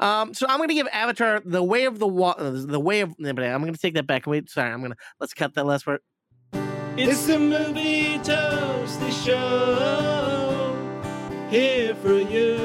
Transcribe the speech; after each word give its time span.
Um, 0.00 0.32
so 0.34 0.46
I'm 0.48 0.58
gonna 0.58 0.74
give 0.74 0.86
Avatar 0.92 1.40
the 1.44 1.62
way 1.62 1.84
of 1.84 1.98
the 1.98 2.06
wa- 2.06 2.36
uh, 2.38 2.52
the 2.54 2.78
way 2.80 3.00
of. 3.00 3.14
I'm 3.18 3.34
gonna 3.34 3.76
take 3.76 3.94
that 3.94 4.06
back. 4.06 4.26
Wait, 4.26 4.48
sorry. 4.48 4.70
I'm 4.72 4.80
gonna 4.82 4.96
let's 5.20 5.34
cut 5.34 5.54
that 5.54 5.66
last 5.66 5.84
part. 5.84 6.02
It's 6.96 7.26
the 7.26 7.38
movie 7.38 8.18
toasty 8.18 9.12
show 9.24 10.76
here 11.50 11.94
for 11.96 12.18
you. 12.18 12.56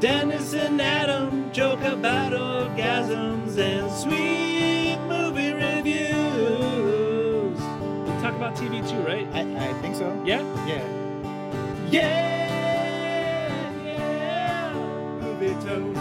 Dennis 0.00 0.54
and 0.54 0.80
Adam 0.80 1.52
joke 1.52 1.82
about 1.82 2.32
orgasms 2.32 3.58
and 3.58 3.90
sweet 3.92 4.98
movie 5.06 5.52
reviews. 5.52 6.10
We 7.58 8.22
talk 8.22 8.34
about 8.34 8.56
TV 8.56 8.80
too, 8.88 9.00
right? 9.00 9.26
I, 9.34 9.40
I 9.68 9.72
think 9.82 9.96
so. 9.96 10.22
Yeah. 10.24 10.40
Yeah. 10.66 10.84
Yeah. 11.90 12.59
Toast. 15.70 16.00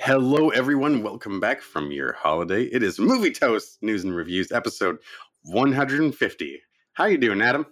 Hello, 0.00 0.48
everyone. 0.50 1.02
Welcome 1.02 1.38
back 1.40 1.60
from 1.62 1.92
your 1.92 2.12
holiday. 2.14 2.64
It 2.64 2.82
is 2.82 2.98
Movie 2.98 3.30
Toast 3.30 3.78
News 3.80 4.02
and 4.04 4.14
Reviews, 4.14 4.50
episode 4.50 4.98
150. 5.44 6.60
How 6.94 7.04
you 7.04 7.16
doing, 7.18 7.40
Adam? 7.40 7.64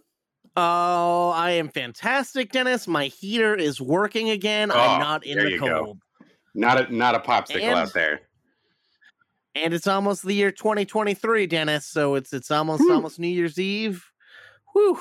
Oh, 0.56 1.30
I 1.30 1.52
am 1.52 1.68
fantastic, 1.68 2.52
Dennis. 2.52 2.86
My 2.86 3.06
heater 3.06 3.54
is 3.56 3.80
working 3.80 4.30
again. 4.30 4.70
Oh, 4.70 4.78
I'm 4.78 5.00
not 5.00 5.26
in 5.26 5.36
there 5.36 5.46
the 5.46 5.50
you 5.52 5.58
go. 5.60 5.84
cold. 5.84 5.98
Not 6.54 6.88
a 6.90 6.94
not 6.94 7.14
a 7.14 7.18
popsicle 7.20 7.62
And- 7.62 7.78
out 7.78 7.92
there. 7.94 8.20
And 9.54 9.74
it's 9.74 9.86
almost 9.86 10.22
the 10.24 10.32
year 10.32 10.50
2023, 10.50 11.46
Dennis. 11.46 11.86
So 11.86 12.14
it's 12.14 12.32
it's 12.32 12.50
almost 12.50 12.80
Whew. 12.82 12.94
almost 12.94 13.18
New 13.18 13.28
Year's 13.28 13.58
Eve. 13.58 14.02
Whew. 14.72 14.98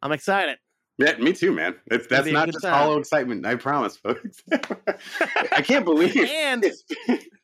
I'm 0.00 0.12
excited. 0.12 0.56
Yeah, 0.98 1.16
me 1.18 1.32
too, 1.32 1.52
man. 1.52 1.76
It's 1.86 2.08
that's 2.08 2.28
not 2.28 2.48
just 2.48 2.62
time. 2.62 2.72
hollow 2.72 2.98
excitement. 2.98 3.46
I 3.46 3.54
promise, 3.54 3.96
folks. 3.96 4.42
I 4.52 5.62
can't 5.62 5.84
believe. 5.84 6.16
And 6.16 6.64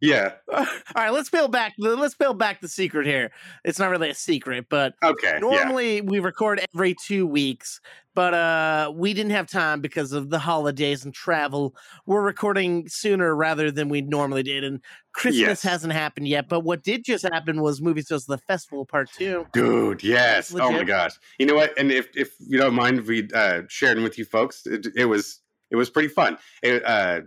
yeah. 0.00 0.32
all 0.52 0.66
right, 0.94 1.10
let's 1.10 1.30
peel 1.30 1.48
back. 1.48 1.74
Let's 1.78 2.14
peel 2.14 2.34
back 2.34 2.60
the 2.60 2.68
secret 2.68 3.06
here. 3.06 3.30
It's 3.64 3.78
not 3.78 3.90
really 3.90 4.10
a 4.10 4.14
secret, 4.14 4.66
but 4.68 4.94
Okay. 5.02 5.32
Yeah. 5.34 5.38
normally 5.38 6.00
we 6.00 6.18
record 6.18 6.60
every 6.74 6.94
two 7.06 7.26
weeks 7.26 7.80
but 8.14 8.32
uh 8.32 8.90
we 8.94 9.12
didn't 9.12 9.32
have 9.32 9.46
time 9.46 9.82
because 9.82 10.12
of 10.12 10.30
the 10.30 10.38
holidays 10.38 11.04
and 11.04 11.12
travel 11.12 11.74
we're 12.06 12.22
recording 12.22 12.88
sooner 12.88 13.36
rather 13.36 13.70
than 13.70 13.90
we 13.90 14.00
normally 14.00 14.42
did 14.42 14.64
and 14.64 14.80
christmas 15.12 15.38
Yes. 15.38 15.62
hasn't 15.62 15.92
happened 15.92 16.26
yet 16.26 16.48
but 16.48 16.60
what 16.60 16.82
did 16.82 17.04
just 17.04 17.24
happen 17.30 17.60
was 17.60 17.82
movie 17.82 18.02
Toast 18.02 18.26
the 18.26 18.38
festival 18.38 18.86
part 18.86 19.10
two 19.12 19.46
Dude, 19.52 20.02
yes. 20.02 20.54
Oh 20.58 20.72
my 20.72 20.82
gosh. 20.84 21.12
You 21.38 21.44
know 21.44 21.54
what? 21.56 21.78
And 21.78 21.92
if 21.92 22.08
if 22.16 22.30
you 22.40 22.56
don't 22.56 22.74
mind, 22.74 23.06
we 23.06 23.28
uh, 23.34 23.62
sharing 23.68 24.02
with 24.02 24.16
you 24.16 24.24
folks, 24.24 24.64
it, 24.66 24.86
it 24.96 25.04
was 25.04 25.42
it 25.70 25.76
was 25.76 25.90
pretty 25.90 26.08
fun. 26.08 26.38
It 26.62 26.82
uh, 26.86 27.20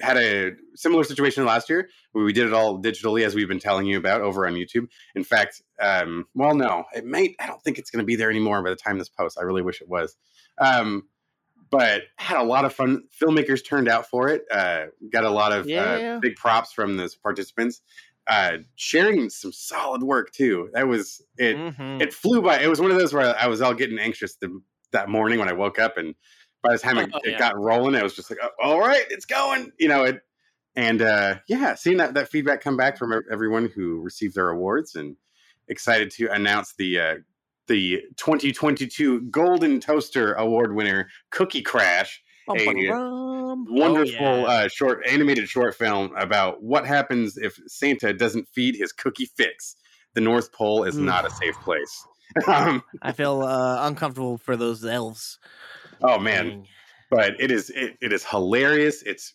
had 0.00 0.16
a 0.16 0.52
similar 0.74 1.04
situation 1.04 1.44
last 1.44 1.68
year 1.68 1.88
where 2.12 2.24
we 2.24 2.32
did 2.32 2.46
it 2.46 2.52
all 2.52 2.80
digitally, 2.80 3.24
as 3.24 3.34
we've 3.34 3.48
been 3.48 3.58
telling 3.58 3.86
you 3.86 3.98
about 3.98 4.20
over 4.20 4.46
on 4.46 4.54
YouTube. 4.54 4.88
In 5.14 5.24
fact, 5.24 5.62
um, 5.80 6.26
well, 6.34 6.54
no, 6.54 6.84
it 6.94 7.04
might. 7.04 7.34
I 7.40 7.46
don't 7.46 7.62
think 7.62 7.78
it's 7.78 7.90
going 7.90 8.02
to 8.02 8.06
be 8.06 8.16
there 8.16 8.30
anymore 8.30 8.62
by 8.62 8.70
the 8.70 8.76
time 8.76 8.98
this 8.98 9.08
posts. 9.08 9.38
I 9.38 9.42
really 9.42 9.62
wish 9.62 9.80
it 9.80 9.88
was. 9.88 10.16
Um, 10.58 11.08
but 11.70 12.02
had 12.16 12.38
a 12.38 12.42
lot 12.44 12.64
of 12.64 12.72
fun. 12.74 13.02
Filmmakers 13.20 13.64
turned 13.64 13.88
out 13.88 14.06
for 14.08 14.28
it. 14.28 14.44
Uh, 14.50 14.86
got 15.10 15.24
a 15.24 15.30
lot 15.30 15.52
of 15.52 15.66
Yeah. 15.68 16.16
uh, 16.16 16.20
big 16.20 16.36
props 16.36 16.72
from 16.72 16.96
those 16.96 17.14
participants. 17.14 17.82
Uh, 18.26 18.58
sharing 18.76 19.28
some 19.30 19.52
solid 19.52 20.02
work 20.02 20.30
too. 20.32 20.68
That 20.74 20.86
was 20.86 21.22
it 21.38 21.56
Mhm. 21.56 22.00
it 22.02 22.12
flew 22.12 22.40
by. 22.42 22.60
It 22.60 22.68
was 22.68 22.80
one 22.80 22.90
of 22.90 22.98
those 22.98 23.12
where 23.14 23.34
I 23.38 23.46
was 23.48 23.60
all 23.62 23.74
getting 23.74 23.98
anxious 23.98 24.36
the, 24.36 24.60
that 24.92 25.08
morning 25.08 25.38
when 25.38 25.48
I 25.48 25.54
woke 25.54 25.78
up, 25.78 25.96
and 25.96 26.14
by 26.62 26.72
the 26.72 26.78
time 26.78 26.98
it, 26.98 27.10
Oh, 27.12 27.20
it 27.24 27.30
yeah. 27.32 27.38
got 27.38 27.58
rolling, 27.58 27.94
it 27.94 28.02
was 28.02 28.14
just 28.14 28.30
like, 28.30 28.38
"Oh, 28.42 28.50
"All 28.72 28.80
right, 28.80 29.04
it's 29.10 29.24
going," 29.26 29.72
you 29.78 29.88
know. 29.88 30.04
It 30.04 30.20
and 30.76 31.02
uh, 31.02 31.38
yeah, 31.48 31.74
seeing 31.74 31.96
that 31.98 32.14
that 32.14 32.28
feedback 32.28 32.60
come 32.60 32.76
back 32.76 32.96
from 32.98 33.12
everyone 33.30 33.66
who 33.74 34.00
received 34.00 34.34
their 34.34 34.50
awards, 34.50 34.94
and 34.94 35.16
excited 35.68 36.10
to 36.12 36.28
announce 36.32 36.74
the 36.74 37.00
uh, 37.00 37.14
the 37.66 38.02
2022 38.16 39.22
Golden 39.22 39.80
Toaster 39.80 40.34
Award 40.34 40.74
winner, 40.74 41.08
Cookie 41.30 41.62
Crash, 41.62 42.22
a 42.56 42.88
bum. 42.88 43.66
wonderful 43.68 44.26
Oh, 44.26 44.36
yeah. 44.42 44.48
uh, 44.48 44.68
short 44.68 45.04
animated 45.06 45.48
short 45.48 45.74
film 45.74 46.14
about 46.16 46.62
what 46.62 46.86
happens 46.86 47.36
if 47.36 47.58
Santa 47.66 48.12
doesn't 48.12 48.48
feed 48.48 48.76
his 48.76 48.92
cookie 48.92 49.30
fix. 49.36 49.76
The 50.14 50.20
North 50.20 50.52
Pole 50.52 50.84
is 50.84 50.96
Mm. 50.96 51.04
not 51.04 51.26
a 51.26 51.30
safe 51.30 51.60
place. 51.60 52.06
um, 52.48 52.82
i 53.00 53.10
feel 53.10 53.40
uh 53.40 53.86
uncomfortable 53.86 54.36
for 54.36 54.54
those 54.54 54.84
elves 54.84 55.38
oh 56.02 56.18
man, 56.18 56.50
Mm. 56.50 56.64
but 57.10 57.40
it 57.40 57.50
is 57.50 57.70
it, 57.70 57.96
it 58.00 58.12
is 58.12 58.24
hilarious. 58.24 59.02
It's 59.02 59.34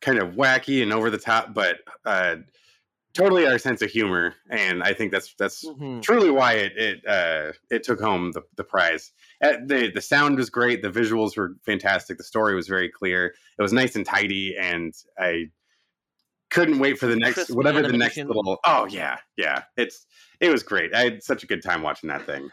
kind 0.00 0.18
of 0.18 0.34
wacky 0.34 0.82
and 0.82 0.92
over 0.92 1.10
the 1.10 1.18
top, 1.18 1.54
but 1.54 1.78
uh, 2.04 2.36
totally 3.14 3.46
our 3.46 3.58
sense 3.58 3.82
of 3.82 3.90
humor, 3.90 4.34
and 4.50 4.82
I 4.82 4.92
think 4.92 5.10
that's 5.12 5.34
that's 5.38 5.64
Mhm. 5.64 6.02
truly 6.02 6.30
why 6.30 6.52
it 6.54 6.72
it 6.76 7.06
uh, 7.06 7.52
it 7.70 7.82
took 7.82 8.00
home 8.00 8.32
the, 8.32 8.42
the 8.56 8.64
prize. 8.64 9.12
Uh, 9.42 9.54
the 9.66 9.90
The 9.92 10.00
sound 10.00 10.36
was 10.38 10.50
great. 10.50 10.82
The 10.82 10.90
visuals 10.90 11.36
were 11.36 11.54
fantastic. 11.64 12.18
The 12.18 12.24
story 12.24 12.54
was 12.54 12.68
very 12.68 12.88
clear. 12.88 13.34
It 13.58 13.62
was 13.62 13.72
nice 13.72 13.96
and 13.96 14.06
tidy, 14.06 14.56
and 14.56 14.94
I 15.18 15.50
couldn't 16.50 16.78
wait 16.78 16.98
for 16.98 17.06
the 17.06 17.16
next 17.16 17.50
whatever 17.50 17.82
the 17.82 17.92
next 17.96 18.16
little. 18.16 18.58
Oh 18.64 18.86
yeah, 18.86 19.18
yeah. 19.36 19.64
It's 19.76 20.06
it 20.40 20.50
was 20.50 20.62
great. 20.62 20.94
I 20.94 21.00
had 21.04 21.22
such 21.22 21.42
a 21.42 21.46
good 21.46 21.62
time 21.62 21.82
watching 21.82 22.08
that 22.08 22.24
thing. 22.24 22.50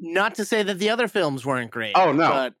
not 0.00 0.34
to 0.34 0.44
say 0.44 0.62
that 0.62 0.78
the 0.80 0.90
other 0.90 1.06
films 1.08 1.46
weren't 1.46 1.70
great 1.70 1.92
Oh, 1.96 2.10
no. 2.12 2.28
but 2.28 2.54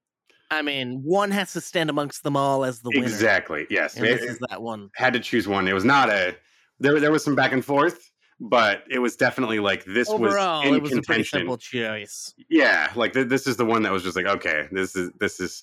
i 0.50 0.62
mean 0.62 1.00
one 1.02 1.30
has 1.30 1.52
to 1.52 1.60
stand 1.60 1.90
amongst 1.90 2.22
them 2.22 2.36
all 2.36 2.64
as 2.64 2.80
the 2.80 2.90
winner 2.90 3.02
Exactly. 3.06 3.66
Yes. 3.70 3.96
and 3.96 4.06
It- 4.06 4.20
this 4.20 4.30
is 4.32 4.38
that 4.50 4.60
one 4.62 4.90
had 4.94 5.12
to 5.14 5.20
choose 5.20 5.46
one. 5.48 5.66
It 5.68 5.72
was 5.74 5.84
not 5.84 6.08
a 6.10 6.36
there. 6.80 6.98
There 7.00 7.12
was 7.12 7.24
some 7.24 7.34
back 7.36 7.52
and 7.52 7.64
forth, 7.64 8.10
but 8.40 8.82
it 8.90 8.98
was 8.98 9.14
definitely 9.16 9.60
like 9.60 9.84
this 9.84 10.08
overall 10.10 10.60
was 10.60 10.68
in 10.68 10.74
it 10.74 10.82
was 10.82 10.90
a 10.92 10.94
pretty 11.02 11.22
contention. 11.22 11.38
simple 11.40 11.56
choice 11.56 12.34
Yeah, 12.48 12.90
like 12.96 13.12
th- 13.12 13.28
this 13.28 13.46
is 13.46 13.56
the 13.56 13.64
one 13.64 13.82
that 13.82 13.92
was 13.92 14.02
just 14.02 14.16
like, 14.16 14.26
okay, 14.26 14.68
this 14.72 14.94
is 14.96 15.10
this 15.20 15.40
is 15.40 15.62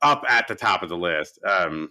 up 0.00 0.24
at 0.28 0.48
the 0.48 0.54
top 0.54 0.82
of 0.82 0.88
the 0.88 0.96
list. 0.96 1.38
Um, 1.48 1.90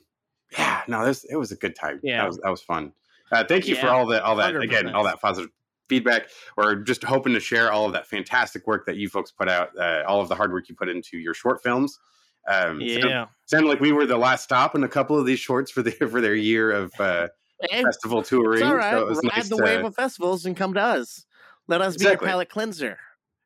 yeah, 0.57 0.81
no, 0.87 1.05
this 1.05 1.23
it 1.23 1.35
was 1.37 1.51
a 1.51 1.55
good 1.55 1.75
time. 1.75 1.99
Yeah. 2.03 2.17
that 2.21 2.27
was 2.27 2.37
that 2.43 2.49
was 2.49 2.61
fun. 2.61 2.91
Uh, 3.31 3.43
thank 3.45 3.67
you 3.67 3.75
for 3.75 3.87
all 3.87 4.05
that 4.07 4.23
all 4.23 4.35
that 4.35 4.55
again 4.55 4.85
100%. 4.85 4.93
all 4.93 5.03
that 5.05 5.21
positive 5.21 5.49
feedback. 5.91 6.29
Or 6.57 6.75
just 6.75 7.03
hoping 7.03 7.33
to 7.33 7.39
share 7.39 7.71
all 7.71 7.85
of 7.85 7.93
that 7.93 8.07
fantastic 8.07 8.65
work 8.65 8.85
that 8.85 8.95
you 8.95 9.09
folks 9.09 9.31
put 9.31 9.49
out, 9.49 9.69
uh, 9.77 10.03
all 10.07 10.21
of 10.21 10.29
the 10.29 10.35
hard 10.35 10.51
work 10.53 10.69
you 10.69 10.75
put 10.75 10.89
into 10.89 11.17
your 11.17 11.33
short 11.33 11.61
films. 11.61 11.99
Um, 12.47 12.79
sound- 12.79 12.81
yeah 13.03 13.25
sounded 13.45 13.67
like 13.67 13.79
we 13.81 13.91
were 13.91 14.05
the 14.05 14.17
last 14.17 14.43
stop 14.45 14.73
in 14.75 14.83
a 14.83 14.87
couple 14.87 15.19
of 15.19 15.25
these 15.25 15.39
shorts 15.39 15.69
for 15.69 15.81
the 15.83 15.91
for 16.11 16.21
their 16.21 16.33
year 16.33 16.71
of 16.71 16.91
uh, 16.99 17.27
festival 17.69 18.23
touring. 18.23 18.61
It's 18.61 18.63
all 18.63 18.75
right. 18.75 18.93
So 18.93 19.07
Ride 19.07 19.23
nice 19.35 19.49
the 19.49 19.57
to- 19.57 19.63
wave 19.63 19.85
of 19.85 19.93
festivals 19.95 20.45
and 20.45 20.55
come 20.57 20.73
to 20.73 20.81
us. 20.81 21.25
Let 21.67 21.81
us 21.81 21.93
Exactly. 21.95 22.15
be 22.15 22.21
your 22.25 22.31
palate 22.31 22.49
cleanser. 22.49 22.97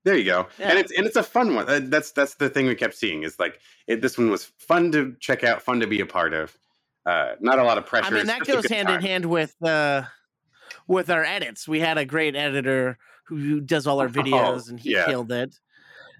There 0.05 0.16
you 0.16 0.23
go. 0.23 0.47
Yeah. 0.59 0.69
And 0.69 0.79
it's 0.79 0.91
and 0.97 1.05
it's 1.07 1.16
a 1.17 1.23
fun 1.23 1.55
one. 1.55 1.67
Uh, 1.67 1.79
That's 1.84 2.11
that's 2.11 2.35
the 2.35 2.47
thing 2.50 2.67
we 2.67 2.75
kept 2.75 2.94
seeing 2.94 3.23
is 3.23 3.39
like 3.39 3.59
it, 3.88 4.01
this 4.01 4.17
one 4.17 4.29
was 4.29 4.45
fun 4.59 4.91
to 4.91 5.16
check 5.19 5.44
out, 5.44 5.61
fun 5.63 5.79
to 5.79 5.88
be 5.88 6.00
a 6.00 6.05
part 6.05 6.34
of. 6.34 6.55
Uh, 7.07 7.34
not 7.39 7.59
a 7.59 7.63
lot 7.63 7.78
of 7.79 7.85
pressure. 7.88 8.13
I 8.13 8.17
mean, 8.17 8.28
that 8.28 8.45
goes 8.45 8.67
hand 8.69 8.89
in 8.89 9.01
hand 9.01 9.25
with 9.25 9.55
uh, 9.63 10.03
with 10.88 11.09
our 11.09 11.23
edits. 11.23 11.68
We 11.68 11.79
had 11.79 11.97
a 11.97 12.06
great 12.06 12.35
editor 12.35 12.97
who, 13.28 13.59
does 13.62 13.88
all 13.88 14.00
our 14.00 14.09
videos, 14.22 14.69
and 14.69 14.79
he 14.79 14.96
Oh, 14.96 15.00
yeah. 15.00 15.06
killed 15.06 15.31
it 15.31 15.56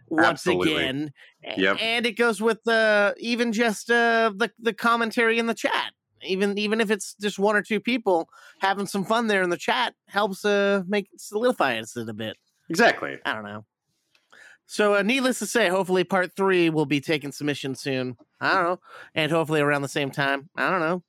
once 0.08 0.28
Absolutely. 0.48 0.76
again. 0.76 1.12
Yep. 1.58 1.78
And 1.82 2.06
it 2.06 2.14
goes 2.18 2.42
with 2.42 2.68
uh, 2.68 3.14
even 3.18 3.52
just 3.52 3.90
uh, 3.92 4.32
the 4.36 4.52
the 4.60 4.74
commentary 4.74 5.38
in 5.40 5.46
the 5.48 5.54
chat. 5.54 5.94
Even 6.24 6.58
even 6.58 6.82
if 6.82 6.90
it's 6.90 7.16
just 7.22 7.38
one 7.38 7.56
or 7.56 7.62
two 7.62 7.80
people 7.80 8.28
having 8.60 8.88
some 8.88 9.06
fun 9.06 9.28
there 9.28 9.44
in 9.44 9.52
the 9.52 9.58
chat 9.58 9.94
helps 10.08 10.44
uh 10.44 10.82
make 10.88 11.08
solidify 11.18 11.78
us 11.78 11.96
a 11.96 12.14
bit. 12.14 12.38
Exactly. 12.70 13.18
I 13.26 13.34
don't 13.34 13.44
know. 13.44 13.66
So, 14.66 14.96
uh, 14.96 15.04
needless 15.04 15.38
to 15.40 15.46
say, 15.46 15.70
hopefully 15.70 16.04
part 16.04 16.36
three 16.36 16.72
will 16.72 16.88
be 16.88 17.00
taking 17.00 17.32
submissions 17.32 17.80
soon. 17.80 18.18
I 18.42 18.56
don't 18.56 18.64
know, 18.64 18.80
and 19.14 19.32
hopefully 19.32 19.62
around 19.62 19.84
the 19.84 19.88
same 19.88 20.10
time. 20.10 20.50
I 20.58 20.72
don't 20.72 20.80
know. 20.80 21.04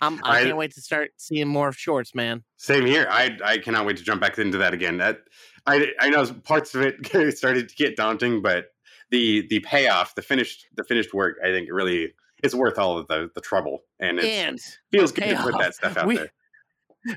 I'm, 0.00 0.20
I, 0.24 0.40
I- 0.40 0.44
can't 0.44 0.56
wait 0.56 0.72
to 0.74 0.80
start 0.80 1.10
seeing 1.16 1.48
more 1.48 1.72
shorts, 1.72 2.14
man. 2.14 2.42
Same 2.56 2.86
here. 2.86 3.06
I 3.10 3.36
I 3.44 3.58
cannot 3.58 3.86
wait 3.86 3.96
to 3.98 4.02
jump 4.02 4.20
back 4.20 4.38
into 4.38 4.58
that 4.58 4.74
again. 4.74 4.98
That 4.98 5.18
I 5.66 5.92
I 6.00 6.10
know 6.10 6.24
parts 6.44 6.74
of 6.74 6.82
it 6.82 7.06
started 7.36 7.68
to 7.68 7.74
get 7.74 7.96
daunting, 7.96 8.42
but 8.42 8.66
the 9.10 9.46
the 9.48 9.60
payoff, 9.60 10.14
the 10.14 10.22
finished 10.22 10.66
the 10.76 10.84
finished 10.84 11.12
work, 11.12 11.36
I 11.44 11.48
think 11.48 11.68
really 11.70 12.14
it's 12.42 12.54
worth 12.54 12.78
all 12.78 12.96
of 12.98 13.06
the 13.08 13.30
the 13.34 13.40
trouble, 13.40 13.80
and 13.98 14.18
it 14.18 14.24
And 14.24 14.58
feels 14.90 15.12
good 15.12 15.24
to 15.36 15.42
put 15.42 15.58
that 15.58 15.74
stuff 15.74 15.96
out 15.98 16.06
We- 16.06 16.16
there. 16.16 16.30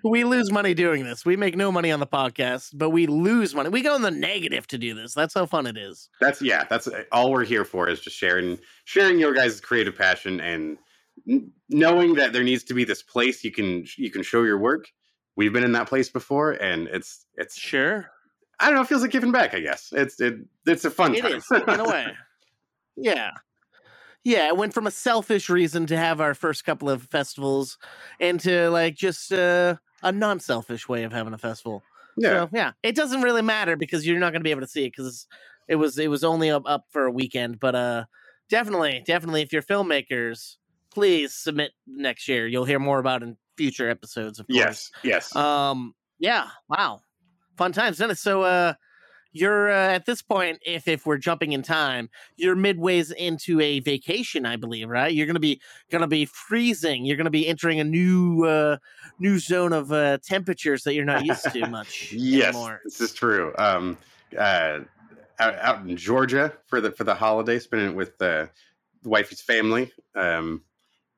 we 0.04 0.24
lose 0.24 0.50
money 0.50 0.74
doing 0.74 1.04
this. 1.04 1.26
We 1.26 1.36
make 1.36 1.58
no 1.58 1.70
money 1.72 1.92
on 1.92 2.00
the 2.00 2.08
podcast, 2.08 2.70
but 2.74 2.92
we 2.92 3.06
lose 3.06 3.54
money. 3.54 3.68
We 3.70 3.82
go 3.82 3.96
in 3.96 4.02
the 4.02 4.12
negative 4.12 4.66
to 4.68 4.78
do 4.78 4.94
this. 4.94 5.14
That's 5.14 5.34
how 5.34 5.46
fun 5.46 5.68
it 5.68 5.78
is. 5.78 6.10
That's 6.22 6.42
yeah. 6.42 6.64
That's 6.70 6.88
eh, 6.88 7.04
all 7.12 7.32
we're 7.32 7.44
here 7.44 7.66
for 7.66 7.90
is 7.90 8.00
just 8.00 8.16
sharing 8.18 8.60
sharing 8.86 9.20
your 9.20 9.34
guys' 9.34 9.60
creative 9.60 9.98
passion 9.98 10.40
and 10.40 10.78
knowing 11.70 12.16
that 12.16 12.34
there 12.34 12.44
needs 12.44 12.64
to 12.66 12.74
be 12.74 12.84
this 12.84 13.02
place 13.02 13.44
you 13.44 13.52
can 13.52 13.86
you 13.98 14.12
can 14.12 14.24
show 14.24 14.44
your 14.44 14.58
work. 14.58 14.88
We've 15.36 15.54
been 15.54 15.64
in 15.64 15.72
that 15.74 15.88
place 15.88 16.10
before, 16.10 16.52
and 16.52 16.88
it's 16.88 17.26
it's 17.36 17.58
Sure, 17.58 18.10
I 18.60 18.68
don't 18.68 18.76
know. 18.76 18.82
It 18.82 18.88
feels 18.88 19.02
like 19.02 19.12
giving 19.12 19.32
back. 19.32 19.54
I 19.54 19.60
guess 19.60 19.90
it's 19.92 20.20
it 20.22 20.36
it's 20.66 20.86
a 20.86 20.92
fun 20.92 21.16
it 21.16 21.22
time. 21.22 21.34
is 21.34 21.46
in 21.52 21.80
a 21.80 21.86
way. 21.90 22.08
Yeah. 22.96 23.32
yeah, 24.24 24.48
it 24.50 24.56
went 24.56 24.76
from 24.76 24.86
a 24.86 24.92
selfish 24.92 25.50
reason 25.50 25.88
to 25.88 25.98
have 25.98 26.22
our 26.22 26.36
first 26.36 26.64
couple 26.64 26.92
of 26.92 27.02
festivals 27.02 27.80
into 28.20 28.70
like 28.70 28.94
just 28.94 29.34
uh, 29.34 29.78
a 30.04 30.12
non-selfish 30.12 30.88
way 30.88 31.04
of 31.04 31.12
having 31.12 31.34
a 31.34 31.40
festival. 31.40 31.82
Yeah. 32.18 32.30
So 32.30 32.50
yeah, 32.54 32.74
it 32.84 32.96
doesn't 32.96 33.24
really 33.24 33.42
matter 33.42 33.76
because 33.76 34.06
you're 34.06 34.20
not 34.20 34.32
going 34.32 34.42
to 34.42 34.44
be 34.44 34.52
able 34.52 34.62
to 34.62 34.68
see 34.68 34.84
it 34.86 34.94
because 34.96 35.26
it 35.68 35.78
was 35.78 35.98
it 35.98 36.08
was 36.08 36.24
only 36.24 36.52
up, 36.52 36.64
up 36.68 36.86
for 36.92 37.06
a 37.06 37.12
weekend. 37.12 37.60
But 37.60 37.74
uh, 37.74 38.06
definitely, 38.48 39.04
definitely, 39.08 39.42
if 39.42 39.52
you're 39.52 39.64
filmmakers, 39.64 40.58
please 40.94 41.34
submit 41.34 41.72
next 41.88 42.28
year. 42.28 42.48
You'll 42.48 42.66
hear 42.66 42.80
more 42.80 43.00
about 43.00 43.24
in 43.24 43.38
future 43.58 43.90
episodes. 43.90 44.40
Of 44.40 44.48
course. 44.48 44.58
yes. 44.58 44.92
Yes. 45.04 45.36
Um. 45.36 45.94
Yeah. 46.20 46.48
Wow. 46.70 47.02
Fun 47.58 47.72
times, 47.72 47.98
Dennis. 47.98 48.20
So, 48.20 48.44
uh, 48.44 48.74
you're 49.34 49.72
uh, 49.72 49.94
at 49.94 50.06
this 50.06 50.22
point, 50.22 50.60
if 50.66 50.88
if 50.88 51.06
we're 51.06 51.18
jumping 51.18 51.54
in 51.54 51.64
time, 51.64 52.10
you're 52.36 52.56
midways 52.56 53.12
into 53.12 53.60
a 53.60 53.80
vacation, 53.80 54.46
I 54.46 54.56
believe, 54.56 54.88
right? 54.88 55.12
You're 55.12 55.26
gonna 55.26 55.40
be 55.40 55.60
gonna 55.90 56.08
be 56.08 56.26
freezing. 56.26 57.04
You're 57.04 57.18
gonna 57.18 57.32
be 57.32 57.48
entering 57.48 57.80
a 57.80 57.84
new 57.84 58.46
uh, 58.46 58.78
new 59.20 59.40
zone 59.40 59.74
of 59.74 59.92
uh, 59.92 60.20
temperatures 60.24 60.84
that 60.84 60.94
you're 60.94 61.04
not 61.04 61.26
used 61.26 61.52
to 61.52 61.68
much 61.68 62.14
yes. 62.14 62.50
anymore. 62.50 62.82
This 62.86 63.02
is 63.02 63.14
true. 63.14 63.54
Um, 63.58 63.98
uh, 64.38 64.82
out, 65.40 65.56
out 65.60 65.88
in 65.88 65.98
Georgia 65.98 66.54
for 66.68 66.80
the 66.80 66.92
for 66.92 67.04
the 67.04 67.16
holiday, 67.16 67.58
spending 67.58 67.90
it 67.90 67.96
with 67.96 68.22
uh, 68.22 68.46
the 69.02 69.10
wifey's 69.10 69.42
family. 69.42 69.92
Um, 70.16 70.62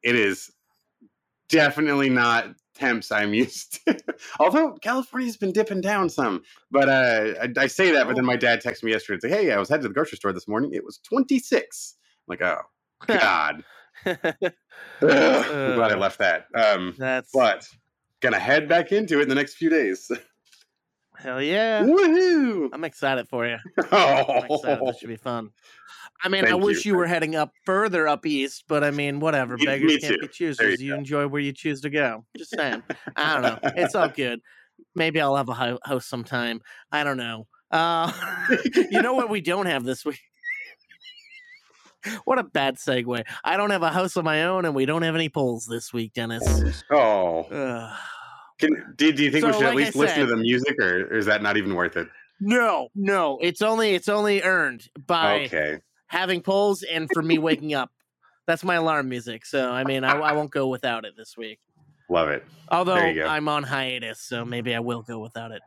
it 0.06 0.16
is 0.16 0.52
definitely 1.50 2.10
not 2.10 2.56
temps 2.76 3.12
I'm 3.12 3.34
used 3.34 3.84
to. 3.86 3.98
Although 4.40 4.74
California's 4.74 5.36
been 5.36 5.52
dipping 5.52 5.82
down 5.82 6.10
some, 6.10 6.44
but 6.72 6.88
uh, 6.88 7.34
I, 7.42 7.50
I 7.58 7.68
say 7.68 7.92
that, 7.92 8.06
but 8.06 8.16
then 8.16 8.26
my 8.26 8.36
dad 8.36 8.62
texted 8.62 8.84
me 8.84 8.92
yesterday 8.92 9.16
and 9.16 9.22
said, 9.24 9.32
"Hey, 9.32 9.52
I 9.52 9.58
was 9.58 9.68
headed 9.68 9.82
to 9.82 9.88
the 9.90 9.94
grocery 9.94 10.18
store 10.18 10.32
this 10.32 10.48
morning. 10.48 10.74
It 10.74 10.86
was 10.86 11.00
26." 11.00 11.96
I'm 12.28 12.32
like, 12.32 12.42
oh 12.42 12.62
God. 13.08 13.64
Ugh, 14.06 14.22
I'm 15.02 15.76
glad 15.76 15.92
I 15.92 15.96
left 15.96 16.20
that. 16.20 16.46
Um, 16.54 16.94
That's 16.98 17.32
but 17.34 17.68
gonna 18.22 18.40
head 18.40 18.70
back 18.70 18.92
into 18.92 19.20
it 19.20 19.24
in 19.24 19.30
the 19.30 19.36
next 19.36 19.56
few 19.56 19.70
days. 19.70 20.12
hell 21.18 21.42
yeah. 21.42 21.84
Woohoo! 21.84 22.70
I'm 22.74 22.84
excited 22.84 23.28
for 23.28 23.48
you. 23.48 23.58
Excited. 23.80 24.26
Oh, 24.50 24.86
That 24.86 24.98
should 25.00 25.10
be 25.10 25.16
fun. 25.16 25.50
I 26.24 26.30
mean, 26.30 26.46
I 26.46 26.54
wish 26.56 26.86
you. 26.86 26.94
you. 26.94 26.98
were 26.98 27.06
heading 27.08 27.36
up 27.36 27.52
further 27.66 28.08
up 28.08 28.26
east, 28.26 28.64
but 28.68 28.84
I 28.84 28.92
mean, 28.92 29.20
whatever. 29.20 29.58
Me- 29.58 29.66
Beggars 29.66 29.98
can't 29.98 30.16
too. 30.16 30.22
be 30.22 30.28
choosers. 30.28 30.82
you 30.82 30.88
You, 30.90 30.96
enjoy 30.96 31.28
where 31.28 31.42
you 31.42 31.52
choose 31.52 31.82
to 31.82 31.90
go. 31.90 32.26
Just 32.38 32.52
saying. 32.56 32.82
I 33.16 33.34
don't 33.34 33.42
know. 33.44 33.60
It's 33.76 33.96
all 33.96 34.10
good. 34.10 34.40
Maybe 34.96 35.20
I'll 35.22 35.36
have 35.36 35.50
a 35.50 35.54
ho- 35.54 35.80
host 35.84 36.10
sometime. 36.10 36.62
I 36.92 37.04
don't 37.04 37.18
know. 37.18 37.48
Uh, 37.72 38.12
you 38.92 39.02
know 39.02 39.14
what 39.14 39.30
we 39.30 39.42
don't 39.42 39.66
have 39.66 39.84
this 39.84 40.06
week? 40.06 40.20
what 42.26 42.40
a 42.40 42.44
bad 42.44 42.78
segue. 42.78 43.24
I 43.44 43.58
don't 43.58 43.72
have 43.72 43.84
a 43.84 43.90
house 43.92 44.16
of 44.16 44.24
my 44.24 44.44
own, 44.46 44.66
and 44.66 44.74
we 44.76 44.86
don't 44.86 45.02
have 45.02 45.16
any 45.16 45.30
polls 45.30 45.66
this 45.66 45.92
week, 45.92 46.14
Dennis. 46.14 46.84
oh. 46.92 47.94
Can, 48.58 48.94
do, 48.96 49.12
do 49.12 49.24
you 49.24 49.32
think 49.32 49.46
we 49.46 49.52
should 49.52 49.60
like 49.62 49.70
at 49.70 49.76
least 49.76 49.96
I 49.98 50.00
listen 50.00 50.20
to 50.22 50.26
the 50.28 50.38
music, 50.38 50.76
or, 50.80 51.08
or 51.08 51.18
is 51.18 51.26
that 51.26 51.42
not 51.42 51.58
even 51.58 51.76
worth 51.76 51.98
it? 51.98 52.08
no, 52.40 52.88
no. 52.96 53.38
It's 53.42 53.62
only 53.62 53.96
it's 53.96 54.08
only 54.10 54.42
earned 54.44 54.88
by 55.06 55.42
Okay. 55.46 55.80
Having 56.08 56.42
polls 56.42 56.84
and 56.84 57.10
for 57.14 57.22
me 57.22 57.38
waking 57.38 57.74
up. 57.74 57.92
That's 58.48 58.64
my 58.64 58.76
alarm 58.76 59.10
music. 59.10 59.46
So 59.46 59.72
I 59.72 59.84
mean, 59.84 60.04
I, 60.04 60.14
I 60.18 60.34
won't 60.34 60.52
go 60.52 60.68
without 60.68 61.06
it 61.06 61.14
this 61.18 61.36
week. 61.36 61.60
Love 62.10 62.30
it. 62.30 62.46
Although 62.70 62.96
There 62.96 63.10
you 63.10 63.24
go. 63.24 63.28
I'm 63.28 63.48
on 63.48 63.64
hiatus, 63.64 64.22
so 64.22 64.46
maybe 64.46 64.76
I 64.76 64.80
will 64.80 65.02
go 65.02 65.20
without 65.20 65.52
it. 65.52 65.62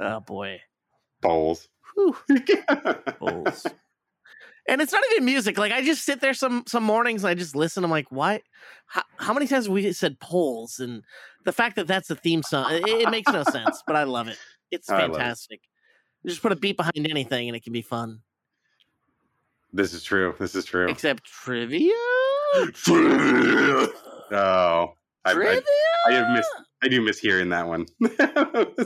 Oh 0.00 0.20
boy. 0.20 0.60
Whew, 1.94 2.16
polls. 3.18 3.66
and 4.68 4.80
it's 4.80 4.92
not 4.92 5.02
even 5.12 5.24
music. 5.24 5.56
Like 5.56 5.72
I 5.72 5.82
just 5.82 6.04
sit 6.04 6.20
there 6.20 6.34
some 6.34 6.64
some 6.66 6.82
mornings 6.82 7.22
and 7.22 7.30
I 7.30 7.34
just 7.34 7.54
listen. 7.54 7.84
I'm 7.84 7.90
like, 7.90 8.10
why? 8.10 8.40
How, 8.86 9.02
how 9.18 9.32
many 9.32 9.46
times 9.46 9.66
have 9.66 9.72
we 9.72 9.92
said 9.92 10.18
polls? 10.18 10.80
And 10.80 11.02
the 11.44 11.52
fact 11.52 11.76
that 11.76 11.86
that's 11.86 12.08
the 12.08 12.16
theme 12.16 12.42
song, 12.42 12.72
it, 12.72 12.86
it 12.86 13.10
makes 13.10 13.32
no 13.32 13.44
sense. 13.44 13.82
But 13.86 13.96
I 13.96 14.02
love 14.04 14.28
it. 14.28 14.38
It's 14.70 14.88
fantastic. 14.88 15.60
Just 16.26 16.42
put 16.42 16.52
a 16.52 16.56
beat 16.56 16.76
behind 16.76 17.06
anything 17.08 17.48
and 17.48 17.56
it 17.56 17.62
can 17.62 17.72
be 17.72 17.82
fun. 17.82 18.20
This 19.76 19.92
is 19.92 20.02
true. 20.02 20.34
This 20.38 20.54
is 20.54 20.64
true. 20.64 20.88
Except 20.88 21.24
trivia. 21.24 21.92
oh, 24.32 24.94
I, 25.24 25.32
trivia. 25.32 25.62
I, 26.06 26.10
I 26.10 26.12
have 26.12 26.30
missed. 26.30 26.50
I 26.82 26.88
do 26.88 27.00
miss 27.02 27.18
hearing 27.18 27.50
that 27.50 27.66
one. 27.66 27.86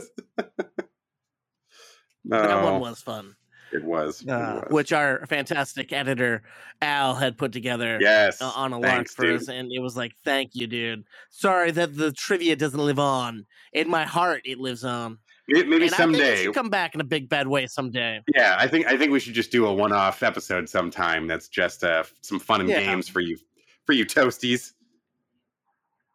That 2.25 2.63
one 2.63 2.79
was 2.79 3.01
fun. 3.01 3.35
it 3.73 3.83
was. 3.83 4.21
It 4.21 4.29
uh, 4.29 4.61
was. 4.61 4.67
which 4.69 4.93
our 4.93 5.25
fantastic 5.25 5.91
editor 5.91 6.43
Al 6.81 7.15
had 7.15 7.37
put 7.37 7.51
together 7.51 7.97
yes, 7.99 8.41
uh, 8.41 8.51
on 8.55 8.73
a 8.73 8.79
lark 8.79 8.93
thanks, 8.93 9.15
for 9.15 9.23
dude. 9.23 9.41
us, 9.41 9.49
and 9.49 9.71
it 9.71 9.79
was 9.79 9.97
like, 9.97 10.13
"Thank 10.23 10.51
you, 10.53 10.67
dude. 10.67 11.03
Sorry 11.29 11.71
that 11.71 11.97
the 11.97 12.11
trivia 12.11 12.55
doesn't 12.55 12.79
live 12.79 12.99
on 12.99 13.47
in 13.73 13.89
my 13.89 14.05
heart. 14.05 14.43
It 14.45 14.59
lives 14.59 14.83
on. 14.83 15.17
Maybe, 15.47 15.67
maybe 15.67 15.85
and 15.85 15.93
I 15.93 15.97
think 15.97 16.13
it 16.13 16.17
someday. 16.17 16.43
should 16.43 16.53
come 16.53 16.69
back 16.69 16.95
in 16.95 17.01
a 17.01 17.03
big 17.03 17.27
bad 17.27 17.47
way 17.47 17.67
someday. 17.67 18.21
Yeah, 18.35 18.55
I 18.59 18.67
think 18.67 18.87
I 18.87 18.97
think 18.97 19.11
we 19.11 19.19
should 19.19 19.33
just 19.33 19.51
do 19.51 19.65
a 19.65 19.73
one-off 19.73 20.23
episode 20.23 20.69
sometime. 20.69 21.27
That's 21.27 21.47
just 21.49 21.83
uh, 21.83 22.03
some 22.21 22.39
fun 22.39 22.61
and 22.61 22.69
Yeah. 22.69 22.79
games 22.81 23.09
for 23.09 23.19
you, 23.21 23.37
for 23.85 23.93
you 23.93 24.05
toasties. 24.05 24.73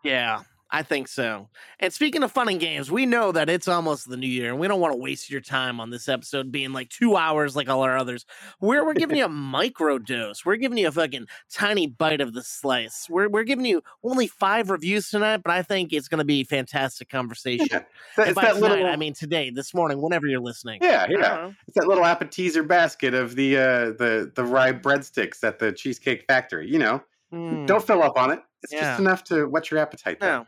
Yeah." 0.02 0.42
I 0.68 0.82
think 0.82 1.06
so. 1.06 1.48
And 1.78 1.92
speaking 1.92 2.24
of 2.24 2.32
fun 2.32 2.48
and 2.48 2.58
games, 2.58 2.90
we 2.90 3.06
know 3.06 3.30
that 3.30 3.48
it's 3.48 3.68
almost 3.68 4.08
the 4.08 4.16
new 4.16 4.26
year, 4.26 4.50
and 4.50 4.58
we 4.58 4.66
don't 4.66 4.80
want 4.80 4.92
to 4.94 4.98
waste 4.98 5.30
your 5.30 5.40
time 5.40 5.78
on 5.78 5.90
this 5.90 6.08
episode 6.08 6.50
being 6.50 6.72
like 6.72 6.88
two 6.88 7.16
hours 7.16 7.54
like 7.54 7.68
all 7.68 7.82
our 7.82 7.96
others. 7.96 8.26
We're 8.60 8.84
we're 8.84 8.94
giving 8.94 9.16
you 9.18 9.24
a 9.26 9.28
micro 9.28 9.98
dose. 9.98 10.44
We're 10.44 10.56
giving 10.56 10.76
you 10.76 10.88
a 10.88 10.92
fucking 10.92 11.26
tiny 11.52 11.86
bite 11.86 12.20
of 12.20 12.32
the 12.34 12.42
slice. 12.42 13.06
We're 13.08 13.28
we're 13.28 13.44
giving 13.44 13.64
you 13.64 13.80
only 14.02 14.26
five 14.26 14.68
reviews 14.68 15.08
tonight, 15.08 15.42
but 15.44 15.52
I 15.52 15.62
think 15.62 15.92
it's 15.92 16.08
going 16.08 16.18
to 16.18 16.24
be 16.24 16.42
fantastic 16.42 17.08
conversation. 17.08 17.68
That- 18.16 18.28
it's 18.28 18.34
by 18.34 18.42
that 18.42 18.54
tonight, 18.54 18.70
little, 18.70 18.86
I 18.86 18.96
mean 18.96 19.14
today, 19.14 19.50
this 19.50 19.72
morning, 19.72 20.00
whenever 20.02 20.26
you're 20.26 20.40
listening. 20.40 20.80
yeah, 20.82 21.06
yeah. 21.08 21.52
It's 21.68 21.76
that 21.76 21.86
little 21.86 22.04
appetizer 22.04 22.62
basket 22.62 23.14
of 23.14 23.36
the 23.36 23.56
uh, 23.56 23.62
the 23.92 24.32
the 24.34 24.44
rye 24.44 24.72
breadsticks 24.72 25.44
at 25.44 25.58
the 25.60 25.70
Cheesecake 25.72 26.24
Factory. 26.26 26.68
You 26.68 26.78
know, 26.80 27.02
Mm, 27.32 27.66
don't 27.66 27.84
fill 27.84 28.04
up 28.04 28.16
on 28.16 28.30
it. 28.30 28.40
It's 28.62 28.72
Yeah. 28.72 28.82
just 28.82 29.00
enough 29.00 29.24
to 29.24 29.46
whet 29.48 29.68
your 29.70 29.80
appetite. 29.80 30.20
there. 30.20 30.30
no. 30.30 30.46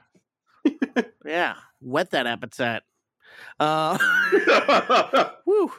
yeah, 1.25 1.55
wet 1.81 2.11
that 2.11 2.27
appetite. 2.27 2.83
Uh, 3.61 3.99
whew. 5.45 5.73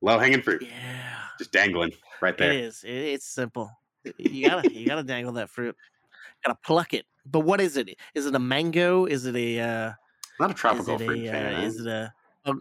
Low 0.00 0.18
hanging 0.18 0.42
fruit, 0.42 0.62
Yeah, 0.62 1.18
just 1.38 1.52
dangling 1.52 1.92
right 2.20 2.36
there. 2.38 2.52
It 2.52 2.60
is. 2.60 2.84
It, 2.84 2.90
it's 2.90 3.26
simple. 3.26 3.70
You 4.16 4.48
gotta, 4.48 4.72
you 4.72 4.86
gotta 4.86 5.02
dangle 5.02 5.32
that 5.34 5.50
fruit. 5.50 5.76
Gotta 6.44 6.58
pluck 6.64 6.94
it. 6.94 7.04
But 7.26 7.40
what 7.40 7.60
is 7.60 7.76
it? 7.76 7.96
Is 8.14 8.26
it 8.26 8.34
a 8.34 8.38
mango? 8.38 9.06
Is 9.06 9.26
it 9.26 9.36
a? 9.36 9.60
Uh, 9.60 9.92
Not 10.40 10.52
a 10.52 10.54
tropical 10.54 10.94
it 10.94 11.04
fruit 11.04 11.26
a? 11.26 11.32
fan. 11.32 11.54
Uh, 11.54 11.60
is 11.62 11.80
it 11.80 11.86
a? 11.86 12.12
a 12.44 12.52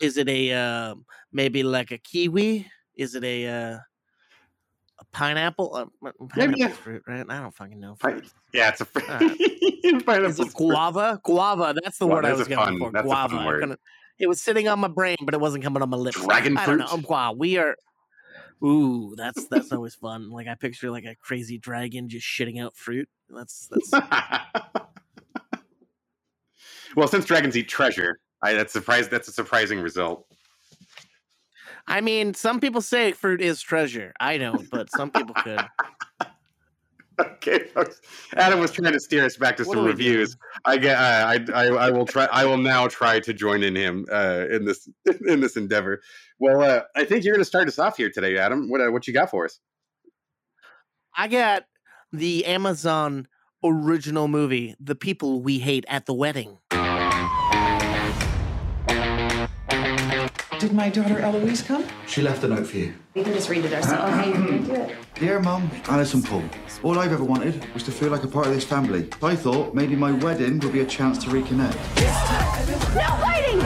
is 0.00 0.16
it 0.16 0.28
a? 0.28 0.52
Uh, 0.52 0.94
maybe 1.32 1.62
like 1.62 1.90
a 1.92 1.98
kiwi? 1.98 2.66
Is 2.96 3.14
it 3.14 3.24
a? 3.24 3.80
Uh, 5.00 5.02
a 5.02 5.04
pineapple? 5.16 5.74
Uh, 5.74 5.86
Maybe, 6.02 6.28
pineapple's 6.28 6.58
yeah. 6.60 6.68
fruit, 6.68 7.02
right? 7.06 7.26
I 7.28 7.40
don't 7.40 7.54
fucking 7.54 7.80
know. 7.80 7.94
Fruit. 7.96 8.24
yeah, 8.52 8.68
it's 8.68 8.80
a 8.80 8.84
fruit. 8.84 9.08
Alright. 9.10 9.36
Is 9.40 10.02
Pineapple's 10.02 10.38
it 10.40 10.42
fruit. 10.52 10.54
guava? 10.56 11.20
Guava. 11.24 11.74
That's 11.82 11.98
the 11.98 12.06
Well, 12.06 12.16
word 12.16 12.26
I 12.26 12.32
was 12.34 12.46
going 12.48 12.78
for. 12.78 12.90
that's 12.92 13.04
Guava. 13.04 13.58
Couldn't- 13.60 13.80
It 14.18 14.28
was 14.28 14.40
sitting 14.40 14.68
on 14.68 14.78
my 14.78 14.88
brain, 14.88 15.16
but 15.22 15.32
it 15.34 15.40
wasn't 15.40 15.64
coming 15.64 15.82
on 15.82 15.88
my 15.90 15.96
lips. 15.96 16.20
Dragon 16.22 16.56
I 16.58 16.66
don't 16.66 16.78
know. 16.78 16.86
fruit? 16.86 16.94
Um, 16.98 17.06
wow, 17.08 17.32
we 17.32 17.56
are. 17.58 17.74
Ooh, 18.62 19.14
that's 19.16 19.46
that's 19.46 19.72
always 19.72 19.94
fun. 19.94 20.30
Like 20.30 20.46
I 20.46 20.54
picture 20.54 20.90
like 20.90 21.06
a 21.06 21.14
crazy 21.14 21.56
dragon 21.56 22.10
just 22.10 22.26
shitting 22.26 22.60
out 22.62 22.76
fruit. 22.76 23.08
That's 23.30 23.68
that's. 23.70 23.90
well, 26.96 27.08
since 27.08 27.24
dragons 27.24 27.56
eat 27.56 27.68
treasure, 27.68 28.18
I, 28.42 28.52
that's 28.52 28.72
surprise. 28.72 29.08
That's 29.08 29.28
a 29.28 29.32
surprising 29.32 29.80
result. 29.80 30.26
I 31.90 32.00
mean, 32.00 32.34
some 32.34 32.60
people 32.60 32.80
say 32.80 33.10
fruit 33.12 33.40
is 33.40 33.60
treasure. 33.60 34.12
I 34.20 34.38
don't, 34.38 34.70
but 34.70 34.90
some 34.90 35.10
people 35.10 35.34
could. 35.34 35.60
Okay, 37.20 37.64
folks. 37.74 38.00
Adam 38.36 38.60
was 38.60 38.70
trying 38.70 38.94
to 38.94 39.00
steer 39.00 39.26
us 39.26 39.36
back 39.36 39.58
to 39.58 39.64
What 39.64 39.74
some 39.76 39.84
reviews. 39.84 40.38
I 40.64 40.78
get. 40.78 40.96
I, 40.96 41.44
I. 41.52 41.66
I 41.66 41.90
will 41.90 42.06
try. 42.06 42.24
I 42.32 42.46
will 42.46 42.56
now 42.56 42.88
try 42.88 43.20
to 43.20 43.34
join 43.34 43.62
in 43.62 43.76
him 43.76 44.06
uh, 44.10 44.46
in 44.50 44.64
this 44.64 44.88
in 45.26 45.40
this 45.40 45.54
endeavor. 45.58 46.00
Well, 46.38 46.62
uh, 46.62 46.80
I 46.96 47.04
think 47.04 47.24
you're 47.24 47.34
going 47.34 47.42
to 47.42 47.48
start 47.48 47.68
us 47.68 47.78
off 47.78 47.98
here 47.98 48.10
today, 48.10 48.38
Adam. 48.38 48.70
What 48.70 48.80
uh, 48.80 48.90
what 48.90 49.06
you 49.06 49.12
got 49.12 49.30
for 49.30 49.44
us? 49.44 49.60
I 51.14 51.28
got 51.28 51.64
the 52.10 52.46
Amazon 52.46 53.28
original 53.62 54.26
movie, 54.26 54.74
"The 54.80 54.94
People 54.94 55.42
We 55.42 55.58
Hate 55.58 55.84
at 55.88 56.06
the 56.06 56.14
Wedding." 56.14 56.56
Did 60.60 60.74
my 60.74 60.90
daughter 60.90 61.18
Eloise 61.18 61.62
come? 61.62 61.86
She 62.06 62.20
left 62.20 62.44
a 62.44 62.48
note 62.48 62.66
for 62.66 62.76
you. 62.76 62.92
We 63.14 63.24
can 63.24 63.32
just 63.32 63.48
read 63.48 63.64
it 63.64 63.72
ourselves. 63.72 64.02
Oh, 64.04 64.20
okay, 64.20 64.28
you're 64.28 64.46
gonna 64.46 64.58
do 64.58 64.74
it. 64.74 64.96
Dear 65.14 65.40
Mum, 65.40 65.70
Alice 65.86 66.12
and 66.12 66.22
Paul, 66.22 66.44
all 66.82 66.98
I've 66.98 67.12
ever 67.12 67.24
wanted 67.24 67.64
was 67.72 67.82
to 67.84 67.90
feel 67.90 68.10
like 68.10 68.24
a 68.24 68.28
part 68.28 68.46
of 68.46 68.52
this 68.52 68.62
family. 68.62 69.08
I 69.22 69.36
thought 69.36 69.74
maybe 69.74 69.96
my 69.96 70.12
wedding 70.12 70.58
would 70.60 70.74
be 70.74 70.80
a 70.80 70.84
chance 70.84 71.16
to 71.24 71.30
reconnect. 71.30 71.76
No 72.94 73.08
fighting! 73.22 73.60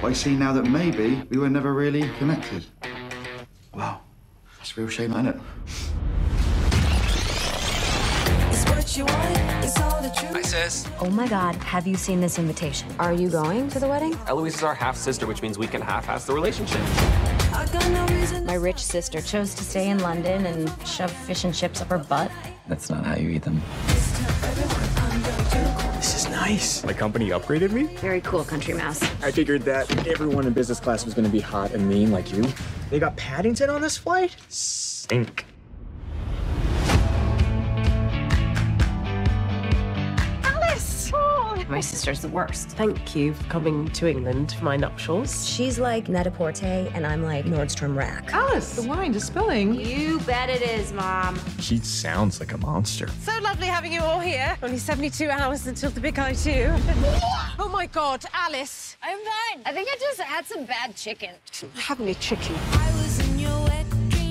But 0.00 0.10
I 0.10 0.12
see 0.12 0.36
now 0.36 0.52
that 0.52 0.62
maybe 0.62 1.20
we 1.28 1.38
were 1.38 1.50
never 1.50 1.74
really 1.74 2.08
connected. 2.18 2.64
Wow, 3.74 4.02
that's 4.58 4.76
a 4.76 4.80
real 4.80 4.88
shame, 4.88 5.10
isn't 5.10 5.26
it? 5.26 5.40
Sis. 10.54 10.86
Oh 11.00 11.10
my 11.10 11.26
god, 11.26 11.56
have 11.56 11.86
you 11.86 11.96
seen 11.96 12.20
this 12.20 12.38
invitation? 12.38 12.88
Are 12.98 13.12
you 13.12 13.28
going 13.28 13.68
to 13.70 13.80
the 13.80 13.88
wedding? 13.88 14.16
Eloise 14.26 14.54
is 14.54 14.62
our 14.62 14.74
half 14.74 14.96
sister, 14.96 15.26
which 15.26 15.42
means 15.42 15.58
we 15.58 15.66
can 15.66 15.80
half 15.80 16.08
ass 16.08 16.24
the 16.26 16.32
relationship. 16.32 16.80
My 18.44 18.54
rich 18.54 18.78
sister 18.78 19.20
chose 19.20 19.54
to 19.54 19.64
stay 19.64 19.90
in 19.90 19.98
London 19.98 20.46
and 20.46 20.72
shove 20.86 21.10
fish 21.10 21.44
and 21.44 21.54
chips 21.54 21.80
up 21.80 21.88
her 21.88 21.98
butt. 21.98 22.30
That's 22.68 22.88
not 22.88 23.04
how 23.04 23.16
you 23.16 23.30
eat 23.30 23.42
them. 23.42 23.60
This 25.96 26.14
is 26.14 26.28
nice. 26.30 26.84
My 26.84 26.92
company 26.92 27.30
upgraded 27.30 27.72
me? 27.72 27.84
Very 27.96 28.20
cool, 28.20 28.44
country 28.44 28.74
mouse. 28.74 29.02
I 29.22 29.30
figured 29.30 29.62
that 29.62 30.06
everyone 30.06 30.46
in 30.46 30.52
business 30.52 30.78
class 30.78 31.04
was 31.04 31.14
going 31.14 31.24
to 31.24 31.32
be 31.32 31.40
hot 31.40 31.72
and 31.72 31.88
mean 31.88 32.12
like 32.12 32.32
you. 32.32 32.44
They 32.90 32.98
got 32.98 33.16
Paddington 33.16 33.70
on 33.70 33.80
this 33.80 33.96
flight? 33.96 34.36
Stink. 34.48 35.46
My 41.68 41.80
sister's 41.80 42.20
the 42.20 42.28
worst. 42.28 42.68
Thank 42.70 43.16
you 43.16 43.32
for 43.32 43.44
coming 43.44 43.88
to 43.88 44.06
England 44.06 44.52
for 44.52 44.64
my 44.64 44.76
nuptials. 44.76 45.48
She's 45.48 45.78
like 45.78 46.08
Net-a-Porter, 46.08 46.90
and 46.94 47.06
I'm 47.06 47.22
like 47.22 47.46
Nordstrom 47.46 47.96
Rack. 47.96 48.32
Alice, 48.34 48.76
the 48.76 48.86
wine 48.86 49.14
is 49.14 49.24
spilling. 49.24 49.74
You 49.74 50.20
bet 50.20 50.50
it 50.50 50.62
is, 50.62 50.92
Mom. 50.92 51.38
She 51.60 51.78
sounds 51.78 52.38
like 52.38 52.52
a 52.52 52.58
monster. 52.58 53.08
So 53.22 53.32
lovely 53.40 53.66
having 53.66 53.92
you 53.92 54.00
all 54.00 54.20
here. 54.20 54.56
Only 54.62 54.78
72 54.78 55.28
hours 55.30 55.66
until 55.66 55.90
the 55.90 56.00
big 56.00 56.16
I2. 56.16 56.78
oh 57.58 57.70
my 57.72 57.86
god, 57.86 58.24
Alice. 58.34 58.96
I'm 59.02 59.18
fine. 59.18 59.62
I 59.64 59.72
think 59.72 59.88
I 59.90 59.96
just 59.98 60.20
had 60.20 60.44
some 60.46 60.64
bad 60.64 60.94
chicken. 60.96 61.30
Have 61.76 62.00
any 62.00 62.14
chicken. 62.14 62.54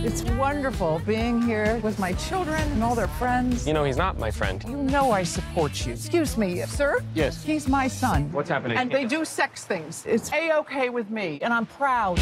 It's 0.06 0.22
wonderful 0.32 1.02
being 1.06 1.42
here 1.42 1.80
with 1.82 1.98
my 1.98 2.12
children 2.14 2.62
and 2.74 2.84
all 2.84 2.94
their 2.94 3.08
friends. 3.08 3.66
You 3.66 3.72
know, 3.72 3.86
he's 3.86 3.96
not 3.96 4.20
my 4.20 4.32
friend. 4.32 4.62
You 4.68 4.76
know 4.76 5.12
I 5.12 5.24
support 5.24 5.86
you. 5.86 5.94
Excuse 5.94 6.38
me, 6.38 6.62
sir? 6.64 7.02
Yes. 7.16 7.42
He's 7.42 7.70
my 7.70 7.88
son. 7.88 8.30
What's 8.34 8.50
happening? 8.50 8.78
And 8.78 8.92
they 8.92 9.06
do 9.06 9.24
sex 9.24 9.64
things. 9.64 10.04
It's 10.06 10.30
A-okay 10.34 10.90
with 10.90 11.10
me, 11.10 11.40
and 11.42 11.54
I'm 11.54 11.66
proud. 11.66 12.20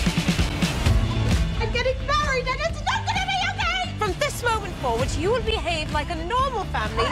I'm 1.60 1.74
getting 1.74 1.98
married 2.06 2.48
and 2.48 2.60
it's 2.60 2.84
not 2.86 3.04
gonna 3.08 3.26
be 3.26 3.40
okay! 3.50 3.92
From 3.98 4.14
this 4.20 4.44
moment 4.44 4.76
forward, 4.76 5.10
you 5.18 5.32
will 5.32 5.42
behave 5.42 5.92
like 5.92 6.12
a 6.12 6.26
normal 6.26 6.66
family 6.66 7.06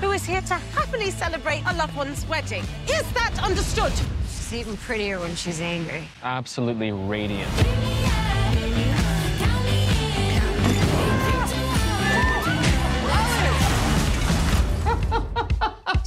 who 0.00 0.12
is 0.12 0.24
here 0.24 0.42
to 0.42 0.54
happily 0.54 1.10
celebrate 1.10 1.64
a 1.66 1.74
loved 1.74 1.96
one's 1.96 2.24
wedding. 2.28 2.62
Is 2.88 3.10
that 3.14 3.36
understood? 3.42 3.92
She's 4.28 4.54
even 4.54 4.76
prettier 4.76 5.18
when 5.18 5.34
she's 5.34 5.60
angry. 5.60 6.06
Absolutely 6.22 6.92
radiant. 6.92 7.50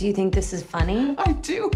Do 0.04 0.08
you 0.10 0.14
think 0.14 0.34
this 0.34 0.52
is 0.52 0.62
funny? 0.62 1.16
I 1.18 1.32
do. 1.32 1.72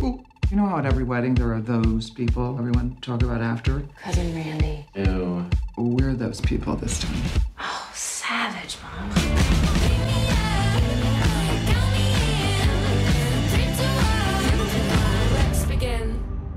You 0.51 0.57
know 0.57 0.65
how 0.65 0.79
at 0.79 0.85
every 0.85 1.05
wedding 1.05 1.33
there 1.33 1.53
are 1.53 1.61
those 1.61 2.09
people 2.09 2.57
everyone 2.59 2.97
talk 2.99 3.23
about 3.23 3.39
after? 3.39 3.81
Cousin 4.01 4.35
Randy. 4.35 4.85
Ew. 4.95 5.49
We're 5.77 6.13
those 6.13 6.41
people 6.41 6.75
this 6.75 6.99
time. 6.99 7.15
Oh, 7.57 7.89
savage, 7.93 8.75
Mom. 8.83 9.11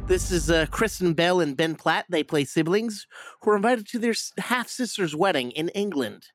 This 0.08 0.32
is 0.32 0.50
uh, 0.50 0.66
Kristen 0.72 1.12
Bell 1.12 1.38
and 1.38 1.56
Ben 1.56 1.76
Platt. 1.76 2.06
They 2.08 2.24
play 2.24 2.44
siblings 2.44 3.06
who 3.42 3.52
are 3.52 3.56
invited 3.56 3.86
to 3.90 4.00
their 4.00 4.14
half 4.38 4.68
sister's 4.68 5.14
wedding 5.14 5.52
in 5.52 5.68
England. 5.68 6.30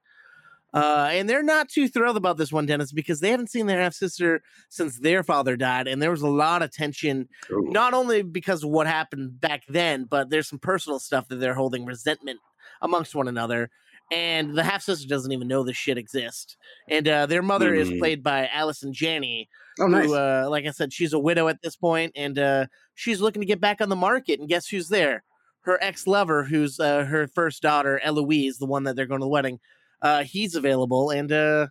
Uh, 0.76 1.08
and 1.12 1.30
they're 1.30 1.42
not 1.42 1.70
too 1.70 1.88
thrilled 1.88 2.18
about 2.18 2.36
this 2.36 2.52
one, 2.52 2.66
Dennis, 2.66 2.92
because 2.92 3.22
they 3.22 3.32
haven't 3.32 3.50
seen 3.50 3.66
their 3.66 3.82
half 3.82 3.94
sister 3.94 4.42
since 4.70 5.00
their 5.00 5.24
father 5.24 5.56
died. 5.56 5.88
And 5.88 6.02
there 6.02 6.12
was 6.12 6.22
a 6.22 6.28
lot 6.28 6.62
of 6.62 6.72
tension, 6.72 7.30
Ooh. 7.50 7.70
not 7.72 7.94
only 7.94 8.24
because 8.24 8.62
of 8.62 8.70
what 8.70 8.86
happened 8.86 9.40
back 9.40 9.64
then, 9.70 10.04
but 10.04 10.30
there's 10.30 10.50
some 10.50 10.60
personal 10.60 11.00
stuff 11.00 11.30
that 11.30 11.38
they're 11.38 11.56
holding 11.56 11.86
resentment 11.86 12.40
amongst 12.82 13.16
one 13.16 13.30
another. 13.30 13.70
And 14.12 14.54
the 14.54 14.64
half 14.64 14.84
sister 14.84 15.08
doesn't 15.08 15.32
even 15.32 15.48
know 15.48 15.64
this 15.64 15.78
shit 15.78 15.98
exists. 15.98 16.58
And 16.90 17.08
uh, 17.08 17.26
their 17.26 17.42
mother 17.42 17.74
is 17.74 17.90
Hmm. 17.90 17.98
played 18.00 18.22
by 18.22 18.48
Allison 18.54 18.92
Janney, 18.94 19.48
Oh, 19.80 19.88
nice. 19.88 20.08
who, 20.08 20.16
uh, 20.16 20.46
like 20.50 20.66
I 20.66 20.72
said, 20.72 20.92
she's 20.94 21.14
a 21.14 21.20
widow 21.20 21.48
at 21.48 21.62
this 21.64 21.76
point, 21.78 22.12
and 22.18 22.38
uh, 22.38 22.66
she's 22.96 23.22
looking 23.22 23.42
to 23.42 23.48
get 23.48 23.62
back 23.62 23.80
on 23.82 23.90
the 23.90 23.96
market. 23.96 24.40
And 24.42 24.50
guess 24.50 24.68
who's 24.68 24.90
there? 24.90 25.24
Her 25.62 25.80
ex 25.82 26.06
lover, 26.06 26.44
who's 26.44 26.80
uh, 26.80 27.06
her 27.06 27.28
first 27.28 27.62
daughter, 27.64 28.00
Eloise, 28.04 28.58
the 28.58 28.68
one 28.68 28.84
that 28.84 28.96
they're 28.96 29.08
going 29.08 29.22
to 29.22 29.26
the 29.26 29.30
wedding. 29.30 29.60
Uh, 30.06 30.24
he's 30.24 30.54
available, 30.54 31.10
and 31.10 31.32
uh, 31.32 31.66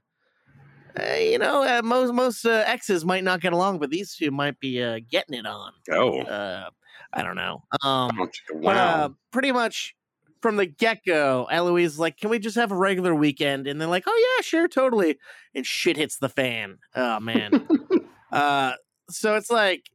uh, 0.98 1.14
you 1.14 1.38
know, 1.38 1.62
uh, 1.62 1.82
most 1.84 2.12
most 2.12 2.44
uh, 2.44 2.64
exes 2.66 3.04
might 3.04 3.22
not 3.22 3.40
get 3.40 3.52
along, 3.52 3.78
but 3.78 3.90
these 3.90 4.16
two 4.16 4.32
might 4.32 4.58
be 4.58 4.82
uh, 4.82 4.98
getting 5.08 5.38
it 5.38 5.46
on. 5.46 5.72
oh, 5.92 6.22
Uh, 6.22 6.68
I 7.12 7.22
don't 7.22 7.36
know. 7.36 7.62
Um, 7.84 8.10
wow. 8.18 8.28
but 8.50 8.76
uh, 8.76 9.08
pretty 9.30 9.52
much 9.52 9.94
from 10.42 10.56
the 10.56 10.66
get 10.66 11.02
go, 11.06 11.46
Eloise 11.48 11.92
is 11.92 11.98
like, 12.00 12.16
"Can 12.16 12.28
we 12.28 12.40
just 12.40 12.56
have 12.56 12.72
a 12.72 12.76
regular 12.76 13.14
weekend?" 13.14 13.68
And 13.68 13.80
they're 13.80 13.86
like, 13.86 14.02
"Oh 14.08 14.34
yeah, 14.36 14.42
sure, 14.42 14.66
totally." 14.66 15.16
And 15.54 15.64
shit 15.64 15.96
hits 15.96 16.18
the 16.18 16.28
fan. 16.28 16.78
Oh 16.96 17.20
man. 17.20 17.68
uh, 18.32 18.72
so 19.10 19.36
it's 19.36 19.50
like 19.50 19.90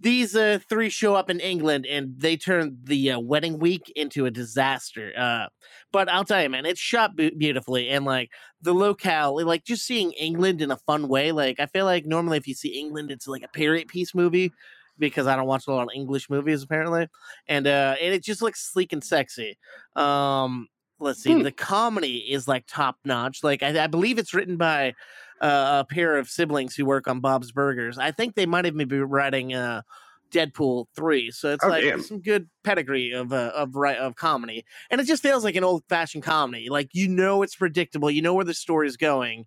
these 0.00 0.34
uh, 0.34 0.58
three 0.68 0.88
show 0.88 1.14
up 1.14 1.28
in 1.28 1.40
England 1.40 1.86
and 1.86 2.14
they 2.18 2.36
turn 2.36 2.78
the 2.82 3.12
uh, 3.12 3.20
wedding 3.20 3.58
week 3.58 3.92
into 3.94 4.24
a 4.26 4.30
disaster. 4.30 5.12
Uh, 5.16 5.46
but 5.92 6.08
I'll 6.08 6.24
tell 6.24 6.42
you, 6.42 6.48
man, 6.48 6.66
it's 6.66 6.80
shot 6.80 7.16
be- 7.16 7.30
beautifully 7.36 7.90
and 7.90 8.04
like 8.04 8.30
the 8.62 8.72
locale, 8.72 9.44
like 9.44 9.64
just 9.64 9.86
seeing 9.86 10.12
England 10.12 10.62
in 10.62 10.70
a 10.70 10.76
fun 10.78 11.08
way. 11.08 11.32
Like 11.32 11.60
I 11.60 11.66
feel 11.66 11.84
like 11.84 12.06
normally 12.06 12.38
if 12.38 12.48
you 12.48 12.54
see 12.54 12.78
England, 12.80 13.10
it's 13.10 13.28
like 13.28 13.42
a 13.42 13.48
period 13.48 13.88
piece 13.88 14.14
movie 14.14 14.52
because 14.98 15.26
I 15.26 15.36
don't 15.36 15.46
watch 15.46 15.66
a 15.66 15.72
lot 15.72 15.84
of 15.84 15.88
English 15.94 16.30
movies 16.30 16.62
apparently, 16.62 17.08
and 17.48 17.66
uh, 17.66 17.96
and 18.00 18.14
it 18.14 18.22
just 18.22 18.42
looks 18.42 18.70
sleek 18.72 18.92
and 18.92 19.02
sexy. 19.02 19.58
Um, 19.96 20.68
let's 20.98 21.22
see, 21.22 21.42
the 21.42 21.52
comedy 21.52 22.18
is 22.18 22.46
like 22.46 22.64
top 22.66 22.96
notch. 23.04 23.42
Like 23.42 23.62
I, 23.62 23.84
I 23.84 23.86
believe 23.86 24.18
it's 24.18 24.34
written 24.34 24.56
by 24.56 24.94
uh, 25.40 25.84
a 25.84 25.92
pair 25.92 26.16
of 26.16 26.28
siblings 26.28 26.74
who 26.74 26.84
work 26.84 27.08
on 27.08 27.20
Bob's 27.20 27.52
Burgers. 27.52 27.98
I 27.98 28.10
think 28.10 28.34
they 28.34 28.46
might 28.46 28.66
even 28.66 28.88
be 28.88 28.98
writing 29.00 29.54
uh, 29.54 29.82
Deadpool 30.30 30.86
three. 30.94 31.30
So 31.30 31.52
it's 31.52 31.64
Oh, 31.64 31.68
like 31.68 31.84
damn. 31.84 32.02
some 32.02 32.20
good 32.20 32.48
pedigree 32.62 33.12
of 33.12 33.32
uh, 33.32 33.52
of 33.54 33.74
ri- 33.74 33.96
of 33.96 34.16
comedy, 34.16 34.64
and 34.90 35.00
it 35.00 35.04
just 35.04 35.22
feels 35.22 35.44
like 35.44 35.56
an 35.56 35.64
old 35.64 35.84
fashioned 35.88 36.24
comedy. 36.24 36.68
Like 36.68 36.90
you 36.92 37.08
know 37.08 37.42
it's 37.42 37.56
predictable, 37.56 38.10
you 38.10 38.22
know 38.22 38.34
where 38.34 38.44
the 38.44 38.54
story's 38.54 38.96
going, 38.96 39.46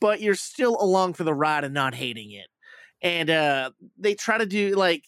but 0.00 0.20
you're 0.20 0.34
still 0.34 0.76
along 0.80 1.14
for 1.14 1.24
the 1.24 1.34
ride 1.34 1.64
and 1.64 1.74
not 1.74 1.94
hating 1.94 2.32
it. 2.32 2.48
And 3.00 3.30
uh, 3.30 3.70
they 3.98 4.14
try 4.14 4.38
to 4.38 4.46
do 4.46 4.74
like 4.76 5.04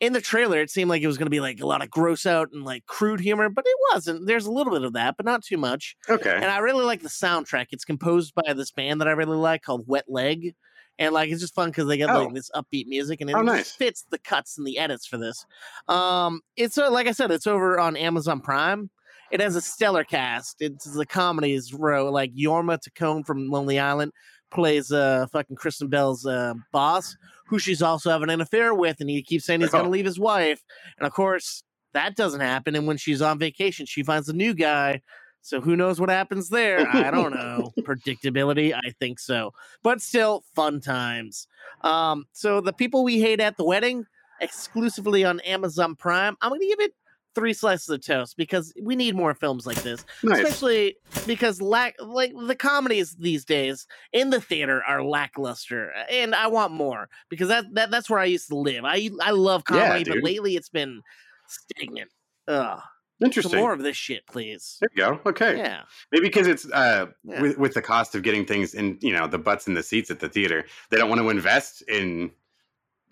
in 0.00 0.12
the 0.12 0.20
trailer, 0.20 0.60
it 0.60 0.70
seemed 0.70 0.90
like 0.90 1.02
it 1.02 1.06
was 1.06 1.16
going 1.16 1.26
to 1.26 1.30
be 1.30 1.40
like 1.40 1.60
a 1.60 1.66
lot 1.66 1.82
of 1.82 1.90
gross 1.90 2.26
out 2.26 2.50
and 2.52 2.64
like 2.64 2.84
crude 2.86 3.20
humor, 3.20 3.48
but 3.48 3.64
it 3.66 3.76
wasn't. 3.92 4.26
There's 4.26 4.46
a 4.46 4.50
little 4.52 4.72
bit 4.72 4.82
of 4.82 4.92
that, 4.92 5.16
but 5.16 5.24
not 5.26 5.42
too 5.42 5.56
much. 5.56 5.96
okay. 6.08 6.34
And 6.34 6.44
I 6.46 6.58
really 6.58 6.84
like 6.84 7.02
the 7.02 7.08
soundtrack. 7.08 7.66
It's 7.70 7.84
composed 7.84 8.34
by 8.34 8.52
this 8.52 8.70
band 8.70 9.00
that 9.00 9.08
I 9.08 9.12
really 9.12 9.36
like 9.38 9.62
called 9.62 9.84
Wet 9.86 10.04
Leg. 10.08 10.54
And 10.98 11.12
like 11.12 11.30
it's 11.30 11.40
just 11.42 11.54
fun 11.54 11.68
because 11.70 11.86
they 11.88 11.96
get 11.98 12.08
Oh. 12.10 12.24
like 12.24 12.34
this 12.34 12.50
upbeat 12.54 12.86
music 12.86 13.20
and 13.20 13.28
it 13.28 13.36
Oh, 13.36 13.42
just 13.42 13.46
nice. 13.46 13.72
fits 13.72 14.06
the 14.10 14.18
cuts 14.18 14.56
and 14.58 14.66
the 14.66 14.78
edits 14.78 15.06
for 15.06 15.18
this. 15.18 15.44
Um 15.88 16.40
it's 16.56 16.78
uh, 16.78 16.90
like 16.90 17.06
I 17.06 17.12
said, 17.12 17.30
it's 17.30 17.46
over 17.46 17.78
on 17.78 17.96
Amazon 17.96 18.40
Prime. 18.40 18.88
It 19.30 19.40
has 19.40 19.56
a 19.56 19.60
stellar 19.60 20.04
cast. 20.04 20.56
It's 20.60 20.84
the 20.84 21.04
comedies 21.04 21.74
row 21.74 22.10
like 22.10 22.32
Jorma 22.34 22.78
Taccone 22.78 23.26
from 23.26 23.48
Lonely 23.50 23.78
Island 23.78 24.12
plays 24.50 24.92
uh 24.92 25.26
fucking 25.32 25.56
Kristen 25.56 25.88
Bell's 25.88 26.24
uh, 26.26 26.54
boss, 26.72 27.16
who 27.46 27.58
she's 27.58 27.82
also 27.82 28.10
having 28.10 28.30
an 28.30 28.40
affair 28.40 28.74
with, 28.74 29.00
and 29.00 29.08
he 29.10 29.22
keeps 29.22 29.44
saying 29.44 29.60
he's 29.60 29.70
Oh. 29.74 29.78
gonna 29.78 29.88
leave 29.90 30.04
his 30.04 30.18
wife. 30.18 30.62
And 30.98 31.06
of 31.06 31.12
course, 31.12 31.62
that 31.94 32.16
doesn't 32.16 32.40
happen. 32.40 32.74
And 32.74 32.86
when 32.86 32.96
she's 32.96 33.22
on 33.22 33.38
vacation, 33.38 33.86
she 33.86 34.02
finds 34.02 34.28
a 34.28 34.32
new 34.32 34.54
guy. 34.54 35.02
So 35.42 35.60
who 35.60 35.76
knows 35.76 36.00
what 36.00 36.08
happens 36.10 36.48
there? 36.48 36.88
I 36.88 37.10
don't 37.12 37.32
know. 37.32 37.72
Predictability, 37.80 38.74
I 38.74 38.90
think 38.98 39.20
so. 39.20 39.52
But 39.82 40.00
still, 40.02 40.42
fun 40.56 40.80
times. 40.80 41.46
Um, 41.82 42.24
so 42.32 42.60
the 42.60 42.72
people 42.72 43.04
we 43.04 43.20
hate 43.20 43.38
at 43.40 43.56
the 43.56 43.64
wedding, 43.64 44.06
exclusively 44.40 45.24
on 45.24 45.38
Amazon 45.40 45.94
Prime, 45.94 46.36
I'm 46.40 46.50
gonna 46.50 46.64
give 46.66 46.80
it 46.80 46.92
three 47.36 47.52
slices 47.52 47.88
of 47.90 48.04
toast 48.04 48.36
because 48.36 48.72
we 48.82 48.96
need 48.96 49.14
more 49.14 49.34
films 49.34 49.64
like 49.66 49.80
this. 49.84 50.04
Nice. 50.24 50.38
Especially 50.38 50.96
because 51.26 51.62
lack 51.62 51.94
like 52.00 52.32
the 52.48 52.56
comedies 52.56 53.14
these 53.16 53.44
days 53.44 53.86
in 54.12 54.30
the 54.30 54.40
theater 54.40 54.82
are 54.82 55.04
lackluster. 55.04 55.92
And 56.10 56.34
I 56.34 56.48
want 56.48 56.72
more 56.72 57.08
because 57.28 57.46
that, 57.48 57.66
that 57.74 57.92
that's 57.92 58.10
where 58.10 58.18
I 58.18 58.24
used 58.24 58.48
to 58.48 58.56
live. 58.56 58.84
I 58.84 59.10
I 59.22 59.30
love 59.30 59.62
Yeah, 59.70 59.86
comedy, 59.90 60.10
but 60.10 60.24
lately 60.24 60.56
it's 60.56 60.70
been 60.70 61.02
stagnant. 61.46 62.10
Ugh. 62.48 62.80
Interesting. 63.24 63.58
more 63.60 63.72
of 63.72 63.82
this 63.82 63.96
shit, 63.96 64.26
please. 64.26 64.76
there 64.80 64.90
you 64.94 65.02
go. 65.02 65.20
Okay. 65.24 65.56
Yeah. 65.56 65.82
Maybe 66.12 66.26
because 66.26 66.46
it's 66.46 66.70
uh, 66.70 67.06
Yeah. 67.24 67.40
with, 67.40 67.58
with 67.58 67.74
the 67.74 67.80
cost 67.82 68.14
of 68.14 68.22
getting 68.22 68.44
things 68.44 68.74
in, 68.74 68.98
you 69.00 69.12
know, 69.12 69.26
the 69.26 69.38
butts 69.38 69.66
in 69.66 69.74
the 69.74 69.82
seats 69.82 70.10
at 70.10 70.20
the 70.20 70.28
theater, 70.28 70.66
they 70.90 70.98
don't 70.98 71.08
want 71.08 71.20
to 71.22 71.30
invest 71.30 71.82
in 71.88 72.30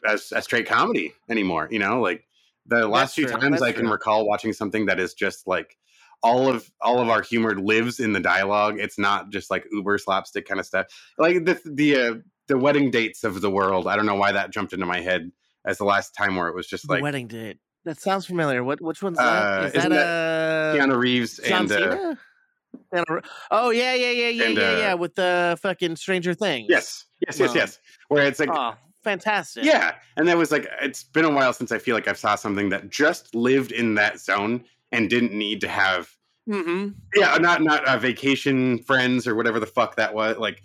a, 0.05 0.19
a 0.33 0.43
straight 0.43 0.67
comedy 0.67 1.15
anymore. 1.31 1.69
You 1.71 1.79
know, 1.79 2.01
like 2.03 2.25
the 2.67 2.89
last 2.89 3.15
few 3.15 3.27
true. 3.27 3.37
times 3.37 3.53
That's 3.53 3.63
I 3.63 3.73
can 3.73 3.83
true. 3.83 3.93
recall 3.93 4.27
watching 4.27 4.53
something 4.53 4.87
that 4.87 4.99
is 5.01 5.15
just 5.15 5.47
like 5.47 5.77
all 6.23 6.49
of 6.49 6.71
all 6.81 7.01
of 7.01 7.09
our 7.09 7.23
humor 7.23 7.55
lives 7.55 8.01
in 8.01 8.13
the 8.13 8.21
dialogue. 8.21 8.79
It's 8.79 8.99
not 8.99 9.31
just 9.31 9.51
like 9.51 9.65
uber 9.71 9.99
slapstick 9.99 10.47
kind 10.49 10.59
of 10.61 10.67
stuff. 10.67 10.87
Like 11.19 11.45
the 11.45 11.61
the 11.65 11.97
uh, 11.97 12.15
the 12.49 12.59
wedding 12.59 12.91
dates 12.91 13.25
of 13.25 13.41
the 13.41 13.51
world. 13.51 13.87
I 13.87 13.97
don't 13.97 14.07
know 14.07 14.15
why 14.15 14.33
that 14.33 14.51
jumped 14.51 14.73
into 14.73 14.87
my 14.87 15.01
head 15.01 15.31
as 15.67 15.79
the 15.79 15.85
last 15.85 16.15
time 16.15 16.37
where 16.37 16.49
it 16.49 16.55
was 16.55 16.67
just 16.67 16.87
The 16.87 16.95
like 16.95 17.03
wedding 17.03 17.27
date. 17.27 17.59
That 17.85 18.01
sounds 18.01 18.25
familiar. 18.25 18.65
What 18.65 18.81
which 18.81 19.03
one's 19.03 19.19
that? 19.19 19.25
Uh, 19.25 19.67
Is 19.67 19.73
that, 19.75 19.79
isn't 19.79 19.93
uh 19.93 20.75
Keanu 20.77 20.97
Reeves 20.99 21.39
John 21.45 21.63
and 21.63 21.73
uh, 21.73 21.77
Cena? 21.79 23.05
Re- 23.09 23.21
oh 23.51 23.71
yeah, 23.71 23.95
yeah, 23.95 24.11
yeah, 24.11 24.29
yeah, 24.29 24.45
and, 24.45 24.57
yeah, 24.57 24.63
uh, 24.63 24.77
yeah. 24.79 24.95
With 24.95 25.15
the 25.15 25.59
fucking 25.61 25.97
Stranger 25.97 26.33
Things. 26.33 26.67
yes, 26.71 27.05
yes, 27.27 27.39
yes, 27.39 27.55
yes. 27.55 27.79
Where 28.09 28.25
it's 28.27 28.41
like 28.41 28.49
Oh, 28.51 28.75
fantastic. 29.05 29.65
Yeah, 29.65 29.95
and 30.17 30.27
that 30.27 30.37
was 30.37 30.51
like 30.51 30.69
it's 30.81 31.05
been 31.05 31.25
a 31.25 31.31
while 31.31 31.53
since 31.53 31.71
I 31.71 31.79
feel 31.79 31.95
like 31.95 32.09
I've 32.09 32.19
saw 32.19 32.35
something 32.35 32.71
that 32.71 32.91
just 32.91 33.35
lived 33.35 33.71
in 33.71 33.95
that 33.95 34.19
zone 34.19 34.65
and 34.91 35.09
didn't 35.09 35.33
need 35.33 35.61
to 35.61 35.69
have 35.69 36.11
Mm-hmm. 36.49 36.89
yeah, 37.15 37.39
not 37.39 37.63
not 37.63 37.87
uh, 37.87 37.97
vacation 37.97 38.83
friends 38.83 39.27
or 39.27 39.35
whatever 39.35 39.59
the 39.59 39.67
fuck 39.67 39.97
that 39.97 40.13
was. 40.13 40.37
Like 40.37 40.63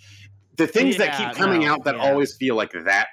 the 0.57 0.67
things 0.67 0.97
that 0.97 1.17
keep 1.17 1.31
coming 1.41 1.61
no, 1.61 1.73
out 1.73 1.85
that 1.85 1.95
yeah. 1.95 2.01
always 2.01 2.35
feel 2.35 2.55
like 2.55 2.73
that. 2.73 3.07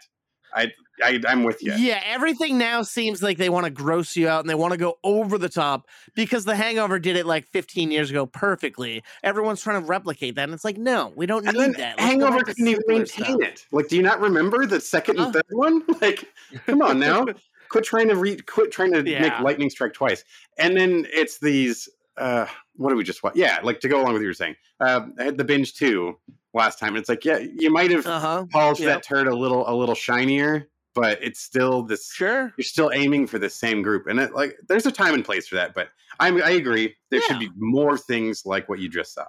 I, 0.52 0.72
I 1.02 1.20
I'm 1.28 1.42
with 1.44 1.62
you. 1.62 1.72
Yeah, 1.74 2.00
everything 2.04 2.58
now 2.58 2.82
seems 2.82 3.22
like 3.22 3.38
they 3.38 3.48
want 3.48 3.64
to 3.64 3.70
gross 3.70 4.16
you 4.16 4.28
out 4.28 4.40
and 4.40 4.48
they 4.50 4.54
want 4.54 4.72
to 4.72 4.78
go 4.78 4.98
over 5.04 5.38
the 5.38 5.48
top 5.48 5.86
because 6.14 6.44
The 6.44 6.56
Hangover 6.56 6.98
did 6.98 7.16
it 7.16 7.26
like 7.26 7.46
15 7.48 7.90
years 7.90 8.10
ago 8.10 8.26
perfectly. 8.26 9.02
Everyone's 9.22 9.62
trying 9.62 9.80
to 9.82 9.86
replicate 9.86 10.34
that, 10.36 10.44
and 10.44 10.54
it's 10.54 10.64
like, 10.64 10.78
no, 10.78 11.12
we 11.16 11.26
don't 11.26 11.46
And 11.46 11.56
need 11.56 11.76
that. 11.76 11.98
Let's 11.98 12.10
Hangover 12.10 12.42
couldn't 12.44 12.66
even 12.68 12.82
maintain 12.86 13.06
stuff. 13.24 13.40
it. 13.40 13.66
Like, 13.72 13.88
do 13.88 13.96
you 13.96 14.02
not 14.02 14.20
remember 14.20 14.66
the 14.66 14.76
2nd 14.80 15.18
Uh-huh. 15.18 15.24
and 15.24 15.32
third 15.34 15.44
one? 15.50 15.82
Like, 16.00 16.28
come 16.66 16.82
on 16.82 16.98
now, 16.98 17.26
quit 17.68 17.84
trying 17.84 18.08
to 18.08 18.16
read, 18.16 18.46
quit 18.46 18.70
trying 18.72 18.92
to 18.92 19.02
make 19.02 19.38
lightning 19.40 19.70
strike 19.70 19.92
twice. 19.92 20.24
And 20.58 20.76
then 20.76 21.06
it's 21.12 21.38
these. 21.40 21.88
uh 22.16 22.46
What 22.76 22.90
did 22.90 22.96
we 22.96 23.04
just 23.04 23.22
watch? 23.22 23.34
Yeah, 23.36 23.58
like 23.62 23.80
to 23.80 23.88
go 23.88 23.96
along 23.96 24.12
with 24.14 24.20
what 24.20 24.22
you 24.22 24.28
were 24.28 24.34
saying. 24.34 24.56
Uh, 24.80 25.06
I 25.18 25.24
had 25.24 25.36
the 25.38 25.44
binge 25.44 25.74
too 25.74 26.18
last 26.54 26.78
time. 26.78 26.90
And 26.90 26.98
it's 26.98 27.08
like, 27.08 27.24
yeah, 27.24 27.38
you 27.38 27.70
might 27.70 27.90
have 27.90 28.06
Uh-huh. 28.06 28.46
polished 28.50 28.80
Yep. 28.80 28.88
that 28.88 29.02
turd 29.02 29.26
a 29.26 29.34
little, 29.36 29.68
a 29.68 29.74
little 29.74 29.94
shinier, 29.94 30.68
but 30.96 31.22
it's 31.22 31.40
still 31.40 31.82
this. 31.82 32.10
Sure. 32.12 32.52
You're 32.56 32.64
still 32.64 32.90
aiming 32.92 33.28
for 33.28 33.38
the 33.38 33.48
same 33.50 33.82
group, 33.82 34.08
and 34.08 34.18
it 34.18 34.34
like 34.34 34.56
there's 34.66 34.86
a 34.86 34.90
time 34.92 35.14
and 35.14 35.24
place 35.24 35.46
for 35.46 35.54
that. 35.54 35.74
But 35.74 35.90
I'm, 36.18 36.42
I 36.42 36.50
agree. 36.50 36.96
There 37.10 37.20
should 37.20 37.38
be 37.38 37.50
more 37.56 37.96
things 37.96 38.44
like 38.44 38.68
what 38.68 38.80
you 38.80 38.88
just 38.88 39.14
saw. 39.14 39.26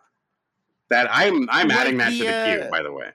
That 0.90 1.08
I'm, 1.12 1.48
I'm 1.52 1.68
Like 1.68 1.78
adding 1.78 1.98
that 1.98 2.12
to 2.12 2.18
the, 2.18 2.24
the 2.26 2.46
queue. 2.46 2.62
uh, 2.68 2.70
By 2.72 2.82
the 2.82 2.94
way. 2.94 3.12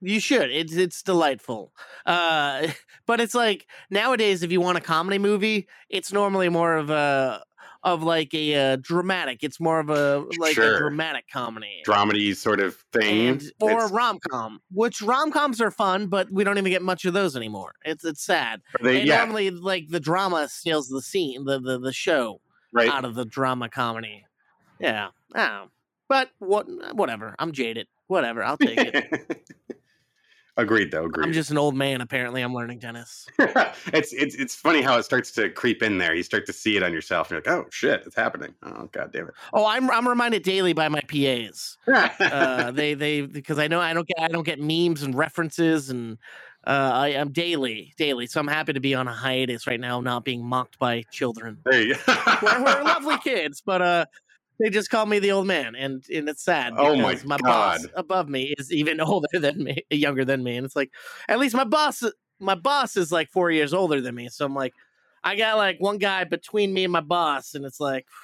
You 0.00 0.18
should. 0.18 0.50
It's 0.50 0.74
it's 0.74 1.02
delightful. 1.02 1.72
Uh 2.04 2.68
but 3.06 3.20
it's 3.20 3.34
like 3.36 3.66
nowadays 3.90 4.42
if 4.42 4.50
you 4.50 4.60
want 4.60 4.78
a 4.78 4.80
comedy 4.80 5.18
movie, 5.18 5.68
it's 5.88 6.12
normally 6.12 6.48
more 6.48 6.74
of 6.76 6.90
a 6.90 7.44
of 7.84 8.02
like 8.02 8.32
a 8.34 8.54
uh, 8.72 8.76
dramatic. 8.80 9.40
It's 9.42 9.58
more 9.58 9.80
of 9.80 9.90
a 9.90 10.24
like 10.38 10.54
Sure. 10.54 10.76
a 10.76 10.78
dramatic 10.78 11.24
comedy. 11.32 11.82
dramedy 11.86 12.34
sort 12.36 12.60
of 12.60 12.76
thing. 12.92 13.28
And, 13.28 13.52
or 13.60 13.88
rom 13.88 14.18
com, 14.30 14.60
which 14.70 15.02
rom 15.02 15.32
coms 15.32 15.60
are 15.60 15.70
fun, 15.70 16.06
but 16.06 16.30
we 16.30 16.44
don't 16.44 16.58
even 16.58 16.70
get 16.70 16.82
much 16.82 17.04
of 17.04 17.12
those 17.14 17.36
anymore. 17.36 17.74
It's 17.84 18.04
it's 18.04 18.22
sad. 18.22 18.62
They- 18.80 19.00
and 19.00 19.08
yeah. 19.08 19.16
normally, 19.18 19.50
like 19.50 19.88
the 19.88 20.00
drama 20.00 20.48
steals 20.48 20.88
the 20.88 21.02
scene, 21.02 21.44
the 21.44 21.58
the, 21.60 21.78
the 21.78 21.92
show 21.92 22.40
Right. 22.72 22.88
out 22.88 23.04
of 23.04 23.14
the 23.14 23.24
drama 23.26 23.68
comedy. 23.68 24.24
Yeah, 24.80 25.08
oh. 25.36 25.66
but 26.08 26.30
what? 26.38 26.66
Whatever. 26.94 27.34
I'm 27.38 27.52
jaded. 27.52 27.86
Whatever. 28.06 28.42
I'll 28.42 28.56
take 28.56 28.78
it. 28.78 29.48
agreed, 30.56 30.90
though. 30.90 31.04
Agreed. 31.04 31.26
I'm 31.26 31.32
just 31.32 31.50
an 31.50 31.58
old 31.58 31.74
man. 31.74 32.00
Apparently, 32.00 32.42
I'm 32.42 32.54
learning 32.54 32.80
tennis. 32.80 33.26
it's 33.38 34.12
it's 34.12 34.34
it's 34.34 34.54
funny 34.54 34.82
how 34.82 34.98
it 34.98 35.04
starts 35.04 35.30
to 35.32 35.50
creep 35.50 35.82
in 35.82 35.98
there. 35.98 36.14
You 36.14 36.22
start 36.22 36.46
to 36.46 36.52
see 36.52 36.76
it 36.76 36.82
on 36.82 36.92
yourself, 36.92 37.30
and 37.30 37.44
you're 37.44 37.54
like, 37.54 37.64
"Oh 37.64 37.68
shit, 37.70 38.02
it's 38.06 38.16
happening!" 38.16 38.54
Oh 38.62 38.88
god 38.92 39.12
damn 39.12 39.28
it! 39.28 39.34
Oh, 39.52 39.66
I'm 39.66 39.90
I'm 39.90 40.08
reminded 40.08 40.42
daily 40.42 40.72
by 40.72 40.88
my 40.88 41.00
PAs. 41.02 41.76
uh, 42.20 42.70
they 42.70 42.94
they 42.94 43.22
because 43.22 43.58
I 43.58 43.68
know 43.68 43.80
I 43.80 43.94
don't 43.94 44.06
get 44.06 44.20
I 44.20 44.28
don't 44.28 44.44
get 44.44 44.60
memes 44.60 45.02
and 45.02 45.14
references 45.14 45.90
and 45.90 46.18
uh, 46.64 46.90
I 46.94 47.08
am 47.08 47.32
daily 47.32 47.92
daily. 47.96 48.26
So 48.26 48.40
I'm 48.40 48.48
happy 48.48 48.72
to 48.72 48.80
be 48.80 48.94
on 48.94 49.08
a 49.08 49.12
hiatus 49.12 49.66
right 49.66 49.80
now, 49.80 50.00
not 50.00 50.24
being 50.24 50.44
mocked 50.44 50.78
by 50.78 51.02
children. 51.10 51.58
There 51.64 51.82
you 51.82 51.96
go. 52.06 52.14
we're, 52.42 52.64
we're 52.64 52.82
lovely 52.84 53.18
kids, 53.18 53.62
but 53.64 53.82
uh, 53.82 54.06
they 54.58 54.70
just 54.70 54.90
call 54.90 55.06
me 55.06 55.18
the 55.18 55.32
old 55.32 55.46
man, 55.46 55.74
and 55.74 56.04
and 56.12 56.28
it's 56.28 56.44
sad. 56.44 56.74
Oh 56.76 56.96
my 56.96 57.12
because 57.12 57.24
my 57.24 57.36
boss 57.38 57.86
God. 57.86 57.90
above 57.94 58.28
me 58.28 58.54
is 58.58 58.72
even 58.72 59.00
older 59.00 59.28
than 59.38 59.62
me, 59.62 59.84
younger 59.90 60.24
than 60.24 60.42
me, 60.42 60.56
and 60.56 60.64
it's 60.64 60.76
like 60.76 60.90
at 61.28 61.38
least 61.38 61.54
my 61.54 61.64
boss 61.64 62.02
my 62.38 62.54
boss 62.54 62.96
is 62.96 63.12
like 63.12 63.30
four 63.30 63.50
years 63.50 63.72
older 63.72 64.00
than 64.00 64.14
me. 64.14 64.28
So 64.28 64.44
I'm 64.44 64.54
like, 64.54 64.74
I 65.22 65.36
got 65.36 65.56
like 65.56 65.76
one 65.78 65.98
guy 65.98 66.24
between 66.24 66.72
me 66.74 66.84
and 66.84 66.92
my 66.92 67.00
boss, 67.00 67.54
and 67.54 67.64
it's 67.64 67.80
like. 67.80 68.06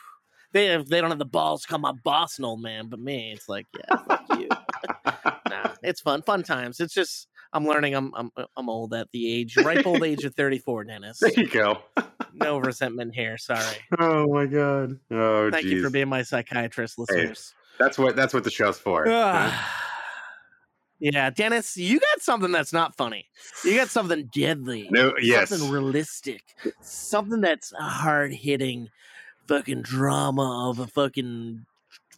They 0.51 0.65
have, 0.69 0.89
they 0.89 1.03
don't 1.03 1.11
have 1.11 1.19
the 1.19 1.27
balls 1.27 1.61
to 1.61 1.69
call 1.69 1.79
my 1.79 1.93
boss 1.93 2.39
an 2.39 2.47
old 2.47 2.63
man, 2.63 2.89
but 2.89 2.99
me, 2.99 3.33
it's 3.33 3.51
like, 3.51 3.67
yeah, 3.77 3.97
fuck 3.97 4.25
you. 4.39 4.49
nah, 5.51 5.75
it's 5.83 6.01
fun, 6.01 6.23
fun 6.23 6.43
times. 6.43 6.81
It's 6.81 6.95
just 6.95 7.29
I'm 7.53 7.67
learning. 7.67 7.95
I'm 7.95 8.13
I'm 8.15 8.31
I'm 8.57 8.69
old 8.69 8.93
at 8.95 9.11
the 9.13 9.33
age, 9.33 9.57
ripe 9.57 9.87
old 9.87 10.03
age 10.03 10.25
of 10.25 10.35
34, 10.37 10.85
Dennis. 10.85 11.19
There 11.21 11.33
you 11.37 11.49
go. 11.49 11.79
No 12.35 12.59
resentment 12.59 13.15
here. 13.17 13.37
Sorry. 13.37 13.77
Oh 13.99 14.33
my 14.33 14.47
god. 14.47 15.01
Oh, 15.11 15.51
Thank 15.51 15.65
you 15.65 15.83
for 15.83 15.91
being 15.91 16.09
my 16.09 16.23
psychiatrist, 16.23 16.95
Hey, 17.11 17.17
listeners. 17.17 17.55
that's 17.81 17.99
what 17.99 18.15
that's 18.15 18.33
what 18.33 18.45
the 18.45 18.51
show's 18.51 18.79
for. 18.79 19.09
Ah. 19.11 19.75
yeah, 21.01 21.31
Dennis, 21.31 21.77
you 21.77 21.99
got 21.99 22.21
something 22.21 22.53
that's 22.53 22.73
not 22.73 22.97
funny. 22.97 23.27
You 23.65 23.75
got 23.77 23.89
something 23.89 24.29
deadly. 24.33 24.89
No, 24.91 25.15
yes. 25.21 25.49
Something 25.49 25.71
realistic. 25.71 26.43
Something 26.81 27.41
that's 27.41 27.73
a 27.73 27.83
hard 27.83 28.33
hitting 28.33 28.89
fucking 29.49 29.83
drama 29.83 30.69
of 30.71 30.79
a 30.81 30.87
fucking 30.87 31.65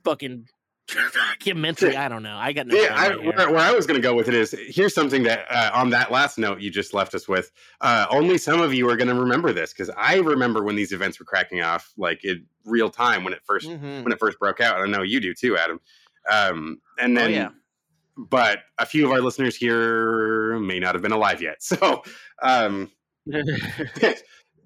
fucking 0.04 0.48
documentary. 1.14 1.96
I 1.96 2.08
don't 2.08 2.22
know. 2.22 2.36
I 2.36 2.52
got 2.52 2.66
no 2.66 2.76
yeah, 2.76 2.94
I, 2.94 3.08
right 3.10 3.24
where, 3.36 3.50
where 3.50 3.58
I 3.60 3.72
was 3.72 3.86
going 3.86 4.00
to 4.00 4.02
go 4.02 4.14
with 4.14 4.28
it 4.28 4.34
is 4.34 4.54
here's 4.68 4.94
something 4.94 5.22
that 5.24 5.46
uh, 5.50 5.70
on 5.74 5.90
that 5.90 6.10
last 6.10 6.38
note 6.38 6.60
you 6.60 6.70
just 6.70 6.94
left 6.94 7.14
us 7.14 7.28
with. 7.28 7.50
Uh, 7.80 8.06
only 8.10 8.38
some 8.38 8.60
of 8.60 8.72
you 8.74 8.88
are 8.88 8.96
going 8.96 9.08
to 9.08 9.14
remember 9.20 9.52
this 9.52 9.72
because 9.72 9.90
I 9.96 10.16
remember 10.16 10.62
when 10.62 10.76
these 10.76 10.92
events 10.92 11.18
were 11.18 11.26
cracking 11.26 11.60
off, 11.62 11.92
like 11.96 12.24
in 12.24 12.46
real 12.64 12.90
time 12.90 13.24
when 13.24 13.32
it 13.32 13.40
1st 13.48 13.66
Mhm. 13.80 14.04
when 14.04 14.12
it 14.12 14.18
first 14.18 14.38
broke 14.38 14.60
out. 14.60 14.80
I 14.80 14.86
know 14.86 15.02
you 15.02 15.20
do 15.20 15.34
too, 15.34 15.56
Adam. 15.56 15.80
Um, 16.30 16.80
and 16.98 17.16
Oh, 17.16 17.20
then, 17.22 17.30
yeah. 17.32 17.48
but 18.16 18.60
a 18.78 18.84
few 18.86 19.06
of 19.06 19.12
our 19.12 19.20
listeners 19.20 19.56
here 19.56 20.58
may 20.60 20.78
not 20.78 20.94
have 20.94 21.02
been 21.02 21.12
alive 21.12 21.40
yet. 21.42 21.62
So, 21.62 22.02
um, 22.42 22.90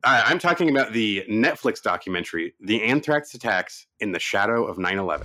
I'm 0.07 0.39
talking 0.39 0.69
about 0.71 0.93
the 0.93 1.25
Netflix 1.31 1.81
documentary, 1.83 2.55
"The 2.61 2.83
Anthrax 2.83 3.33
Attacks 3.35 3.87
in 4.01 4.13
the 4.13 4.19
Shadow 4.19 4.67
of 4.67 4.77
9/11." 4.77 5.25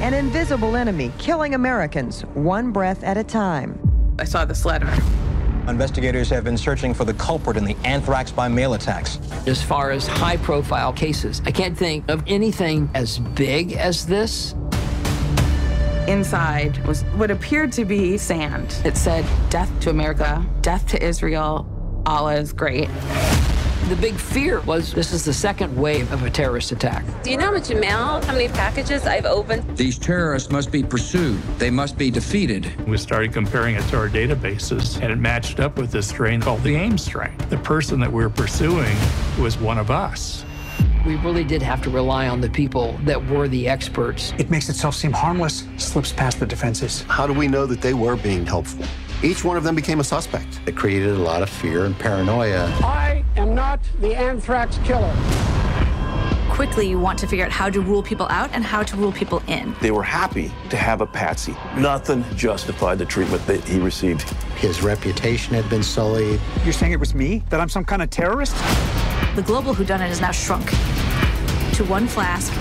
An 0.00 0.14
invisible 0.14 0.76
enemy 0.76 1.10
killing 1.18 1.54
Americans 1.54 2.20
one 2.34 2.70
breath 2.70 3.02
at 3.02 3.16
a 3.16 3.24
time. 3.24 3.80
I 4.20 4.24
saw 4.24 4.44
this 4.44 4.64
letter. 4.64 4.88
Investigators 5.66 6.30
have 6.30 6.44
been 6.44 6.56
searching 6.56 6.94
for 6.94 7.04
the 7.04 7.14
culprit 7.14 7.56
in 7.56 7.64
the 7.64 7.76
anthrax 7.84 8.30
by 8.30 8.46
mail 8.46 8.74
attacks. 8.74 9.18
As 9.48 9.60
far 9.60 9.90
as 9.90 10.06
high 10.06 10.36
profile 10.36 10.92
cases, 10.92 11.42
I 11.46 11.50
can't 11.50 11.76
think 11.76 12.08
of 12.08 12.22
anything 12.28 12.88
as 12.94 13.18
big 13.18 13.72
as 13.72 14.06
this. 14.06 14.54
Inside 16.06 16.78
was 16.86 17.02
what 17.16 17.32
appeared 17.32 17.72
to 17.72 17.84
be 17.84 18.16
sand. 18.16 18.76
It 18.84 18.96
said, 18.96 19.26
Death 19.50 19.80
to 19.80 19.90
America, 19.90 20.46
death 20.60 20.86
to 20.86 21.04
Israel, 21.04 21.66
Allah 22.06 22.36
is 22.36 22.52
great. 22.52 22.88
The 23.88 23.96
big 23.96 24.16
fear 24.16 24.60
was 24.60 24.92
this 24.92 25.14
is 25.14 25.24
the 25.24 25.32
second 25.32 25.74
wave 25.74 26.12
of 26.12 26.22
a 26.22 26.28
terrorist 26.28 26.72
attack. 26.72 27.06
Do 27.22 27.30
you 27.30 27.38
know 27.38 27.46
how 27.46 27.52
much 27.52 27.70
mail, 27.70 28.20
how 28.22 28.32
many 28.34 28.48
packages 28.48 29.06
I've 29.06 29.24
opened? 29.24 29.78
These 29.78 29.98
terrorists 29.98 30.52
must 30.52 30.70
be 30.70 30.82
pursued. 30.82 31.40
They 31.58 31.70
must 31.70 31.96
be 31.96 32.10
defeated. 32.10 32.70
We 32.86 32.98
started 32.98 33.32
comparing 33.32 33.76
it 33.76 33.82
to 33.88 33.96
our 33.96 34.10
databases, 34.10 35.00
and 35.00 35.10
it 35.10 35.16
matched 35.16 35.58
up 35.58 35.78
with 35.78 35.90
this 35.90 36.06
strain 36.06 36.42
called 36.42 36.62
the 36.64 36.74
Ames 36.74 37.02
strain. 37.02 37.32
The 37.48 37.56
person 37.56 37.98
that 38.00 38.12
we 38.12 38.22
were 38.22 38.28
pursuing 38.28 38.94
was 39.40 39.56
one 39.56 39.78
of 39.78 39.90
us. 39.90 40.44
We 41.06 41.16
really 41.16 41.44
did 41.44 41.62
have 41.62 41.80
to 41.84 41.90
rely 41.90 42.28
on 42.28 42.42
the 42.42 42.50
people 42.50 42.92
that 43.04 43.24
were 43.30 43.48
the 43.48 43.70
experts. 43.70 44.34
It 44.36 44.50
makes 44.50 44.68
itself 44.68 44.96
seem 44.96 45.12
harmless, 45.12 45.64
slips 45.78 46.12
past 46.12 46.40
the 46.40 46.46
defenses. 46.46 47.06
How 47.08 47.26
do 47.26 47.32
we 47.32 47.48
know 47.48 47.64
that 47.64 47.80
they 47.80 47.94
were 47.94 48.16
being 48.16 48.44
helpful? 48.44 48.84
Each 49.20 49.42
one 49.42 49.56
of 49.56 49.64
them 49.64 49.74
became 49.74 49.98
a 49.98 50.04
suspect. 50.04 50.60
It 50.66 50.76
created 50.76 51.08
a 51.08 51.18
lot 51.18 51.42
of 51.42 51.50
fear 51.50 51.86
and 51.86 51.98
paranoia. 51.98 52.66
I 52.84 53.24
am 53.36 53.52
not 53.52 53.80
the 54.00 54.14
anthrax 54.14 54.78
killer. 54.84 55.12
Quickly, 56.50 56.88
you 56.88 57.00
want 57.00 57.18
to 57.18 57.26
figure 57.26 57.44
out 57.44 57.50
how 57.50 57.68
to 57.68 57.80
rule 57.80 58.02
people 58.02 58.26
out 58.30 58.50
and 58.52 58.62
how 58.62 58.84
to 58.84 58.96
rule 58.96 59.10
people 59.10 59.42
in. 59.48 59.74
They 59.80 59.90
were 59.90 60.04
happy 60.04 60.52
to 60.70 60.76
have 60.76 61.00
a 61.00 61.06
patsy. 61.06 61.56
Nothing 61.76 62.24
justified 62.36 62.98
the 62.98 63.06
treatment 63.06 63.44
that 63.46 63.64
he 63.64 63.80
received. 63.80 64.22
His 64.56 64.82
reputation 64.82 65.52
had 65.54 65.68
been 65.68 65.82
sullied. 65.82 66.40
You're 66.62 66.72
saying 66.72 66.92
it 66.92 67.00
was 67.00 67.12
me? 67.12 67.42
That 67.50 67.60
I'm 67.60 67.68
some 67.68 67.84
kind 67.84 68.02
of 68.02 68.10
terrorist? 68.10 68.56
The 69.34 69.42
global 69.42 69.74
whodunit 69.74 70.08
has 70.08 70.20
now 70.20 70.30
shrunk 70.30 70.70
to 71.74 71.84
one 71.84 72.06
flask 72.06 72.52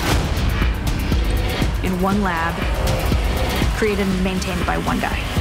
in 1.83 2.01
one 2.01 2.21
lab, 2.23 2.55
created 3.77 4.07
and 4.07 4.23
maintained 4.23 4.65
by 4.65 4.79
one 4.79 4.99
guy. 4.99 5.36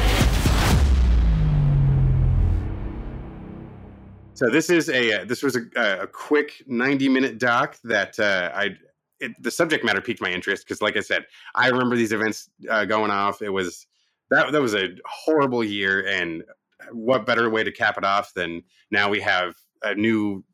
So 4.36 4.50
this 4.50 4.68
is 4.68 4.90
a 4.90 5.22
uh, 5.22 5.24
this 5.24 5.42
was 5.42 5.56
a, 5.56 6.02
a 6.02 6.06
quick 6.06 6.62
ninety 6.66 7.08
minute 7.08 7.38
doc 7.38 7.78
that 7.84 8.18
uh, 8.20 8.50
I 8.54 8.76
it, 9.18 9.32
the 9.42 9.50
subject 9.50 9.82
matter 9.82 10.02
piqued 10.02 10.20
my 10.20 10.30
interest 10.30 10.66
because, 10.66 10.82
like 10.82 10.98
I 10.98 11.00
said, 11.00 11.24
I 11.54 11.68
remember 11.68 11.96
these 11.96 12.12
events 12.12 12.50
uh, 12.70 12.84
going 12.84 13.10
off. 13.10 13.40
It 13.40 13.48
was 13.48 13.86
that 14.30 14.52
that 14.52 14.60
was 14.60 14.74
a 14.74 14.90
horrible 15.06 15.64
year, 15.64 16.06
and 16.06 16.44
what 16.92 17.24
better 17.24 17.48
way 17.48 17.64
to 17.64 17.72
cap 17.72 17.96
it 17.96 18.04
off 18.04 18.34
than 18.34 18.62
now 18.90 19.08
we 19.08 19.20
have 19.20 19.54
a 19.82 19.94
new 19.94 20.44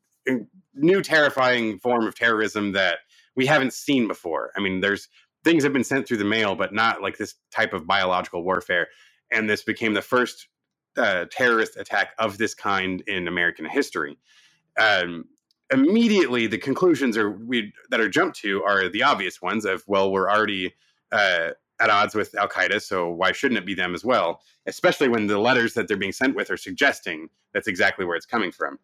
new 0.73 1.01
terrifying 1.01 1.77
form 1.79 2.07
of 2.07 2.15
terrorism 2.15 2.71
that 2.71 2.99
we 3.35 3.45
haven't 3.45 3.73
seen 3.73 4.07
before. 4.07 4.51
I 4.55 4.61
mean, 4.61 4.79
there's 4.79 5.09
things 5.43 5.61
have 5.65 5.73
been 5.73 5.83
sent 5.83 6.07
through 6.07 6.17
the 6.17 6.23
mail, 6.23 6.55
but 6.55 6.73
not 6.73 7.01
like 7.01 7.17
this 7.17 7.35
type 7.51 7.73
of 7.73 7.85
biological 7.85 8.45
warfare. 8.45 8.87
And 9.29 9.49
this 9.49 9.63
became 9.63 9.93
the 9.93 10.01
first 10.01 10.47
uh, 10.97 11.25
terrorist 11.31 11.77
attack 11.77 12.13
of 12.19 12.37
this 12.37 12.53
kind 12.53 13.01
in 13.07 13.27
American 13.27 13.65
history. 13.65 14.17
Um, 14.79 15.25
immediately, 15.71 16.47
the 16.47 16.57
conclusions 16.57 17.17
are 17.17 17.31
we 17.31 17.73
that 17.89 17.99
are 17.99 18.09
jumped 18.09 18.37
to 18.39 18.63
are 18.63 18.89
the 18.89 19.03
obvious 19.03 19.41
ones 19.41 19.65
of 19.65 19.83
well, 19.87 20.11
we're 20.11 20.29
already 20.29 20.73
uh, 21.11 21.49
at 21.79 21.89
odds 21.89 22.15
with 22.15 22.35
Al 22.35 22.47
Qaeda, 22.47 22.81
so 22.81 23.09
why 23.09 23.31
shouldn't 23.31 23.57
it 23.57 23.65
be 23.65 23.73
them 23.73 23.93
as 23.93 24.05
well? 24.05 24.41
Especially 24.65 25.09
when 25.09 25.27
the 25.27 25.39
letters 25.39 25.73
that 25.73 25.87
they're 25.87 25.97
being 25.97 26.11
sent 26.11 26.35
with 26.35 26.49
are 26.49 26.57
suggesting 26.57 27.29
that's 27.53 27.67
exactly 27.67 28.05
where 28.05 28.15
it's 28.15 28.25
coming 28.25 28.51
from. 28.51 28.79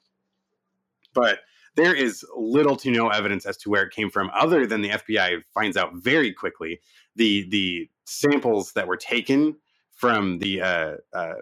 But 1.14 1.40
there 1.76 1.94
is 1.96 2.26
little 2.36 2.76
to 2.78 2.92
no 2.92 3.10
evidence 3.10 3.46
as 3.46 3.58
to 3.58 3.70
where 3.70 3.84
it 3.84 3.94
came 3.94 4.10
from, 4.10 4.30
other 4.34 4.66
than 4.66 4.82
the 4.82 4.90
FBI 4.90 5.44
finds 5.54 5.78
out 5.78 5.94
very 5.96 6.34
quickly 6.34 6.82
the 7.16 7.48
the 7.50 7.90
samples 8.06 8.74
that 8.74 8.88
were 8.88 8.98
taken 8.98 9.56
from 9.92 10.40
the 10.40 10.62
uh, 10.62 10.96
uh, 11.14 11.34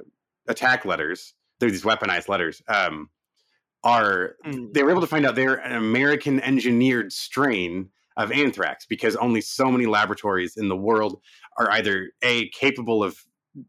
attack 0.47 0.85
letters. 0.85 1.33
They're 1.59 1.71
these 1.71 1.83
weaponized 1.83 2.27
letters. 2.29 2.61
Um, 2.67 3.09
are 3.83 4.35
Mm. 4.45 4.73
they 4.73 4.83
were 4.83 4.89
able 4.91 5.01
to 5.01 5.07
find 5.07 5.25
out 5.25 5.35
they're 5.35 5.55
an 5.55 5.75
American 5.75 6.39
engineered 6.41 7.13
strain 7.13 7.89
of 8.17 8.31
anthrax 8.31 8.85
because 8.85 9.15
only 9.15 9.39
so 9.41 9.71
many 9.71 9.85
laboratories 9.85 10.57
in 10.57 10.67
the 10.67 10.75
world 10.75 11.21
are 11.57 11.69
either 11.71 12.11
a 12.23 12.49
capable 12.49 13.03
of 13.03 13.23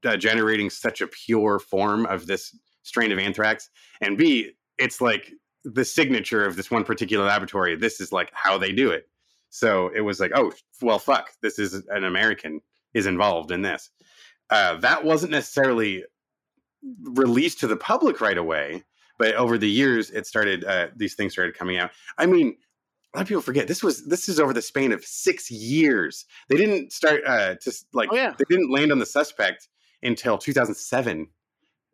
uh, 0.04 0.16
generating 0.16 0.70
such 0.70 1.00
a 1.00 1.06
pure 1.06 1.58
form 1.58 2.06
of 2.06 2.26
this 2.26 2.56
strain 2.82 3.12
of 3.12 3.18
anthrax, 3.18 3.68
and 4.00 4.16
b 4.18 4.52
it's 4.78 5.00
like 5.00 5.32
the 5.64 5.84
signature 5.84 6.44
of 6.44 6.56
this 6.56 6.70
one 6.70 6.84
particular 6.84 7.26
laboratory. 7.26 7.76
This 7.76 8.00
is 8.00 8.10
like 8.12 8.30
how 8.32 8.56
they 8.58 8.72
do 8.72 8.90
it. 8.90 9.08
So 9.50 9.88
it 9.94 10.00
was 10.00 10.20
like, 10.20 10.32
oh 10.34 10.52
well, 10.82 10.98
fuck, 10.98 11.30
this 11.42 11.58
is 11.58 11.74
an 11.90 12.04
American 12.04 12.60
is 12.94 13.06
involved 13.06 13.50
in 13.50 13.62
this. 13.62 13.90
Uh, 14.50 14.76
that 14.78 15.04
wasn't 15.04 15.32
necessarily 15.32 16.04
released 17.02 17.60
to 17.60 17.66
the 17.66 17.76
public 17.76 18.20
right 18.20 18.38
away, 18.38 18.84
but 19.18 19.34
over 19.34 19.58
the 19.58 19.68
years, 19.68 20.10
it 20.10 20.26
started. 20.26 20.64
Uh, 20.64 20.88
these 20.96 21.14
things 21.14 21.32
started 21.32 21.56
coming 21.56 21.78
out. 21.78 21.90
I 22.16 22.26
mean, 22.26 22.56
a 23.14 23.18
lot 23.18 23.22
of 23.22 23.28
people 23.28 23.42
forget 23.42 23.68
this 23.68 23.82
was 23.82 24.04
this 24.06 24.28
is 24.28 24.38
over 24.38 24.52
the 24.52 24.62
span 24.62 24.92
of 24.92 25.04
six 25.04 25.50
years. 25.50 26.24
They 26.48 26.56
didn't 26.56 26.92
start 26.92 27.22
uh, 27.26 27.56
to 27.56 27.72
like 27.92 28.10
Oh, 28.12 28.16
yeah. 28.16 28.34
they 28.38 28.44
didn't 28.48 28.70
land 28.70 28.92
on 28.92 28.98
the 28.98 29.06
suspect 29.06 29.68
until 30.02 30.38
2007. 30.38 31.28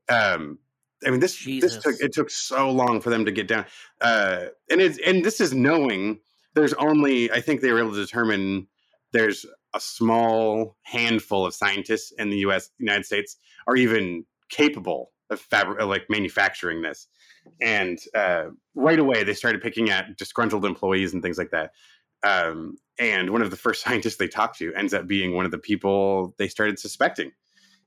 Um, 0.09 0.59
I 1.07 1.11
mean, 1.11 1.21
this 1.21 1.45
this 1.45 1.79
took 1.79 1.95
it 2.01 2.13
took 2.13 2.31
so 2.31 2.71
long 2.71 3.01
for 3.01 3.11
them 3.11 3.25
to 3.27 3.33
get 3.33 3.47
down, 3.49 3.67
uh, 4.01 4.47
and 4.71 4.81
it's 4.81 4.99
and 5.05 5.25
this 5.25 5.41
is 5.41 5.55
knowing 5.55 6.21
there's 6.55 6.75
only 6.75 7.31
I 7.31 7.41
think 7.41 7.61
they 7.61 7.73
were 7.73 7.79
able 7.81 7.93
to 7.93 8.05
determine 8.05 8.69
there's 9.13 9.47
a 9.75 9.81
small 9.81 10.77
handful 10.83 11.47
of 11.47 11.55
scientists 11.55 12.13
in 12.13 12.31
the 12.31 12.39
U.S. 12.39 12.71
United 12.79 13.05
States 13.07 13.37
or 13.67 13.77
even 13.77 14.25
capable 14.55 15.11
of 15.31 15.41
fabri- 15.49 15.79
of, 15.79 15.89
like 15.89 16.05
manufacturing 16.09 16.83
this, 16.83 17.09
and 17.61 17.99
uh, 18.15 18.47
right 18.75 18.99
away 18.99 19.25
they 19.25 19.35
started 19.35 19.61
picking 19.61 19.91
at 19.91 20.17
disgruntled 20.17 20.65
employees 20.65 21.13
and 21.13 21.23
things 21.23 21.39
like 21.39 21.51
that. 21.51 21.71
Um, 22.23 22.77
and 22.99 23.31
one 23.31 23.43
of 23.43 23.51
the 23.51 23.57
first 23.57 23.83
scientists 23.85 24.17
they 24.17 24.29
talked 24.29 24.59
to 24.59 24.73
ends 24.75 24.95
up 24.95 25.07
being 25.07 25.35
one 25.35 25.45
of 25.45 25.51
the 25.51 25.59
people 25.59 26.35
they 26.39 26.49
started 26.49 26.79
suspecting, 26.79 27.33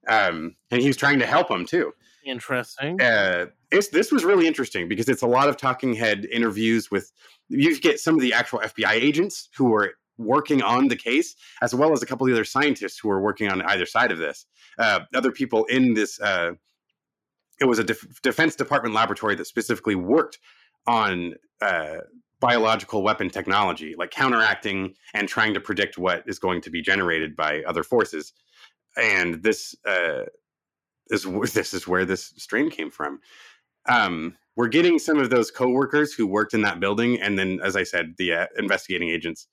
um, 0.08 0.56
and 0.72 0.82
he 0.82 0.88
was 0.88 0.98
trying 0.98 1.20
to 1.20 1.26
help 1.26 1.48
them 1.48 1.66
too 1.66 1.94
Interesting. 2.26 3.02
uh, 3.02 3.46
it's 3.72 3.88
this 3.90 4.12
was 4.12 4.26
really 4.26 4.48
interesting 4.48 4.88
because 4.90 5.08
it's 5.08 5.22
a 5.22 5.28
lot 5.28 5.48
of 5.50 5.58
talking 5.58 5.94
head 5.94 6.26
interviews 6.32 6.92
with 6.92 7.12
you 7.50 7.80
get 7.80 8.00
some 8.00 8.16
of 8.16 8.22
the 8.22 8.34
actual 8.34 8.60
FBI 8.60 8.92
agents 8.92 9.50
who 9.56 9.66
were 9.66 9.94
working 10.18 10.62
on 10.62 10.88
the 10.88 10.96
case, 10.96 11.36
as 11.62 11.74
well 11.74 11.94
as 11.94 12.02
a 12.02 12.06
couple 12.06 12.28
of 12.28 12.34
other 12.34 12.46
scientists 12.46 13.00
who 13.00 13.08
were 13.08 13.22
working 13.22 13.50
on 13.50 13.62
either 13.64 13.86
side 13.86 14.12
of 14.12 14.18
this. 14.18 14.46
Uh, 14.78 15.02
other 15.14 15.32
people 15.32 15.66
in 15.66 15.94
this, 15.94 16.20
uh, 16.22 16.52
it 17.60 17.66
was 17.66 17.80
a 17.80 17.84
def- 17.84 18.22
Defense 18.22 18.56
Department 18.56 18.94
laboratory 18.94 19.36
that 19.36 19.48
specifically 19.48 19.96
worked 19.96 20.40
on 20.86 21.36
uh, 21.62 21.98
biological 22.40 23.04
weapon 23.04 23.30
technology, 23.30 23.96
like 23.98 24.12
counteracting 24.12 24.94
and 25.14 25.28
trying 25.28 25.54
to 25.54 25.60
predict 25.60 25.98
what 25.98 26.24
is 26.28 26.40
going 26.40 26.62
to 26.62 26.70
be 26.70 26.82
generated 26.82 27.36
by 27.36 27.64
other 27.64 27.84
forces. 27.84 28.34
And 28.96 29.42
this 29.44 29.76
uh, 29.88 30.24
is 31.10 31.24
this 31.54 31.74
is 31.74 31.88
where 31.88 32.06
this 32.06 32.34
strain 32.38 32.70
came 32.70 32.92
from. 32.92 33.20
Um, 33.88 34.36
we're 34.56 34.68
getting 34.68 35.00
some 35.00 35.20
of 35.20 35.30
those 35.30 35.52
coworkers 35.52 36.14
who 36.14 36.26
worked 36.26 36.54
in 36.54 36.64
that 36.64 36.80
building, 36.80 37.22
and 37.22 37.38
then, 37.38 37.60
as 37.64 37.76
I 37.76 37.84
said, 37.84 38.16
the 38.18 38.34
uh, 38.34 38.46
investigating 38.58 39.10
agents. 39.10 39.48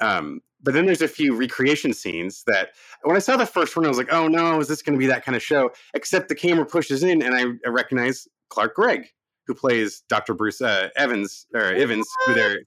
Um, 0.00 0.40
but 0.62 0.72
then 0.72 0.86
there's 0.86 1.02
a 1.02 1.08
few 1.08 1.36
recreation 1.36 1.92
scenes 1.92 2.42
that, 2.46 2.70
when 3.02 3.16
I 3.16 3.18
saw 3.18 3.36
the 3.36 3.46
first 3.46 3.76
one, 3.76 3.84
I 3.84 3.88
was 3.88 3.98
like, 3.98 4.12
"Oh 4.12 4.28
no, 4.28 4.60
is 4.60 4.68
this 4.68 4.82
going 4.82 4.94
to 4.94 4.98
be 4.98 5.06
that 5.06 5.24
kind 5.24 5.36
of 5.36 5.42
show?" 5.42 5.70
Except 5.92 6.28
the 6.28 6.34
camera 6.34 6.64
pushes 6.64 7.02
in, 7.02 7.22
and 7.22 7.34
I, 7.34 7.42
I 7.66 7.70
recognize 7.70 8.26
Clark 8.48 8.74
Gregg, 8.74 9.06
who 9.46 9.54
plays 9.54 10.02
Dr. 10.08 10.32
Bruce 10.32 10.62
uh, 10.62 10.88
Evans 10.96 11.46
or 11.54 11.64
Evans, 11.64 12.08
who 12.26 12.34
they're 12.34 12.60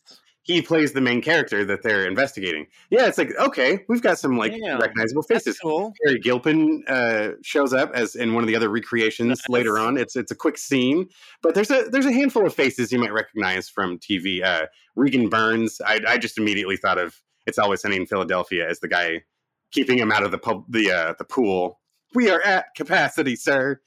he 0.47 0.61
plays 0.61 0.93
the 0.93 1.01
main 1.01 1.21
character 1.21 1.65
that 1.65 1.83
they're 1.83 2.07
investigating. 2.07 2.67
Yeah, 2.89 3.07
it's 3.07 3.17
like 3.17 3.35
okay, 3.37 3.83
we've 3.89 4.01
got 4.01 4.17
some 4.17 4.37
like 4.37 4.53
Damn, 4.53 4.79
recognizable 4.79 5.23
faces. 5.23 5.59
cool. 5.59 5.93
Harry 6.05 6.19
Gilpin 6.19 6.83
uh, 6.87 7.31
shows 7.43 7.73
up 7.73 7.91
as 7.93 8.15
in 8.15 8.33
one 8.33 8.43
of 8.43 8.47
the 8.47 8.55
other 8.55 8.69
recreations 8.69 9.41
later 9.49 9.77
on. 9.77 9.97
It's 9.97 10.15
it's 10.15 10.31
a 10.31 10.35
quick 10.35 10.57
scene, 10.57 11.09
but 11.43 11.53
there's 11.53 11.69
a 11.69 11.83
there's 11.91 12.05
a 12.05 12.13
handful 12.13 12.47
of 12.47 12.55
faces 12.55 12.93
you 12.93 12.97
might 12.97 13.11
recognize 13.11 13.67
from 13.67 13.99
TV. 13.99 14.41
Uh, 14.41 14.67
Regan 14.95 15.27
Burns, 15.27 15.81
I, 15.85 15.99
I 16.07 16.17
just 16.17 16.37
immediately 16.37 16.77
thought 16.77 16.97
of 16.97 17.21
It's 17.45 17.59
Always 17.59 17.81
Sunny 17.81 17.97
in 17.97 18.05
Philadelphia 18.07 18.67
as 18.67 18.79
the 18.79 18.87
guy 18.87 19.23
keeping 19.71 19.97
him 19.99 20.13
out 20.13 20.23
of 20.23 20.31
the 20.31 20.37
pub, 20.37 20.63
the 20.69 20.91
uh, 20.91 21.13
the 21.19 21.25
pool. 21.25 21.81
We 22.15 22.29
are 22.29 22.41
at 22.41 22.73
capacity, 22.73 23.35
sir. 23.35 23.81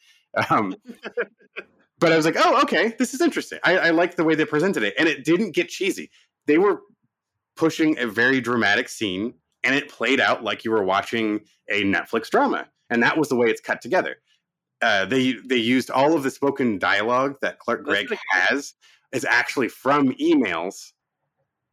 Um, 0.50 0.76
but 1.98 2.12
I 2.12 2.16
was 2.16 2.26
like, 2.26 2.36
oh, 2.38 2.62
okay, 2.62 2.94
this 2.98 3.14
is 3.14 3.22
interesting. 3.22 3.60
I, 3.64 3.78
I 3.78 3.90
like 3.90 4.16
the 4.16 4.24
way 4.24 4.34
they 4.34 4.44
presented 4.44 4.82
it, 4.82 4.94
and 4.98 5.08
it 5.08 5.24
didn't 5.24 5.52
get 5.52 5.68
cheesy. 5.68 6.10
They 6.46 6.58
were 6.58 6.80
pushing 7.56 7.98
a 7.98 8.06
very 8.06 8.40
dramatic 8.40 8.88
scene, 8.88 9.34
and 9.64 9.74
it 9.74 9.88
played 9.88 10.20
out 10.20 10.42
like 10.42 10.64
you 10.64 10.70
were 10.70 10.82
watching 10.82 11.40
a 11.68 11.82
Netflix 11.82 12.30
drama, 12.30 12.68
and 12.88 13.02
that 13.02 13.16
was 13.16 13.28
the 13.28 13.36
way 13.36 13.48
it's 13.48 13.60
cut 13.60 13.80
together. 13.80 14.16
Uh, 14.82 15.04
they 15.04 15.34
they 15.44 15.56
used 15.56 15.90
all 15.90 16.14
of 16.14 16.22
the 16.22 16.30
spoken 16.30 16.78
dialogue 16.78 17.36
that 17.42 17.58
Clark 17.58 17.84
Gregg 17.84 18.08
has 18.30 18.74
is 19.12 19.24
actually 19.24 19.68
from 19.68 20.12
emails. 20.14 20.92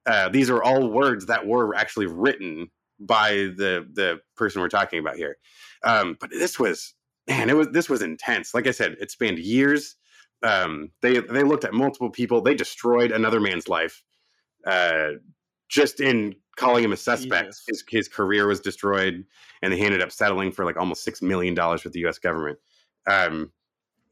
Uh, 0.06 0.30
these 0.30 0.50
are 0.50 0.64
all 0.64 0.90
words 0.90 1.26
that 1.28 1.46
were 1.46 1.76
actually 1.76 2.08
written 2.08 2.70
by 3.00 3.32
the 3.32 3.88
the 3.94 4.20
person 4.36 4.62
we're 4.62 4.70
talking 4.70 5.00
about 5.00 5.16
here. 5.16 5.38
Um, 5.84 6.18
but 6.20 6.32
this 6.32 6.60
was 6.60 6.94
man, 7.28 7.50
it 7.50 7.56
was 7.56 7.70
this 7.70 7.90
was 7.90 8.02
intense. 8.02 8.54
Like 8.54 8.68
I 8.68 8.72
said, 8.72 8.98
it 9.00 9.12
spanned 9.12 9.40
years. 9.40 9.96
Um, 10.44 10.92
they 11.02 11.20
they 11.20 11.44
looked 11.44 11.64
at 11.64 11.74
multiple 11.74 12.10
people. 12.10 12.42
They 12.42 12.56
destroyed 12.56 13.12
another 13.12 13.40
man's 13.40 13.68
life 13.68 14.04
uh, 14.68 15.14
just 15.70 16.00
in 16.00 16.36
calling 16.56 16.84
him 16.84 16.92
a 16.92 16.98
suspect. 16.98 17.56
His 17.68 17.84
his 17.90 18.08
career 18.08 18.48
was 18.48 18.60
destroyed, 18.60 19.26
and 19.62 19.74
he 19.74 19.84
ended 19.84 20.02
up 20.02 20.12
settling 20.12 20.52
for 20.52 20.66
like 20.66 20.78
almost 20.78 21.04
six 21.04 21.22
million 21.22 21.54
dollars 21.54 21.84
with 21.84 21.94
the 21.94 22.00
U.S. 22.02 22.20
government. 22.20 22.60
Um, 23.10 23.52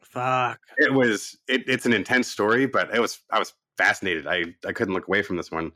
Fuck. 0.02 0.60
it 0.78 0.94
was 0.94 1.38
it, 1.48 1.64
it's 1.68 1.86
an 1.86 1.94
intense 1.94 2.28
story, 2.28 2.66
but 2.66 2.94
it 2.96 3.00
was 3.00 3.20
I 3.30 3.40
was 3.40 3.54
fascinated. 3.78 4.26
I 4.28 4.46
I 4.66 4.72
couldn't 4.72 4.94
look 4.94 5.08
away 5.08 5.22
from 5.22 5.38
this 5.38 5.52
one, 5.52 5.72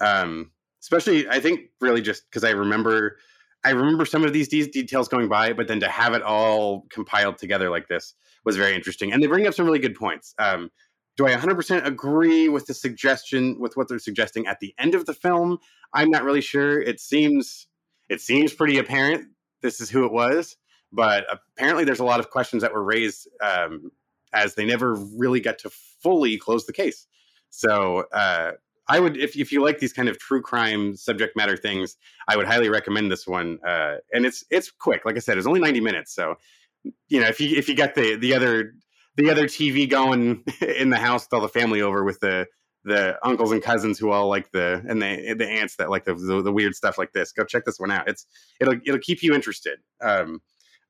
um, 0.00 0.52
especially 0.80 1.28
I 1.28 1.40
think 1.40 1.70
really 1.80 2.00
just 2.00 2.24
because 2.30 2.44
I 2.44 2.50
remember 2.50 3.18
I 3.64 3.70
remember 3.70 4.06
some 4.06 4.24
of 4.24 4.32
these 4.32 4.48
de- 4.48 4.70
details 4.70 5.08
going 5.08 5.28
by, 5.28 5.52
but 5.52 5.68
then 5.68 5.80
to 5.80 5.88
have 5.88 6.14
it 6.14 6.22
all 6.22 6.86
compiled 6.90 7.38
together 7.38 7.68
like 7.68 7.88
this 7.88 8.14
was 8.44 8.56
very 8.56 8.74
interesting. 8.74 9.12
And 9.12 9.22
they 9.22 9.26
bring 9.26 9.46
up 9.46 9.54
some 9.54 9.66
really 9.66 9.78
good 9.78 9.94
points. 9.94 10.34
Um, 10.38 10.70
do 11.16 11.26
I 11.26 11.32
100% 11.32 11.86
agree 11.86 12.48
with 12.48 12.66
the 12.66 12.74
suggestion 12.74 13.58
with 13.58 13.76
what 13.76 13.88
they're 13.88 13.98
suggesting 13.98 14.46
at 14.46 14.60
the 14.60 14.74
end 14.78 14.94
of 14.94 15.06
the 15.06 15.14
film? 15.14 15.58
I'm 15.92 16.10
not 16.10 16.24
really 16.24 16.40
sure. 16.40 16.80
It 16.80 17.00
seems 17.00 17.66
it 18.08 18.20
seems 18.20 18.52
pretty 18.52 18.78
apparent 18.78 19.28
this 19.62 19.80
is 19.80 19.90
who 19.90 20.04
it 20.04 20.12
was, 20.12 20.56
but 20.92 21.26
apparently 21.30 21.84
there's 21.84 22.00
a 22.00 22.04
lot 22.04 22.20
of 22.20 22.30
questions 22.30 22.62
that 22.62 22.72
were 22.72 22.82
raised 22.82 23.28
um, 23.42 23.90
as 24.32 24.54
they 24.54 24.64
never 24.64 24.94
really 24.94 25.40
got 25.40 25.58
to 25.60 25.70
fully 25.70 26.36
close 26.36 26.66
the 26.66 26.72
case. 26.72 27.06
So 27.50 28.04
uh, 28.12 28.52
I 28.88 29.00
would, 29.00 29.16
if 29.16 29.36
if 29.36 29.52
you 29.52 29.62
like 29.62 29.78
these 29.78 29.92
kind 29.92 30.08
of 30.08 30.18
true 30.18 30.42
crime 30.42 30.96
subject 30.96 31.36
matter 31.36 31.56
things, 31.56 31.96
I 32.28 32.36
would 32.36 32.46
highly 32.46 32.68
recommend 32.68 33.10
this 33.10 33.26
one. 33.26 33.58
Uh, 33.66 33.96
and 34.12 34.24
it's 34.24 34.44
it's 34.50 34.70
quick, 34.70 35.04
like 35.04 35.16
I 35.16 35.20
said, 35.20 35.38
it's 35.38 35.46
only 35.46 35.60
90 35.60 35.80
minutes, 35.80 36.12
so 36.14 36.36
you 37.08 37.20
know 37.20 37.28
if 37.28 37.40
you 37.40 37.56
if 37.56 37.68
you 37.68 37.76
got 37.76 37.94
the 37.94 38.16
the 38.16 38.34
other 38.34 38.74
the 39.16 39.30
other 39.30 39.44
TV 39.44 39.88
going 39.88 40.44
in 40.78 40.90
the 40.90 40.98
house 40.98 41.24
with 41.24 41.32
all 41.34 41.40
the 41.40 41.48
family 41.48 41.82
over 41.82 42.04
with 42.04 42.20
the 42.20 42.46
the 42.84 43.18
uncles 43.22 43.52
and 43.52 43.62
cousins 43.62 43.98
who 43.98 44.10
all 44.10 44.28
like 44.28 44.50
the 44.52 44.82
and 44.88 45.02
the 45.02 45.34
the 45.34 45.46
aunts 45.46 45.76
that 45.76 45.90
like 45.90 46.04
the, 46.04 46.14
the 46.14 46.42
the 46.42 46.52
weird 46.52 46.74
stuff 46.74 46.96
like 46.98 47.12
this. 47.12 47.32
Go 47.32 47.44
check 47.44 47.64
this 47.64 47.78
one 47.78 47.90
out. 47.90 48.08
It's 48.08 48.26
it'll 48.60 48.74
it'll 48.86 49.00
keep 49.00 49.22
you 49.22 49.34
interested. 49.34 49.80
Um, 50.00 50.40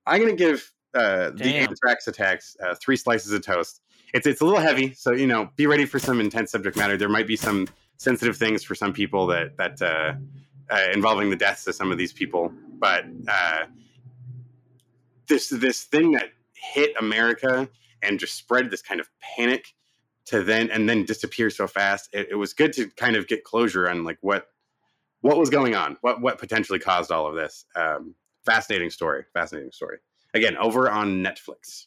I'm 0.05 0.21
gonna 0.21 0.35
give 0.35 0.71
uh, 0.93 1.31
the 1.31 1.55
anthrax 1.55 2.07
attacks 2.07 2.55
uh, 2.63 2.75
three 2.75 2.95
slices 2.95 3.31
of 3.31 3.41
toast. 3.45 3.81
It's 4.13 4.25
it's 4.25 4.41
a 4.41 4.45
little 4.45 4.59
heavy, 4.59 4.93
so 4.93 5.11
you 5.11 5.27
know, 5.27 5.49
be 5.55 5.67
ready 5.67 5.85
for 5.85 5.99
some 5.99 6.19
intense 6.19 6.51
subject 6.51 6.77
matter. 6.77 6.97
There 6.97 7.09
might 7.09 7.27
be 7.27 7.35
some 7.35 7.67
sensitive 7.97 8.37
things 8.37 8.63
for 8.63 8.75
some 8.75 8.93
people 8.93 9.27
that 9.27 9.57
that 9.57 9.81
uh, 9.81 10.13
uh, 10.73 10.87
involving 10.93 11.29
the 11.29 11.35
deaths 11.35 11.67
of 11.67 11.75
some 11.75 11.91
of 11.91 11.97
these 11.97 12.13
people, 12.13 12.53
but 12.79 13.05
uh, 13.27 13.65
this 15.27 15.49
this 15.49 15.83
thing 15.83 16.11
that 16.11 16.29
hit 16.53 16.93
America 16.99 17.69
and 18.01 18.19
just 18.19 18.35
spread 18.35 18.69
this 18.71 18.81
kind 18.81 18.99
of 18.99 19.09
panic 19.21 19.73
to 20.25 20.43
then 20.43 20.69
and 20.69 20.87
then 20.87 21.05
disappear 21.05 21.49
so 21.49 21.67
fast. 21.67 22.09
It, 22.13 22.27
it 22.31 22.35
was 22.35 22.53
good 22.53 22.73
to 22.73 22.87
kind 22.91 23.15
of 23.15 23.27
get 23.27 23.43
closure 23.43 23.89
on 23.89 24.03
like 24.03 24.17
what 24.21 24.47
what 25.21 25.37
was 25.37 25.49
going 25.49 25.75
on, 25.75 25.97
what 26.01 26.21
what 26.21 26.37
potentially 26.37 26.79
caused 26.79 27.11
all 27.11 27.27
of 27.27 27.35
this. 27.35 27.65
Um, 27.75 28.15
fascinating 28.45 28.89
story, 28.89 29.25
fascinating 29.33 29.71
story. 29.71 29.97
Again, 30.33 30.57
over 30.57 30.89
on 30.89 31.23
Netflix. 31.23 31.85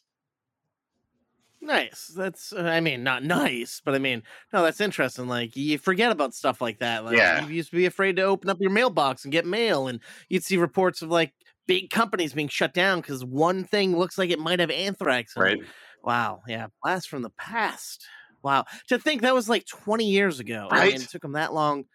Nice. 1.61 2.11
That's, 2.15 2.53
uh, 2.53 2.61
I 2.61 2.79
mean, 2.79 3.03
not 3.03 3.23
nice, 3.43 3.81
but 3.83 3.95
I 3.95 3.99
mean, 3.99 4.23
no, 4.53 4.63
that's 4.63 4.81
interesting. 4.81 5.27
Like, 5.27 5.55
you 5.55 5.77
forget 5.77 6.11
about 6.11 6.33
stuff 6.33 6.61
like 6.61 6.79
that. 6.79 7.03
Like, 7.05 7.17
Yeah. 7.17 7.45
you 7.45 7.53
used 7.53 7.71
to 7.71 7.75
be 7.77 7.85
afraid 7.85 8.17
to 8.17 8.21
open 8.23 8.49
up 8.49 8.57
your 8.59 8.69
mailbox 8.71 9.23
and 9.25 9.31
get 9.31 9.45
mail, 9.45 9.87
and 9.87 9.99
you'd 10.29 10.43
see 10.43 10.57
reports 10.57 11.01
of 11.01 11.09
like 11.09 11.33
big 11.67 11.89
companies 11.89 12.33
being 12.33 12.47
shut 12.47 12.73
down 12.73 13.01
because 13.01 13.25
one 13.25 13.63
thing 13.63 13.97
looks 13.97 14.17
like 14.17 14.29
it 14.29 14.39
might 14.39 14.59
have 14.59 14.69
anthrax. 14.69 15.35
Right. 15.35 15.57
it. 15.59 15.65
Wow. 16.05 16.43
Yeah. 16.47 16.67
Blast 16.83 17.09
from 17.09 17.23
the 17.23 17.31
past. 17.31 18.05
Wow. 18.43 18.65
To 18.89 18.99
think 18.99 19.21
that 19.23 19.33
was 19.33 19.49
like 19.49 19.65
20 19.65 20.05
years 20.05 20.39
ago. 20.39 20.67
I 20.69 20.79
Right. 20.79 20.93
mean, 20.93 21.01
it 21.01 21.09
took 21.09 21.23
them 21.23 21.31
that 21.33 21.53
long. 21.53 21.85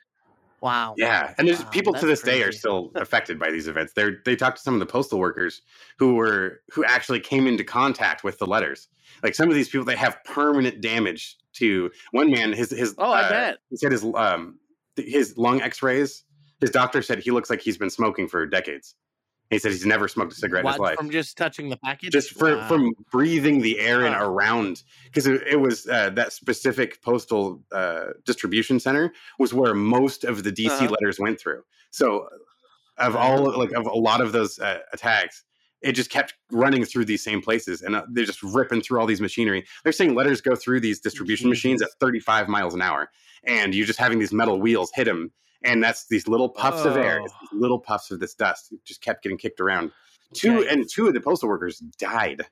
Wow. 0.60 0.94
Yeah, 0.98 1.32
and 1.38 1.48
there's 1.48 1.62
Wow, 1.62 1.70
people 1.70 1.94
to 1.94 2.04
this 2.06 2.20
day 2.20 2.42
are 2.42 2.52
still 2.52 2.90
affected 2.96 3.38
by 3.38 3.50
these 3.50 3.66
events. 3.66 3.94
They're, 3.94 4.18
they 4.26 4.36
talked 4.36 4.58
to 4.58 4.62
some 4.62 4.74
of 4.74 4.80
the 4.80 4.86
postal 4.86 5.18
workers 5.18 5.62
who 5.98 6.14
were 6.16 6.60
who 6.72 6.84
actually 6.84 7.20
came 7.20 7.46
into 7.46 7.64
contact 7.64 8.24
with 8.24 8.38
the 8.38 8.46
letters. 8.46 8.88
Like 9.22 9.34
some 9.34 9.48
of 9.48 9.54
these 9.54 9.68
people, 9.70 9.86
they 9.86 9.96
have 9.96 10.18
permanent 10.24 10.82
damage 10.82 11.38
to 11.54 11.90
one 12.10 12.30
man. 12.30 12.52
His 12.52 12.70
his 12.70 12.94
Oh, 12.98 13.10
I 13.10 13.22
uh, 13.22 13.28
bet. 13.30 13.58
he 13.70 13.76
said 13.76 13.92
his 13.92 14.04
um 14.14 14.58
his 14.96 15.38
lung 15.38 15.62
X-rays. 15.62 16.24
His 16.60 16.70
doctor 16.70 17.00
said 17.00 17.20
he 17.20 17.30
looks 17.30 17.48
like 17.48 17.62
he's 17.62 17.78
been 17.78 17.88
smoking 17.90 18.28
for 18.28 18.44
decades. 18.44 18.96
He 19.50 19.58
said 19.58 19.72
he's 19.72 19.84
never 19.84 20.06
smoked 20.06 20.32
a 20.32 20.36
cigarette 20.36 20.64
in 20.64 20.70
his 20.70 20.78
life 20.78 20.96
from 20.96 21.10
just 21.10 21.36
touching 21.36 21.68
the 21.68 21.76
package? 21.76 22.12
just 22.12 22.30
for, 22.30 22.56
Wow. 22.56 22.68
from 22.68 22.92
breathing 23.10 23.60
the 23.60 23.80
air 23.80 24.06
in 24.06 24.14
around 24.14 24.82
because 25.06 25.26
it, 25.26 25.42
it 25.46 25.56
was 25.60 25.86
uh, 25.88 26.10
that 26.10 26.32
specific 26.32 27.02
postal 27.02 27.60
uh, 27.72 28.06
distribution 28.24 28.78
center 28.78 29.12
was 29.40 29.52
where 29.52 29.74
most 29.74 30.22
of 30.24 30.44
the 30.44 30.52
DC 30.52 30.70
Uh-huh. 30.70 30.88
letters 30.90 31.18
went 31.18 31.40
through. 31.40 31.62
So 31.90 32.28
of 32.96 33.16
all 33.16 33.58
like 33.58 33.72
of 33.72 33.86
a 33.86 33.90
lot 33.96 34.20
of 34.20 34.32
those 34.32 34.58
uh, 34.60 34.78
attacks, 34.92 35.42
it 35.82 35.92
just 35.92 36.10
kept 36.10 36.34
running 36.52 36.84
through 36.84 37.06
these 37.06 37.24
same 37.24 37.40
places, 37.40 37.80
and 37.82 37.96
uh, 37.96 38.04
they're 38.12 38.26
just 38.26 38.42
ripping 38.42 38.82
through 38.82 39.00
all 39.00 39.06
these 39.06 39.20
machinery. 39.22 39.64
They're 39.82 39.92
saying 39.94 40.14
letters 40.14 40.40
go 40.42 40.54
through 40.54 40.80
these 40.80 41.00
distribution 41.00 41.48
machines 41.48 41.80
at 41.82 41.88
35 42.00 42.48
miles 42.48 42.74
an 42.74 42.82
hour, 42.82 43.10
and 43.44 43.74
you're 43.74 43.86
just 43.86 43.98
having 43.98 44.18
these 44.18 44.32
metal 44.32 44.60
wheels 44.60 44.92
hit 44.94 45.04
them. 45.06 45.32
And 45.62 45.82
that's 45.82 46.06
these 46.08 46.26
little 46.26 46.48
puffs 46.48 46.84
of 46.84 46.96
air, 46.96 47.20
Oh. 47.22 47.26
these 47.40 47.60
little 47.60 47.78
puffs 47.78 48.10
of 48.10 48.18
this 48.20 48.34
dust. 48.34 48.72
It 48.72 48.84
just 48.84 49.02
kept 49.02 49.22
getting 49.22 49.38
kicked 49.38 49.60
around. 49.60 49.92
Two 50.32 50.66
and 50.68 50.88
two 50.88 51.06
of 51.08 51.14
the 51.14 51.20
postal 51.20 51.48
workers 51.48 51.78
died. 51.98 52.42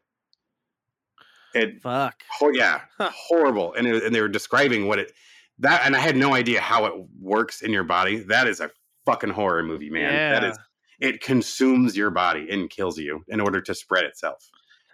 It 1.54 1.80
fuck. 1.80 2.22
Oh 2.42 2.50
yeah, 2.50 2.80
horrible. 3.00 3.72
And 3.74 3.86
it, 3.86 4.02
and 4.04 4.14
they 4.14 4.20
were 4.20 4.28
describing 4.28 4.86
what 4.86 4.98
it 4.98 5.12
that, 5.60 5.82
and 5.86 5.96
I 5.96 5.98
had 5.98 6.16
no 6.16 6.34
idea 6.34 6.60
how 6.60 6.84
it 6.84 6.92
works 7.20 7.62
in 7.62 7.72
your 7.72 7.84
body. 7.84 8.18
That 8.20 8.46
is 8.46 8.60
a 8.60 8.70
fucking 9.06 9.30
horror 9.30 9.62
movie, 9.62 9.90
man. 9.90 10.12
Yeah. 10.12 10.50
is 10.50 10.58
it 11.00 11.20
consumes 11.22 11.96
your 11.96 12.10
body 12.10 12.48
and 12.50 12.68
kills 12.68 12.98
you 12.98 13.24
in 13.28 13.40
order 13.40 13.60
to 13.60 13.74
spread 13.74 14.04
itself. 14.04 14.44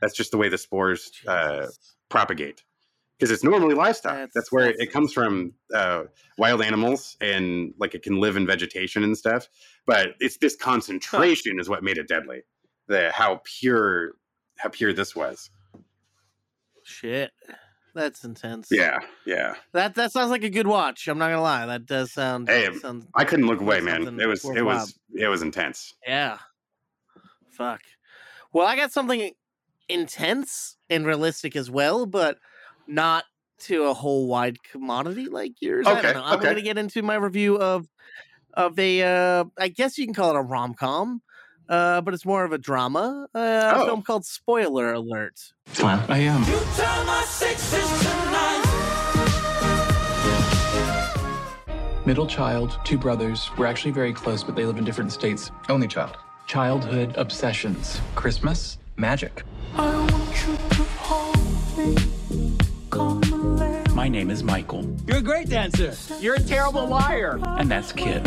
That's 0.00 0.14
just 0.14 0.30
the 0.30 0.36
way 0.36 0.48
the 0.50 0.58
spores 0.58 1.10
uh, 1.26 1.66
propagate. 2.10 2.62
Because 3.18 3.30
it's 3.30 3.44
normally 3.44 3.74
livestock. 3.74 4.30
That's, 4.34 4.50
where 4.50 4.70
it 4.70 4.92
comes 4.92 5.12
from. 5.12 5.52
Uh, 5.72 6.04
wild 6.36 6.62
animals, 6.62 7.16
and 7.20 7.72
like 7.78 7.94
it 7.94 8.02
can 8.02 8.18
live 8.18 8.36
in 8.36 8.46
vegetation 8.46 9.04
and 9.04 9.16
stuff. 9.16 9.48
But 9.86 10.14
it's 10.20 10.38
this 10.38 10.56
concentration 10.56 11.60
is 11.60 11.68
what 11.68 11.82
made 11.82 11.98
it 11.98 12.08
deadly. 12.08 12.42
The 12.88 13.10
how 13.12 13.40
pure, 13.44 14.12
how 14.58 14.68
pure 14.70 14.92
this 14.92 15.14
was. 15.14 15.50
Shit. 16.82 17.30
That's 17.94 18.24
intense. 18.24 18.68
Yeah, 18.72 18.98
yeah. 19.24 19.54
That 19.72 19.94
that 19.94 20.10
sounds 20.10 20.30
like 20.30 20.42
a 20.42 20.50
good 20.50 20.66
watch. 20.66 21.06
I'm 21.06 21.16
not 21.16 21.28
gonna 21.28 21.42
lie. 21.42 21.66
That 21.66 21.86
does 21.86 22.12
sound. 22.12 22.48
Hey, 22.48 22.68
sounds 22.78 23.06
I 23.14 23.24
couldn't 23.24 23.46
look 23.46 23.60
away, 23.60 23.80
man. 23.80 24.20
It 24.20 24.26
was 24.26 24.44
it 24.44 24.62
was 24.62 24.98
it 25.14 25.28
was 25.28 25.42
intense. 25.42 25.94
Yeah. 26.04 26.38
Fuck. 27.52 27.82
Well, 28.52 28.66
I 28.66 28.74
got 28.74 28.92
something 28.92 29.30
intense 29.88 30.76
and 30.90 31.06
realistic 31.06 31.54
as 31.54 31.70
well, 31.70 32.04
but 32.04 32.38
not 32.86 33.24
to 33.60 33.84
a 33.84 33.94
whole 33.94 34.26
wide 34.26 34.62
commodity 34.62 35.26
like 35.26 35.52
yours. 35.60 35.86
I 35.86 35.92
Okay, 35.92 36.02
don't 36.02 36.14
know. 36.14 36.24
I'm 36.24 36.38
okay. 36.38 36.48
gonna 36.48 36.62
get 36.62 36.78
into 36.78 37.02
my 37.02 37.14
review 37.14 37.56
of 37.58 37.86
of 38.52 38.78
a 38.78 39.02
uh 39.02 39.44
I 39.58 39.68
guess 39.68 39.96
you 39.98 40.06
can 40.06 40.14
call 40.14 40.30
it 40.30 40.36
a 40.36 40.42
rom 40.42 40.74
com. 40.74 41.22
Uh, 41.66 42.02
but 42.02 42.12
it's 42.12 42.26
more 42.26 42.44
of 42.44 42.52
a 42.52 42.58
drama. 42.58 43.26
Uh, 43.34 43.38
a 43.38 43.72
Oh. 43.80 43.86
film 43.86 44.02
called 44.02 44.26
Spoiler 44.26 44.92
Alert. 44.92 45.54
I 45.82 46.18
am. 46.18 46.44
Middle 52.06 52.26
child, 52.26 52.78
two 52.84 52.98
brothers. 52.98 53.50
We're 53.56 53.64
actually 53.66 53.92
very 53.92 54.12
close, 54.12 54.44
but 54.44 54.54
they 54.54 54.66
live 54.66 54.76
in 54.76 54.84
different 54.84 55.10
states. 55.10 55.50
Only 55.70 55.88
child. 55.88 56.18
Childhood 56.46 57.14
obsessions. 57.16 57.98
Christmas, 58.14 58.76
magic. 58.96 59.42
My 64.04 64.08
name 64.08 64.30
is 64.30 64.42
Michael, 64.44 64.84
You're 65.06 65.16
a 65.16 65.22
great 65.22 65.48
dancer. 65.48 65.94
You're 66.20 66.34
a 66.34 66.38
terrible 66.38 66.86
liar. 66.86 67.40
and 67.42 67.70
that's 67.70 67.90
Kid. 67.90 68.20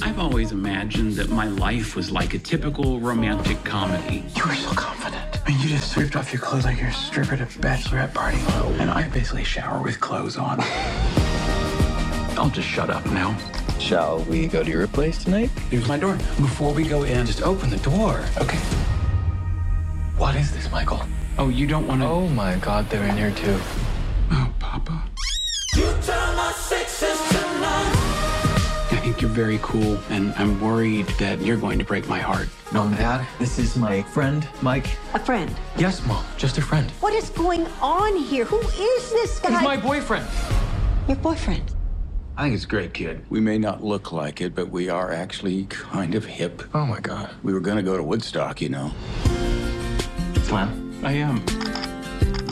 I've 0.00 0.20
always 0.20 0.52
imagined 0.52 1.14
that 1.14 1.28
my 1.28 1.46
life 1.46 1.96
was 1.96 2.12
like 2.12 2.32
a 2.32 2.38
typical 2.38 3.00
romantic 3.00 3.64
comedy. 3.64 4.22
You 4.36 4.46
were 4.46 4.54
so 4.54 4.70
confident. 4.74 5.24
I 5.44 5.48
mean, 5.48 5.60
you 5.60 5.70
just 5.70 5.96
ripped 5.96 6.14
off 6.14 6.32
your 6.32 6.40
clothes 6.40 6.64
like 6.64 6.78
you're 6.78 6.90
a 6.90 6.94
stripper 6.94 7.34
at 7.34 7.40
a 7.40 7.46
bachelorette 7.46 8.14
party. 8.14 8.38
And 8.80 8.92
I 8.92 9.08
basically 9.08 9.42
shower 9.42 9.82
with 9.82 9.98
clothes 9.98 10.36
on. 10.36 10.58
I'll 12.38 12.48
just 12.48 12.68
shut 12.68 12.90
up 12.90 13.04
now. 13.06 13.36
Shall 13.80 14.20
we 14.26 14.46
go 14.46 14.62
to 14.62 14.70
your 14.70 14.86
place 14.86 15.24
tonight? 15.24 15.50
Here's 15.68 15.88
my 15.88 15.98
door. 15.98 16.14
Before 16.38 16.72
we 16.72 16.84
go 16.84 17.02
in, 17.02 17.26
just 17.26 17.42
open 17.42 17.70
the 17.70 17.78
door. 17.78 18.24
Okay. 18.40 18.58
What 20.16 20.36
is 20.36 20.52
this, 20.52 20.70
Michael? 20.70 21.02
Oh, 21.38 21.48
you 21.48 21.66
don't 21.66 21.88
want 21.88 22.02
to. 22.02 22.06
Oh 22.06 22.28
my 22.28 22.54
god, 22.58 22.88
they're 22.88 23.02
in 23.02 23.16
here 23.16 23.32
too. 23.32 23.58
Papa. 24.72 25.02
I 28.90 28.98
think 29.02 29.20
you're 29.20 29.30
very 29.30 29.58
cool, 29.60 29.98
and 30.08 30.32
I'm 30.38 30.58
worried 30.62 31.06
that 31.18 31.42
you're 31.42 31.58
going 31.58 31.78
to 31.78 31.84
break 31.84 32.08
my 32.08 32.20
heart. 32.20 32.48
Mom, 32.72 32.94
Dad, 32.94 33.26
this 33.38 33.58
is 33.58 33.76
my 33.76 34.00
friend, 34.00 34.48
Mike. 34.62 34.86
A 35.12 35.18
friend. 35.18 35.54
Yes, 35.76 36.02
Mom, 36.06 36.24
just 36.38 36.56
a 36.56 36.62
friend. 36.62 36.90
What 37.00 37.12
is 37.12 37.28
going 37.28 37.66
on 37.82 38.16
here? 38.16 38.46
Who 38.46 38.60
is 38.60 39.10
this 39.10 39.40
guy? 39.40 39.50
He's 39.50 39.62
my 39.62 39.76
boyfriend. 39.76 40.26
Your 41.06 41.18
boyfriend. 41.18 41.70
I 42.38 42.44
think 42.44 42.54
it's 42.54 42.64
great, 42.64 42.94
kid. 42.94 43.26
We 43.28 43.40
may 43.40 43.58
not 43.58 43.84
look 43.84 44.10
like 44.10 44.40
it, 44.40 44.54
but 44.54 44.70
we 44.70 44.88
are 44.88 45.12
actually 45.12 45.64
kind 45.64 46.14
of 46.14 46.24
hip. 46.24 46.62
Oh 46.72 46.86
my 46.86 47.00
god. 47.00 47.28
We 47.42 47.52
were 47.52 47.60
going 47.60 47.76
to 47.76 47.82
go 47.82 47.98
to 47.98 48.02
Woodstock, 48.02 48.62
you 48.62 48.70
know. 48.70 48.90
Slam. 50.44 50.98
I 51.04 51.12
am. 51.12 51.44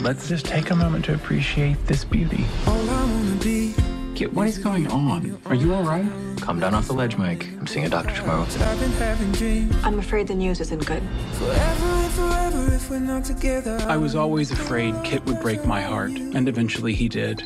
Let's 0.01 0.27
just 0.27 0.47
take 0.47 0.71
a 0.71 0.75
moment 0.75 1.05
to 1.05 1.13
appreciate 1.13 1.77
this 1.85 2.03
beauty. 2.03 2.45
Kid, 4.15 4.33
what 4.33 4.47
is 4.47 4.57
going 4.57 4.87
on? 4.87 5.39
Are 5.45 5.53
you 5.53 5.75
all 5.75 5.83
right? 5.83 6.09
Calm 6.41 6.59
down 6.59 6.73
off 6.73 6.87
the 6.87 6.93
ledge, 6.93 7.17
Mike. 7.17 7.47
I'm 7.59 7.67
seeing 7.67 7.85
a 7.85 7.89
doctor 7.89 8.15
tomorrow. 8.15 8.47
I'm 9.83 9.99
afraid 9.99 10.27
the 10.27 10.33
news 10.33 10.59
isn't 10.59 10.83
good. 10.87 11.03
I 13.87 13.97
was 13.97 14.15
always 14.15 14.49
afraid 14.51 14.95
Kit 15.03 15.23
would 15.25 15.39
break 15.39 15.65
my 15.65 15.81
heart, 15.81 16.11
and 16.11 16.49
eventually 16.49 16.95
he 16.95 17.07
did. 17.07 17.43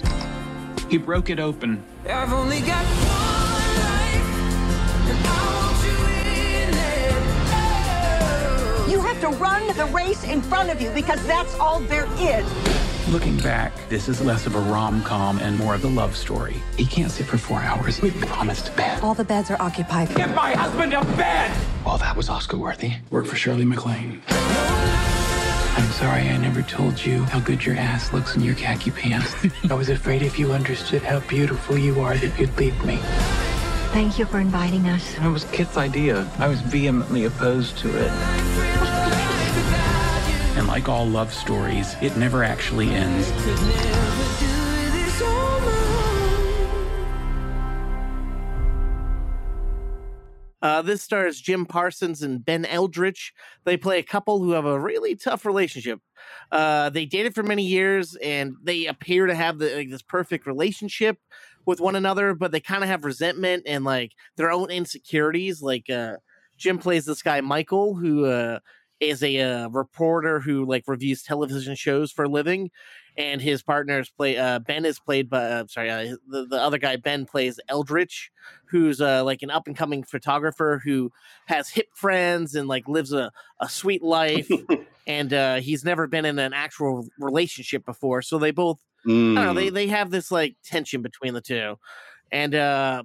He 0.90 0.98
broke 0.98 1.30
it 1.30 1.42
open. 1.42 1.84
I've 2.08 2.32
only 2.32 2.62
got 2.62 2.86
to 9.26 9.38
run 9.38 9.66
the 9.76 9.86
race 9.86 10.24
in 10.24 10.40
front 10.40 10.70
of 10.70 10.80
you 10.80 10.92
because 10.92 11.26
that's 11.26 11.56
all 11.60 11.80
there 11.80 12.08
is. 12.20 12.46
Looking 13.10 13.38
back, 13.38 13.74
this 13.90 14.08
is 14.08 14.22
less 14.22 14.46
of 14.46 14.56
a 14.56 14.60
rom 14.60 15.02
com 15.02 15.40
and 15.40 15.58
more 15.58 15.74
of 15.74 15.84
a 15.84 15.88
love 15.88 16.16
story. 16.16 16.56
He 16.78 16.86
can't 16.86 17.12
sit 17.12 17.26
for 17.26 17.38
four 17.38 17.60
hours. 17.60 18.02
We 18.02 18.12
promised 18.12 18.76
bed. 18.76 19.02
All 19.04 19.16
the 19.16 19.24
beds 19.24 19.50
are 19.50 19.60
occupied. 19.60 20.14
Get 20.16 20.36
my 20.36 20.54
husband 20.54 20.92
to 20.92 21.02
bed! 21.18 21.52
Well, 21.84 21.98
that 21.98 22.16
was 22.16 22.30
Oscar 22.30 22.58
worthy. 22.58 22.94
Work 23.10 23.26
for 23.26 23.36
Shirley 23.36 23.66
MacLaine. 23.66 24.22
I'm 24.28 25.92
sorry 25.92 26.30
I 26.30 26.38
never 26.38 26.62
told 26.62 27.04
you 27.04 27.24
how 27.24 27.40
good 27.40 27.66
your 27.66 27.76
ass 27.78 28.14
looks 28.14 28.36
in 28.36 28.44
your 28.44 28.56
khaki 28.56 28.92
pants. 28.92 29.36
I 29.70 29.74
was 29.74 29.90
afraid 29.90 30.22
if 30.22 30.38
you 30.38 30.52
understood 30.52 31.02
how 31.02 31.20
beautiful 31.22 31.78
you 31.78 32.00
are 32.02 32.16
that 32.16 32.40
you'd 32.40 32.56
leave 32.58 32.86
me. 32.86 32.98
Thank 33.92 34.20
you 34.20 34.26
for 34.26 34.40
inviting 34.40 34.88
us. 34.88 35.18
It 35.18 35.30
was 35.30 35.46
Kit's 35.46 35.78
idea. 35.78 36.30
I 36.38 36.48
was 36.48 36.62
vehemently 36.62 37.26
opposed 37.26 37.78
to 37.80 37.90
it. 37.98 38.12
And 40.66 40.72
like 40.72 40.90
all 40.90 41.06
love 41.06 41.32
stories, 41.32 41.96
it 42.02 42.18
never 42.18 42.44
actually 42.44 42.90
ends. 42.90 43.30
Uh, 50.64 50.82
this 50.82 51.04
stars 51.04 51.40
Jim 51.40 51.68
Parsons 51.68 52.24
and 52.24 52.44
Ben 52.44 52.66
Eldridge. 52.66 53.32
They 53.64 53.78
play 53.78 54.00
a 54.00 54.04
couple 54.04 54.40
who 54.40 54.54
have 54.54 54.66
a 54.66 54.80
really 54.80 55.16
tough 55.16 55.46
relationship. 55.46 56.00
Uh, 56.52 56.90
they 56.90 57.06
dated 57.06 57.36
for 57.36 57.44
many 57.44 57.62
years, 57.62 58.16
and 58.16 58.56
they 58.64 58.88
appear 58.88 59.28
to 59.28 59.36
have 59.36 59.60
the, 59.60 59.70
like, 59.76 59.92
this 59.92 60.02
perfect 60.02 60.48
relationship 60.48 61.20
with 61.68 61.80
one 61.80 61.96
another, 61.96 62.34
but 62.34 62.52
they 62.52 62.60
kind 62.60 62.82
of 62.82 62.90
have 62.90 63.06
resentment 63.06 63.62
and 63.68 63.84
like 63.84 64.14
their 64.36 64.50
own 64.50 64.72
insecurities. 64.72 65.62
Like 65.62 65.92
uh, 65.92 66.16
Jim 66.58 66.80
plays 66.80 67.06
this 67.06 67.22
guy 67.22 67.42
Michael, 67.42 67.94
who 67.94 68.26
uh, 68.26 68.60
is 69.00 69.22
a 69.24 69.40
uh, 69.40 69.68
reporter 69.70 70.40
who 70.40 70.66
like 70.66 70.84
reviews 70.88 71.24
television 71.24 71.76
shows 71.76 72.12
for 72.12 72.26
a 72.26 72.30
living, 72.30 72.72
and 73.18 73.42
his 73.42 73.62
partners 73.62 74.10
play. 74.10 74.38
Uh, 74.38 74.60
ben 74.60 74.86
is 74.86 75.00
played 75.00 75.30
by 75.30 75.44
uh, 75.44 75.68
sorry, 75.68 75.90
uh, 75.90 76.16
the 76.28 76.46
the 76.46 76.62
other 76.62 76.78
guy 76.78 76.96
Ben 76.96 77.26
plays 77.26 77.60
Eldritch, 77.68 78.32
who's 78.66 79.02
uh, 79.02 79.24
like 79.24 79.42
an 79.42 79.52
up 79.52 79.68
and 79.68 79.76
coming 79.76 80.04
photographer 80.04 80.82
who 80.84 81.12
has 81.46 81.70
hip 81.70 81.88
friends 81.94 82.56
and 82.56 82.68
like 82.68 82.88
lives 82.88 83.14
a 83.14 83.32
a 83.60 83.70
sweet 83.70 84.04
life, 84.04 84.50
and 85.08 85.34
uh, 85.34 85.56
he's 85.56 85.86
never 85.86 86.08
been 86.08 86.26
in 86.26 86.40
an 86.40 86.54
actual 86.54 87.08
relationship 87.20 87.86
before. 87.86 88.22
So 88.22 88.38
they 88.38 88.52
both 88.52 88.80
I 89.06 89.10
don't 89.10 89.46
know. 89.46 89.54
They 89.54 89.70
Mm. 89.70 89.74
they 89.74 89.88
have 89.88 90.10
this 90.10 90.32
like 90.32 90.56
tension 90.64 91.02
between 91.02 91.34
the 91.34 91.42
two, 91.42 91.78
and 92.32 92.56
uh, 92.56 93.04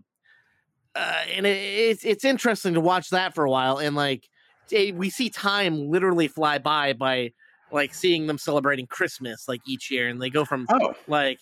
uh 0.94 1.22
and 1.34 1.44
it, 1.44 1.58
it's 1.58 2.04
it's 2.04 2.24
interesting 2.24 2.74
to 2.74 2.80
watch 2.80 3.10
that 3.10 3.34
for 3.34 3.44
a 3.44 3.50
while. 3.50 3.76
And 3.76 3.94
like 3.94 4.29
we 4.72 5.10
see 5.10 5.30
time 5.30 5.90
literally 5.90 6.28
fly 6.28 6.58
by 6.58 6.92
by 6.92 7.32
like 7.72 7.94
seeing 7.94 8.26
them 8.26 8.38
celebrating 8.38 8.86
Christmas 8.86 9.46
like 9.48 9.60
each 9.66 9.90
year, 9.90 10.08
and 10.08 10.20
they 10.20 10.30
go 10.30 10.44
from 10.44 10.66
Oh. 10.70 10.94
like 11.06 11.38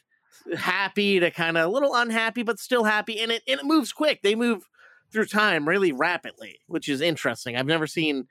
happy 0.56 1.20
to 1.20 1.30
kind 1.30 1.56
of 1.56 1.64
a 1.66 1.68
little 1.72 1.94
unhappy, 1.94 2.42
but 2.42 2.58
still 2.58 2.84
happy, 2.84 3.20
and 3.20 3.32
it 3.32 3.42
and 3.48 3.60
it 3.60 3.66
moves 3.66 3.92
quick. 3.92 4.20
They 4.22 4.34
move 4.34 4.62
through 5.10 5.26
time 5.26 5.66
really 5.66 5.92
rapidly, 5.92 6.58
which 6.66 6.88
is 6.88 7.00
interesting. 7.00 7.56
I've 7.56 7.66
never 7.66 7.86
seen 7.86 8.26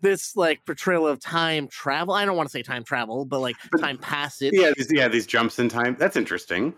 this 0.00 0.36
like 0.36 0.64
portrayal 0.64 1.06
of 1.06 1.20
time 1.20 1.68
travel. 1.68 2.14
I 2.14 2.24
don't 2.24 2.36
want 2.36 2.48
to 2.48 2.52
say 2.52 2.62
time 2.62 2.84
travel, 2.84 3.24
but 3.24 3.40
like 3.40 3.56
time 3.80 3.98
passage. 3.98 4.52
Yeah, 4.54 4.70
these, 4.76 4.88
yeah, 4.90 5.08
these 5.08 5.26
jumps 5.26 5.58
in 5.58 5.68
time. 5.68 5.96
That's 5.98 6.16
interesting. 6.16 6.72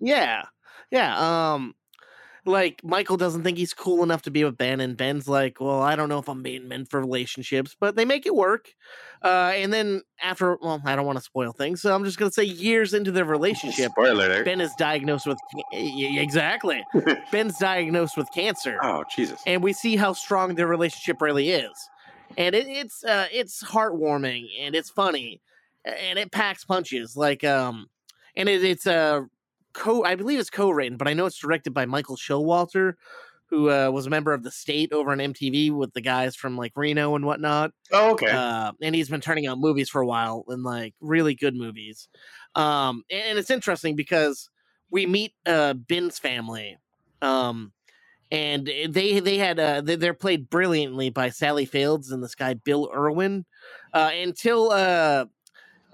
Yeah. 0.00 0.44
Yeah. 0.90 1.16
Um 1.54 1.74
like 2.44 2.82
Michael 2.82 3.16
doesn't 3.16 3.44
think 3.44 3.56
he's 3.56 3.72
cool 3.74 4.02
enough 4.02 4.22
to 4.22 4.30
be 4.30 4.42
with 4.44 4.56
Ben, 4.56 4.80
and 4.80 4.96
Ben's 4.96 5.28
like, 5.28 5.60
Well, 5.60 5.80
I 5.80 5.94
don't 5.94 6.08
know 6.08 6.18
if 6.18 6.28
I'm 6.28 6.42
being 6.42 6.68
meant 6.68 6.90
for 6.90 7.00
relationships, 7.00 7.76
but 7.78 7.94
they 7.96 8.04
make 8.04 8.26
it 8.26 8.34
work. 8.34 8.74
Uh 9.22 9.52
and 9.54 9.72
then 9.72 10.02
after 10.20 10.56
well, 10.60 10.82
I 10.84 10.96
don't 10.96 11.06
want 11.06 11.18
to 11.18 11.24
spoil 11.24 11.52
things, 11.52 11.80
so 11.82 11.94
I'm 11.94 12.04
just 12.04 12.18
gonna 12.18 12.32
say 12.32 12.44
years 12.44 12.94
into 12.94 13.12
their 13.12 13.24
relationship, 13.24 13.90
Spoiler. 13.96 14.44
Ben 14.44 14.60
is 14.60 14.72
diagnosed 14.76 15.26
with 15.26 15.38
exactly. 15.72 16.82
Ben's 17.32 17.58
diagnosed 17.58 18.16
with 18.16 18.28
cancer. 18.34 18.78
Oh, 18.82 19.04
Jesus. 19.14 19.40
And 19.46 19.62
we 19.62 19.72
see 19.72 19.96
how 19.96 20.12
strong 20.12 20.54
their 20.54 20.66
relationship 20.66 21.20
really 21.22 21.50
is. 21.50 21.70
And 22.36 22.54
it, 22.54 22.66
it's 22.66 23.04
uh 23.04 23.26
it's 23.32 23.62
heartwarming 23.62 24.48
and 24.58 24.74
it's 24.74 24.90
funny 24.90 25.40
and 25.84 26.18
it 26.18 26.32
packs 26.32 26.64
punches. 26.64 27.16
Like 27.16 27.44
um 27.44 27.88
and 28.34 28.48
it, 28.48 28.64
it's 28.64 28.86
uh 28.86 29.22
co 29.72 30.04
I 30.04 30.14
believe 30.14 30.38
it's 30.40 30.50
co-written, 30.50 30.96
but 30.96 31.08
I 31.08 31.14
know 31.14 31.26
it's 31.26 31.38
directed 31.38 31.72
by 31.74 31.86
Michael 31.86 32.16
Showalter, 32.16 32.94
who 33.46 33.70
uh, 33.70 33.90
was 33.90 34.06
a 34.06 34.10
member 34.10 34.32
of 34.32 34.42
the 34.42 34.50
state 34.50 34.92
over 34.92 35.10
on 35.12 35.18
MTV 35.18 35.70
with 35.72 35.92
the 35.92 36.00
guys 36.00 36.34
from 36.36 36.56
like 36.56 36.72
Reno 36.74 37.14
and 37.14 37.24
whatnot. 37.24 37.72
Oh, 37.92 38.12
okay. 38.12 38.30
Uh, 38.30 38.72
and 38.80 38.94
he's 38.94 39.08
been 39.10 39.20
turning 39.20 39.46
out 39.46 39.58
movies 39.58 39.88
for 39.90 40.00
a 40.00 40.06
while 40.06 40.44
and 40.48 40.62
like 40.62 40.94
really 41.00 41.34
good 41.34 41.54
movies. 41.54 42.08
Um, 42.54 43.04
and, 43.10 43.22
and 43.22 43.38
it's 43.38 43.50
interesting 43.50 43.94
because 43.96 44.48
we 44.90 45.06
meet 45.06 45.34
uh 45.46 45.74
Ben's 45.74 46.18
family. 46.18 46.78
Um, 47.20 47.72
and 48.30 48.66
they 48.66 49.20
they 49.20 49.36
had 49.36 49.58
uh 49.60 49.82
they- 49.82 49.96
they're 49.96 50.14
played 50.14 50.48
brilliantly 50.48 51.10
by 51.10 51.28
Sally 51.28 51.66
Fields 51.66 52.10
and 52.10 52.22
this 52.22 52.34
guy 52.34 52.54
Bill 52.54 52.90
Irwin. 52.94 53.44
Uh, 53.92 54.10
until 54.14 54.70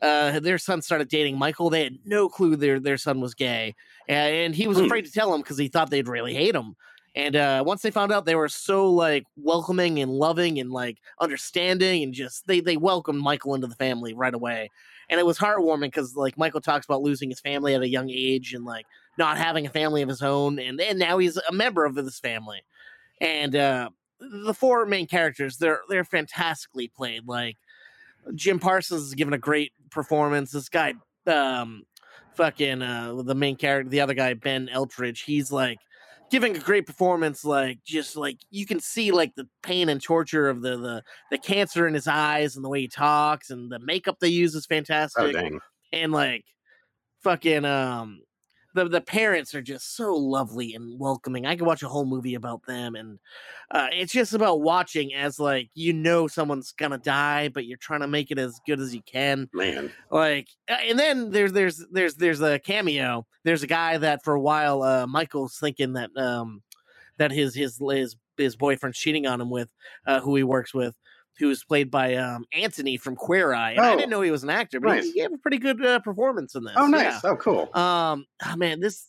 uh 0.03 0.41
their 0.41 0.59
son 0.59 0.83
started 0.83 1.09
dating 1.09 1.39
Michael. 1.39 1.71
They 1.71 1.85
had 1.85 1.99
no 2.05 2.29
clue 2.29 2.57
their 2.57 2.81
their 2.81 2.97
son 2.99 3.21
was 3.21 3.35
gay, 3.35 3.75
and, 4.09 4.35
and 4.35 4.55
he 4.55 4.67
was 4.69 4.79
Hmm. 4.79 4.85
afraid 4.87 5.05
to 5.07 5.13
tell 5.13 5.35
him 5.35 5.41
because 5.43 5.59
he 5.59 5.69
thought 5.69 5.91
they'd 5.91 6.09
really 6.09 6.35
hate 6.35 6.55
him. 6.55 6.77
And 7.15 7.35
uh, 7.35 7.65
once 7.67 7.83
they 7.83 7.91
found 7.91 8.13
out, 8.13 8.27
they 8.27 8.37
were 8.37 8.49
so 8.49 8.89
like 8.93 9.25
welcoming 9.37 9.99
and 9.99 10.13
loving 10.13 10.61
and 10.61 10.71
like 10.71 10.99
understanding, 11.21 12.03
and 12.05 12.13
just 12.15 12.47
they 12.47 12.61
they 12.61 12.77
welcomed 12.77 13.21
Michael 13.21 13.55
into 13.55 13.67
the 13.67 13.75
family 13.75 14.15
right 14.15 14.35
away. 14.35 14.71
And 15.11 15.19
it 15.19 15.27
was 15.27 15.39
heartwarming 15.39 15.81
because 15.89 16.15
like 16.15 16.37
Michael 16.39 16.61
talks 16.61 16.85
about 16.85 17.03
losing 17.03 17.31
his 17.31 17.41
family 17.41 17.75
at 17.75 17.83
a 17.83 17.89
young 17.89 18.11
age 18.11 18.53
and 18.55 18.65
like 18.65 18.87
not 19.17 19.39
having 19.39 19.67
a 19.67 19.71
family 19.71 20.03
of 20.03 20.09
his 20.09 20.23
own, 20.23 20.59
and 20.61 20.81
and 20.81 20.99
now 20.99 21.19
he's 21.19 21.37
a 21.39 21.53
member 21.53 21.85
of 21.85 21.95
this 21.95 22.21
family. 22.21 22.61
And 23.21 23.57
uh, 23.57 23.91
the 24.21 24.55
four 24.55 24.87
main 24.87 25.07
characters, 25.09 25.57
they're 25.57 25.81
they're 25.89 26.05
fantastically 26.05 26.89
played. 26.89 27.27
Like 27.27 27.57
Jim 28.35 28.59
Parsons 28.59 29.03
is 29.03 29.15
given 29.15 29.33
a 29.35 29.39
great 29.39 29.73
performance. 29.91 30.53
This 30.53 30.69
guy, 30.69 30.95
um, 31.27 31.85
fucking 32.35 32.83
uh, 32.83 33.23
the 33.23 33.35
main 33.35 33.57
character, 33.57 33.89
the 33.91 34.01
other 34.01 34.15
guy, 34.15 34.35
Ben 34.35 34.69
Eltridge, 34.73 35.25
he's 35.25 35.51
like 35.51 35.79
giving 36.31 36.57
a 36.57 36.61
great 36.61 36.87
performance. 36.87 37.45
Like 37.45 37.79
just 37.85 38.17
like 38.17 38.39
you 38.51 38.67
can 38.67 38.81
see 38.81 39.11
like 39.11 39.35
the 39.35 39.49
pain 39.63 39.89
and 39.89 40.03
torture 40.03 40.49
of 40.49 40.63
the 40.63 40.77
the 40.77 41.03
the 41.31 41.39
cancer 41.39 41.87
in 41.87 41.95
his 41.95 42.07
eyes 42.07 42.57
and 42.57 42.65
the 42.65 42.69
way 42.69 42.81
he 42.81 42.89
talks 42.89 43.51
and 43.51 43.71
the 43.71 43.79
makeup 43.79 44.19
they 44.21 44.29
use 44.29 44.55
is 44.55 44.67
fantastic. 44.67 45.23
Oh, 45.23 45.33
dang. 45.33 45.61
And 45.93 46.13
like 46.13 46.45
fucking 47.23 47.65
um. 47.65 48.21
The, 48.79 48.89
the 48.89 49.01
parents 49.01 49.55
are 49.55 49.63
just 49.63 49.97
so 49.97 50.15
lovely 50.15 50.75
and 50.75 50.99
welcoming. 51.01 51.47
I 51.47 51.57
could 51.57 51.67
watch 51.67 51.83
a 51.83 51.89
whole 51.89 52.07
movie 52.07 52.37
about 52.37 52.65
them, 52.67 52.95
and 52.95 53.19
uh, 53.73 53.89
it's 53.93 54.13
just 54.13 54.35
about 54.35 54.61
watching 54.61 55.15
as 55.15 55.41
like 55.41 55.69
you 55.75 55.93
know 55.93 56.29
someone's 56.29 56.73
gonna 56.73 56.99
die, 56.99 57.49
but 57.49 57.67
you're 57.67 57.79
trying 57.79 58.01
to 58.01 58.09
make 58.09 58.31
it 58.31 58.39
as 58.39 58.61
good 58.67 58.79
as 58.81 58.95
you 58.95 59.03
can. 59.03 59.49
Man. 59.53 59.91
Like, 60.11 60.47
uh, 60.71 60.77
and 60.85 60.99
then 60.99 61.31
there's 61.31 61.53
there's 61.53 61.85
there's 61.91 62.15
there's 62.15 62.41
a 62.41 62.61
cameo. 62.61 63.27
There's 63.43 63.65
a 63.65 63.67
guy 63.69 63.99
that 63.99 64.23
for 64.23 64.35
a 64.35 64.41
while 64.41 64.83
uh, 64.83 65.07
Michael's 65.07 65.59
thinking 65.59 65.95
that 65.95 66.11
um 66.17 66.63
that 67.17 67.33
his 67.33 67.55
his 67.55 67.79
his 67.91 68.17
his 68.37 68.57
boyfriend's 68.57 68.99
cheating 68.99 69.27
on 69.27 69.41
him 69.41 69.51
with 69.51 69.69
uh, 70.07 70.21
who 70.21 70.37
he 70.37 70.45
works 70.45 70.73
with. 70.73 70.95
Who 71.39 71.51
is 71.51 71.63
played 71.65 71.91
by 71.91 72.15
um, 72.17 72.45
Anthony 72.53 72.97
from 72.97 73.15
Queer 73.17 73.53
Eye? 73.53 73.73
And 73.73 73.81
I 73.81 73.93
Oh. 73.93 73.97
didn't 73.97 74.11
know 74.11 74.21
he 74.23 74.31
was 74.31 74.43
an 74.43 74.51
actor, 74.51 74.81
but 74.81 74.91
he- 74.91 74.95
Nice. 74.97 75.05
he, 75.07 75.13
gave 75.21 75.33
a 75.33 75.39
pretty 75.39 75.59
good 75.59 75.85
uh, 75.85 76.01
performance 76.01 76.55
in 76.55 76.65
this. 76.65 76.75
Oh, 76.77 76.85
Yeah. 76.87 76.91
nice. 76.91 77.25
Oh, 77.25 77.37
cool. 77.37 77.71
Um, 77.77 78.25
oh, 78.45 78.57
man, 78.57 78.81
this 78.81 79.07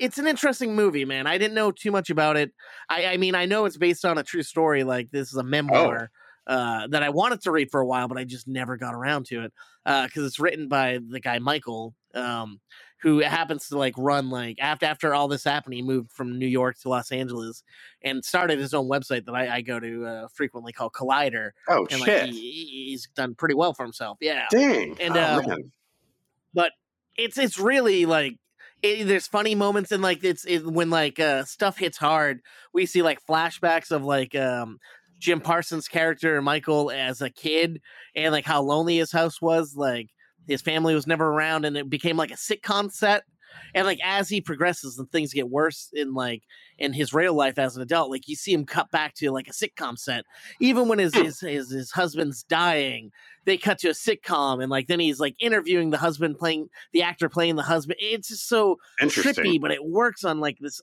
it's 0.00 0.18
an 0.18 0.26
interesting 0.26 0.74
movie, 0.74 1.04
man. 1.04 1.28
I 1.28 1.38
didn't 1.38 1.54
know 1.54 1.70
too 1.70 1.92
much 1.92 2.10
about 2.10 2.36
it. 2.36 2.52
I, 2.88 3.06
I 3.06 3.16
mean, 3.18 3.36
I 3.36 3.46
know 3.46 3.66
it's 3.66 3.76
based 3.76 4.04
on 4.04 4.18
a 4.18 4.24
true 4.24 4.42
story. 4.42 4.82
Like 4.82 5.10
this 5.12 5.28
is 5.28 5.36
a 5.36 5.44
memoir 5.44 6.10
uh, 6.48 6.88
that 6.88 7.04
I 7.04 7.10
wanted 7.10 7.40
to 7.42 7.52
read 7.52 7.70
for 7.70 7.80
a 7.80 7.86
while, 7.86 8.08
but 8.08 8.18
I 8.18 8.24
just 8.24 8.48
never 8.48 8.76
got 8.76 8.94
around 8.94 9.26
to 9.26 9.44
it 9.44 9.52
because 9.84 10.26
it's 10.26 10.40
written 10.40 10.66
by 10.66 10.98
the 11.08 11.20
guy 11.20 11.38
Michael, 11.38 11.94
um, 12.14 12.60
who 13.02 13.18
happens 13.18 13.68
to 13.68 13.76
like 13.76 13.94
run 13.98 14.30
like 14.30 14.58
after 14.60 14.86
after 14.86 15.14
all 15.14 15.28
this 15.28 15.44
happened, 15.44 15.74
he 15.74 15.82
moved 15.82 16.10
from 16.12 16.38
New 16.38 16.46
York 16.46 16.78
to 16.80 16.88
Los 16.88 17.10
Angeles 17.12 17.62
and 18.02 18.24
started 18.24 18.58
his 18.58 18.72
own 18.74 18.88
website 18.88 19.26
that 19.26 19.34
I, 19.34 19.56
I 19.56 19.60
go 19.60 19.80
to 19.80 20.06
uh, 20.06 20.28
frequently 20.28 20.72
called 20.72 20.92
Collider. 20.92 21.50
Oh, 21.68 21.86
and 21.90 22.00
shit. 22.00 22.26
Like, 22.26 22.30
he, 22.30 22.40
he- 22.40 22.86
he's 22.90 23.08
done 23.14 23.34
pretty 23.34 23.54
well 23.56 23.74
for 23.74 23.82
himself. 23.82 24.18
Yeah, 24.20 24.46
Dang. 24.50 24.96
and 25.00 25.16
Oh, 25.16 25.42
um, 25.50 25.72
but 26.54 26.72
it's 27.16 27.38
it's 27.38 27.58
really 27.58 28.06
like 28.06 28.36
it, 28.82 29.04
there's 29.06 29.26
funny 29.26 29.54
moments 29.54 29.92
and 29.92 30.02
like 30.02 30.22
it's 30.24 30.44
it, 30.44 30.64
when 30.66 30.90
like 30.90 31.18
uh 31.20 31.44
stuff 31.44 31.78
hits 31.78 31.98
hard 31.98 32.40
we 32.72 32.86
see 32.86 33.02
like 33.02 33.24
flashbacks 33.26 33.90
of 33.90 34.02
like 34.04 34.34
um 34.34 34.78
jim 35.18 35.40
parsons 35.40 35.88
character 35.88 36.40
michael 36.42 36.90
as 36.90 37.20
a 37.20 37.30
kid 37.30 37.80
and 38.16 38.32
like 38.32 38.44
how 38.44 38.60
lonely 38.62 38.96
his 38.96 39.12
house 39.12 39.40
was 39.42 39.76
like 39.76 40.08
his 40.46 40.62
family 40.62 40.94
was 40.94 41.06
never 41.06 41.26
around 41.26 41.64
and 41.64 41.76
it 41.76 41.88
became 41.88 42.16
like 42.16 42.30
a 42.30 42.34
sitcom 42.34 42.92
set. 42.92 43.24
And 43.74 43.86
like 43.86 44.00
as 44.02 44.28
he 44.28 44.40
progresses 44.40 44.98
and 44.98 45.10
things 45.10 45.34
get 45.34 45.50
worse 45.50 45.90
in 45.92 46.14
like 46.14 46.42
in 46.78 46.92
his 46.92 47.12
real 47.12 47.34
life 47.34 47.58
as 47.58 47.76
an 47.76 47.82
adult 47.82 48.10
like 48.10 48.26
you 48.26 48.34
see 48.34 48.52
him 48.52 48.64
cut 48.64 48.90
back 48.90 49.14
to 49.16 49.30
like 49.30 49.46
a 49.46 49.52
sitcom 49.52 49.98
set. 49.98 50.24
Even 50.58 50.88
when 50.88 50.98
his 50.98 51.14
hmm. 51.14 51.24
his 51.24 51.40
his, 51.40 51.70
his 51.70 51.90
husband's 51.90 52.42
dying 52.44 53.10
they 53.44 53.58
cut 53.58 53.78
to 53.80 53.88
a 53.88 53.92
sitcom 53.92 54.62
and 54.62 54.70
like 54.70 54.86
then 54.86 55.00
he's 55.00 55.20
like 55.20 55.34
interviewing 55.38 55.90
the 55.90 55.98
husband 55.98 56.38
playing 56.38 56.68
the 56.92 57.02
actor 57.02 57.28
playing 57.28 57.56
the 57.56 57.62
husband. 57.62 57.98
It's 58.00 58.28
just 58.28 58.48
so 58.48 58.78
trippy 59.00 59.60
but 59.60 59.70
it 59.70 59.84
works 59.84 60.24
on 60.24 60.40
like 60.40 60.58
this 60.58 60.80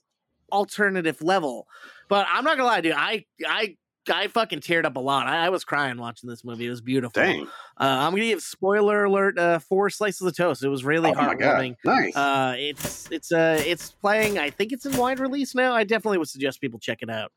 alternative 0.52 1.20
level. 1.22 1.66
But 2.08 2.26
i'm 2.30 2.44
not 2.44 2.56
gonna 2.56 2.68
lie 2.68 2.80
dude 2.80 2.92
i 2.92 3.24
i 3.46 3.76
I 4.08 4.28
fucking 4.28 4.60
teared 4.60 4.84
up 4.84 4.96
a 4.96 5.00
lot. 5.00 5.26
I, 5.26 5.46
I 5.46 5.48
was 5.50 5.64
crying 5.64 5.98
watching 5.98 6.28
this 6.30 6.44
movie. 6.44 6.66
It 6.66 6.70
was 6.70 6.80
beautiful. 6.80 7.22
Dang. 7.22 7.42
Uh, 7.46 7.48
I'm 7.78 8.12
gonna 8.12 8.24
give 8.24 8.40
spoiler 8.40 9.04
alert 9.04 9.38
uh, 9.38 9.58
four 9.58 9.90
slices 9.90 10.22
of 10.26 10.34
toast. 10.36 10.64
It 10.64 10.68
was 10.68 10.84
really 10.84 11.10
Oh 11.10 11.14
heartwarming. 11.14 11.76
Nice. 11.84 12.16
Uh, 12.16 12.54
it's 12.58 13.10
it's 13.10 13.30
uh 13.30 13.62
it's 13.64 13.92
playing. 13.92 14.38
I 14.38 14.50
think 14.50 14.72
it's 14.72 14.86
in 14.86 14.96
wide 14.96 15.20
release 15.20 15.54
now. 15.54 15.74
I 15.74 15.84
definitely 15.84 16.18
would 16.18 16.28
suggest 16.28 16.60
people 16.60 16.78
check 16.80 16.98
it 17.02 17.10
out. 17.10 17.30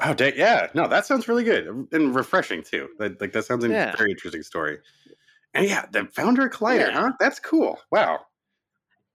Oh, 0.00 0.14
yeah. 0.18 0.66
No, 0.74 0.88
that 0.88 1.06
sounds 1.06 1.28
really 1.28 1.44
good 1.44 1.86
and 1.92 2.14
refreshing 2.14 2.62
too. 2.62 2.88
Like, 2.98 3.20
like 3.20 3.32
that 3.32 3.44
sounds 3.44 3.62
like 3.62 3.70
Yeah. 3.72 3.92
a 3.92 3.96
very 3.96 4.10
interesting 4.10 4.42
story. 4.42 4.78
And 5.54 5.68
yeah, 5.68 5.86
the 5.92 6.06
founder 6.06 6.46
of 6.46 6.52
Collider, 6.52 6.88
Yeah. 6.88 7.00
huh? 7.00 7.12
That's 7.20 7.38
cool. 7.38 7.80
Wow. 7.92 8.20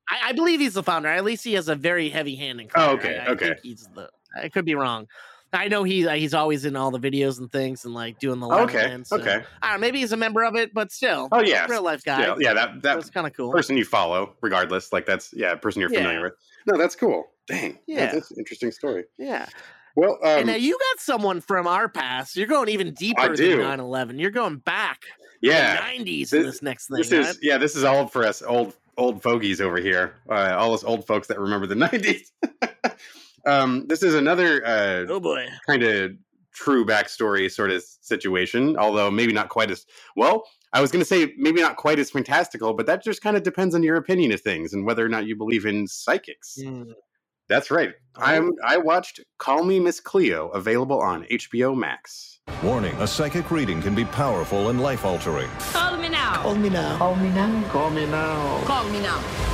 I, 0.10 0.30
I 0.30 0.32
believe 0.32 0.62
he's 0.62 0.76
the 0.76 0.84
founder. 0.84 1.10
At 1.10 1.26
least 1.26 1.44
he 1.44 1.54
has 1.54 1.68
a 1.68 1.76
very 1.76 2.08
heavy 2.10 2.36
hand 2.36 2.62
in. 2.62 2.70
Oh, 2.76 2.92
okay, 2.92 3.18
I, 3.18 3.28
okay. 3.32 3.48
think 3.48 3.60
he's 3.62 3.90
the. 3.94 4.10
I 4.42 4.48
could 4.48 4.64
be 4.66 4.76
wrong. 4.76 5.08
I 5.52 5.68
know 5.68 5.84
he's 5.84 6.08
he's 6.10 6.34
always 6.34 6.66
in 6.66 6.76
all 6.76 6.92
the 6.92 7.00
videos 7.00 7.40
and 7.40 7.52
things 7.52 7.86
and 7.86 7.94
like 7.94 8.20
doing 8.20 8.40
the 8.40 8.48
Okay, 8.48 8.98
so- 9.04 9.18
okay. 9.18 9.44
I 9.62 9.72
don't 9.72 9.80
know. 9.82 9.88
Maybe 9.88 10.00
he's 10.00 10.12
a 10.12 10.18
member 10.18 10.44
of 10.44 10.56
it, 10.56 10.74
but 10.74 10.92
still. 10.92 11.28
Oh 11.32 11.42
yeah, 11.42 11.66
real 11.68 11.84
life 11.84 12.04
guy. 12.04 12.22
Yeah, 12.22 12.36
yeah 12.40 12.54
that 12.54 12.82
that 12.84 12.96
That's 12.96 13.10
kind 13.10 13.26
of 13.26 13.34
cool. 13.36 13.52
person 13.52 13.76
you 13.78 13.86
follow, 13.86 14.36
regardless. 14.42 14.94
Like 14.94 15.06
that's 15.06 15.32
yeah, 15.34 15.56
person 15.56 15.82
you're 15.82 15.90
familiar 15.90 16.18
Yeah. 16.18 16.24
with. 16.24 16.34
No, 16.68 16.78
that's 16.78 16.96
cool. 16.96 17.26
Dang. 17.48 17.80
Yeah. 17.88 18.12
That's 18.12 18.30
an 18.32 18.38
interesting 18.38 18.72
story. 18.72 19.06
Yeah. 19.18 19.48
Well, 19.96 20.20
um, 20.24 20.40
and 20.40 20.48
now 20.48 20.56
you 20.56 20.78
got 20.78 21.00
someone 21.02 21.42
from 21.42 21.66
our 21.66 21.90
past. 21.90 22.38
You're 22.38 22.48
going 22.48 22.70
even 22.70 22.94
deeper 22.94 23.36
than 23.36 23.58
9/11. 23.60 24.20
You're 24.20 24.30
going 24.30 24.58
back. 24.58 25.02
yeah, 25.42 25.78
to 25.78 25.98
the 26.04 26.04
90s 26.04 26.34
in 26.34 26.44
this 26.44 26.62
next 26.62 26.88
thing. 26.90 26.98
This 26.98 27.12
right? 27.12 27.22
is 27.22 27.40
yeah, 27.42 27.58
this 27.58 27.76
is 27.76 27.84
all 27.84 28.08
for 28.08 28.24
us 28.24 28.44
old 28.44 28.76
old 28.98 29.24
fogies 29.24 29.62
over 29.62 29.78
here. 29.78 30.14
Uh, 30.30 30.56
all 30.58 30.74
us 30.74 30.84
old 30.84 31.08
folks 31.08 31.28
that 31.28 31.40
remember 31.40 31.66
the 31.66 31.76
'90s. 31.88 32.32
Um, 33.46 33.86
this 33.88 34.04
is 34.04 34.16
another 34.16 34.66
uh, 34.66 35.06
oh 35.10 35.20
boy, 35.20 35.48
kind 35.68 35.84
of 35.84 36.12
true 36.54 36.86
backstory 36.86 37.52
sort 37.52 37.72
of 37.72 37.84
situation, 38.02 38.78
although 38.78 39.10
maybe 39.10 39.34
not 39.34 39.50
quite 39.50 39.72
as 39.72 39.86
well. 40.16 40.44
I 40.74 40.82
was 40.82 40.92
going 40.92 41.02
to 41.02 41.06
say 41.06 41.34
maybe 41.38 41.62
not 41.62 41.78
quite 41.78 42.00
as 42.00 42.12
fantastical, 42.12 42.74
but 42.74 42.86
that 42.86 43.04
just 43.04 43.22
kind 43.22 43.36
of 43.36 43.44
depends 43.44 43.74
on 43.74 43.82
your 43.82 43.96
opinion 43.96 44.32
of 44.32 44.42
things 44.42 44.74
and 44.74 44.86
whether 44.86 45.04
or 45.04 45.10
not 45.10 45.26
you 45.26 45.36
believe 45.36 45.66
in 45.66 45.88
psychics. 45.88 46.58
Mm. 46.62 46.94
That's 47.48 47.72
right. 47.72 47.94
I'm 48.16 48.52
I 48.64 48.78
watched 48.78 49.22
Call 49.40 49.64
Me 49.64 49.80
Miss 49.80 50.00
Cleo, 50.00 50.50
available 50.50 51.02
on 51.02 51.24
HBO 51.26 51.76
Max. 51.76 52.40
Warning 52.62 52.96
a 52.98 53.08
psychic 53.08 53.50
reading 53.50 53.82
can 53.82 53.96
be 53.96 54.06
powerful 54.06 54.70
and 54.70 54.80
life 54.80 55.04
altering. 55.04 55.50
Call 55.72 55.98
me 55.98 56.10
now. 56.10 56.44
Call 56.44 56.56
me 56.56 56.70
now. 56.70 56.98
Call 56.98 57.16
me 57.16 57.30
now. 57.30 57.70
Call 57.70 57.90
me 57.90 58.06
now. 58.06 58.64
Call 58.66 58.90
me 58.90 59.00
now. 59.00 59.49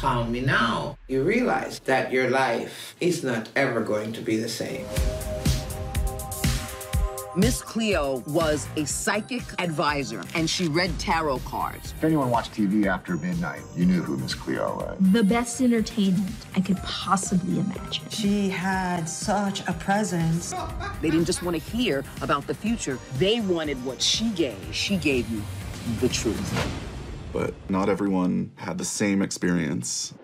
Call 0.00 0.24
me 0.24 0.42
now. 0.42 0.98
You 1.08 1.22
realize 1.22 1.78
that 1.86 2.12
your 2.12 2.28
life 2.28 2.94
is 3.00 3.24
not 3.24 3.48
ever 3.56 3.80
going 3.80 4.12
to 4.12 4.20
be 4.20 4.36
the 4.36 4.48
same. 4.48 4.84
Miss 7.34 7.62
Cleo 7.62 8.22
was 8.26 8.68
a 8.76 8.84
psychic 8.84 9.42
advisor, 9.58 10.22
and 10.34 10.50
she 10.50 10.68
read 10.68 10.90
tarot 10.98 11.38
cards. 11.40 11.94
If 11.96 12.04
anyone 12.04 12.28
watched 12.28 12.52
TV 12.52 12.84
after 12.86 13.16
midnight, 13.16 13.62
you 13.74 13.86
knew 13.86 14.02
who 14.02 14.18
Miss 14.18 14.34
Cleo 14.34 14.76
was. 14.76 14.98
The 15.12 15.24
best 15.24 15.62
entertainment 15.62 16.30
I 16.54 16.60
could 16.60 16.76
possibly 16.78 17.58
imagine. 17.58 18.04
She 18.10 18.50
had 18.50 19.08
such 19.08 19.66
a 19.66 19.72
presence. 19.72 20.52
They 21.00 21.08
didn't 21.08 21.26
just 21.26 21.42
want 21.42 21.56
to 21.56 21.76
hear 21.76 22.04
about 22.20 22.46
the 22.46 22.54
future, 22.54 22.98
they 23.16 23.40
wanted 23.40 23.82
what 23.82 24.02
she 24.02 24.28
gave. 24.30 24.58
She 24.72 24.98
gave 24.98 25.26
you 25.30 25.42
the 26.00 26.08
truth. 26.10 26.85
But 27.36 27.52
not 27.68 27.90
everyone 27.90 28.52
had 28.54 28.78
the 28.78 28.84
same 28.86 29.20
experience. 29.20 30.14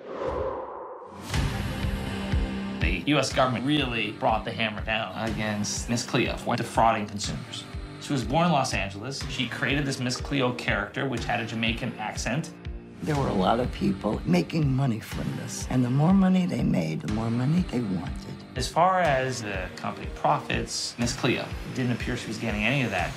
The 2.81 3.03
U.S. 3.05 3.31
government 3.35 3.67
really 3.67 4.13
brought 4.13 4.47
the 4.47 4.51
hammer 4.51 4.81
down 4.81 5.13
against 5.29 5.91
Miss 5.91 6.07
Cleo 6.07 6.39
for 6.39 6.57
defrauding 6.57 7.07
consumers. 7.07 7.65
She 8.01 8.15
was 8.15 8.25
born 8.25 8.47
in 8.47 8.53
Los 8.53 8.73
Angeles. 8.73 9.23
She 9.29 9.47
created 9.47 9.85
this 9.85 10.01
Miss 10.01 10.17
Cleo 10.17 10.55
character, 10.55 11.07
which 11.07 11.25
had 11.25 11.41
a 11.41 11.45
Jamaican 11.45 11.93
accent. 11.99 12.55
There 13.03 13.15
were 13.15 13.29
a 13.29 13.35
lot 13.35 13.61
of 13.61 13.71
people 13.73 14.23
making 14.25 14.75
money 14.75 14.99
from 14.99 15.27
this. 15.37 15.67
And 15.69 15.85
the 15.85 15.91
more 15.91 16.15
money 16.15 16.47
they 16.47 16.63
made, 16.63 17.03
the 17.03 17.13
more 17.13 17.31
money 17.31 17.63
they 17.71 17.81
wanted. 17.81 18.35
As 18.57 18.69
far 18.69 19.03
as 19.03 19.43
the 19.43 19.67
company 19.77 20.09
profits, 20.15 20.95
Miss 20.99 21.13
Cleo 21.13 21.45
didn't 21.75 21.93
appear 21.93 22.17
she 22.17 22.29
was 22.29 22.39
getting 22.39 22.65
any 22.65 22.85
of 22.85 22.91
that. 22.91 23.13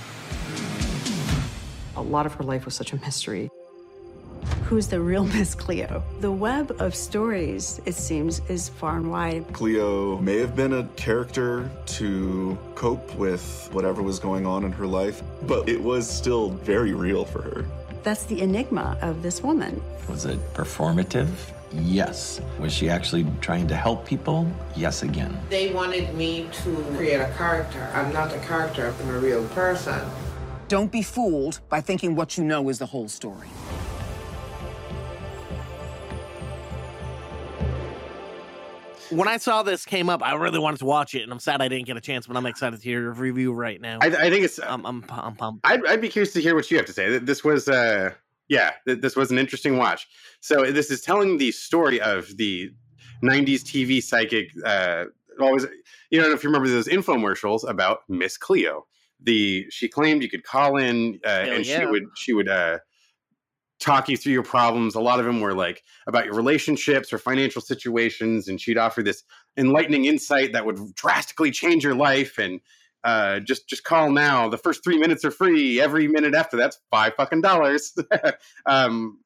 A 1.96 2.02
lot 2.02 2.26
of 2.26 2.34
her 2.34 2.44
life 2.44 2.66
was 2.66 2.74
such 2.74 2.92
a 2.92 2.98
mystery. 2.98 3.50
Who's 4.66 4.88
the 4.88 5.00
real 5.00 5.26
Miss 5.36 5.54
Cleo? 5.54 6.04
The 6.22 6.32
web 6.32 6.76
of 6.80 6.96
stories, 6.96 7.80
it 7.86 7.96
seems, 7.96 8.42
is 8.50 8.70
far 8.70 8.98
and 8.98 9.12
wide. 9.12 9.46
Cleo 9.54 10.18
may 10.18 10.38
have 10.38 10.56
been 10.56 10.74
a 10.74 10.84
character 10.96 11.70
to 11.98 12.58
cope 12.74 13.14
with 13.16 13.70
whatever 13.72 14.02
was 14.02 14.20
going 14.20 14.46
on 14.46 14.64
in 14.64 14.72
her 14.72 14.88
life, 14.88 15.22
but 15.44 15.70
it 15.70 15.82
was 15.82 16.10
still 16.10 16.50
very 16.50 16.94
real 16.94 17.26
for 17.26 17.42
her. 17.42 17.66
That's 18.04 18.26
the 18.26 18.42
enigma 18.42 18.98
of 19.02 19.22
this 19.22 19.42
woman. 19.42 19.82
Was 20.10 20.26
it 20.26 20.40
performative? 20.54 21.30
Yes. 21.72 22.42
Was 22.60 22.74
she 22.74 22.90
actually 22.90 23.26
trying 23.42 23.68
to 23.68 23.76
help 23.76 24.06
people? 24.06 24.48
Yes, 24.76 25.04
again. 25.04 25.38
They 25.50 25.74
wanted 25.74 26.14
me 26.16 26.48
to 26.64 26.76
create 26.96 27.20
a 27.20 27.32
character. 27.38 27.90
I'm 27.94 28.14
not 28.14 28.34
a 28.34 28.40
character, 28.40 28.94
I'm 29.02 29.10
a 29.10 29.20
real 29.20 29.46
person. 29.50 30.02
Don't 30.68 30.92
be 30.92 31.02
fooled 31.04 31.60
by 31.70 31.82
thinking 31.82 32.16
what 32.16 32.38
you 32.38 32.44
know 32.44 32.70
is 32.70 32.80
the 32.80 32.88
whole 32.88 33.08
story. 33.08 33.50
When 39.10 39.28
I 39.28 39.38
saw 39.38 39.62
this 39.64 39.86
came 39.86 40.10
up, 40.10 40.24
I 40.24 40.34
really 40.36 40.60
wanted 40.60 40.80
to 40.80 40.86
watch 40.86 41.14
it, 41.16 41.22
and 41.24 41.32
I'm 41.32 41.40
sad 41.40 41.62
I 41.62 41.68
didn't 41.68 41.86
get 41.86 41.96
a 41.98 42.02
chance. 42.02 42.26
But 42.28 42.38
I'm 42.38 42.46
excited 42.46 42.80
to 42.80 42.84
hear 42.84 43.02
your 43.02 43.14
review 43.14 43.54
right 43.54 43.80
now. 43.80 44.00
I, 44.02 44.08
I 44.08 44.30
think 44.30 44.44
it's. 44.46 44.60
I'm, 44.60 44.86
I'm, 44.86 45.06
I'm 45.10 45.36
pumped. 45.36 45.62
I'd, 45.66 45.86
I'd 45.86 46.02
be 46.02 46.10
curious 46.10 46.34
to 46.34 46.42
hear 46.42 46.56
what 46.56 46.70
you 46.72 46.78
have 46.78 46.86
to 46.88 46.94
say. 46.94 47.08
Th- 47.08 47.22
This 47.22 47.44
was, 47.44 47.68
uh, 47.68 48.12
yeah, 48.48 48.72
this 48.86 49.16
was 49.16 49.32
an 49.32 49.38
interesting 49.38 49.78
watch. 49.78 50.08
So 50.42 50.72
this 50.72 50.90
is 50.90 51.02
telling 51.02 51.38
the 51.38 51.52
story 51.52 52.02
of 52.02 52.36
the 52.38 52.72
'90s 53.24 53.62
TV 53.62 54.02
psychic. 54.02 54.52
Uh, 54.66 55.06
always, 55.40 55.66
you 56.10 56.20
know, 56.20 56.32
if 56.32 56.44
you 56.44 56.50
remember 56.50 56.68
those 56.68 56.88
infomercials 56.88 57.68
about 57.70 58.00
Miss 58.10 58.38
Cleo, 58.38 58.86
the 59.22 59.66
she 59.70 59.88
claimed 59.88 60.24
you 60.24 60.30
could 60.30 60.44
call 60.44 60.78
in 60.78 61.20
uh, 61.26 61.30
and 61.30 61.66
she 61.66 61.86
would 61.86 62.04
she 62.16 62.34
would 62.34 62.50
uh, 62.50 62.80
talk 63.80 64.10
you 64.10 64.18
through 64.18 64.34
your 64.34 64.44
problems. 64.44 64.96
A 64.96 65.02
lot 65.02 65.20
of 65.20 65.26
them 65.26 65.42
were 65.42 65.54
like 65.54 65.84
about 66.08 66.26
your 66.26 66.36
relationships 66.36 67.12
or 67.12 67.18
financial 67.18 67.62
situations, 67.62 68.48
and 68.48 68.60
she'd 68.60 68.78
offer 68.78 69.04
this 69.04 69.24
enlightening 69.58 70.06
insight 70.06 70.54
that 70.54 70.66
would 70.66 70.96
drastically 70.96 71.52
change 71.52 71.84
your 71.84 71.96
life. 71.96 72.38
And 72.38 72.60
uh, 73.04 73.40
just 73.40 73.68
just 73.70 73.84
call 73.84 74.10
now. 74.10 74.50
The 74.50 74.58
first 74.58 74.84
three 74.84 74.98
minutes 74.98 75.24
are 75.24 75.32
free. 75.32 75.80
Every 75.80 76.08
minute 76.08 76.34
after 76.34 76.58
that's 76.58 76.80
five 76.90 77.14
fucking 77.16 77.42
dollars. 77.42 77.94
um, 78.66 79.20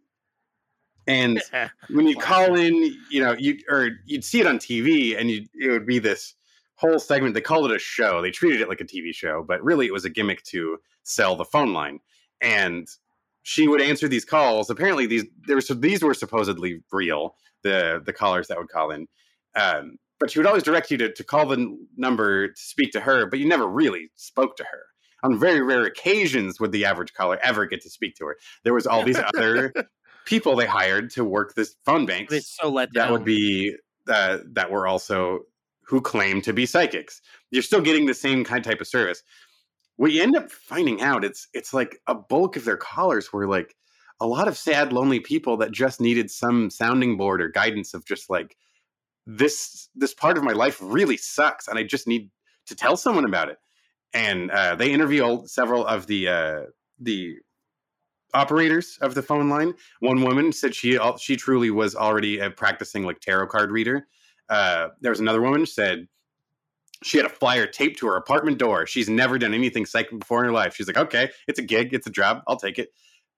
and 1.08 1.41
when 1.89 2.08
you 2.08 2.16
call 2.16 2.56
in, 2.56 2.76
you 3.10 3.22
know, 3.22 3.36
you 3.38 3.60
or 3.70 3.91
you'd 4.06 4.26
see 4.26 4.41
it 4.41 4.47
on 4.47 4.58
TV, 4.58 5.18
and 5.18 5.30
you 5.30 5.45
it 5.56 5.72
would 5.72 5.86
be 5.86 6.00
this 6.00 6.36
whole 6.76 7.00
segment. 7.00 7.34
They 7.34 7.41
called 7.41 7.72
it 7.72 7.76
a 7.76 7.80
show. 7.80 8.22
They 8.22 8.32
treated 8.32 8.62
it 8.62 8.70
like 8.70 8.82
a 8.82 8.86
TV 8.86 9.14
show, 9.14 9.43
but 9.47 9.64
really 9.64 9.86
it 9.86 9.93
was 9.93 10.06
a 10.06 10.10
gimmick 10.10 10.43
to 10.43 10.78
sell 11.04 11.36
the 11.36 11.45
phone 11.45 11.74
line. 11.74 12.00
And 12.41 12.88
she 13.44 13.68
would 13.68 13.82
answer 13.82 14.08
these 14.08 14.26
calls. 14.26 14.70
Apparently, 14.70 15.06
these 15.06 15.26
there 15.48 15.56
were 15.56 15.62
so 15.62 15.74
these 15.74 16.04
were 16.04 16.14
supposedly 16.14 16.82
real. 16.92 17.36
The 17.64 18.02
the 18.06 18.14
callers 18.14 18.48
that 18.48 18.58
would 18.58 18.70
call 18.70 18.92
in, 18.92 19.08
um, 19.56 19.98
but 20.20 20.32
she 20.32 20.40
would 20.40 20.46
always 20.46 20.64
direct 20.64 20.92
you 20.92 20.98
to, 20.98 21.12
to 21.12 21.24
call 21.24 21.46
the 21.46 21.78
number 21.98 22.48
to 22.48 22.62
speak 22.62 22.92
to 22.94 23.00
her, 23.02 23.26
but 23.26 23.40
you 23.40 23.48
never 23.48 23.68
really 23.68 24.10
spoke 24.16 24.56
to 24.58 24.64
her. 24.64 24.84
On 25.24 25.38
very 25.38 25.62
rare 25.62 25.84
occasions 25.84 26.60
would 26.62 26.72
the 26.72 26.86
average 26.86 27.14
caller 27.14 27.38
ever 27.44 27.66
get 27.66 27.82
to 27.82 27.90
speak 27.90 28.16
to 28.16 28.26
her. 28.26 28.38
There 28.64 28.74
was 28.74 28.88
all 28.88 29.04
these 29.04 29.20
other 29.20 29.74
people 30.26 30.56
they 30.56 30.66
hired 30.66 31.10
to 31.12 31.26
work 31.26 31.56
this 31.56 31.76
phone 31.86 32.06
banks 32.06 32.34
It's 32.34 32.58
so 32.58 32.70
let 32.70 32.94
that 32.94 33.12
would 33.12 33.26
be 33.26 33.76
uh, 34.08 34.40
that 34.54 34.72
were 34.72 34.88
also 34.88 35.42
who 35.90 36.00
claim 36.00 36.42
to 36.44 36.54
be 36.54 36.66
psychics. 36.66 37.22
You're 37.52 37.64
still 37.64 37.82
getting 37.82 38.06
the 38.06 38.14
same 38.14 38.44
kind 38.44 38.64
type 38.64 38.80
of 38.80 38.88
service. 38.88 39.24
You 40.08 40.24
end 40.24 40.36
up 40.36 40.52
finding 40.52 41.02
out, 41.02 41.26
it's 41.26 41.47
it's 41.54 41.74
like 41.74 42.00
a 42.08 42.16
bulk 42.16 42.56
of 42.56 42.66
their 42.66 42.78
callers 42.78 43.34
were 43.34 43.47
like 43.47 43.76
a 44.22 44.28
lot 44.28 44.47
of 44.47 44.58
sad, 44.58 44.93
lonely 44.93 45.20
people 45.20 45.58
that 45.58 45.72
just 45.72 46.02
needed 46.02 46.30
some 46.32 46.70
sounding 46.70 47.18
board 47.18 47.41
or 47.41 47.50
guidance 47.50 47.93
of 47.93 48.06
just 48.06 48.30
like 48.30 48.56
this 49.26 49.89
this 49.95 50.14
part 50.14 50.38
of 50.38 50.43
my 50.43 50.54
life 50.54 50.78
really 50.82 51.18
sucks, 51.18 51.68
and 51.68 51.78
I 51.78 51.84
just 51.84 52.08
need 52.08 52.30
to 52.68 52.76
tell 52.76 52.97
someone 52.97 53.26
about 53.26 53.50
it. 53.50 53.58
And 54.14 54.50
uh, 54.52 54.76
they 54.76 54.91
interview 54.91 55.24
all, 55.24 55.47
several 55.47 55.86
of 55.86 56.08
the 56.08 56.28
uh, 56.28 56.60
the 57.00 57.36
operators 58.34 58.97
of 59.02 59.16
the 59.16 59.22
phone 59.22 59.50
line. 59.50 59.74
One 60.00 60.22
woman 60.24 60.52
said 60.52 60.76
she 60.76 60.97
she 61.20 61.36
truly 61.36 61.72
was 61.72 61.95
already 61.95 62.39
a 62.39 62.50
practicing 62.50 63.04
like 63.04 63.20
tarot 63.20 63.47
card 63.47 63.72
reader. 63.72 64.08
Uh, 64.50 64.89
there 65.02 65.12
was 65.12 65.20
another 65.20 65.41
woman 65.41 65.66
said 65.66 66.08
she 67.04 67.18
had 67.18 67.26
a 67.26 67.30
flyer 67.30 67.66
taped 67.66 68.00
to 68.00 68.08
her 68.08 68.16
apartment 68.16 68.58
door. 68.58 68.86
She's 68.86 69.10
never 69.10 69.38
done 69.38 69.54
anything 69.54 69.86
psychic 69.86 70.20
before 70.20 70.39
in 70.39 70.45
her 70.45 70.52
life. 70.52 70.76
She's 70.76 70.88
like, 70.88 70.97
okay, 70.97 71.30
it's 71.47 71.60
a 71.60 71.64
gig, 71.64 71.93
it's 71.93 72.08
a 72.08 72.12
job, 72.12 72.41
I'll 72.47 72.58
take 72.58 72.80
it. 72.80 72.89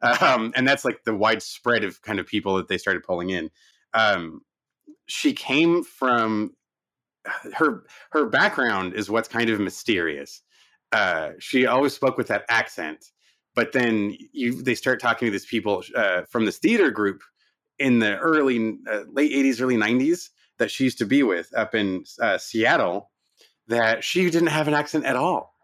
Um, 0.02 0.52
and 0.56 0.68
that's 0.68 0.84
like 0.84 1.04
the 1.04 1.16
widespread 1.16 1.84
of 1.84 2.02
kind 2.02 2.20
of 2.20 2.26
people 2.26 2.56
that 2.56 2.68
they 2.68 2.80
started 2.80 3.04
pulling 3.04 3.30
in. 3.30 3.52
Um, 3.94 4.42
she 5.06 5.34
came 5.34 5.84
from 5.84 6.56
her 7.54 7.84
her 8.12 8.26
background 8.26 8.96
is 8.96 9.10
what's 9.10 9.28
kind 9.28 9.50
of 9.50 9.60
mysterious. 9.60 10.42
Uh, 10.92 11.32
she 11.40 11.68
always 11.68 11.94
spoke 11.94 12.18
with 12.18 12.28
that 12.28 12.46
accent, 12.50 13.06
but 13.56 13.74
then 13.74 14.18
you 14.32 14.64
they 14.64 14.76
start 14.76 15.00
talking 15.00 15.28
to 15.28 15.32
these 15.32 15.46
people 15.46 15.84
uh, 15.96 16.24
from 16.24 16.46
this 16.46 16.58
theater 16.58 16.90
group 16.90 17.22
in 17.78 18.00
the 18.00 18.18
early 18.18 18.78
uh, 18.92 19.04
late 19.12 19.32
80s 19.32 19.62
early 19.62 19.78
90s 19.78 20.30
that 20.58 20.72
she 20.72 20.84
used 20.84 20.98
to 21.00 21.06
be 21.06 21.24
with 21.24 21.52
up 21.56 21.74
in 21.76 22.04
uh, 22.22 22.38
seattle 22.38 23.11
that 23.72 24.04
she 24.04 24.30
didn't 24.30 24.48
have 24.48 24.68
an 24.68 24.74
accent 24.74 25.06
at 25.06 25.16
all. 25.16 25.56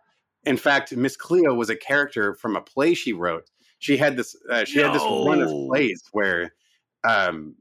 In 0.45 0.55
fact, 0.55 0.95
Miss 0.95 1.17
Cleo 1.17 1.53
was 1.53 1.69
a 1.69 1.75
character 1.75 2.33
from 2.33 2.55
a 2.55 2.61
play 2.61 2.93
she 2.93 3.11
wrote. 3.11 3.49
She 3.79 3.97
had 3.97 4.15
this. 4.15 4.35
Uh, 4.49 4.63
she 4.63 4.79
had 4.79 4.93
this 4.93 5.03
run 5.03 5.41
of 5.41 5.49
plays 5.49 6.01
where 6.13 6.53
um, 7.07 7.55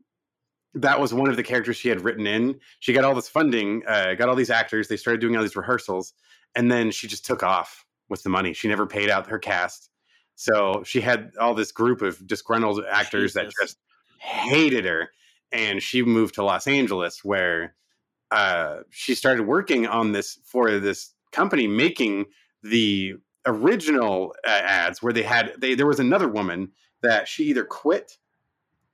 that 0.74 1.00
was 1.00 1.12
one 1.12 1.28
of 1.28 1.36
the 1.36 1.42
characters 1.42 1.76
she 1.76 1.88
had 1.88 2.02
written 2.02 2.26
in. 2.26 2.60
She 2.78 2.92
got 2.92 3.04
all 3.04 3.14
this 3.14 3.28
funding, 3.28 3.82
uh, 3.88 4.14
got 4.14 4.28
all 4.28 4.36
these 4.36 4.50
actors. 4.50 4.86
They 4.86 4.96
started 4.96 5.20
doing 5.20 5.36
all 5.36 5.42
these 5.42 5.56
rehearsals, 5.56 6.14
and 6.54 6.70
then 6.70 6.92
she 6.92 7.08
just 7.08 7.26
took 7.26 7.42
off 7.42 7.84
with 8.08 8.22
the 8.22 8.30
money. 8.30 8.52
She 8.52 8.68
never 8.68 8.86
paid 8.86 9.10
out 9.10 9.26
her 9.26 9.40
cast, 9.40 9.90
so 10.36 10.82
she 10.86 11.00
had 11.00 11.32
all 11.40 11.54
this 11.54 11.72
group 11.72 12.02
of 12.02 12.24
disgruntled 12.24 12.84
actors 12.88 13.32
that 13.34 13.50
just 13.60 13.78
hated 14.20 14.84
her, 14.84 15.10
and 15.50 15.82
she 15.82 16.02
moved 16.02 16.36
to 16.36 16.44
Los 16.44 16.68
Angeles 16.68 17.24
where 17.24 17.74
uh, 18.30 18.78
she 18.90 19.14
started 19.14 19.46
working 19.46 19.86
on 19.86 20.12
this 20.12 20.38
for 20.44 20.78
this 20.78 21.14
company 21.32 21.66
making 21.66 22.24
the 22.62 23.14
original 23.44 24.34
uh, 24.46 24.50
ads 24.50 25.02
where 25.02 25.12
they 25.12 25.22
had 25.22 25.52
they 25.58 25.74
there 25.74 25.86
was 25.86 26.00
another 26.00 26.28
woman 26.28 26.72
that 27.02 27.28
she 27.28 27.44
either 27.44 27.64
quit 27.64 28.18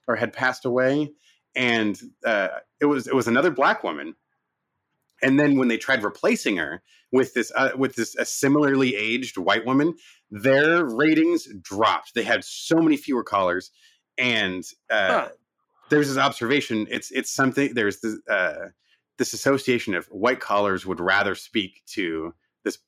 or 0.07 0.17
had 0.17 0.33
passed 0.33 0.65
away 0.65 1.11
and 1.55 2.01
uh, 2.27 2.49
it 2.81 2.87
was 2.87 3.07
it 3.07 3.15
was 3.15 3.29
another 3.29 3.51
black 3.51 3.83
woman. 3.85 4.15
And 5.23 5.39
then 5.39 5.57
when 5.57 5.69
they 5.69 5.79
tried 5.79 6.03
replacing 6.03 6.57
her 6.57 6.83
with 7.13 7.33
this 7.35 7.53
uh, 7.55 7.71
with 7.77 7.95
this 7.95 8.17
a 8.17 8.25
similarly 8.25 8.95
aged 8.97 9.39
white 9.39 9.65
woman 9.65 9.95
their 10.31 10.85
ratings 10.85 11.47
dropped. 11.61 12.15
They 12.15 12.23
had 12.25 12.43
so 12.43 12.77
many 12.77 12.97
fewer 12.97 13.23
callers 13.23 13.71
and 14.19 14.65
uh, 14.91 15.09
Huh. 15.09 15.29
there's 15.91 16.09
this 16.09 16.19
observation. 16.19 16.87
It's 16.91 17.11
it's 17.11 17.31
something 17.31 17.75
there's 17.75 18.01
this 18.01 18.19
uh, 18.29 18.69
this 19.23 19.33
association 19.33 19.95
of 19.95 20.07
white 20.07 20.41
collars 20.41 20.85
would 20.85 20.99
rather 20.99 21.37
speak 21.37 21.81
to 21.87 22.35
this 22.65 22.79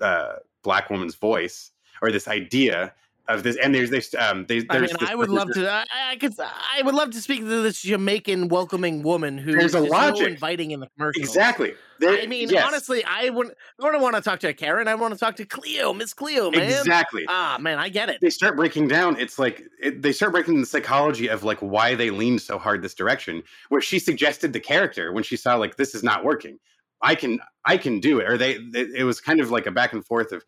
uh, 0.00 0.36
black 0.62 0.88
woman's 0.88 1.16
voice 1.16 1.70
or 2.00 2.10
this 2.10 2.26
idea 2.26 2.94
of 3.28 3.42
this 3.42 3.56
and 3.56 3.74
there's 3.74 3.90
this 3.90 4.14
um 4.18 4.46
they, 4.46 4.64
I 4.70 4.78
mean, 4.78 4.90
I 5.00 5.14
would 5.14 5.30
love 5.30 5.50
to. 5.54 5.68
I, 5.70 5.84
I 6.10 6.16
could. 6.16 6.34
I 6.38 6.82
would 6.82 6.94
love 6.94 7.10
to 7.10 7.20
speak 7.20 7.40
to 7.40 7.62
this 7.62 7.82
Jamaican 7.82 8.48
welcoming 8.48 9.02
woman 9.02 9.36
who 9.38 9.52
There's 9.52 9.74
a 9.74 9.82
is 9.82 9.90
so 9.90 10.24
inviting 10.24 10.70
in 10.70 10.80
the 10.80 10.88
commercial. 10.96 11.20
exactly 11.20 11.74
There- 11.98 12.20
I 12.22 12.26
mean, 12.26 12.48
yes. 12.50 12.64
honestly, 12.66 13.02
I 13.04 13.30
wouldn't. 13.30 13.56
I 13.80 13.84
wouldn't 13.84 14.02
want 14.02 14.16
to 14.16 14.22
talk 14.22 14.38
to 14.40 14.52
Karen. 14.54 14.86
I 14.86 14.94
want 14.94 15.14
to 15.14 15.18
talk 15.18 15.36
to 15.36 15.44
Cleo, 15.44 15.92
Miss 15.92 16.14
Cleo, 16.14 16.50
man. 16.50 16.62
Exactly. 16.62 17.24
Ah, 17.28 17.58
man, 17.60 17.78
I 17.78 17.88
get 17.88 18.08
it. 18.10 18.20
they 18.20 18.30
start 18.30 18.54
breaking 18.56 18.88
down 18.88 19.18
it's 19.18 19.38
like 19.38 19.62
it, 19.82 20.02
they 20.02 20.12
start 20.12 20.32
breaking 20.32 20.60
the 20.60 20.66
psychology 20.66 21.28
of 21.28 21.42
like 21.42 21.58
why 21.58 21.94
they 21.94 22.10
leaned 22.10 22.40
so 22.42 22.58
hard 22.58 22.82
this 22.82 22.94
direction 22.94 23.42
where 23.70 23.80
she 23.80 23.98
suggested 23.98 24.52
the 24.52 24.60
character 24.60 25.12
when 25.12 25.24
she 25.24 25.36
saw 25.36 25.56
like 25.56 25.76
this 25.76 25.94
is 25.94 26.02
not 26.02 26.24
working 26.24 26.58
i 27.02 27.14
can 27.14 27.38
i 27.64 27.76
can 27.76 28.00
do 28.00 28.18
it 28.20 28.28
or 28.28 28.36
they, 28.38 28.58
they 28.72 28.82
it 28.96 29.04
was 29.04 29.20
kind 29.20 29.40
of 29.40 29.50
like 29.50 29.66
a 29.66 29.70
back 29.70 29.92
and 29.92 30.04
forth 30.04 30.32
of 30.32 30.44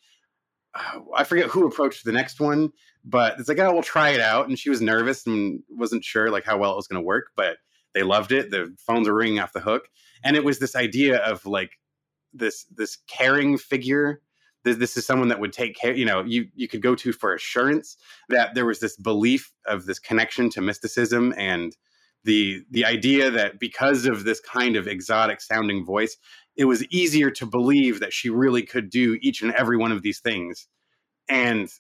i 1.17 1.25
forget 1.25 1.47
who 1.47 1.67
approached 1.67 2.05
the 2.05 2.13
next 2.13 2.41
one 2.41 2.71
but 3.05 3.39
it's 3.39 3.49
like 3.49 3.59
oh 3.59 3.73
we'll 3.73 3.83
try 3.83 4.11
it 4.11 4.21
out 4.21 4.49
and 4.49 4.59
she 4.59 4.71
was 4.71 4.81
nervous 4.81 5.27
and 5.27 5.63
wasn't 5.71 6.05
sure 6.05 6.31
like 6.31 6.45
how 6.45 6.59
well 6.59 6.73
it 6.73 6.77
was 6.77 6.89
going 6.89 7.01
to 7.01 7.07
work 7.07 7.31
but 7.37 7.57
they 7.95 8.03
loved 8.03 8.33
it 8.33 8.51
the 8.51 8.75
phones 8.79 9.09
were 9.09 9.15
ringing 9.15 9.39
off 9.39 9.53
the 9.53 9.61
hook 9.61 9.89
and 10.25 10.37
it 10.37 10.45
was 10.45 10.59
this 10.59 10.77
idea 10.77 11.19
of 11.19 11.45
like 11.47 11.73
this 12.33 12.65
this 12.65 12.97
caring 13.09 13.59
figure. 13.59 14.21
This, 14.65 14.77
this 14.77 14.97
is 14.97 15.07
someone 15.07 15.29
that 15.29 15.41
would 15.41 15.53
take 15.53 15.77
care 15.77 15.95
you 15.95 16.05
know 16.05 16.25
you 16.25 16.49
you 16.55 16.67
could 16.67 16.83
go 16.83 16.95
to 16.97 17.13
for 17.13 17.33
assurance 17.33 17.97
that 18.29 18.55
there 18.55 18.67
was 18.67 18.81
this 18.81 18.97
belief 18.97 19.53
of 19.67 19.87
this 19.87 20.01
connection 20.01 20.51
to 20.51 20.61
mysticism 20.61 21.33
and 21.39 21.77
the 22.25 22.65
the 22.71 22.85
idea 22.85 23.31
that 23.31 23.61
because 23.61 24.05
of 24.05 24.25
this 24.25 24.41
kind 24.41 24.75
of 24.75 24.89
exotic 24.89 25.41
sounding 25.41 25.85
voice 25.85 26.17
it 26.59 26.67
was 26.67 26.85
easier 26.89 27.31
to 27.31 27.47
believe 27.47 28.01
that 28.01 28.13
she 28.13 28.29
really 28.29 28.63
could 28.63 28.91
do 28.91 29.17
each 29.23 29.41
and 29.41 29.55
every 29.55 29.79
one 29.79 29.93
of 29.93 30.03
these 30.03 30.21
things 30.21 30.67
and 31.31 31.71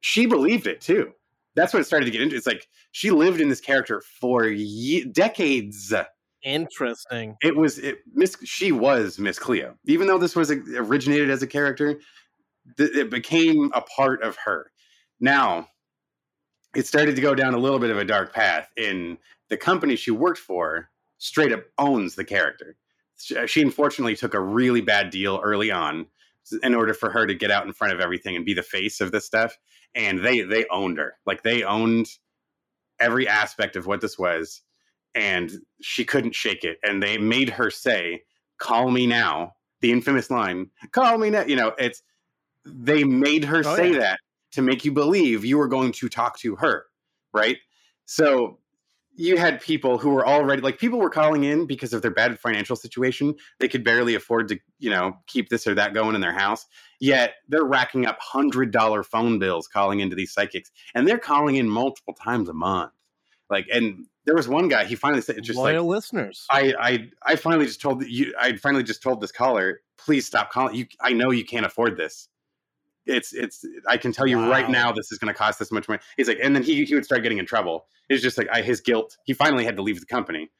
she 0.00 0.24
believed 0.24 0.66
it 0.66 0.80
too 0.80 1.12
that's 1.56 1.74
what 1.74 1.80
it 1.80 1.84
started 1.84 2.06
to 2.06 2.10
get 2.10 2.22
into 2.22 2.36
it's 2.36 2.46
like 2.46 2.66
she 2.92 3.10
lived 3.10 3.40
in 3.40 3.48
this 3.50 3.60
character 3.60 4.02
for 4.20 4.46
ye- 4.46 5.04
decades 5.04 5.92
Interesting. 6.42 7.36
it 7.42 7.54
was 7.54 7.78
it, 7.78 7.98
Miss. 8.14 8.36
She 8.44 8.72
was 8.72 9.18
Miss 9.18 9.38
Cleo, 9.38 9.76
even 9.84 10.06
though 10.06 10.18
this 10.18 10.34
was 10.34 10.50
a, 10.50 10.60
originated 10.76 11.30
as 11.30 11.42
a 11.42 11.46
character. 11.46 12.00
Th- 12.78 12.90
it 12.96 13.10
became 13.10 13.70
a 13.74 13.82
part 13.82 14.22
of 14.22 14.36
her. 14.36 14.72
Now, 15.20 15.68
it 16.74 16.86
started 16.86 17.14
to 17.16 17.22
go 17.22 17.34
down 17.34 17.52
a 17.52 17.58
little 17.58 17.78
bit 17.78 17.90
of 17.90 17.98
a 17.98 18.04
dark 18.04 18.32
path. 18.32 18.70
In 18.76 19.18
the 19.48 19.56
company 19.56 19.96
she 19.96 20.10
worked 20.10 20.38
for, 20.38 20.88
straight 21.18 21.52
up 21.52 21.64
owns 21.76 22.14
the 22.14 22.24
character. 22.24 22.76
She, 23.20 23.36
uh, 23.36 23.46
she 23.46 23.62
unfortunately 23.62 24.16
took 24.16 24.34
a 24.34 24.40
really 24.40 24.80
bad 24.80 25.10
deal 25.10 25.40
early 25.42 25.70
on 25.70 26.06
in 26.62 26.74
order 26.74 26.94
for 26.94 27.10
her 27.10 27.26
to 27.26 27.34
get 27.34 27.50
out 27.50 27.66
in 27.66 27.72
front 27.72 27.92
of 27.92 28.00
everything 28.00 28.34
and 28.36 28.44
be 28.44 28.54
the 28.54 28.62
face 28.62 29.00
of 29.00 29.12
this 29.12 29.24
stuff. 29.26 29.56
And 29.94 30.24
they 30.24 30.40
they 30.42 30.66
owned 30.70 30.98
her, 30.98 31.14
like 31.26 31.42
they 31.42 31.62
owned 31.62 32.08
every 33.00 33.26
aspect 33.26 33.76
of 33.76 33.86
what 33.86 34.00
this 34.00 34.18
was 34.18 34.62
and 35.14 35.52
she 35.80 36.04
couldn't 36.04 36.34
shake 36.34 36.64
it 36.64 36.78
and 36.84 37.02
they 37.02 37.18
made 37.18 37.48
her 37.48 37.70
say 37.70 38.22
call 38.58 38.90
me 38.90 39.06
now 39.06 39.52
the 39.80 39.90
infamous 39.90 40.30
line 40.30 40.68
call 40.92 41.16
me 41.18 41.30
now 41.30 41.42
you 41.42 41.56
know 41.56 41.72
it's 41.78 42.02
they 42.66 43.02
made 43.02 43.44
her 43.44 43.62
Oh, 43.64 43.74
say 43.74 43.92
yeah. 43.92 43.98
that 43.98 44.18
to 44.52 44.62
make 44.62 44.84
you 44.84 44.92
believe 44.92 45.44
you 45.44 45.56
were 45.58 45.66
going 45.66 45.92
to 45.92 46.08
talk 46.08 46.38
to 46.40 46.56
her 46.56 46.84
right 47.32 47.56
so 48.04 48.58
you 49.16 49.36
had 49.36 49.60
people 49.60 49.98
who 49.98 50.10
were 50.10 50.26
already 50.26 50.62
like 50.62 50.78
people 50.78 50.98
were 50.98 51.10
calling 51.10 51.44
in 51.44 51.66
because 51.66 51.92
of 51.92 52.02
their 52.02 52.10
bad 52.10 52.38
financial 52.38 52.76
situation 52.76 53.34
they 53.58 53.68
could 53.68 53.84
barely 53.84 54.14
afford 54.14 54.48
to 54.48 54.58
you 54.78 54.90
know 54.90 55.16
keep 55.26 55.48
this 55.48 55.66
or 55.66 55.74
that 55.74 55.94
going 55.94 56.14
in 56.14 56.20
their 56.20 56.32
house 56.32 56.66
yet 57.00 57.34
they're 57.48 57.64
racking 57.64 58.06
up 58.06 58.18
hundred 58.20 58.70
dollar 58.70 59.02
phone 59.02 59.38
bills 59.38 59.68
calling 59.68 60.00
into 60.00 60.16
these 60.16 60.32
psychics 60.32 60.70
and 60.94 61.06
they're 61.06 61.18
calling 61.18 61.56
in 61.56 61.68
multiple 61.68 62.14
times 62.14 62.48
a 62.48 62.54
month 62.54 62.92
like 63.50 63.66
and 63.72 64.06
there 64.26 64.34
was 64.34 64.48
one 64.48 64.68
guy 64.68 64.84
he 64.84 64.94
finally 64.94 65.22
said 65.22 65.42
just 65.42 65.58
like 65.58 65.72
Loyal 65.72 65.86
listeners. 65.86 66.46
I, 66.50 66.74
I 66.78 67.08
I 67.26 67.36
finally 67.36 67.66
just 67.66 67.80
told 67.80 68.04
you 68.06 68.34
I 68.38 68.56
finally 68.56 68.84
just 68.84 69.02
told 69.02 69.20
this 69.20 69.32
caller, 69.32 69.80
please 69.98 70.26
stop 70.26 70.52
calling. 70.52 70.74
You 70.76 70.86
I 71.00 71.12
know 71.12 71.30
you 71.30 71.44
can't 71.44 71.66
afford 71.66 71.96
this. 71.96 72.28
It's 73.06 73.32
it's 73.32 73.64
I 73.88 73.96
can 73.96 74.12
tell 74.12 74.26
you 74.26 74.50
right 74.50 74.68
now 74.68 74.92
this 74.92 75.10
is 75.10 75.18
gonna 75.18 75.34
cost 75.34 75.58
this 75.58 75.72
much 75.72 75.88
money. 75.88 76.00
He's 76.16 76.28
like, 76.28 76.38
and 76.42 76.54
then 76.54 76.62
he 76.62 76.84
he 76.84 76.94
would 76.94 77.04
start 77.04 77.22
getting 77.22 77.38
in 77.38 77.46
trouble. 77.46 77.86
It's 78.08 78.22
just 78.22 78.38
like 78.38 78.48
I, 78.52 78.62
his 78.62 78.80
guilt. 78.80 79.16
He 79.24 79.32
finally 79.32 79.64
had 79.64 79.76
to 79.76 79.82
leave 79.82 80.00
the 80.00 80.06
company. 80.06 80.50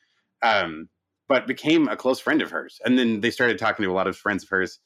Um 0.42 0.88
but 1.30 1.46
became 1.46 1.86
a 1.86 1.96
close 1.96 2.18
friend 2.18 2.42
of 2.42 2.50
hers. 2.50 2.80
And 2.84 2.98
then 2.98 3.20
they 3.20 3.30
started 3.30 3.56
talking 3.56 3.84
to 3.84 3.90
a 3.90 3.94
lot 3.94 4.08
of 4.08 4.16
friends 4.16 4.42
of 4.42 4.48
hers. 4.48 4.80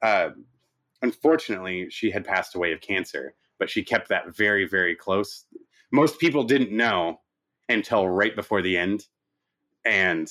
Uh, 0.00 0.30
unfortunately, 1.02 1.88
she 1.90 2.10
had 2.10 2.24
passed 2.24 2.54
away 2.54 2.72
of 2.72 2.80
cancer, 2.80 3.34
but 3.58 3.68
she 3.68 3.84
kept 3.84 4.08
that 4.08 4.34
very, 4.34 4.66
very 4.66 4.96
close. 4.96 5.44
Most 5.92 6.18
people 6.18 6.42
didn't 6.42 6.72
know 6.72 7.20
until 7.68 8.08
right 8.08 8.34
before 8.34 8.62
the 8.62 8.78
end. 8.78 9.08
And 9.84 10.26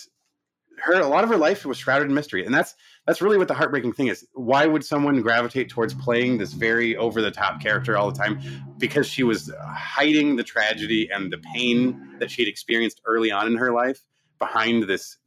her 0.79 0.93
a 0.93 1.07
lot 1.07 1.23
of 1.23 1.29
her 1.29 1.37
life 1.37 1.63
was 1.65 1.77
shrouded 1.77 2.07
in 2.07 2.15
mystery. 2.15 2.43
And 2.43 2.53
that's 2.53 2.73
that's 3.09 3.23
really 3.23 3.39
what 3.39 3.47
the 3.47 3.55
heartbreaking 3.55 3.91
thing 3.91 4.05
is. 4.05 4.23
Why 4.33 4.67
would 4.67 4.85
someone 4.85 5.19
gravitate 5.23 5.67
towards 5.67 5.95
playing 5.95 6.37
this 6.37 6.53
very 6.53 6.95
over 6.95 7.23
the 7.23 7.31
top 7.31 7.59
character 7.59 7.97
all 7.97 8.11
the 8.11 8.15
time? 8.15 8.39
Because 8.77 9.07
she 9.07 9.23
was 9.23 9.51
hiding 9.59 10.35
the 10.35 10.43
tragedy 10.43 11.09
and 11.11 11.33
the 11.33 11.39
pain 11.39 12.17
that 12.19 12.29
she'd 12.29 12.47
experienced 12.47 13.01
early 13.07 13.31
on 13.31 13.47
in 13.47 13.55
her 13.55 13.73
life 13.73 14.03
behind 14.37 14.83
this 14.83 15.17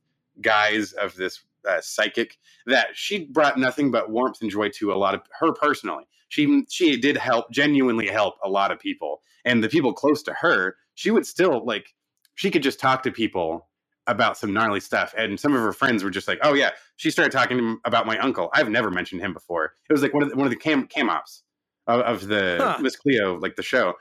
guise 0.41 0.93
of 0.93 1.17
this 1.17 1.41
uh, 1.69 1.81
psychic 1.81 2.39
that 2.67 2.91
she 2.95 3.25
brought 3.25 3.59
nothing 3.59 3.91
but 3.91 4.11
warmth 4.11 4.41
and 4.43 4.51
joy 4.53 4.69
to 4.77 4.93
a 4.93 4.95
lot 4.95 5.17
of 5.17 5.23
her 5.41 5.53
personally. 5.53 6.05
She 6.29 6.65
she 6.71 6.97
did 6.97 7.17
help 7.17 7.51
genuinely 7.51 8.07
help 8.07 8.37
a 8.45 8.49
lot 8.49 8.71
of 8.71 8.79
people, 8.79 9.23
and 9.45 9.63
the 9.63 9.69
people 9.69 9.93
close 9.93 10.23
to 10.23 10.35
her, 10.35 10.77
she 10.95 11.11
would 11.11 11.27
still 11.27 11.67
like 11.67 11.93
she 12.37 12.49
could 12.53 12.63
just 12.63 12.79
talk 12.79 13.03
to 13.03 13.11
people 13.11 13.69
about 14.07 14.37
some 14.37 14.53
gnarly 14.53 14.81
stuff, 14.81 15.15
and 15.17 15.39
some 15.39 15.55
of 15.55 15.61
her 15.61 15.73
friends 15.73 16.03
were 16.03 16.11
just 16.11 16.29
like, 16.29 16.39
"Oh 16.43 16.55
yeah," 16.55 16.71
she 16.97 17.11
started 17.11 17.33
talking 17.33 17.59
to 17.59 17.63
him 17.63 17.81
about 17.85 18.07
my 18.07 18.19
uncle. 18.19 18.51
I've 18.55 18.69
never 18.69 18.91
mentioned 18.91 19.21
him 19.21 19.33
before. 19.33 19.75
It 19.89 19.93
was 19.93 20.03
like 20.03 20.15
one 20.15 20.23
of 20.23 20.31
the, 20.31 20.37
one 20.37 20.47
of 20.47 20.51
the 20.51 20.57
cam 20.59 20.87
cam 20.87 21.09
ops 21.11 21.43
of, 21.87 22.01
of 22.01 22.27
the 22.29 22.59
Huh. 22.61 22.79
Miss 22.81 22.97
Cleo, 22.97 23.39
like 23.39 23.57
the 23.57 23.63
show. 23.63 23.91
It 23.91 23.97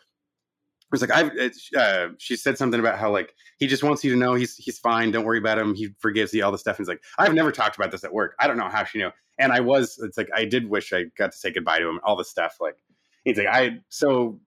was 0.91 1.01
like 1.01 1.11
I've. 1.11 1.31
It's, 1.35 1.69
uh, 1.73 2.09
she 2.17 2.35
said 2.35 2.57
something 2.57 2.79
about 2.79 2.99
how 2.99 3.11
like 3.11 3.33
he 3.59 3.67
just 3.67 3.83
wants 3.83 4.03
you 4.03 4.11
to 4.11 4.17
know 4.17 4.33
he's 4.33 4.57
he's 4.57 4.77
fine. 4.79 5.11
Don't 5.11 5.23
worry 5.23 5.37
about 5.37 5.57
him. 5.57 5.73
He 5.73 5.89
forgives 5.99 6.33
you 6.33 6.43
all 6.43 6.51
the 6.51 6.57
stuff. 6.57 6.77
And 6.77 6.83
he's 6.83 6.89
like, 6.89 7.01
I've 7.17 7.33
never 7.33 7.51
talked 7.51 7.77
about 7.77 7.91
this 7.91 8.03
at 8.03 8.11
work. 8.13 8.35
I 8.39 8.47
don't 8.47 8.57
know 8.57 8.67
how 8.69 8.83
she 8.83 8.97
knew. 8.97 9.09
And 9.39 9.53
I 9.53 9.61
was. 9.61 9.97
It's 10.03 10.17
like 10.17 10.29
I 10.35 10.43
did 10.45 10.69
wish 10.69 10.91
I 10.91 11.05
got 11.17 11.31
to 11.31 11.37
say 11.37 11.51
goodbye 11.51 11.79
to 11.79 11.87
him. 11.87 11.99
All 12.03 12.17
this 12.17 12.29
stuff. 12.29 12.57
Like 12.59 12.75
he's 13.23 13.37
like 13.37 13.47
I. 13.47 13.79
So 13.87 14.39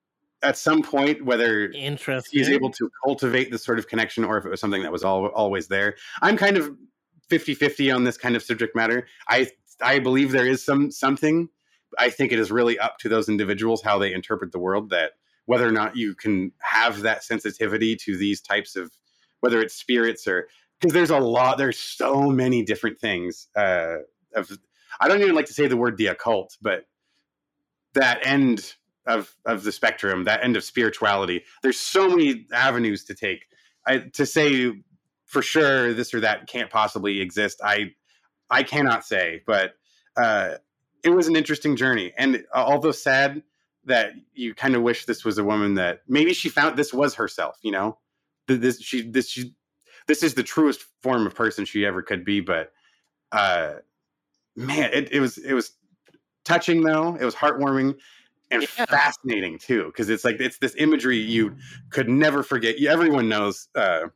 at 0.44 0.56
some 0.56 0.82
point, 0.82 1.24
whether 1.24 1.70
Interesting. 1.70 2.38
he's 2.38 2.48
able 2.48 2.70
to 2.70 2.90
cultivate 3.04 3.50
this 3.50 3.64
sort 3.64 3.78
of 3.78 3.88
connection 3.88 4.24
or 4.24 4.38
if 4.38 4.44
it 4.44 4.50
was 4.50 4.60
something 4.60 4.82
that 4.82 4.92
was 4.92 5.02
all, 5.02 5.26
always 5.26 5.68
there, 5.68 5.96
I'm 6.22 6.36
kind 6.36 6.56
of 6.56 6.76
50-50 7.30 7.94
on 7.94 8.04
this 8.04 8.16
kind 8.16 8.36
of 8.36 8.42
subject 8.42 8.76
matter. 8.76 9.06
I 9.28 9.48
I 9.80 9.98
believe 9.98 10.30
there 10.30 10.46
is 10.46 10.64
some 10.64 10.90
something. 10.92 11.48
I 11.98 12.10
think 12.10 12.32
it 12.32 12.38
is 12.38 12.52
really 12.52 12.78
up 12.78 12.98
to 12.98 13.08
those 13.08 13.28
individuals 13.28 13.82
how 13.82 13.98
they 13.98 14.12
interpret 14.12 14.52
the 14.52 14.58
world 14.58 14.90
that 14.90 15.12
whether 15.46 15.66
or 15.66 15.72
not 15.72 15.96
you 15.96 16.14
can 16.14 16.52
have 16.60 17.00
that 17.02 17.24
sensitivity 17.24 17.96
to 17.96 18.16
these 18.16 18.40
types 18.40 18.76
of 18.76 18.92
whether 19.40 19.60
it's 19.60 19.74
spirits 19.74 20.28
or 20.28 20.48
because 20.78 20.92
there's 20.92 21.10
a 21.10 21.18
lot 21.18 21.58
there's 21.58 21.78
so 21.78 22.30
many 22.30 22.62
different 22.62 23.00
things 23.00 23.48
uh 23.56 23.96
of 24.34 24.50
I 25.00 25.08
don't 25.08 25.20
even 25.20 25.34
like 25.34 25.46
to 25.46 25.54
say 25.54 25.66
the 25.66 25.76
word 25.76 25.96
the 25.96 26.08
occult, 26.08 26.56
but 26.60 26.86
that 27.94 28.26
end 28.26 28.74
of 29.06 29.34
of 29.44 29.64
the 29.64 29.72
spectrum, 29.72 30.24
that 30.24 30.42
end 30.42 30.56
of 30.56 30.64
spirituality. 30.64 31.44
There's 31.62 31.78
so 31.78 32.08
many 32.08 32.46
avenues 32.52 33.04
to 33.04 33.14
take. 33.14 33.46
I, 33.86 33.98
to 34.14 34.24
say 34.24 34.72
for 35.26 35.42
sure 35.42 35.92
this 35.92 36.14
or 36.14 36.20
that 36.20 36.46
can't 36.46 36.70
possibly 36.70 37.20
exist. 37.20 37.60
I 37.62 37.92
I 38.50 38.62
cannot 38.62 39.04
say, 39.04 39.42
but 39.46 39.74
uh, 40.16 40.54
it 41.02 41.10
was 41.10 41.28
an 41.28 41.36
interesting 41.36 41.76
journey, 41.76 42.12
and 42.16 42.44
although 42.54 42.92
sad 42.92 43.42
that 43.86 44.12
you 44.32 44.54
kind 44.54 44.74
of 44.74 44.82
wish 44.82 45.04
this 45.04 45.24
was 45.24 45.38
a 45.38 45.44
woman 45.44 45.74
that 45.74 46.00
maybe 46.08 46.32
she 46.32 46.48
found 46.48 46.76
this 46.76 46.94
was 46.94 47.14
herself. 47.14 47.58
You 47.62 47.72
know, 47.72 47.98
this 48.46 48.80
she 48.80 49.02
this 49.02 49.28
she 49.28 49.54
this 50.06 50.22
is 50.22 50.34
the 50.34 50.42
truest 50.42 50.84
form 51.02 51.26
of 51.26 51.34
person 51.34 51.64
she 51.64 51.84
ever 51.84 52.02
could 52.02 52.24
be. 52.24 52.40
But 52.40 52.72
uh, 53.32 53.74
man, 54.56 54.90
it, 54.92 55.12
it 55.12 55.20
was 55.20 55.38
it 55.38 55.52
was 55.54 55.72
touching 56.44 56.82
though. 56.82 57.16
It 57.18 57.24
was 57.24 57.34
heartwarming 57.34 57.96
and 58.50 58.64
fascinating 58.68 59.58
too, 59.58 59.86
because 59.86 60.08
it's 60.08 60.24
like 60.24 60.40
it's 60.40 60.58
this 60.58 60.74
imagery 60.76 61.18
you 61.18 61.56
could 61.90 62.08
never 62.08 62.42
forget. 62.42 62.76
Everyone 62.82 63.28
knows. 63.28 63.68
Uh, 63.74 64.08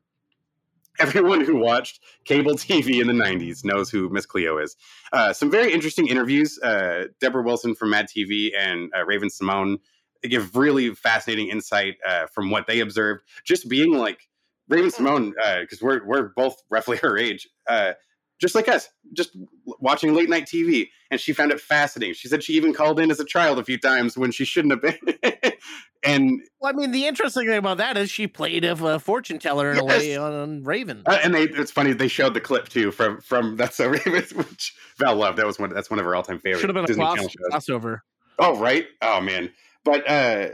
everyone 1.01 1.45
who 1.45 1.57
watched 1.57 2.01
cable 2.25 2.55
TV 2.55 3.01
in 3.01 3.07
the 3.07 3.13
90s 3.13 3.65
knows 3.65 3.89
who 3.89 4.09
Miss 4.09 4.27
Cleo 4.27 4.59
is. 4.59 4.77
Uh, 5.13 5.33
some 5.33 5.49
very 5.49 5.73
interesting 5.73 6.09
interviews. 6.09 6.59
Uh, 6.59 7.05
Debra 7.21 7.43
Wilson 7.43 7.77
from 7.77 7.91
Mad 7.91 8.09
TV 8.09 8.51
and 8.59 8.91
uh, 8.97 9.05
Raven-Symoné 9.05 9.79
give 10.23 10.57
really 10.57 10.93
fascinating 10.95 11.49
insight 11.49 11.99
uh, 12.07 12.27
from 12.27 12.51
what 12.51 12.67
they 12.67 12.81
observed. 12.81 13.23
Just 13.45 13.69
being 13.69 13.93
like 13.93 14.29
Raven-Symoné, 14.69 15.61
because 15.61 15.81
we're 15.81 16.05
we're 16.05 16.31
both 16.35 16.61
roughly 16.69 16.97
her 17.03 17.17
age, 17.17 17.49
uh, 17.69 17.93
just 18.39 18.55
like 18.55 18.69
us, 18.69 18.89
just 19.13 19.37
watching 19.81 20.15
late 20.15 20.29
night 20.29 20.47
TV, 20.47 20.89
and 21.11 21.21
she 21.21 21.33
found 21.33 21.51
it 21.51 21.61
fascinating. 21.61 22.15
She 22.15 22.29
said 22.29 22.43
she 22.43 22.55
even 22.55 22.73
called 22.73 23.01
in 23.01 23.11
as 23.11 23.19
a 23.19 23.25
child 23.25 23.59
a 23.59 23.65
few 23.65 23.79
times 23.79 24.17
when 24.17 24.31
she 24.31 24.45
shouldn't 24.45 24.73
have 24.73 24.83
been. 24.83 25.53
and 26.05 26.41
Well, 26.61 26.73
I 26.73 26.77
mean, 26.77 26.93
the 26.93 27.07
interesting 27.07 27.47
thing 27.47 27.59
about 27.59 27.79
that 27.79 27.97
is 27.97 28.11
she 28.11 28.27
played 28.27 28.65
a, 28.65 28.73
uh 28.73 28.99
fortune 28.99 29.39
teller 29.39 29.73
in 29.73 29.79
a 29.79 29.85
way 29.85 30.17
on, 30.17 30.33
on 30.33 30.63
Raven. 30.65 31.03
Uh, 31.07 31.19
and 31.23 31.35
they, 31.35 31.45
it's 31.45 31.73
funny 31.73 31.93
they 31.93 32.09
showed 32.09 32.35
the 32.35 32.41
clip 32.41 32.69
too 32.69 32.93
from 32.93 33.21
from 33.21 33.57
that's 33.57 33.77
so 33.77 33.89
Raven, 33.89 34.13
which 34.35 34.75
Val 34.99 35.17
loved. 35.17 35.39
That 35.39 35.47
was 35.47 35.59
one 35.59 35.73
that's 35.75 35.91
one 35.91 35.99
of 35.99 36.05
her 36.05 36.15
all 36.15 36.23
time 36.23 36.39
favorite. 36.39 36.61
Should 36.61 36.75
have 36.75 36.87
been 36.87 36.91
a 36.91 36.95
cross, 36.95 37.27
crossover. 37.53 38.01
Oh 38.39 38.59
right, 38.59 38.87
oh 39.03 39.21
man. 39.21 39.51
But 39.85 40.09
uh, 40.09 40.49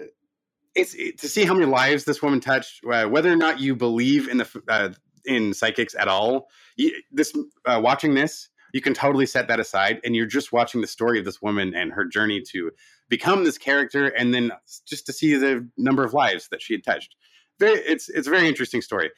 it's 0.74 0.95
it, 0.95 1.18
to 1.18 1.28
see 1.28 1.45
how 1.45 1.55
many 1.55 1.66
lives 1.66 2.05
this 2.05 2.22
woman 2.22 2.41
touched. 2.41 2.80
Uh, 2.85 3.07
whether 3.07 3.32
or 3.32 3.37
not 3.37 3.61
you 3.61 3.76
believe 3.76 4.28
in 4.28 4.39
the 4.39 4.62
uh, 4.68 4.91
in 5.24 5.54
psychics 5.54 5.94
at 5.98 6.08
all, 6.08 6.48
you, 6.76 6.92
this 7.12 7.32
uh, 7.66 7.80
watching 7.82 8.14
this, 8.14 8.48
you 8.72 8.80
can 8.80 8.94
totally 8.94 9.26
set 9.26 9.48
that 9.48 9.60
aside, 9.60 10.00
and 10.04 10.16
you're 10.16 10.26
just 10.26 10.52
watching 10.52 10.80
the 10.80 10.86
story 10.86 11.18
of 11.18 11.24
this 11.24 11.40
woman 11.40 11.74
and 11.74 11.92
her 11.92 12.04
journey 12.04 12.42
to 12.50 12.70
become 13.08 13.44
this 13.44 13.58
character, 13.58 14.06
and 14.08 14.34
then 14.34 14.50
just 14.86 15.06
to 15.06 15.12
see 15.12 15.36
the 15.36 15.68
number 15.76 16.04
of 16.04 16.12
lives 16.12 16.48
that 16.50 16.60
she 16.60 16.74
had 16.74 16.84
touched. 16.84 17.14
Very, 17.60 17.78
it's 17.80 18.08
it's 18.08 18.26
a 18.26 18.30
very 18.30 18.48
interesting 18.48 18.82
story. 18.82 19.10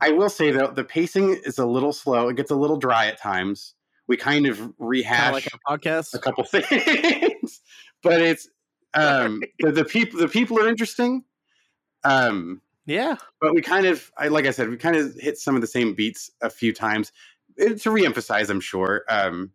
I 0.00 0.10
will 0.10 0.30
say 0.30 0.50
though, 0.50 0.68
the 0.68 0.84
pacing 0.84 1.40
is 1.44 1.58
a 1.58 1.66
little 1.66 1.92
slow. 1.92 2.28
It 2.28 2.36
gets 2.36 2.50
a 2.50 2.56
little 2.56 2.76
dry 2.76 3.06
at 3.06 3.18
times. 3.18 3.74
We 4.06 4.16
kind 4.16 4.46
of 4.46 4.72
rehash 4.78 5.32
like 5.32 5.48
our 5.66 5.78
podcast. 5.78 6.14
a 6.14 6.18
couple 6.18 6.44
things, 6.44 7.60
but 8.02 8.20
it's 8.20 8.48
um, 8.94 9.42
the, 9.60 9.72
the 9.72 9.84
people. 9.84 10.20
The 10.20 10.28
people 10.28 10.58
are 10.58 10.68
interesting. 10.68 11.24
Um, 12.04 12.60
yeah, 12.86 13.16
but 13.40 13.54
we 13.54 13.62
kind 13.62 13.86
of, 13.86 14.10
I 14.18 14.28
like 14.28 14.46
I 14.46 14.50
said, 14.50 14.68
we 14.68 14.76
kind 14.76 14.96
of 14.96 15.14
hit 15.16 15.38
some 15.38 15.54
of 15.54 15.60
the 15.60 15.66
same 15.66 15.94
beats 15.94 16.30
a 16.42 16.50
few 16.50 16.72
times 16.72 17.12
Eh, 17.58 17.68
to 17.74 17.90
reemphasize. 17.90 18.50
I'm 18.50 18.60
sure. 18.60 19.04
Um, 19.08 19.52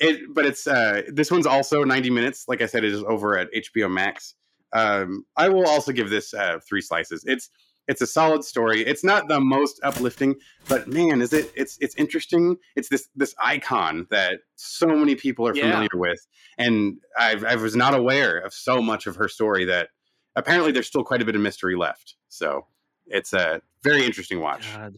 it, 0.00 0.34
but 0.34 0.44
it's 0.46 0.66
uh, 0.66 1.02
this 1.08 1.30
one's 1.30 1.46
also 1.46 1.84
90 1.84 2.10
minutes. 2.10 2.46
Like 2.48 2.60
I 2.60 2.66
said, 2.66 2.84
it 2.84 2.92
is 2.92 3.02
over 3.04 3.38
at 3.38 3.48
HBO 3.52 3.90
Max. 3.90 4.34
Um, 4.72 5.24
I 5.36 5.48
will 5.48 5.66
also 5.66 5.92
give 5.92 6.10
this 6.10 6.34
uh, 6.34 6.58
three 6.66 6.80
slices. 6.80 7.24
It's 7.26 7.50
it's 7.88 8.00
a 8.00 8.06
solid 8.06 8.44
story. 8.44 8.82
It's 8.86 9.02
not 9.04 9.28
the 9.28 9.40
most 9.40 9.80
uplifting, 9.82 10.36
but 10.68 10.88
man, 10.88 11.20
is 11.22 11.32
it? 11.32 11.50
It's 11.56 11.78
it's 11.80 11.94
interesting. 11.96 12.56
It's 12.76 12.88
this 12.88 13.08
this 13.16 13.34
icon 13.42 14.06
that 14.10 14.40
so 14.56 14.86
many 14.88 15.14
people 15.14 15.46
are 15.46 15.54
Yeah. 15.54 15.64
familiar 15.64 15.88
with, 15.94 16.26
and 16.58 16.98
I've, 17.18 17.44
I 17.44 17.56
was 17.56 17.74
not 17.76 17.94
aware 17.94 18.38
of 18.38 18.52
so 18.52 18.80
much 18.82 19.06
of 19.06 19.16
her 19.16 19.28
story 19.28 19.64
that 19.66 19.88
apparently 20.36 20.72
there's 20.72 20.86
still 20.86 21.04
quite 21.04 21.22
a 21.22 21.24
bit 21.24 21.34
of 21.34 21.40
mystery 21.40 21.76
left. 21.76 22.16
So 22.28 22.66
it's 23.06 23.32
a 23.32 23.60
very 23.82 24.04
interesting 24.04 24.40
watch. 24.40 24.72
God. 24.74 24.96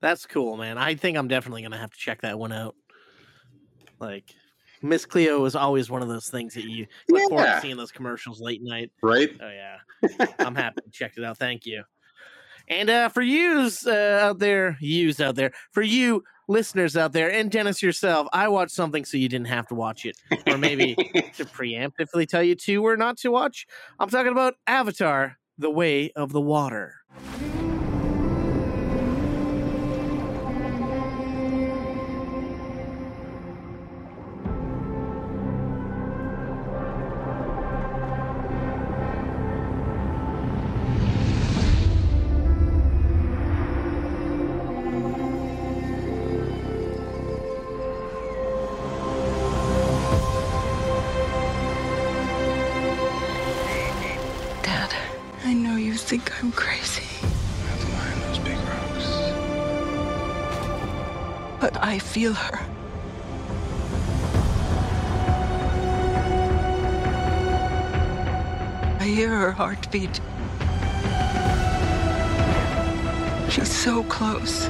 That's 0.00 0.26
cool, 0.26 0.56
man. 0.56 0.76
I 0.76 0.94
think 0.94 1.16
I'm 1.16 1.28
definitely 1.28 1.62
gonna 1.62 1.78
have 1.78 1.90
to 1.90 1.98
check 1.98 2.22
that 2.22 2.38
one 2.38 2.52
out. 2.52 2.74
Like 4.00 4.34
Miss 4.82 5.06
Cleo 5.06 5.44
is 5.46 5.56
always 5.56 5.90
one 5.90 6.02
of 6.02 6.08
those 6.08 6.28
things 6.28 6.54
that 6.54 6.64
you 6.64 6.86
look 7.08 7.30
forward 7.30 7.46
to 7.46 7.60
seeing 7.60 7.76
those 7.76 7.92
commercials 7.92 8.40
late 8.40 8.62
night. 8.62 8.92
Right? 9.02 9.30
Oh 9.40 9.48
yeah. 9.50 10.26
I'm 10.38 10.54
happy 10.54 10.82
to 10.82 10.90
check 10.90 11.14
it 11.16 11.24
out. 11.24 11.38
Thank 11.38 11.64
you. 11.64 11.84
And 12.68 12.88
uh, 12.88 13.08
for 13.08 13.22
yous 13.22 13.86
uh, 13.86 14.20
out 14.22 14.38
there, 14.38 14.76
yous 14.80 15.20
out 15.20 15.36
there, 15.36 15.52
for 15.72 15.82
you 15.82 16.24
listeners 16.48 16.96
out 16.96 17.12
there, 17.12 17.30
and 17.30 17.50
Dennis 17.50 17.82
yourself, 17.82 18.28
I 18.32 18.48
watched 18.48 18.72
something 18.72 19.04
so 19.04 19.16
you 19.16 19.28
didn't 19.28 19.48
have 19.48 19.66
to 19.68 19.74
watch 19.74 20.04
it, 20.04 20.16
or 20.46 20.58
maybe 20.58 20.94
to 21.36 21.44
preemptively 21.44 22.28
tell 22.28 22.42
you 22.42 22.54
to 22.54 22.86
or 22.86 22.96
not 22.96 23.18
to 23.18 23.30
watch. 23.30 23.66
I'm 23.98 24.08
talking 24.10 24.32
about 24.32 24.54
Avatar: 24.66 25.38
The 25.58 25.70
Way 25.70 26.10
of 26.16 26.32
the 26.32 26.40
Water. 26.40 26.94
Heartbeat. 69.54 70.20
She's 73.50 73.72
so 73.72 74.02
close. 74.04 74.64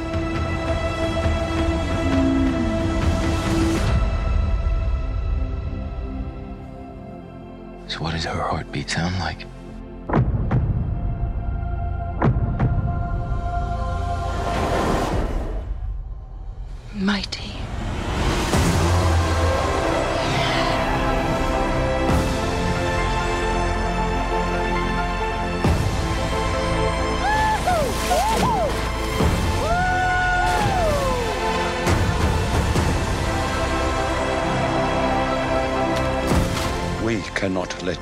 So 7.88 8.00
what 8.00 8.12
does 8.12 8.24
her 8.24 8.42
heartbeat 8.42 8.90
sound 8.90 9.18
like? 9.20 9.43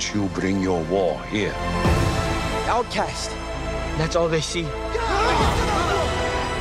Cannot 0.03 0.15
you 0.15 0.29
bring 0.41 0.63
your 0.63 0.83
war 0.85 1.21
here. 1.31 1.55
Outcast. 2.67 3.31
That's 3.99 4.17
all 4.17 4.29
they 4.29 4.41
see. 4.41 4.67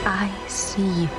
I 0.06 0.30
see 0.48 0.82
you. 0.82 1.10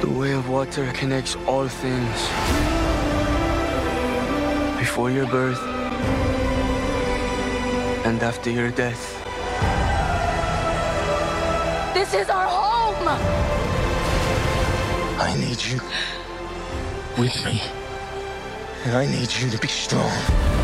The 0.00 0.10
way 0.18 0.32
of 0.32 0.48
water 0.48 0.90
connects 0.92 1.36
all 1.46 1.68
things. 1.68 2.28
Before 4.78 5.10
your 5.10 5.26
birth 5.26 5.62
and 8.04 8.22
after 8.22 8.50
your 8.50 8.70
death. 8.70 9.18
This 11.94 12.14
is 12.14 12.28
our 12.30 12.46
home! 12.48 13.08
I 15.20 15.36
need 15.38 15.62
you 15.62 15.80
with 17.18 17.44
me. 17.44 17.60
And 18.84 18.96
I 18.96 19.06
need 19.06 19.32
you 19.34 19.50
to 19.50 19.58
be 19.58 19.68
strong. 19.68 20.61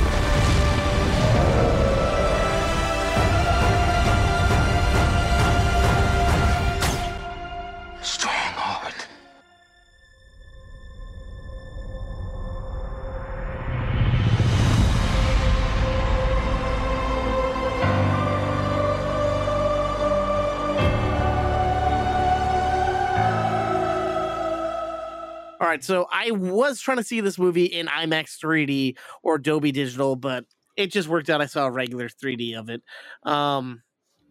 Right, 25.79 25.85
so 25.85 26.07
I 26.11 26.31
was 26.33 26.81
trying 26.81 26.99
to 26.99 27.05
see 27.05 27.20
this 27.20 27.39
movie 27.39 27.66
in 27.66 27.87
IMAX 27.87 28.39
3D 28.43 28.97
or 29.22 29.39
Dolby 29.39 29.72
Digital, 29.72 30.16
but 30.16 30.45
it 30.76 30.93
just 30.93 31.09
worked 31.09 31.31
out. 31.31 31.41
I 31.41 31.47
saw 31.47 31.66
a 31.66 31.70
regular 31.70 32.09
3D 32.09 32.59
of 32.59 32.68
it. 32.68 32.83
Um, 33.24 33.83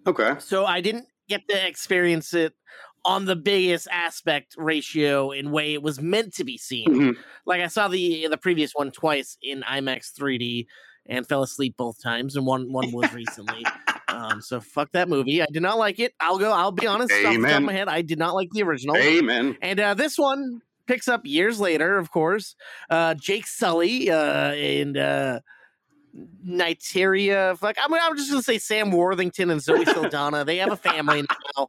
okay. 0.05 0.35
So 0.39 0.65
I 0.65 0.81
didn't 0.81 1.05
get 1.27 1.47
to 1.49 1.67
experience 1.67 2.33
it 2.33 2.53
on 3.05 3.25
the 3.25 3.35
biggest 3.35 3.87
aspect 3.91 4.55
ratio 4.57 5.31
in 5.31 5.51
way 5.51 5.73
it 5.73 5.81
was 5.81 6.01
meant 6.01 6.33
to 6.35 6.43
be 6.43 6.57
seen. 6.57 6.87
Mm-hmm. 6.87 7.21
Like 7.45 7.61
I 7.61 7.67
saw 7.67 7.87
the 7.87 8.27
the 8.29 8.37
previous 8.37 8.73
one 8.73 8.91
twice 8.91 9.37
in 9.41 9.61
IMAX 9.61 10.11
3D 10.13 10.67
and 11.05 11.27
fell 11.27 11.43
asleep 11.43 11.75
both 11.77 12.01
times, 12.01 12.35
and 12.35 12.45
one 12.45 12.71
one 12.71 12.91
was 12.91 13.13
recently. 13.13 13.65
um, 14.09 14.41
so 14.41 14.59
fuck 14.59 14.91
that 14.91 15.07
movie. 15.07 15.41
I 15.41 15.47
did 15.51 15.61
not 15.61 15.77
like 15.77 15.99
it. 15.99 16.13
I'll 16.19 16.37
go. 16.37 16.51
I'll 16.51 16.71
be 16.73 16.87
honest. 16.87 17.13
Off 17.13 17.33
the 17.33 17.41
top 17.41 17.57
of 17.57 17.63
my 17.63 17.73
head, 17.73 17.87
I 17.87 18.01
did 18.01 18.19
not 18.19 18.35
like 18.35 18.49
the 18.51 18.63
original. 18.63 18.97
Amen. 18.97 19.57
And 19.61 19.79
uh, 19.79 19.93
this 19.93 20.17
one 20.17 20.61
picks 20.87 21.07
up 21.07 21.21
years 21.25 21.59
later, 21.59 21.97
of 21.97 22.11
course. 22.11 22.55
Uh, 22.89 23.13
Jake 23.13 23.45
Sully 23.45 24.09
uh, 24.09 24.53
and 24.53 24.97
uh, 24.97 25.39
Neytiri. 26.45 27.57
Fuck, 27.57 27.75
I'm, 27.81 27.93
I'm 27.93 28.17
just 28.17 28.29
gonna 28.29 28.43
say 28.43 28.57
Sam 28.57 28.91
Worthington 28.91 29.49
and 29.49 29.61
Zoe 29.61 29.85
Saldana. 29.93 30.45
they 30.45 30.57
have 30.57 30.71
a 30.71 30.77
family 30.77 31.23
now, 31.55 31.67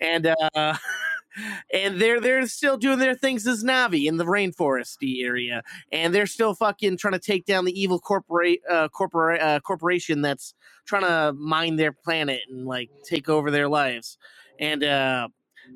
and 0.00 0.26
uh, 0.26 0.74
and 1.72 2.00
they're 2.00 2.20
they're 2.20 2.46
still 2.46 2.76
doing 2.76 2.98
their 2.98 3.14
things 3.14 3.46
as 3.46 3.64
Na'vi 3.64 4.06
in 4.06 4.16
the 4.16 4.24
rainforesty 4.24 5.24
area, 5.24 5.62
and 5.92 6.14
they're 6.14 6.26
still 6.26 6.54
fucking 6.54 6.96
trying 6.98 7.12
to 7.14 7.18
take 7.18 7.46
down 7.46 7.64
the 7.64 7.80
evil 7.80 7.98
corporate 7.98 8.60
uh, 8.68 8.88
corpora- 8.88 9.40
uh, 9.40 9.60
corporation 9.60 10.22
that's 10.22 10.54
trying 10.86 11.02
to 11.02 11.32
mine 11.38 11.76
their 11.76 11.92
planet 11.92 12.40
and 12.48 12.66
like 12.66 12.90
take 13.04 13.28
over 13.28 13.50
their 13.50 13.68
lives, 13.68 14.18
and 14.58 14.84
uh, 14.84 15.28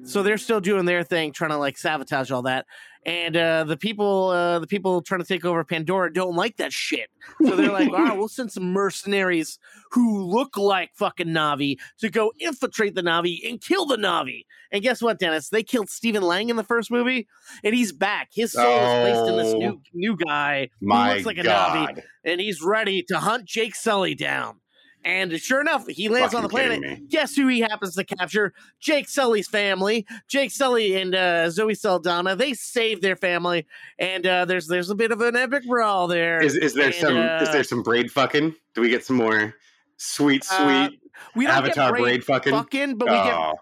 so 0.05 0.23
they're 0.23 0.39
still 0.39 0.61
doing 0.61 0.85
their 0.85 1.03
thing, 1.03 1.33
trying 1.33 1.51
to 1.51 1.57
like 1.57 1.79
sabotage 1.79 2.31
all 2.31 2.43
that. 2.43 2.67
And 3.05 3.37
uh, 3.37 3.65
the 3.65 3.77
people, 3.77 4.29
uh, 4.29 4.61
the 4.61 4.67
people 4.69 5.03
trying 5.03 5.21
to 5.21 5.27
take 5.27 5.45
over 5.45 5.65
Pandora 5.65 6.13
don't 6.13 6.37
like 6.37 6.57
that 6.59 6.73
shit. 6.73 7.11
So 7.45 7.57
they're 7.57 7.73
like, 7.73 7.89
"All 7.89 7.99
right, 8.03 8.17
we'll 8.17 8.29
send 8.29 8.53
some 8.53 8.73
mercenaries 8.73 9.59
who 9.91 10.23
look 10.23 10.57
like 10.57 10.91
fucking 10.95 11.27
Na'vi 11.27 11.79
to 11.99 12.09
go 12.09 12.33
infiltrate 12.39 12.95
the 12.95 13.03
Na'vi 13.03 13.39
and 13.49 13.61
kill 13.61 13.87
the 13.87 13.97
Na'vi." 13.97 14.45
And 14.71 14.83
guess 14.83 15.03
what, 15.03 15.19
Dennis? 15.19 15.49
They 15.49 15.65
killed 15.65 15.91
Stephen 15.91 16.23
Lang 16.23 16.49
in 16.49 16.55
the 16.57 16.63
first 16.65 16.91
movie, 16.93 17.27
and 17.65 17.75
he's 17.75 17.93
back. 17.93 18.29
His 18.33 18.53
soul 18.53 18.65
is 18.65 19.03
placed 19.03 19.29
in 19.31 19.37
this 19.37 19.55
Oh. 19.55 19.59
new 19.59 19.81
new 19.93 20.17
guy 20.17 20.71
who 20.81 20.87
looks 21.15 21.27
like 21.27 21.39
a 21.39 21.43
God. 21.43 21.97
Na'vi, 21.97 22.03
and 22.25 22.41
he's 22.41 22.63
ready 22.63 23.03
to 23.09 23.19
hunt 23.19 23.45
Jake 23.47 23.75
Sully 23.75 24.15
down. 24.15 24.61
And 25.05 25.33
sure 25.41 25.61
enough, 25.61 25.87
he 25.89 26.09
lands 26.09 26.33
on 26.35 26.43
the 26.43 26.49
planet. 26.49 27.09
Guess 27.09 27.35
who 27.35 27.49
he 27.49 27.61
happens 27.61 27.97
to 27.97 28.05
capture? 28.05 28.53
Jake 28.81 29.09
Sully's 29.09 29.49
family. 29.49 30.07
Jake 30.29 30.51
Sully 30.53 30.95
and 30.95 31.15
uh, 31.15 31.51
Zoe 31.51 31.75
Saldana. 31.75 32.37
They 32.37 32.55
save 32.55 33.01
their 33.01 33.17
family, 33.17 33.67
and 33.99 34.27
uh, 34.27 34.45
there's 34.45 34.69
there's 34.69 34.91
a 34.91 34.95
bit 34.95 35.11
of 35.11 35.21
an 35.21 35.35
epic 35.35 35.65
brawl 35.67 36.07
there. 36.07 36.41
Is 36.41 36.55
is 36.57 36.75
there 36.75 36.87
And, 36.87 36.95
some 36.95 37.17
is 37.17 37.49
uh, 37.49 37.53
there 37.53 37.65
some 37.65 37.83
braid 37.83 38.11
fucking? 38.13 38.55
Do 38.75 38.81
we 38.81 38.89
get 38.91 39.05
some 39.05 39.17
more 39.17 39.55
sweet 39.97 40.45
sweet 40.45 40.57
Uh, 40.57 40.89
we 41.35 41.47
don't 41.47 41.57
Avatar 41.57 41.87
get 41.89 41.91
braid, 41.91 42.03
braid 42.03 42.25
fucking? 42.25 42.53
fucking, 42.53 42.97
but 42.99 43.09
we 43.09 43.15
get 43.15 43.35
Oh. 43.35 43.55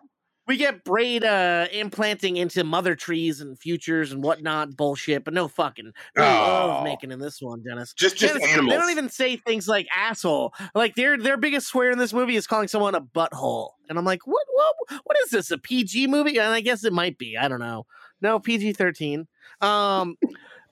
We 0.51 0.57
get 0.57 0.83
braid 0.83 1.23
uh, 1.23 1.69
implanting 1.73 2.37
into 2.37 2.65
mother 2.65 2.97
trees 2.97 3.41
and 3.41 3.57
futures 3.57 4.11
and 4.11 4.21
whatnot 4.21 4.77
bullshit, 4.77 5.23
but 5.25 5.33
no 5.33 5.47
fucking 5.47 5.93
love 6.17 6.81
Oh. 6.81 6.83
making 6.83 7.13
in 7.13 7.21
this 7.21 7.41
one, 7.41 7.63
Dennis. 7.63 7.93
Just- 7.93 8.17
just 8.17 8.35
Dennis, 8.35 8.51
They 8.57 8.57
don't 8.77 8.91
even 8.91 9.09
say 9.09 9.37
things 9.37 9.69
like 9.69 9.87
asshole. 9.97 10.53
Like 10.75 10.97
their 10.97 11.17
their 11.17 11.37
biggest 11.37 11.69
swear 11.69 11.93
in 11.93 11.99
this 11.99 12.13
movie 12.13 12.35
is 12.35 12.49
calling 12.49 12.67
someone 12.67 12.97
a 12.97 13.01
butthole, 13.01 13.71
and 13.89 13.97
I'm 13.97 14.05
like, 14.05 14.27
what 14.27 14.45
what 14.53 15.01
what 15.05 15.17
is 15.25 15.31
this? 15.31 15.53
A 15.53 15.59
PG 15.59 16.09
movie? 16.09 16.37
And 16.39 16.49
I 16.53 16.61
guess 16.63 16.85
it 16.85 16.93
might 16.93 17.17
be. 17.17 17.37
I 17.37 17.47
don't 17.47 17.61
know. 17.61 17.87
No 18.21 18.41
PG 18.41 18.73
thirteen. 18.73 19.29
Um. 19.61 20.17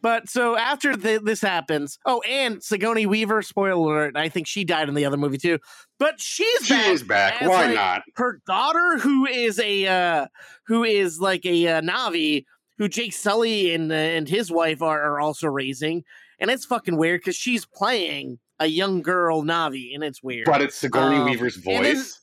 But 0.02 0.28
so 0.28 0.56
after 0.56 0.94
th- 0.94 1.22
this 1.22 1.40
happens, 1.40 1.98
oh, 2.06 2.20
and 2.28 2.62
Sigourney 2.62 3.06
Weaver, 3.06 3.42
spoiler 3.42 3.72
alert, 3.72 4.16
I 4.16 4.28
think 4.28 4.46
she 4.46 4.64
died 4.64 4.88
in 4.88 4.94
the 4.94 5.04
other 5.04 5.16
movie 5.16 5.38
too. 5.38 5.58
But 5.98 6.20
she's 6.20 6.66
She 6.66 6.74
back. 6.74 6.86
is 6.88 7.02
back. 7.02 7.40
Why 7.40 7.66
like, 7.66 7.74
not? 7.74 8.02
Her 8.16 8.40
daughter, 8.46 8.98
who 8.98 9.26
is 9.26 9.58
a 9.58 9.86
uh, 9.86 10.26
who 10.66 10.84
is 10.84 11.18
like 11.20 11.44
a 11.44 11.66
uh, 11.66 11.80
Na'vi, 11.80 12.44
who 12.78 12.88
Jake 12.88 13.12
Sully 13.12 13.74
and 13.74 13.90
uh, 13.90 13.94
and 13.94 14.28
his 14.28 14.50
wife 14.52 14.82
are, 14.82 15.02
are 15.02 15.20
also 15.20 15.48
raising, 15.48 16.04
and 16.38 16.50
it's 16.50 16.64
fucking 16.64 16.96
weird 16.96 17.20
because 17.20 17.36
she's 17.36 17.66
playing 17.66 18.38
a 18.60 18.66
young 18.66 19.02
girl 19.02 19.42
Na'vi, 19.42 19.94
and 19.94 20.04
it's 20.04 20.22
weird. 20.22 20.46
But 20.46 20.62
it's 20.62 20.76
Sigourney 20.76 21.16
Um, 21.16 21.24
Weaver's 21.26 21.56
voice. 21.56 22.20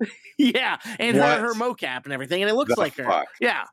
yeah, 0.38 0.76
and 0.98 1.16
her, 1.16 1.22
What? 1.22 1.40
her 1.40 1.54
mocap 1.54 2.04
and 2.04 2.12
everything, 2.12 2.42
and 2.42 2.50
it 2.50 2.54
looks 2.54 2.74
The 2.74 2.80
like 2.80 2.96
her. 2.96 3.04
fuck? 3.04 3.28
Yeah. 3.40 3.64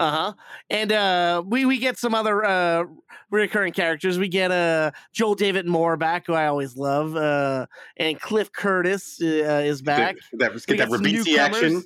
Uh 0.00 0.10
huh. 0.10 0.32
And 0.70 0.92
uh, 0.92 1.42
we 1.46 1.64
we 1.64 1.78
get 1.78 1.98
some 1.98 2.14
other 2.14 2.44
uh 2.44 2.84
recurring 3.30 3.72
characters. 3.72 4.18
We 4.18 4.28
get 4.28 4.50
uh 4.52 4.92
Joel 5.12 5.34
David 5.34 5.66
Moore 5.66 5.96
back, 5.96 6.26
who 6.26 6.34
I 6.34 6.46
always 6.46 6.76
love, 6.76 7.16
uh, 7.16 7.66
and 7.96 8.20
Cliff 8.20 8.52
Curtis 8.52 9.18
uh, 9.20 9.26
is 9.64 9.82
back. 9.82 10.16
That 10.34 10.52
was 10.52 10.64
get 10.66 10.78
that 10.78 10.88
Ribisi 10.88 11.36
action. 11.36 11.82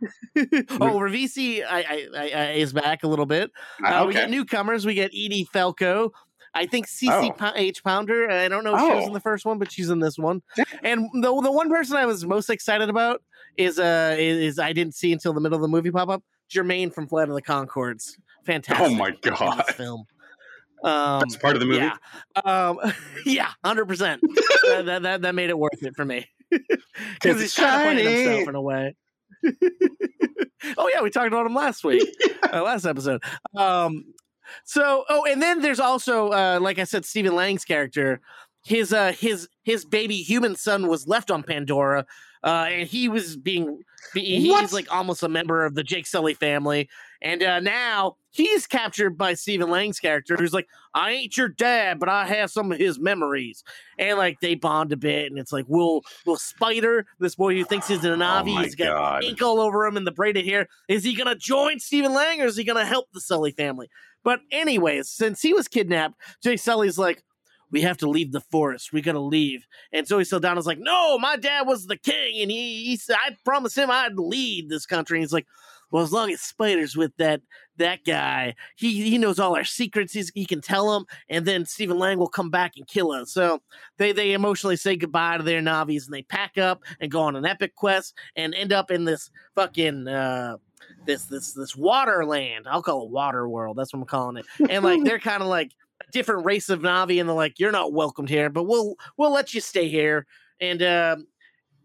oh, 0.36 0.98
Ribisi 0.98 1.62
I, 1.64 2.08
I, 2.16 2.30
I, 2.30 2.50
is 2.52 2.72
back 2.72 3.02
a 3.04 3.06
little 3.08 3.26
bit. 3.26 3.50
Ah, 3.84 4.00
Uh, 4.00 4.04
We 4.06 4.10
okay. 4.12 4.20
get 4.22 4.30
newcomers. 4.30 4.86
We 4.86 4.94
get 4.94 5.10
Edie 5.10 5.44
Falco. 5.52 6.12
I 6.54 6.66
think 6.66 6.86
CC 6.88 7.32
Oh. 7.40 7.52
H 7.54 7.84
Pounder. 7.84 8.28
I 8.30 8.48
don't 8.48 8.64
know 8.64 8.74
if 8.74 8.80
she 8.80 8.86
was 8.88 9.04
Oh. 9.04 9.06
in 9.08 9.12
the 9.12 9.20
first 9.20 9.44
one, 9.44 9.58
but 9.58 9.70
she's 9.70 9.88
in 9.90 10.00
this 10.00 10.18
one. 10.18 10.42
And 10.82 11.08
the 11.22 11.40
the 11.42 11.52
one 11.52 11.68
person 11.68 11.96
I 11.96 12.06
was 12.06 12.24
most 12.26 12.50
excited 12.50 12.88
about 12.88 13.22
is 13.56 13.78
uh 13.78 14.16
is, 14.18 14.38
is 14.38 14.58
I 14.58 14.72
didn't 14.72 14.94
see 14.94 15.12
until 15.12 15.32
the 15.32 15.40
middle 15.40 15.56
of 15.56 15.62
the 15.62 15.68
movie 15.68 15.90
pop 15.92 16.08
up. 16.08 16.24
Jermaine 16.50 16.92
from 16.92 17.06
Flight 17.06 17.28
of 17.28 17.34
the 17.34 17.42
Conchords. 17.42 18.16
Fantastic. 18.44 18.86
Oh 18.86 18.94
my 18.94 19.12
god! 19.22 19.64
film. 19.74 20.06
Um, 20.82 21.20
That's 21.20 21.36
part 21.36 21.56
of 21.56 21.60
the 21.60 21.66
movie. 21.66 21.80
Yeah, 21.80 21.96
um, 22.44 22.78
yeah, 23.26 23.50
hundred 23.64 23.86
percent. 23.86 24.22
That, 24.64 24.86
that 24.86 25.02
that 25.02 25.22
that 25.22 25.34
made 25.34 25.50
it 25.50 25.58
worth 25.58 25.82
it 25.82 25.94
for 25.94 26.04
me 26.04 26.26
because 26.50 27.40
he's 27.40 27.54
trying 27.54 27.96
to 27.96 28.02
play 28.02 28.24
himself 28.24 28.48
in 28.48 28.54
a 28.54 28.62
way. 28.62 28.96
oh 30.78 30.90
yeah, 30.92 31.02
we 31.02 31.10
talked 31.10 31.28
about 31.28 31.46
him 31.46 31.54
last 31.54 31.84
week, 31.84 32.08
uh, 32.52 32.62
last 32.62 32.86
episode. 32.86 33.22
Um, 33.56 34.04
so 34.64 35.04
oh, 35.08 35.26
and 35.26 35.40
then 35.42 35.60
there's 35.60 35.80
also 35.80 36.30
uh, 36.30 36.58
like 36.60 36.78
I 36.78 36.84
said, 36.84 37.04
Stephen 37.04 37.34
Lang's 37.34 37.64
character. 37.64 38.20
His 38.64 38.92
uh 38.92 39.12
his 39.12 39.48
his 39.62 39.84
baby 39.84 40.16
human 40.16 40.56
son 40.56 40.88
was 40.88 41.06
left 41.06 41.30
on 41.30 41.42
Pandora, 41.42 42.06
uh, 42.44 42.66
and 42.70 42.88
he 42.88 43.08
was 43.08 43.36
being 43.36 43.82
he's 44.14 44.48
What? 44.50 44.72
like 44.72 44.92
almost 44.92 45.22
a 45.22 45.28
member 45.28 45.64
of 45.64 45.74
the 45.74 45.82
Jake 45.82 46.06
Sully 46.06 46.34
family, 46.34 46.88
and 47.22 47.42
uh, 47.42 47.60
now 47.60 48.16
he's 48.30 48.66
captured 48.66 49.18
by 49.18 49.34
Stephen 49.34 49.68
Lang's 49.70 49.98
character, 50.00 50.36
who's 50.36 50.52
like, 50.54 50.66
"I 50.94 51.10
ain't 51.12 51.36
your 51.36 51.48
dad, 51.48 51.98
but 52.00 52.08
I 52.08 52.26
have 52.26 52.50
some 52.50 52.72
of 52.72 52.78
his 52.78 52.98
memories," 52.98 53.62
and 53.98 54.16
like 54.18 54.40
they 54.40 54.54
bond 54.54 54.92
a 54.92 54.96
bit, 54.96 55.30
and 55.30 55.38
it's 55.38 55.52
like, 55.52 55.66
"Will 55.68 56.02
will 56.24 56.36
Spider, 56.36 57.06
this 57.18 57.34
boy 57.34 57.54
who 57.56 57.64
thinks 57.64 57.88
he's 57.88 58.04
an 58.04 58.18
Na'vi, 58.20 58.50
Oh 58.52 58.54
my 58.54 58.62
he's 58.64 58.74
got 58.74 58.86
God. 58.96 59.24
ink 59.24 59.42
all 59.42 59.60
over 59.60 59.84
him 59.86 59.96
and 59.96 60.06
the 60.06 60.12
braided 60.12 60.46
hair, 60.46 60.66
is 60.88 61.04
he 61.04 61.14
gonna 61.14 61.36
join 61.36 61.78
Stephen 61.78 62.14
Lang 62.14 62.40
or 62.40 62.46
is 62.46 62.56
he 62.56 62.64
gonna 62.64 62.86
help 62.86 63.06
the 63.12 63.20
Sully 63.20 63.50
family?" 63.52 63.88
But 64.24 64.40
anyways, 64.50 65.08
since 65.10 65.40
he 65.42 65.52
was 65.54 65.68
kidnapped, 65.68 66.14
Jake 66.42 66.58
Sully's 66.60 66.98
like. 66.98 67.22
We 67.70 67.82
have 67.82 67.98
to 67.98 68.08
leave 68.08 68.32
the 68.32 68.40
forest. 68.40 68.92
We 68.92 69.02
gotta 69.02 69.20
leave. 69.20 69.66
And 69.92 70.06
Zoe 70.06 70.24
Saldana's 70.24 70.66
like, 70.66 70.78
no, 70.78 71.18
my 71.18 71.36
dad 71.36 71.66
was 71.66 71.86
the 71.86 71.96
king, 71.96 72.42
and 72.42 72.50
he, 72.50 72.84
he 72.84 72.96
said 72.96 73.16
I 73.24 73.36
promised 73.44 73.78
him 73.78 73.90
I'd 73.90 74.18
lead 74.18 74.68
this 74.68 74.86
country. 74.86 75.18
And 75.18 75.22
he's 75.22 75.32
like, 75.32 75.46
well, 75.90 76.02
as 76.04 76.12
long 76.12 76.30
as 76.30 76.40
Spider's 76.40 76.96
with 76.96 77.16
that 77.16 77.42
that 77.76 78.04
guy, 78.04 78.54
he 78.76 79.02
he 79.08 79.18
knows 79.18 79.38
all 79.38 79.56
our 79.56 79.64
secrets. 79.64 80.12
He's, 80.12 80.30
he 80.34 80.46
can 80.46 80.60
tell 80.60 80.92
them, 80.92 81.06
and 81.28 81.44
then 81.44 81.64
Stephen 81.64 81.98
Lang 81.98 82.18
will 82.18 82.28
come 82.28 82.50
back 82.50 82.72
and 82.76 82.86
kill 82.86 83.10
us. 83.10 83.32
So 83.32 83.60
they 83.96 84.12
they 84.12 84.32
emotionally 84.32 84.76
say 84.76 84.96
goodbye 84.96 85.38
to 85.38 85.42
their 85.42 85.60
Na'vis, 85.60 86.04
and 86.04 86.14
they 86.14 86.22
pack 86.22 86.58
up 86.58 86.84
and 87.00 87.10
go 87.10 87.22
on 87.22 87.36
an 87.36 87.44
epic 87.46 87.74
quest 87.74 88.14
and 88.36 88.54
end 88.54 88.72
up 88.72 88.90
in 88.90 89.04
this 89.04 89.30
fucking 89.54 90.06
uh, 90.06 90.58
this 91.06 91.24
this 91.24 91.52
this 91.52 91.74
water 91.74 92.24
land. 92.24 92.66
I'll 92.68 92.82
call 92.82 93.04
it 93.04 93.10
water 93.10 93.48
world. 93.48 93.76
That's 93.76 93.92
what 93.92 94.00
I'm 94.00 94.06
calling 94.06 94.36
it. 94.36 94.46
And 94.70 94.84
like 94.84 95.02
they're 95.04 95.18
kind 95.18 95.42
of 95.42 95.48
like 95.48 95.72
a 96.00 96.10
different 96.12 96.44
race 96.44 96.68
of 96.68 96.80
Na'vi, 96.80 97.20
and 97.20 97.28
they're 97.28 97.36
like, 97.36 97.58
you're 97.58 97.72
not 97.72 97.92
welcomed 97.92 98.28
here, 98.28 98.50
but 98.50 98.64
we'll 98.64 98.96
we'll 99.16 99.32
let 99.32 99.54
you 99.54 99.60
stay 99.60 99.88
here. 99.88 100.26
And 100.60 100.82
um 100.82 101.26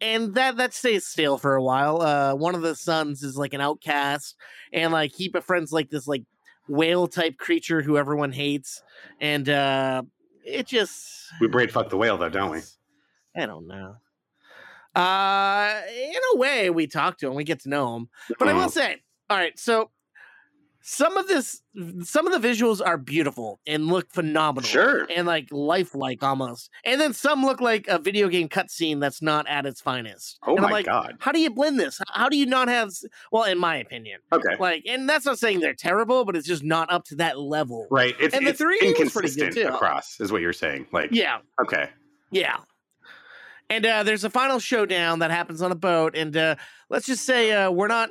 and 0.01 0.35
that 0.35 0.57
that 0.57 0.73
stays 0.73 1.05
still 1.05 1.37
for 1.37 1.55
a 1.55 1.63
while. 1.63 2.01
Uh, 2.01 2.35
one 2.35 2.53
of 2.55 2.61
the 2.61 2.75
sons 2.75 3.23
is 3.23 3.37
like 3.37 3.53
an 3.53 3.61
outcast, 3.61 4.35
and 4.73 4.91
like 4.91 5.13
he 5.15 5.29
befriends 5.29 5.71
like 5.71 5.89
this 5.89 6.05
like 6.07 6.23
whale 6.67 7.07
type 7.07 7.37
creature 7.37 7.81
who 7.81 7.97
everyone 7.97 8.31
hates, 8.31 8.81
and 9.21 9.47
uh, 9.49 10.01
it 10.45 10.67
just 10.67 10.99
We 11.39 11.47
braid 11.47 11.71
fuck 11.71 11.89
the 11.89 11.97
whale 11.97 12.17
though, 12.17 12.29
don't 12.29 12.51
we? 12.51 12.61
I 13.37 13.45
don't 13.45 13.67
know. 13.67 13.95
Uh, 14.95 15.81
in 15.93 16.13
a 16.33 16.37
way, 16.37 16.69
we 16.69 16.87
talk 16.87 17.17
to 17.19 17.27
him, 17.27 17.35
we 17.35 17.43
get 17.43 17.61
to 17.61 17.69
know 17.69 17.95
him. 17.97 18.09
But 18.39 18.47
I 18.47 18.53
will 18.53 18.63
Oh. 18.65 18.69
say, 18.69 19.01
all 19.29 19.37
right, 19.37 19.57
so 19.59 19.91
some 20.87 21.17
of 21.17 21.27
this 21.27 21.63
some 22.03 22.27
of 22.27 22.39
the 22.39 22.47
visuals 22.47 22.79
are 22.85 22.95
beautiful 22.95 23.59
and 23.65 23.87
look 23.87 24.11
phenomenal 24.13 24.67
Sure. 24.69 25.07
and 25.15 25.25
like 25.25 25.47
lifelike 25.51 26.21
almost 26.21 26.69
and 26.85 27.01
then 27.01 27.11
some 27.11 27.43
look 27.43 27.59
like 27.59 27.87
a 27.87 27.97
video 27.97 28.27
game 28.29 28.47
cutscene 28.49 28.99
that's 28.99 29.19
not 29.19 29.47
at 29.49 29.65
its 29.65 29.81
finest 29.81 30.37
Oh 30.45 30.53
and 30.53 30.61
my 30.61 30.69
like 30.69 30.85
God. 30.85 31.15
how 31.17 31.31
do 31.31 31.39
you 31.39 31.49
blend 31.49 31.79
this 31.79 31.99
how 32.13 32.29
do 32.29 32.37
you 32.37 32.45
not 32.45 32.67
have 32.67 32.91
well 33.31 33.45
in 33.45 33.57
my 33.57 33.77
opinion 33.77 34.19
Okay. 34.31 34.55
like 34.59 34.83
and 34.87 35.09
that's 35.09 35.25
not 35.25 35.39
saying 35.39 35.59
they're 35.59 35.73
terrible 35.73 36.23
but 36.23 36.35
it's 36.35 36.47
just 36.47 36.63
not 36.63 36.91
up 36.93 37.03
to 37.05 37.15
that 37.15 37.39
level 37.39 37.87
Right. 37.89 38.13
It's, 38.19 38.35
and 38.35 38.45
the 38.45 38.51
it's 38.51 38.61
3D 38.61 38.67
was 38.67 38.77
pretty 38.77 38.87
inconsistent 38.89 39.55
good 39.55 39.67
too 39.69 39.73
across, 39.73 40.19
is 40.21 40.31
what 40.31 40.41
you're 40.41 40.53
saying. 40.53 40.85
Like, 40.91 41.09
yeah 41.11 41.39
okay. 41.59 41.89
yeah. 42.31 42.57
And 43.71 43.83
uh, 43.85 44.03
there's 44.03 44.23
a 44.23 44.29
final 44.29 44.59
showdown 44.59 45.19
that 45.19 45.31
happens 45.31 45.63
on 45.63 45.71
a 45.71 45.75
boat. 45.75 46.15
And 46.15 46.37
uh, 46.37 46.55
let's 46.89 47.07
just 47.07 47.25
say 47.25 47.51
uh, 47.51 47.71
we're 47.71 47.87
not. 47.87 48.09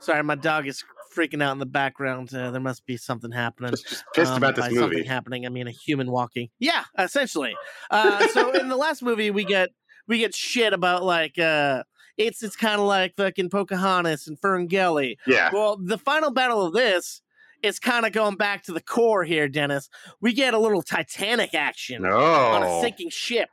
Sorry, 0.00 0.20
my 0.24 0.34
dog 0.34 0.66
is 0.66 0.82
freaking 1.14 1.42
out 1.42 1.52
in 1.52 1.58
the 1.58 1.66
background. 1.66 2.32
Uh, 2.34 2.50
there 2.50 2.60
must 2.60 2.86
be 2.86 2.96
something 2.96 3.30
happening. 3.30 3.70
Just 3.70 4.04
pissed 4.14 4.36
about 4.36 4.56
this 4.56 4.66
movie. 4.66 4.78
Something 4.78 5.04
happening. 5.04 5.46
I 5.46 5.48
mean, 5.48 5.66
a 5.66 5.72
human 5.72 6.10
walking. 6.10 6.48
Yeah, 6.58 6.84
essentially. 6.98 7.54
Uh, 7.90 8.26
so 8.28 8.50
in 8.52 8.68
the 8.68 8.76
last 8.76 9.02
movie, 9.02 9.30
we 9.30 9.44
get 9.44 9.70
we 10.06 10.18
get 10.18 10.34
shit 10.34 10.72
about 10.72 11.04
like 11.04 11.38
uh, 11.38 11.84
it's 12.16 12.42
it's 12.42 12.56
kind 12.56 12.80
of 12.80 12.86
like 12.86 13.16
fucking 13.16 13.50
Pocahontas 13.50 14.26
and 14.26 14.40
Ferngully. 14.40 15.16
Yeah. 15.26 15.50
Well, 15.52 15.76
the 15.76 15.98
final 15.98 16.30
battle 16.30 16.64
of 16.66 16.72
this 16.72 17.22
is 17.62 17.78
kind 17.78 18.06
of 18.06 18.12
going 18.12 18.36
back 18.36 18.62
to 18.64 18.72
the 18.72 18.80
core 18.80 19.24
here, 19.24 19.48
Dennis. 19.48 19.88
We 20.20 20.32
get 20.32 20.54
a 20.54 20.58
little 20.58 20.82
Titanic 20.82 21.54
action 21.54 22.04
on 22.04 22.62
a 22.62 22.80
sinking 22.80 23.10
ship. 23.10 23.50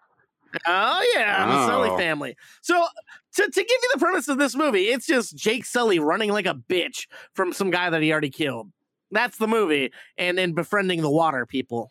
Oh 0.65 1.11
yeah, 1.15 1.45
the 1.45 1.67
Sully 1.67 1.89
Oh. 1.89 1.97
family. 1.97 2.35
So 2.61 2.85
to, 3.35 3.43
to 3.43 3.51
give 3.51 3.67
you 3.69 3.89
the 3.93 3.99
premise 3.99 4.27
of 4.27 4.37
this 4.37 4.55
movie, 4.55 4.85
it's 4.85 5.05
just 5.05 5.35
Jake 5.35 5.65
Sully 5.65 5.99
running 5.99 6.31
like 6.31 6.45
a 6.45 6.55
bitch 6.55 7.07
from 7.33 7.53
some 7.53 7.69
guy 7.69 7.89
that 7.89 8.01
he 8.01 8.11
already 8.11 8.29
killed. 8.29 8.71
That's 9.11 9.37
the 9.37 9.47
movie, 9.47 9.91
and 10.17 10.37
then 10.37 10.53
befriending 10.53 11.01
the 11.01 11.09
water 11.09 11.45
people. 11.45 11.89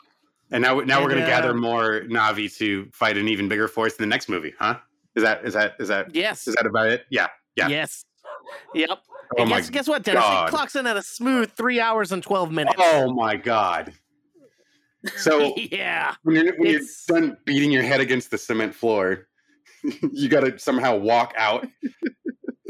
And 0.50 0.62
now, 0.62 0.78
now 0.80 1.02
we're 1.02 1.08
going 1.08 1.20
to 1.22 1.26
gather 1.26 1.50
uh, 1.50 1.54
more 1.54 2.02
Na'vi 2.02 2.54
to 2.58 2.88
fight 2.92 3.16
an 3.16 3.26
even 3.26 3.48
bigger 3.48 3.68
force 3.68 3.94
in 3.96 4.02
the 4.02 4.06
next 4.06 4.28
movie, 4.28 4.52
huh? 4.58 4.76
Is 5.14 5.22
that 5.22 5.44
is 5.44 5.54
that 5.54 5.74
is 5.80 5.88
that 5.88 6.14
Yes. 6.14 6.46
is 6.46 6.54
that 6.56 6.66
about 6.66 6.88
it? 6.88 7.04
Yeah, 7.10 7.28
yeah. 7.56 7.68
Yes. 7.68 8.04
Yep. 8.74 8.90
Oh 8.90 9.40
and 9.40 9.50
my 9.50 9.56
guess, 9.56 9.70
guess 9.70 9.88
what, 9.88 10.02
Dennis? 10.04 10.22
God. 10.22 10.48
It 10.48 10.50
clocks 10.50 10.76
in 10.76 10.86
at 10.86 10.96
a 10.96 11.02
smooth 11.02 11.50
three 11.52 11.80
hours 11.80 12.12
and 12.12 12.22
twelve 12.22 12.52
minutes. 12.52 12.76
Oh 12.78 13.12
my 13.12 13.34
god! 13.36 13.92
So 15.16 15.54
yeah. 15.70 16.14
when 16.22 16.36
you're 16.36 16.56
when 16.56 16.68
It's- 16.68 17.04
you're 17.08 17.20
done 17.20 17.36
beating 17.44 17.70
your 17.70 17.82
head 17.82 18.00
against 18.00 18.30
the 18.30 18.38
cement 18.38 18.74
floor, 18.74 19.28
you 20.12 20.28
got 20.28 20.40
to 20.40 20.58
somehow 20.58 20.96
walk 20.96 21.34
out 21.36 21.66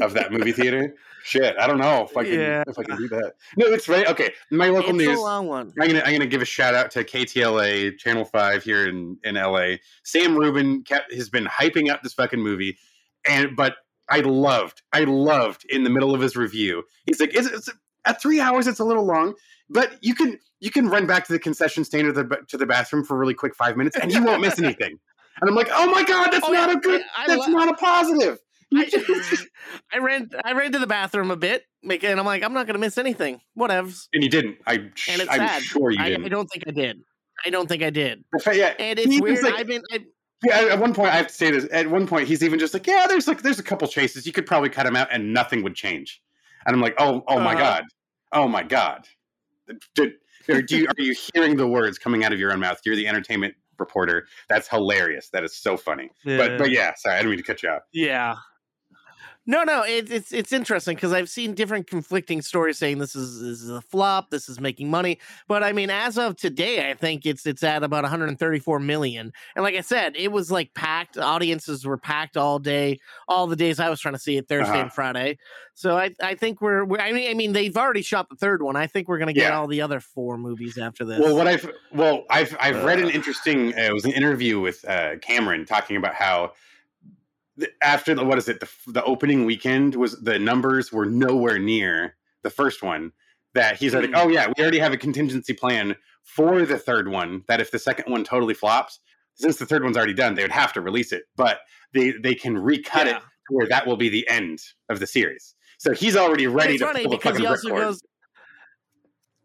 of 0.01 0.13
that 0.13 0.31
movie 0.31 0.51
theater. 0.51 0.95
Shit, 1.23 1.55
I 1.59 1.67
don't 1.67 1.77
know 1.79 2.03
if 2.09 2.15
I 2.15 2.23
can 2.23 2.33
Yeah. 2.39 2.63
if 2.67 2.79
I 2.79 2.83
can 2.83 2.95
do 2.97 3.07
that. 3.09 3.33
No, 3.57 3.65
it's 3.67 3.89
right. 3.89 4.07
Okay, 4.07 4.31
my 4.49 4.69
local 4.69 4.95
It's 4.95 5.03
a 5.03 5.09
news. 5.11 5.19
long 5.19 5.47
one. 5.47 5.73
I'm 5.81 5.87
gonna 5.87 6.01
I'm 6.05 6.13
gonna 6.13 6.25
give 6.27 6.41
a 6.41 6.45
shout 6.45 6.73
out 6.73 6.89
to 6.91 7.03
KTLA 7.03 7.97
Channel 7.97 8.23
Five 8.25 8.63
here 8.63 8.87
in 8.87 9.17
in 9.25 9.35
LA. 9.35 9.75
Sam 10.03 10.37
Rubin 10.37 10.83
kept 10.83 11.13
has 11.13 11.29
been 11.29 11.45
hyping 11.45 11.89
up 11.91 12.01
this 12.01 12.13
fucking 12.13 12.39
movie, 12.39 12.77
and 13.27 13.55
but 13.57 13.75
I 14.09 14.21
loved 14.21 14.81
I 14.93 15.01
loved 15.01 15.65
in 15.69 15.83
the 15.83 15.89
middle 15.89 16.15
of 16.15 16.21
his 16.21 16.37
review. 16.37 16.83
He's 17.05 17.19
like, 17.19 17.35
"Is 17.35 17.47
it 17.47 17.75
at 18.05 18.21
three 18.21 18.39
hours? 18.39 18.67
It's 18.67 18.79
a 18.79 18.85
little 18.85 19.03
long, 19.05 19.33
but 19.69 19.97
you 20.01 20.13
can 20.15 20.39
you 20.59 20.71
can 20.71 20.87
run 20.89 21.05
back 21.05 21.25
to 21.27 21.33
the 21.33 21.39
concession 21.39 21.83
stand 21.83 22.07
or 22.07 22.11
the 22.11 22.23
to 22.47 22.57
the 22.57 22.65
bathroom 22.65 23.03
for 23.03 23.15
a 23.15 23.17
really 23.17 23.33
quick 23.33 23.55
five 23.55 23.77
minutes, 23.77 23.95
and 23.97 24.11
you 24.11 24.23
won't 24.23 24.41
miss 24.41 24.59
anything." 24.59 24.99
And 25.39 25.47
I'm 25.47 25.55
like, 25.55 25.69
"Oh 25.71 25.91
my 25.91 26.01
god, 26.03 26.31
that's 26.31 26.47
Oh, 26.47 26.51
not 26.51 26.71
a 26.71 26.77
good. 26.77 26.99
I- 27.15 27.25
I 27.25 27.27
that's 27.27 27.47
lo- 27.47 27.53
not 27.53 27.69
a 27.69 27.73
positive." 27.75 28.39
I 29.93 29.99
ran 29.99 30.29
I 30.43 30.53
ran 30.53 30.71
to 30.71 30.79
the 30.79 30.87
bathroom 30.87 31.31
a 31.31 31.35
bit, 31.37 31.63
and 31.83 32.19
I'm 32.19 32.25
like, 32.25 32.43
I'm 32.43 32.53
not 32.53 32.67
gonna 32.67 32.79
miss 32.79 32.97
anything. 32.97 33.39
Whatevs. 33.57 34.07
And 34.13 34.23
you 34.23 34.29
didn't. 34.29 34.57
I 34.65 34.73
And 34.73 34.91
it's 35.21 35.29
I'm 35.29 35.37
sad. 35.39 35.61
sure 35.61 35.91
you 35.91 35.97
I, 35.99 36.09
didn't. 36.09 36.25
I 36.25 36.29
don't 36.29 36.47
think 36.47 36.63
I 36.67 36.71
did. 36.71 36.97
I 37.45 37.49
don't 37.51 37.67
think 37.69 37.83
I 37.83 37.89
did. 37.91 38.23
Yeah, 38.51 38.73
And 38.79 38.97
it's 38.97 39.21
weird. 39.21 39.43
like- 39.43 39.53
I've 39.53 39.67
been 39.67 39.83
I, 39.91 39.99
Yeah, 40.43 40.73
at 40.73 40.79
one 40.79 40.93
point 40.93 41.11
I 41.11 41.17
have 41.17 41.27
to 41.27 41.33
say 41.33 41.51
this. 41.51 41.67
At 41.71 41.87
one 41.89 42.07
point, 42.07 42.27
he's 42.27 42.43
even 42.43 42.57
just 42.59 42.73
like, 42.73 42.87
"Yeah, 42.87 43.05
there's 43.07 43.27
like 43.27 43.43
there's 43.43 43.59
a 43.59 43.63
couple 43.63 43.87
chases. 43.87 44.25
You 44.25 44.31
could 44.33 44.45
probably 44.47 44.69
cut 44.69 44.85
them 44.85 44.95
out, 44.95 45.09
and 45.11 45.33
nothing 45.33 45.61
would 45.63 45.75
change." 45.75 46.19
And 46.65 46.75
I'm 46.75 46.81
like, 46.81 46.95
"Oh, 46.97 47.23
oh 47.27 47.39
my 47.39 47.53
Uh-huh. 47.53 47.61
god, 47.63 47.83
oh 48.33 48.47
my 48.47 48.63
god." 48.63 49.07
Did, 49.95 50.13
or 50.49 50.61
do 50.61 50.77
you, 50.77 50.87
are 50.87 51.01
you 51.01 51.15
hearing 51.33 51.57
the 51.57 51.67
words 51.67 51.97
coming 51.97 52.23
out 52.23 52.33
of 52.33 52.39
your 52.39 52.53
own 52.53 52.59
mouth? 52.59 52.79
You're 52.85 52.95
the 52.95 53.07
entertainment 53.07 53.55
reporter. 53.79 54.27
That's 54.49 54.67
hilarious. 54.67 55.29
That 55.29 55.43
is 55.43 55.55
so 55.55 55.77
funny. 55.77 56.09
But 56.25 56.57
but 56.57 56.71
yeah, 56.71 56.93
sorry, 56.95 57.15
I 57.15 57.19
didn't 57.19 57.31
mean 57.31 57.37
to 57.37 57.43
cut 57.43 57.63
you 57.63 57.69
off. 57.69 57.83
Yeah. 57.93 58.35
No, 59.49 59.63
no, 59.63 59.81
it, 59.83 60.11
it's 60.11 60.33
it's 60.33 60.51
interesting 60.51 60.95
because 60.95 61.13
I've 61.13 61.29
seen 61.29 61.53
different 61.53 61.87
conflicting 61.87 62.41
stories 62.41 62.77
saying 62.77 62.97
this 62.97 63.15
is 63.15 63.39
this 63.39 63.61
is 63.61 63.69
a 63.69 63.79
flop, 63.79 64.29
this 64.29 64.49
is 64.49 64.59
making 64.59 64.89
money, 64.89 65.19
but 65.47 65.63
I 65.63 65.71
mean, 65.71 65.89
as 65.89 66.17
of 66.17 66.35
today, 66.35 66.89
I 66.91 66.93
think 66.93 67.25
it's 67.25 67.45
it's 67.45 67.63
at 67.63 67.81
about 67.81 68.03
134 68.03 68.79
million. 68.79 69.31
And 69.55 69.63
like 69.63 69.75
I 69.75 69.81
said, 69.81 70.15
it 70.17 70.33
was 70.33 70.51
like 70.51 70.73
packed. 70.73 71.17
Audiences 71.17 71.85
were 71.85 71.97
packed 71.97 72.35
all 72.35 72.59
day, 72.59 72.99
all 73.29 73.47
the 73.47 73.55
days 73.55 73.79
I 73.79 73.89
was 73.89 74.01
trying 74.01 74.15
to 74.15 74.19
see 74.19 74.35
it 74.35 74.49
Thursday 74.49 74.69
Uh-huh. 74.71 74.81
and 74.81 74.91
Friday. 74.91 75.37
So 75.75 75.95
I 75.97 76.13
I 76.21 76.35
think 76.35 76.59
we're, 76.61 76.83
we're 76.83 76.99
I 76.99 77.13
mean 77.13 77.29
I 77.31 77.33
mean 77.33 77.53
they've 77.53 77.77
already 77.77 78.01
shot 78.01 78.27
the 78.29 78.35
third 78.35 78.61
one. 78.61 78.75
I 78.75 78.85
think 78.87 79.07
we're 79.07 79.17
gonna 79.19 79.31
get 79.31 79.43
Yeah. 79.51 79.57
all 79.57 79.67
the 79.67 79.79
other 79.81 80.01
four 80.01 80.37
movies 80.37 80.77
after 80.77 81.05
this. 81.05 81.19
Well, 81.21 81.37
what 81.37 81.47
I've 81.47 81.71
well, 81.93 82.25
I've 82.29 82.53
I've 82.59 82.83
read 82.83 82.99
an 82.99 83.09
interesting. 83.09 83.73
Uh, 83.73 83.83
it 83.83 83.93
was 83.93 84.03
an 84.03 84.11
interview 84.11 84.59
with 84.59 84.83
uh, 84.89 85.15
Cameron 85.21 85.63
talking 85.65 85.95
about 85.95 86.15
how 86.15 86.51
after 87.81 88.13
the 88.15 88.23
what 88.23 88.37
is 88.37 88.47
it 88.47 88.59
the 88.59 88.69
the 88.87 89.03
opening 89.03 89.45
weekend 89.45 89.95
was 89.95 90.19
the 90.21 90.37
numbers 90.39 90.91
were 90.91 91.05
nowhere 91.05 91.59
near 91.59 92.15
the 92.43 92.49
first 92.49 92.83
one. 92.83 93.11
That 93.53 93.77
he's 93.77 93.93
like, 93.95 94.09
Mm. 94.09 94.13
oh 94.15 94.27
yeah, 94.27 94.47
we 94.55 94.61
already 94.61 94.79
have 94.79 94.93
a 94.93 94.97
contingency 94.97 95.53
plan 95.53 95.95
for 96.23 96.63
the 96.65 96.77
third 96.77 97.07
one. 97.07 97.43
That 97.47 97.59
if 97.61 97.71
the 97.71 97.79
second 97.79 98.11
one 98.11 98.23
totally 98.23 98.53
flops, 98.53 98.99
since 99.35 99.57
the 99.57 99.65
third 99.65 99.83
one's 99.83 99.97
already 99.97 100.13
done, 100.13 100.35
they 100.35 100.43
would 100.43 100.51
have 100.51 100.73
to 100.73 100.81
release 100.81 101.11
it, 101.11 101.23
but 101.35 101.61
they 101.93 102.11
they 102.11 102.35
can 102.35 102.57
recut 102.57 103.07
it 103.07 103.11
Yeah. 103.11 103.19
to 103.19 103.25
where 103.49 103.67
that 103.67 103.87
will 103.87 103.97
be 103.97 104.09
the 104.09 104.27
end 104.29 104.59
of 104.89 104.99
the 104.99 105.07
series. 105.07 105.55
So 105.79 105.93
he's 105.93 106.15
already 106.15 106.45
ready 106.47 106.77
to 106.77 106.85
funny 106.85 107.07
because 107.07 107.37
he 107.37 107.45
also 107.47 107.69
ripcord. 107.69 107.79
goes 107.81 108.01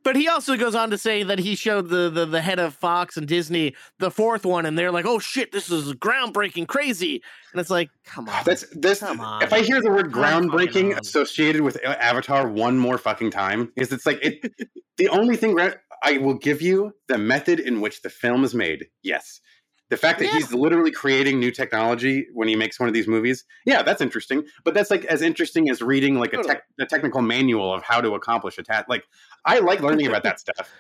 but 0.05 0.17
he 0.17 0.29
also 0.29 0.57
goes 0.57 0.75
on 0.75 0.91
to 0.91 0.99
say 0.99 1.23
that 1.23 1.39
he 1.39 1.55
showed 1.55 1.89
the, 1.89 2.11
the 2.11 2.27
the 2.27 2.41
head 2.41 2.59
of 2.59 2.75
Fox 2.75 3.17
and 3.17 3.27
Disney 3.27 3.75
the 3.99 4.11
fourth 4.11 4.45
one, 4.45 4.67
and 4.67 4.79
they're 4.79 4.91
like, 4.91 5.07
"Oh 5.07 5.19
shit, 5.19 5.53
this 5.53 5.71
is 5.71 5.93
groundbreaking, 5.95 6.67
crazy!" 6.69 7.23
And 7.53 7.61
it's 7.61 7.71
like, 7.71 7.91
"Come 8.05 8.29
on, 8.29 8.43
That's 8.45 8.65
this. 8.73 9.01
Come 9.01 9.21
on. 9.21 9.43
If 9.43 9.53
I 9.53 9.61
hear 9.61 9.81
the 9.81 9.91
word 9.91 10.13
groundbreaking 10.13 10.99
associated 10.99 11.63
with 11.63 11.77
uh, 11.85 11.91
Avatar 12.01 12.49
one 12.49 12.79
more 12.79 12.99
fucking 12.99 13.31
time, 13.31 13.73
is 13.77 13.93
it's 13.93 14.07
like 14.07 14.19
it. 14.23 14.53
the 14.97 15.09
only 15.09 15.37
thing 15.37 15.59
I 16.03 16.19
will 16.19 16.35
give 16.35 16.61
you 16.61 16.93
the 17.09 17.19
method 17.19 17.61
in 17.61 17.81
which 17.81 18.03
the 18.03 18.11
film 18.11 18.45
is 18.45 18.55
made. 18.55 18.87
Yes, 19.03 19.41
the 19.93 19.99
fact 19.99 20.21
that 20.21 20.31
he's 20.31 20.55
literally 20.55 20.91
creating 20.91 21.39
new 21.39 21.51
technology 21.51 22.27
when 22.33 22.49
he 22.49 22.57
makes 22.57 22.81
one 22.81 22.89
of 22.89 22.95
these 22.95 23.07
movies. 23.07 23.45
Yeah, 23.67 23.83
that's 23.83 24.01
interesting. 24.01 24.43
But 24.65 24.73
that's 24.73 24.91
like 24.91 25.05
as 25.05 25.21
interesting 25.21 25.69
as 25.69 25.83
reading 25.83 26.15
like 26.15 26.33
a, 26.33 26.37
Totally. 26.37 26.55
tech, 26.55 26.63
a 26.81 26.87
technical 26.87 27.21
manual 27.21 27.75
of 27.75 27.83
how 27.83 28.01
to 28.01 28.15
accomplish 28.15 28.57
a 28.57 28.63
task. 28.63 28.87
Like 28.89 29.05
I 29.45 29.59
like 29.59 29.81
learning 29.83 30.07
about 30.07 30.23
that 30.23 30.41
stuff. 30.47 30.73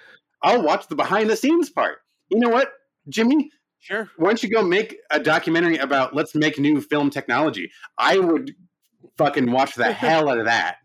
I'll 0.42 0.62
watch 0.62 0.88
the 0.88 0.94
behind 0.94 1.28
the 1.28 1.36
scenes 1.36 1.68
part. 1.68 1.98
You 2.30 2.40
know 2.40 2.48
what, 2.48 2.72
Jimmy? 3.10 3.50
Sure. 3.80 4.08
Why 4.16 4.28
don't 4.30 4.42
you 4.42 4.48
go 4.48 4.62
make 4.62 4.96
a 5.10 5.20
documentary 5.20 5.76
about 5.76 6.14
let's 6.14 6.34
make 6.34 6.58
new 6.58 6.80
film 6.80 7.10
technology? 7.10 7.70
I 7.98 8.16
would 8.18 8.54
fucking 9.18 9.52
watch 9.52 9.74
the 9.74 9.92
hell 9.92 10.30
out 10.30 10.38
of 10.38 10.46
that. 10.46 10.76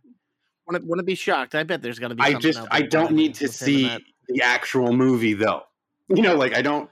wouldn't, 0.68 0.86
wouldn't 0.86 1.08
be 1.08 1.16
shocked. 1.16 1.56
I 1.56 1.64
bet 1.64 1.82
there's 1.82 1.98
gonna 1.98 2.16
be. 2.16 2.24
I 2.24 2.34
something 2.34 2.42
just 2.42 2.68
I 2.72 2.82
don't 2.82 3.14
need 3.14 3.36
to 3.36 3.46
with 3.46 3.62
him 3.62 3.68
and 3.68 3.74
see 3.78 3.88
that. 3.88 4.02
the 4.28 4.42
actual 4.42 4.92
movie 4.92 5.34
though. 5.34 5.62
You 6.10 6.22
know, 6.22 6.36
like 6.36 6.54
I 6.54 6.62
don't 6.62 6.90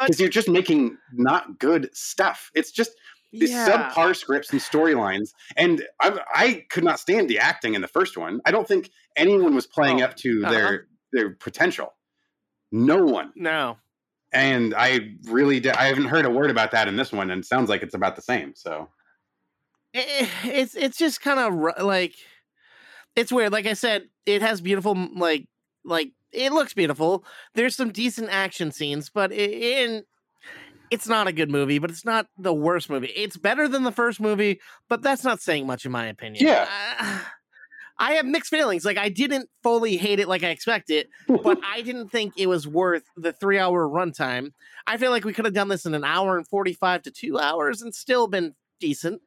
because 0.00 0.20
you're 0.20 0.28
just 0.28 0.48
making 0.48 0.96
not 1.12 1.58
good 1.58 1.88
stuff. 1.94 2.50
It's 2.54 2.70
just 2.70 2.92
these 3.32 3.50
Yeah. 3.50 3.68
subpar 3.68 4.16
scripts 4.16 4.52
and 4.52 4.60
storylines, 4.60 5.32
and 5.56 5.86
I, 6.00 6.20
I 6.34 6.66
could 6.70 6.84
not 6.84 7.00
stand 7.00 7.28
the 7.28 7.38
acting 7.38 7.74
in 7.74 7.80
the 7.80 7.88
first 7.88 8.16
one. 8.16 8.40
I 8.44 8.50
don't 8.50 8.66
think 8.68 8.90
anyone 9.16 9.54
was 9.54 9.66
playing 9.66 10.02
up 10.02 10.16
to 10.16 10.42
uh-huh. 10.44 10.52
their 10.52 10.86
their 11.12 11.30
potential. 11.30 11.94
No 12.72 13.04
one. 13.04 13.32
No. 13.36 13.78
And 14.32 14.74
I 14.76 15.14
really 15.24 15.60
di- 15.60 15.70
I 15.70 15.84
haven't 15.86 16.06
heard 16.06 16.26
a 16.26 16.30
word 16.30 16.50
about 16.50 16.72
that 16.72 16.88
in 16.88 16.96
this 16.96 17.12
one, 17.12 17.30
and 17.30 17.42
it 17.42 17.46
sounds 17.46 17.68
like 17.70 17.82
it's 17.82 17.94
about 17.94 18.16
the 18.16 18.22
same. 18.22 18.54
So 18.54 18.88
Eh, 19.96 20.28
it's 20.44 20.74
it's 20.74 20.98
just 20.98 21.20
kind 21.20 21.40
of 21.40 21.84
like 21.84 22.14
it's 23.14 23.32
weird. 23.32 23.52
Like 23.52 23.66
I 23.66 23.72
said, 23.72 24.08
it 24.26 24.42
has 24.42 24.60
beautiful 24.60 24.94
like 25.14 25.46
like 25.84 26.10
it 26.32 26.52
looks 26.52 26.74
beautiful. 26.74 27.24
There's 27.54 27.76
some 27.76 27.92
decent 27.92 28.28
action 28.30 28.72
scenes, 28.72 29.10
but 29.10 29.32
in 29.32 30.04
it's 30.90 31.08
not 31.08 31.26
a 31.26 31.32
good 31.32 31.50
movie, 31.50 31.78
but 31.78 31.90
it's 31.90 32.04
not 32.04 32.26
the 32.38 32.54
worst 32.54 32.88
movie. 32.88 33.08
It's 33.08 33.36
better 33.36 33.68
than 33.68 33.82
the 33.82 33.92
first 33.92 34.20
movie, 34.20 34.60
but 34.88 35.02
that's 35.02 35.24
not 35.24 35.40
saying 35.40 35.66
much 35.66 35.84
in 35.84 35.92
my 35.92 36.06
opinion. 36.06 36.44
Yeah. 36.44 36.66
I, 36.68 37.22
I 37.98 38.12
have 38.12 38.26
mixed 38.26 38.50
feelings. 38.50 38.84
Like 38.84 38.98
I 38.98 39.08
didn't 39.08 39.48
fully 39.62 39.96
hate 39.96 40.20
it 40.20 40.28
like 40.28 40.42
I 40.42 40.50
expected, 40.50 41.08
but 41.26 41.58
I 41.64 41.80
didn't 41.80 42.10
think 42.10 42.34
it 42.36 42.46
was 42.46 42.68
worth 42.68 43.04
the 43.16 43.32
three 43.32 43.58
hour 43.58 43.88
runtime. 43.88 44.52
I 44.86 44.98
feel 44.98 45.10
like 45.10 45.24
we 45.24 45.32
could 45.32 45.46
have 45.46 45.54
done 45.54 45.68
this 45.68 45.86
in 45.86 45.94
an 45.94 46.04
hour 46.04 46.36
and 46.36 46.46
forty 46.46 46.74
five 46.74 47.02
to 47.04 47.10
two 47.10 47.38
hours 47.38 47.80
and 47.80 47.94
still 47.94 48.26
been 48.28 48.54
decent. 48.80 49.22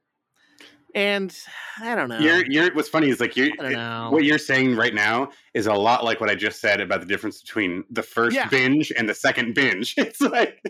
And 0.95 1.35
I 1.79 1.95
don't 1.95 2.09
know. 2.09 2.19
You're, 2.19 2.45
you're, 2.49 2.73
what's 2.73 2.89
funny 2.89 3.09
is 3.09 3.19
like 3.19 3.35
you're, 3.37 3.51
I 3.59 3.63
don't 3.63 3.71
know. 3.73 4.09
what 4.11 4.23
you're 4.23 4.37
saying 4.39 4.75
right 4.75 4.93
now 4.93 5.29
is 5.53 5.67
a 5.67 5.73
lot 5.73 6.03
like 6.03 6.19
what 6.19 6.29
I 6.29 6.35
just 6.35 6.59
said 6.59 6.81
about 6.81 6.99
the 7.01 7.05
difference 7.05 7.41
between 7.41 7.83
the 7.91 8.01
first 8.03 8.35
Yeah. 8.35 8.47
binge 8.49 8.91
and 8.97 9.07
the 9.07 9.13
second 9.13 9.53
binge. 9.55 9.95
It's 9.97 10.21
like 10.21 10.61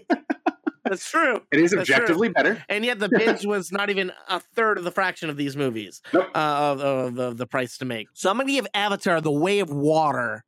That's 0.86 1.09
true. 1.09 1.41
it 1.51 1.59
is 1.59 1.74
objectively 1.74 2.30
better. 2.30 2.63
And 2.67 2.84
yet 2.84 2.99
the 2.99 3.09
binge 3.17 3.45
was 3.45 3.72
not 3.72 3.89
even 3.89 4.11
a 4.28 4.39
third 4.39 4.78
of 4.78 4.84
the 4.84 4.91
fraction 4.91 5.30
of 5.30 5.38
these 5.38 5.55
movies 5.55 6.01
uh, 6.13 6.20
of, 6.36 6.82
of, 6.82 7.17
of 7.20 7.38
the 7.38 7.45
price 7.47 7.78
to 7.78 7.86
make. 7.86 8.07
So 8.13 8.30
I'm 8.30 8.38
going 8.38 8.47
to 8.47 8.53
give 8.53 8.67
Avatar 8.74 9.22
The 9.22 9.32
Way 9.32 9.59
of 9.59 9.70
Water. 9.70 10.43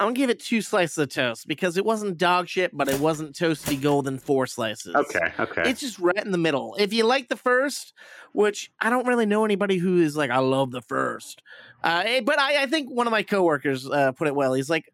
I'm 0.00 0.14
to 0.14 0.18
give 0.18 0.30
it 0.30 0.40
two 0.40 0.62
slices 0.62 0.96
of 0.96 1.10
toast 1.10 1.46
because 1.46 1.76
it 1.76 1.84
wasn't 1.84 2.16
dog 2.16 2.48
shit, 2.48 2.74
but 2.74 2.88
it 2.88 2.98
wasn't 2.98 3.34
toasty 3.36 3.80
golden 3.80 4.18
four 4.18 4.46
slices. 4.46 4.94
Okay, 4.94 5.30
okay. 5.38 5.68
It's 5.68 5.80
just 5.80 5.98
right 5.98 6.24
in 6.24 6.32
the 6.32 6.38
middle. 6.38 6.74
If 6.78 6.94
you 6.94 7.04
like 7.04 7.28
the 7.28 7.36
first, 7.36 7.92
which 8.32 8.72
I 8.80 8.88
don't 8.88 9.06
really 9.06 9.26
know 9.26 9.44
anybody 9.44 9.76
who 9.76 10.00
is 10.00 10.16
like, 10.16 10.30
I 10.30 10.38
love 10.38 10.70
the 10.70 10.80
first. 10.80 11.42
Uh, 11.84 12.02
eh, 12.06 12.20
but 12.22 12.38
I, 12.38 12.62
I 12.62 12.66
think 12.66 12.90
one 12.90 13.06
of 13.06 13.10
my 13.10 13.22
coworkers 13.22 13.86
uh, 13.88 14.12
put 14.12 14.26
it 14.26 14.34
well. 14.34 14.54
He's 14.54 14.70
like, 14.70 14.90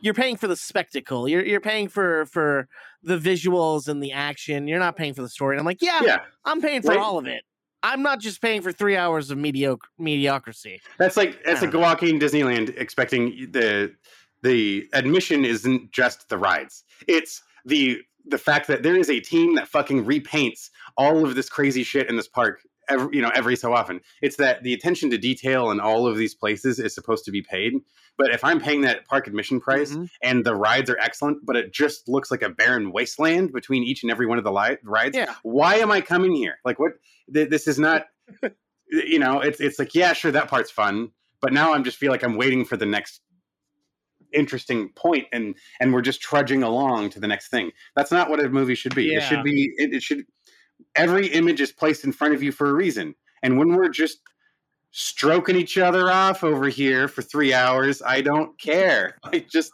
you're 0.00 0.14
paying 0.14 0.36
for 0.36 0.46
the 0.46 0.56
spectacle. 0.56 1.28
You're 1.28 1.44
you're 1.44 1.60
paying 1.60 1.88
for 1.88 2.26
for 2.26 2.68
the 3.02 3.18
visuals 3.18 3.88
and 3.88 4.00
the 4.00 4.12
action. 4.12 4.68
You're 4.68 4.78
not 4.78 4.96
paying 4.96 5.14
for 5.14 5.22
the 5.22 5.28
story. 5.28 5.56
And 5.56 5.60
I'm 5.60 5.66
like, 5.66 5.82
yeah, 5.82 6.00
Yeah. 6.04 6.18
I'm 6.44 6.60
paying 6.60 6.80
for 6.82 6.90
Right. 6.92 7.00
all 7.00 7.18
of 7.18 7.26
it. 7.26 7.42
I'm 7.82 8.02
not 8.02 8.18
just 8.20 8.40
paying 8.40 8.62
for 8.62 8.72
three 8.72 8.96
hours 8.96 9.30
of 9.30 9.36
mediocre 9.36 9.88
mediocrity. 9.98 10.80
That's 10.98 11.16
like 11.16 11.44
that's 11.44 11.60
like 11.60 11.70
don't 11.72 11.82
walking 11.82 12.18
Disneyland 12.20 12.72
expecting 12.78 13.48
the 13.50 13.92
the 14.44 14.88
admission 14.92 15.44
isn't 15.44 15.90
just 15.90 16.28
the 16.28 16.38
rides. 16.38 16.84
It's 17.08 17.42
the 17.64 17.98
the 18.26 18.38
fact 18.38 18.68
that 18.68 18.82
there 18.84 18.96
is 18.96 19.10
a 19.10 19.20
team 19.20 19.56
that 19.56 19.68
fucking 19.68 20.04
repaints 20.06 20.70
all 20.96 21.24
of 21.26 21.34
this 21.34 21.48
crazy 21.50 21.82
shit 21.82 22.08
in 22.08 22.16
this 22.16 22.28
park 22.28 22.60
every 22.88 23.16
you 23.16 23.22
know 23.22 23.30
every 23.34 23.56
so 23.56 23.74
often. 23.74 24.00
It's 24.22 24.36
that 24.36 24.62
the 24.62 24.72
attention 24.74 25.10
to 25.10 25.18
detail 25.18 25.70
in 25.72 25.80
all 25.80 26.06
of 26.06 26.16
these 26.16 26.34
places 26.34 26.78
is 26.78 26.94
supposed 26.94 27.24
to 27.24 27.30
be 27.32 27.42
paid. 27.42 27.72
But 28.16 28.30
if 28.30 28.44
I'm 28.44 28.60
paying 28.60 28.82
that 28.82 29.06
park 29.08 29.26
admission 29.26 29.60
price 29.60 29.90
Mm-hmm. 29.92 30.04
and 30.22 30.44
the 30.44 30.54
rides 30.54 30.88
are 30.88 30.98
excellent, 30.98 31.38
but 31.44 31.56
it 31.56 31.72
just 31.72 32.08
looks 32.08 32.30
like 32.30 32.42
a 32.42 32.48
barren 32.48 32.92
wasteland 32.92 33.52
between 33.52 33.82
each 33.82 34.04
and 34.04 34.12
every 34.12 34.26
one 34.26 34.38
of 34.38 34.44
the 34.44 34.52
li- 34.52 34.76
rides, 34.84 35.16
Yeah. 35.16 35.34
why 35.42 35.76
am 35.76 35.90
I 35.90 36.00
coming 36.00 36.32
here? 36.34 36.58
Like 36.64 36.78
what? 36.78 36.92
Th- 37.34 37.48
this 37.50 37.66
is 37.66 37.78
not. 37.78 38.06
you 38.90 39.18
know, 39.18 39.40
it's 39.40 39.60
it's 39.60 39.78
like 39.78 39.94
yeah, 39.94 40.12
sure 40.12 40.30
that 40.32 40.48
part's 40.48 40.70
fun, 40.70 41.10
but 41.40 41.52
now 41.52 41.74
I'm 41.74 41.84
just 41.84 41.96
feel 41.98 42.12
like 42.12 42.22
I'm 42.22 42.36
waiting 42.36 42.64
for 42.64 42.76
the 42.76 42.86
next 42.86 43.20
interesting 44.34 44.88
point 44.90 45.26
and 45.32 45.54
and 45.80 45.92
we're 45.92 46.02
just 46.02 46.20
trudging 46.20 46.62
along 46.62 47.10
to 47.10 47.20
the 47.20 47.28
next 47.28 47.48
thing. 47.48 47.70
That's 47.96 48.10
not 48.10 48.30
what 48.30 48.40
a 48.40 48.48
movie 48.48 48.74
should 48.74 48.94
be. 48.94 49.14
It 49.14 49.22
should 49.22 49.42
be 49.42 49.72
it, 49.76 49.94
it 49.94 50.02
should 50.02 50.24
every 50.96 51.28
image 51.28 51.60
is 51.60 51.72
placed 51.72 52.04
in 52.04 52.12
front 52.12 52.34
of 52.34 52.42
you 52.42 52.52
for 52.52 52.68
a 52.68 52.74
reason. 52.74 53.14
And 53.42 53.58
when 53.58 53.74
we're 53.74 53.88
just 53.88 54.20
stroking 54.90 55.56
each 55.56 55.76
other 55.76 56.10
off 56.10 56.44
over 56.44 56.68
here 56.68 57.08
for 57.08 57.22
3 57.22 57.52
hours, 57.52 58.00
I 58.02 58.20
don't 58.20 58.58
care. 58.60 59.18
I 59.24 59.38
just 59.40 59.72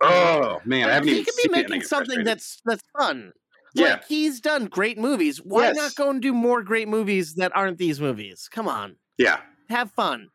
oh 0.00 0.60
man, 0.64 0.88
I 0.88 0.94
haven't 0.94 1.08
he 1.08 1.14
even 1.14 1.24
could 1.24 1.42
be 1.42 1.48
making 1.50 1.82
something 1.82 2.24
that's 2.24 2.60
that's 2.64 2.82
fun. 2.98 3.32
Yeah. 3.74 3.90
Like 3.90 4.06
he's 4.06 4.40
done 4.40 4.66
great 4.66 4.98
movies. 4.98 5.38
Why 5.38 5.68
Yes. 5.68 5.76
not 5.76 5.94
go 5.94 6.10
and 6.10 6.20
do 6.20 6.32
more 6.32 6.62
great 6.62 6.88
movies 6.88 7.34
that 7.34 7.52
aren't 7.54 7.78
these 7.78 8.00
movies? 8.00 8.48
Come 8.50 8.66
on, 8.68 8.96
yeah. 9.16 9.40
have 9.68 9.92
fun. 9.92 10.28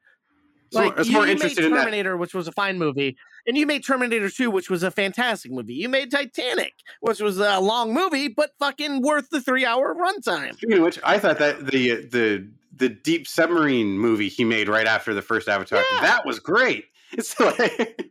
It's 0.76 0.84
more- 0.84 0.86
Like 0.92 1.00
it's 1.00 1.08
you, 1.10 1.14
more 1.14 1.26
you 1.26 1.32
interested 1.32 1.62
made 1.62 1.66
in 1.68 1.72
that. 1.74 1.80
Terminator, 1.80 2.18
which 2.18 2.34
was 2.34 2.48
a 2.48 2.52
fine 2.52 2.78
movie, 2.78 3.18
and 3.48 3.58
you 3.58 3.66
made 3.66 3.86
Terminator 3.86 4.30
Two, 4.30 4.52
which 4.52 4.70
was 4.70 4.84
a 4.84 4.92
fantastic 4.92 5.52
movie. 5.52 5.74
You 5.74 5.90
made 5.90 6.12
Titanic, 6.12 6.74
which 7.02 7.20
was 7.20 7.38
a 7.40 7.60
long 7.60 7.94
movie, 7.94 8.28
but 8.28 8.52
fucking 8.60 9.02
worth 9.02 9.30
the 9.30 9.42
three-hour 9.42 9.96
runtime. 9.96 10.54
Speaking 10.56 10.78
of 10.78 10.84
which, 10.84 11.00
I 11.04 11.20
thought 11.20 11.40
that 11.40 11.66
the 11.68 12.06
the 12.06 12.50
the 12.76 12.90
deep 12.90 13.26
submarine 13.28 13.98
movie 13.98 14.28
he 14.30 14.44
made 14.44 14.68
right 14.68 14.86
after 14.88 15.14
the 15.14 15.22
first 15.22 15.48
Avatar 15.48 15.82
that 16.02 16.26
was 16.26 16.40
great. 16.40 16.86
It's 17.14 17.40
like, 17.40 18.02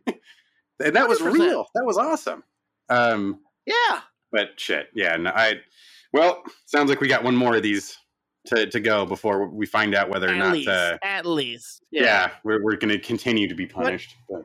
and 0.83 0.95
that 0.95 1.07
was 1.07 1.19
100%. 1.19 1.33
real. 1.33 1.67
That 1.75 1.85
was 1.85 1.97
awesome. 1.97 2.43
Um, 2.89 3.39
Yeah, 3.67 3.99
but 4.31 4.59
shit, 4.59 4.87
yeah. 4.95 5.15
No, 5.17 5.29
I 5.31 5.55
well, 6.13 6.41
sounds 6.65 6.89
like 6.89 7.01
we 7.01 7.07
got 7.07 7.23
one 7.23 7.35
more 7.35 7.55
of 7.55 7.61
these 7.61 7.97
to 8.47 8.67
to 8.67 8.79
go 8.79 9.05
before 9.05 9.47
we 9.47 9.65
find 9.65 9.95
out 9.95 10.09
whether 10.09 10.27
or 10.27 10.33
at 10.33 10.37
not. 10.37 10.53
least, 10.53 10.69
Uh, 10.69 10.97
at 11.03 11.25
least, 11.25 11.81
yeah. 11.91 12.31
we're 12.43 12.63
we're 12.63 12.75
going 12.77 12.93
to 12.93 12.99
continue 12.99 13.47
to 13.47 13.55
be 13.55 13.65
punished. 13.65 14.15
But 14.29 14.43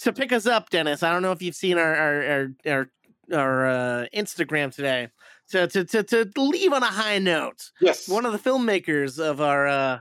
to 0.00 0.12
pick 0.12 0.32
us 0.32 0.46
up, 0.46 0.70
Dennis. 0.70 1.02
I 1.02 1.12
don't 1.12 1.22
know 1.22 1.32
if 1.32 1.42
you've 1.42 1.54
seen 1.56 1.78
our 1.78 1.94
our 1.94 2.24
our 2.24 2.48
our, 2.66 2.90
our 3.32 3.66
uh, 3.66 4.06
Instagram 4.14 4.74
today. 4.74 5.08
To, 5.50 5.66
to 5.66 5.84
to 5.84 6.02
to 6.04 6.30
leave 6.36 6.72
on 6.72 6.82
a 6.84 6.86
high 6.86 7.18
note. 7.18 7.70
Yes. 7.80 8.08
One 8.08 8.24
of 8.24 8.32
the 8.32 8.38
filmmakers 8.38 9.18
of 9.18 9.40
our 9.40 9.66
uh, 9.66 9.98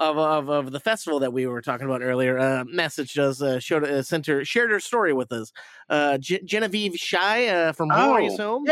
of, 0.00 0.18
of 0.18 0.48
of 0.48 0.72
the 0.72 0.80
festival 0.80 1.20
that 1.20 1.32
we 1.32 1.46
were 1.46 1.62
talking 1.62 1.86
about 1.86 2.02
earlier 2.02 2.36
uh, 2.36 2.64
messaged 2.64 3.16
us, 3.16 3.40
uh, 3.40 3.60
showed 3.60 3.84
uh, 3.84 4.02
sent 4.02 4.26
her 4.26 4.44
shared 4.44 4.72
her 4.72 4.80
story 4.80 5.12
with 5.12 5.30
us. 5.30 5.52
Uh, 5.88 6.18
Ge- 6.18 6.40
Genevieve 6.44 6.96
Shy 6.96 7.46
uh, 7.46 7.72
from 7.72 7.90
Oh, 7.92 8.08
Rory's 8.10 8.36
Home. 8.38 8.66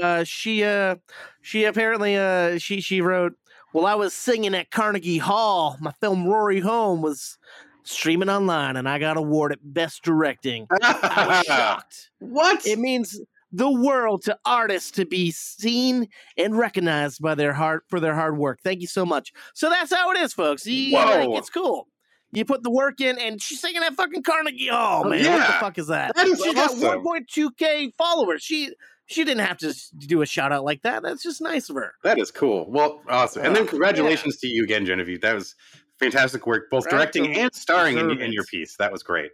Uh, 0.00 0.22
she 0.24 0.64
uh 0.64 0.96
she 1.40 1.64
apparently 1.64 2.16
uh 2.16 2.58
she 2.58 2.80
she 2.80 3.00
wrote 3.00 3.34
while 3.72 3.86
I 3.86 3.94
was 3.94 4.14
singing 4.14 4.54
at 4.54 4.70
Carnegie 4.70 5.18
Hall, 5.18 5.76
my 5.80 5.92
film 6.00 6.26
Rory 6.26 6.60
Home 6.60 7.02
was 7.02 7.38
streaming 7.84 8.28
online 8.28 8.76
and 8.76 8.88
I 8.88 8.98
got 8.98 9.16
awarded 9.16 9.58
best 9.62 10.02
directing. 10.02 10.66
I 10.82 11.26
was 11.28 11.46
shocked. 11.46 12.10
What? 12.18 12.66
It 12.66 12.78
means 12.78 13.18
the 13.52 13.70
world 13.70 14.22
to 14.24 14.38
artists 14.44 14.90
to 14.92 15.06
be 15.06 15.30
seen 15.30 16.08
and 16.36 16.56
recognized 16.56 17.22
by 17.22 17.34
their 17.34 17.52
hard 17.54 17.80
for 17.88 17.98
their 18.00 18.14
hard 18.14 18.36
work. 18.36 18.58
Thank 18.62 18.80
you 18.82 18.86
so 18.86 19.06
much. 19.06 19.32
So 19.54 19.70
that's 19.70 19.92
how 19.94 20.10
it 20.10 20.18
is, 20.18 20.34
folks. 20.34 20.66
You, 20.66 20.92
like, 20.94 21.28
Whoa. 21.28 21.36
it's 21.38 21.48
cool. 21.50 21.88
You 22.30 22.44
put 22.44 22.62
the 22.62 22.70
work 22.70 23.00
in, 23.00 23.18
and 23.18 23.40
she's 23.40 23.58
singing 23.58 23.82
at 23.82 23.94
fucking 23.94 24.22
Carnegie 24.22 24.66
Hall, 24.68 25.02
Oh, 25.06 25.08
man. 25.08 25.24
What 25.24 25.46
the 25.46 25.52
fuck 25.54 25.78
is 25.78 25.86
that? 25.86 26.14
That 26.14 26.26
is 26.26 26.38
She's 26.42 26.54
awesome. 26.58 26.80
got 26.80 26.98
1.2k 26.98 27.94
followers. 27.96 28.42
She 28.42 28.74
she 29.08 29.24
didn't 29.24 29.44
have 29.44 29.58
to 29.58 29.74
do 29.98 30.22
a 30.22 30.26
shout 30.26 30.52
out 30.52 30.64
like 30.64 30.82
that. 30.82 31.02
That's 31.02 31.22
just 31.22 31.40
nice 31.40 31.68
of 31.70 31.76
her. 31.76 31.92
that 32.04 32.18
is 32.18 32.30
cool. 32.30 32.70
Well, 32.70 33.00
awesome. 33.08 33.44
And 33.44 33.56
then 33.56 33.66
congratulations 33.66 34.36
to 34.38 34.46
you 34.48 34.62
again, 34.64 34.86
Genevieve. 34.86 35.20
That 35.22 35.34
was 35.34 35.54
fantastic 35.98 36.46
work, 36.46 36.70
both 36.70 36.84
Right, 36.86 36.92
directing 36.92 37.24
so 37.34 37.40
and 37.40 37.54
starring 37.54 37.98
in, 37.98 38.10
in 38.20 38.32
your 38.32 38.44
piece. 38.44 38.76
That 38.76 38.92
was 38.92 39.02
great. 39.02 39.32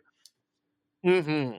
Mm-hmm. 1.05 1.59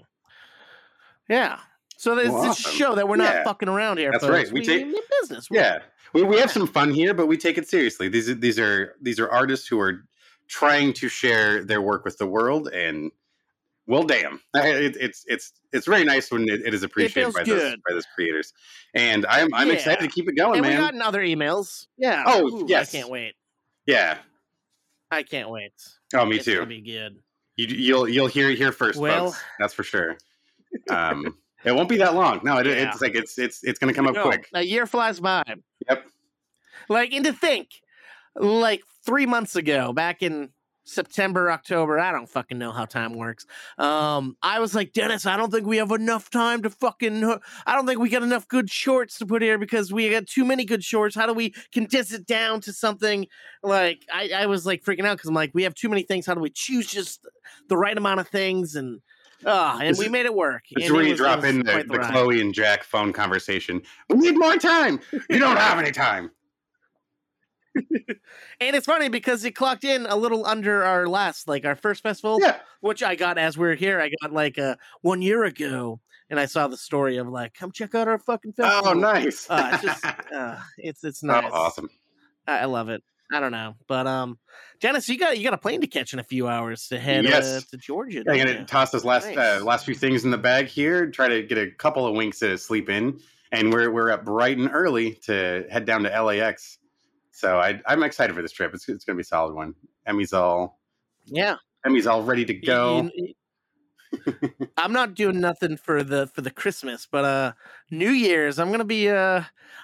Yeah. 1.29 1.59
So 1.97 2.15
this 2.15 2.29
Well, 2.29 2.43
to 2.43 2.49
awesome. 2.49 2.71
show 2.73 2.95
that 2.95 3.07
we're 3.07 3.15
not 3.15 3.33
Yeah. 3.33 3.43
fucking 3.43 3.69
around 3.69 3.97
here. 3.97 4.11
That's 4.11 4.23
folks. 4.23 4.33
right. 4.33 4.47
We 4.51 4.59
We, 4.61 4.65
take- 4.65 4.85
we 4.85 4.93
mean 4.93 5.01
business. 5.21 5.47
Yeah, 5.51 5.79
we, 6.13 6.23
we 6.23 6.39
have 6.39 6.51
some 6.51 6.67
fun 6.67 6.91
here, 6.91 7.13
but 7.13 7.27
we 7.27 7.37
take 7.37 7.57
it 7.57 7.67
seriously. 7.67 8.09
These 8.09 8.29
are 8.29 8.35
these 8.35 8.59
are 8.59 8.95
these 9.01 9.19
are 9.19 9.29
artists 9.29 9.67
who 9.67 9.79
are 9.79 10.05
trying 10.47 10.93
to 10.93 11.09
share 11.09 11.63
their 11.63 11.81
work 11.81 12.05
with 12.05 12.17
the 12.17 12.27
world, 12.27 12.67
and 12.69 13.11
well, 13.87 14.03
damn, 14.03 14.41
it, 14.55 14.97
it's 14.99 15.23
it's 15.27 15.53
it's 15.73 15.85
very 15.85 16.03
nice 16.03 16.31
when 16.31 16.43
it, 16.49 16.61
it 16.65 16.73
is 16.73 16.83
appreciated 16.83 17.33
by 17.33 17.43
those 17.43 17.59
good. 17.59 17.79
by 17.87 17.93
those 17.93 18.05
creators. 18.15 18.53
And 18.93 19.25
I'm 19.27 19.53
I'm 19.53 19.67
Yeah. 19.67 19.73
excited 19.73 20.01
to 20.01 20.07
keep 20.13 20.27
it 20.29 20.35
going, 20.35 20.59
and 20.59 20.67
man. 20.67 20.93
we 20.93 20.99
got 20.99 21.07
other 21.07 21.21
emails. 21.21 21.87
Yeah. 21.97 22.23
Oh, 22.25 22.47
Ooh, 22.47 22.65
yes. 22.67 22.93
I 22.93 22.97
can't 22.99 23.09
wait. 23.09 23.33
yeah. 23.85 24.17
I 25.11 25.23
can't 25.23 25.49
wait. 25.49 25.71
Oh, 26.13 26.25
me 26.25 26.37
It's 26.37 26.45
too. 26.45 26.55
gonna 26.55 26.65
be 26.65 26.81
good. 26.81 27.19
You, 27.57 27.67
you'll 27.67 28.09
you'll 28.09 28.27
hear 28.27 28.49
it 28.49 28.57
here 28.57 28.71
first, 28.71 28.99
Well- 28.99 29.27
folks. 29.31 29.43
That's 29.59 29.73
for 29.73 29.83
sure. 29.83 30.17
Um, 30.89 31.37
it 31.63 31.71
won't 31.73 31.87
be 31.87 31.95
that 31.97 32.15
long. 32.15 32.41
No, 32.43 32.57
it, 32.57 32.65
Yeah. 32.65 32.91
it's 32.91 33.01
like 33.01 33.15
it's 33.15 33.37
it's 33.39 33.63
it's 33.63 33.79
going 33.79 33.93
to 33.93 33.95
come 33.95 34.07
up 34.07 34.13
No, 34.15 34.23
quick. 34.23 34.49
A 34.53 34.61
year 34.61 34.85
flies 34.85 35.21
by. 35.21 35.41
Yep. 35.89 36.05
Like, 36.89 37.13
and 37.13 37.23
to 37.25 37.31
think, 37.31 37.69
like 38.35 38.81
three 39.05 39.25
months 39.25 39.55
ago, 39.55 39.93
back 39.93 40.21
in 40.21 40.49
September, 40.85 41.51
October, 41.51 41.99
I 41.99 42.11
don't 42.11 42.29
fucking 42.29 42.57
know 42.57 42.71
how 42.71 42.85
time 42.85 43.13
works. 43.13 43.45
Um, 43.77 44.37
I 44.41 44.59
was 44.59 44.73
like, 44.75 44.93
Dennis, 44.93 45.25
I 45.25 45.35
don't 45.35 45.51
think 45.51 45.65
we 45.65 45.77
have 45.77 45.91
enough 45.91 46.29
time 46.29 46.61
to 46.61 46.69
fucking. 46.69 47.23
I 47.65 47.75
don't 47.75 47.85
think 47.87 47.99
we 47.99 48.09
got 48.09 48.23
enough 48.23 48.47
good 48.47 48.69
shorts 48.69 49.17
to 49.17 49.25
put 49.25 49.41
here 49.41 49.57
because 49.57 49.91
we 49.91 50.09
got 50.09 50.27
too 50.27 50.45
many 50.45 50.63
good 50.63 50.83
shorts. 50.83 51.15
How 51.15 51.25
do 51.25 51.33
we 51.33 51.53
condense 51.73 52.13
it 52.13 52.25
down 52.27 52.61
to 52.61 52.71
something 52.71 53.27
like? 53.63 54.05
I, 54.13 54.29
I 54.35 54.45
was 54.45 54.65
like 54.65 54.83
freaking 54.83 55.05
out 55.05 55.17
because 55.17 55.27
I'm 55.27 55.35
like, 55.35 55.51
we 55.53 55.63
have 55.63 55.73
too 55.73 55.89
many 55.89 56.03
things. 56.03 56.25
How 56.25 56.35
do 56.35 56.41
we 56.41 56.51
choose 56.51 56.87
just 56.87 57.25
the 57.67 57.77
right 57.77 57.97
amount 57.97 58.19
of 58.19 58.27
things 58.27 58.75
and? 58.75 59.01
Ah, 59.45 59.77
and 59.79 59.89
This 59.89 59.99
we 59.99 60.07
made 60.07 60.25
it 60.25 60.33
work. 60.33 60.63
Is 60.71 60.91
where 60.91 61.03
you 61.03 61.09
was- 61.11 61.19
drop 61.19 61.43
in 61.43 61.59
the, 61.59 61.71
quite 61.71 61.87
the. 61.87 61.97
Chloe 61.99 62.41
and 62.41 62.53
Jack 62.53 62.83
phone 62.83 63.11
conversation. 63.11 63.81
We 64.09 64.17
need 64.17 64.37
more 64.37 64.55
time. 64.57 64.99
You 65.29 65.39
don't 65.39 65.57
have 65.57 65.77
any 65.77 65.91
time. 65.91 66.31
And 68.61 68.75
it's 68.75 68.85
funny 68.85 69.09
because 69.09 69.43
it 69.43 69.51
clocked 69.51 69.83
in 69.83 70.05
a 70.05 70.15
little 70.15 70.45
under 70.45 70.83
our 70.83 71.07
last, 71.07 71.47
like 71.47 71.65
our 71.65 71.75
first 71.75 72.01
festival, 72.03 72.39
Yeah. 72.41 72.57
which 72.81 73.03
I 73.03 73.15
got 73.15 73.37
as 73.37 73.57
we 73.57 73.67
are 73.67 73.75
here. 73.75 73.99
I 73.99 74.09
got 74.21 74.31
like 74.31 74.57
uh, 74.57 74.75
one 75.01 75.21
year 75.21 75.43
ago, 75.43 75.99
and 76.29 76.39
I 76.39 76.45
saw 76.45 76.67
the 76.67 76.77
story 76.77 77.17
of 77.17 77.27
like, 77.27 77.53
come 77.53 77.71
check 77.71 77.93
out 77.95 78.07
our 78.07 78.17
fucking 78.19 78.53
festival. 78.53 78.89
Oh, 78.89 78.93
nice. 78.93 79.47
Uh, 79.49 79.69
it's 79.73 79.83
just, 79.83 80.05
uh, 80.33 80.57
it's 80.77 81.03
it's 81.03 81.23
Oh, 81.23 81.27
nice. 81.27 81.51
awesome. 81.51 81.89
I, 82.47 82.59
I 82.59 82.65
love 82.65 82.89
it. 82.89 83.03
I 83.33 83.39
don't 83.39 83.51
know, 83.51 83.73
but 83.87 84.05
um, 84.05 84.37
Janice, 84.79 85.09
you 85.09 85.17
got 85.17 85.35
you 85.37 85.43
got 85.43 85.53
a 85.55 85.57
plane 85.57 85.81
to 85.81 85.87
catch 85.87 86.13
in 86.13 86.19
a 86.19 86.23
few 86.23 86.47
hours 86.47 86.87
to 86.89 86.99
head 86.99 87.25
uh, 87.25 87.29
Yes. 87.29 87.65
to 87.71 87.77
Georgia. 87.77 88.19
I'm 88.19 88.37
gonna 88.37 88.59
you? 88.59 88.65
toss 88.65 88.91
this 88.91 89.03
last 89.03 89.25
Nice. 89.25 89.37
uh, 89.61 89.65
last 89.65 89.83
few 89.83 89.95
things 89.95 90.25
in 90.25 90.29
the 90.31 90.37
bag 90.37 90.67
here. 90.67 91.09
Try 91.09 91.27
to 91.29 91.41
get 91.41 91.57
a 91.57 91.71
couple 91.71 92.05
of 92.05 92.15
winks 92.15 92.37
to 92.39 92.55
sleep 92.57 92.87
in, 92.87 93.19
and 93.51 93.73
we're 93.73 93.89
we're 93.89 94.11
up 94.11 94.25
bright 94.25 94.59
and 94.59 94.69
early 94.71 95.13
to 95.23 95.65
head 95.71 95.85
down 95.85 96.03
to 96.03 96.21
LAX 96.23 96.77
So 97.35 97.59
I, 97.59 97.81
I'm 97.85 98.01
excited 98.03 98.33
for 98.33 98.41
this 98.41 98.53
trip. 98.53 98.73
It's, 98.73 98.87
it's 98.87 99.03
going 99.03 99.15
to 99.15 99.17
be 99.17 99.23
a 99.23 99.25
solid 99.25 99.53
one. 99.53 99.73
Emmy's 100.05 100.31
all 100.31 100.79
Yeah. 101.25 101.57
Emmy's 101.85 102.07
all 102.07 102.23
ready 102.23 102.45
to 102.45 102.53
go. 102.53 103.09
I'm 104.77 104.93
not 104.93 105.15
doing 105.15 105.41
nothing 105.41 105.75
for 105.75 106.01
the 106.01 106.27
for 106.27 106.39
the 106.41 106.49
Christmas, 106.51 107.05
but 107.11 107.25
uh 107.25 107.51
New 107.91 108.11
Year's 108.11 108.57
I'm 108.59 108.71
gonna 108.71 108.85
be 108.85 109.09
uh 109.09 109.41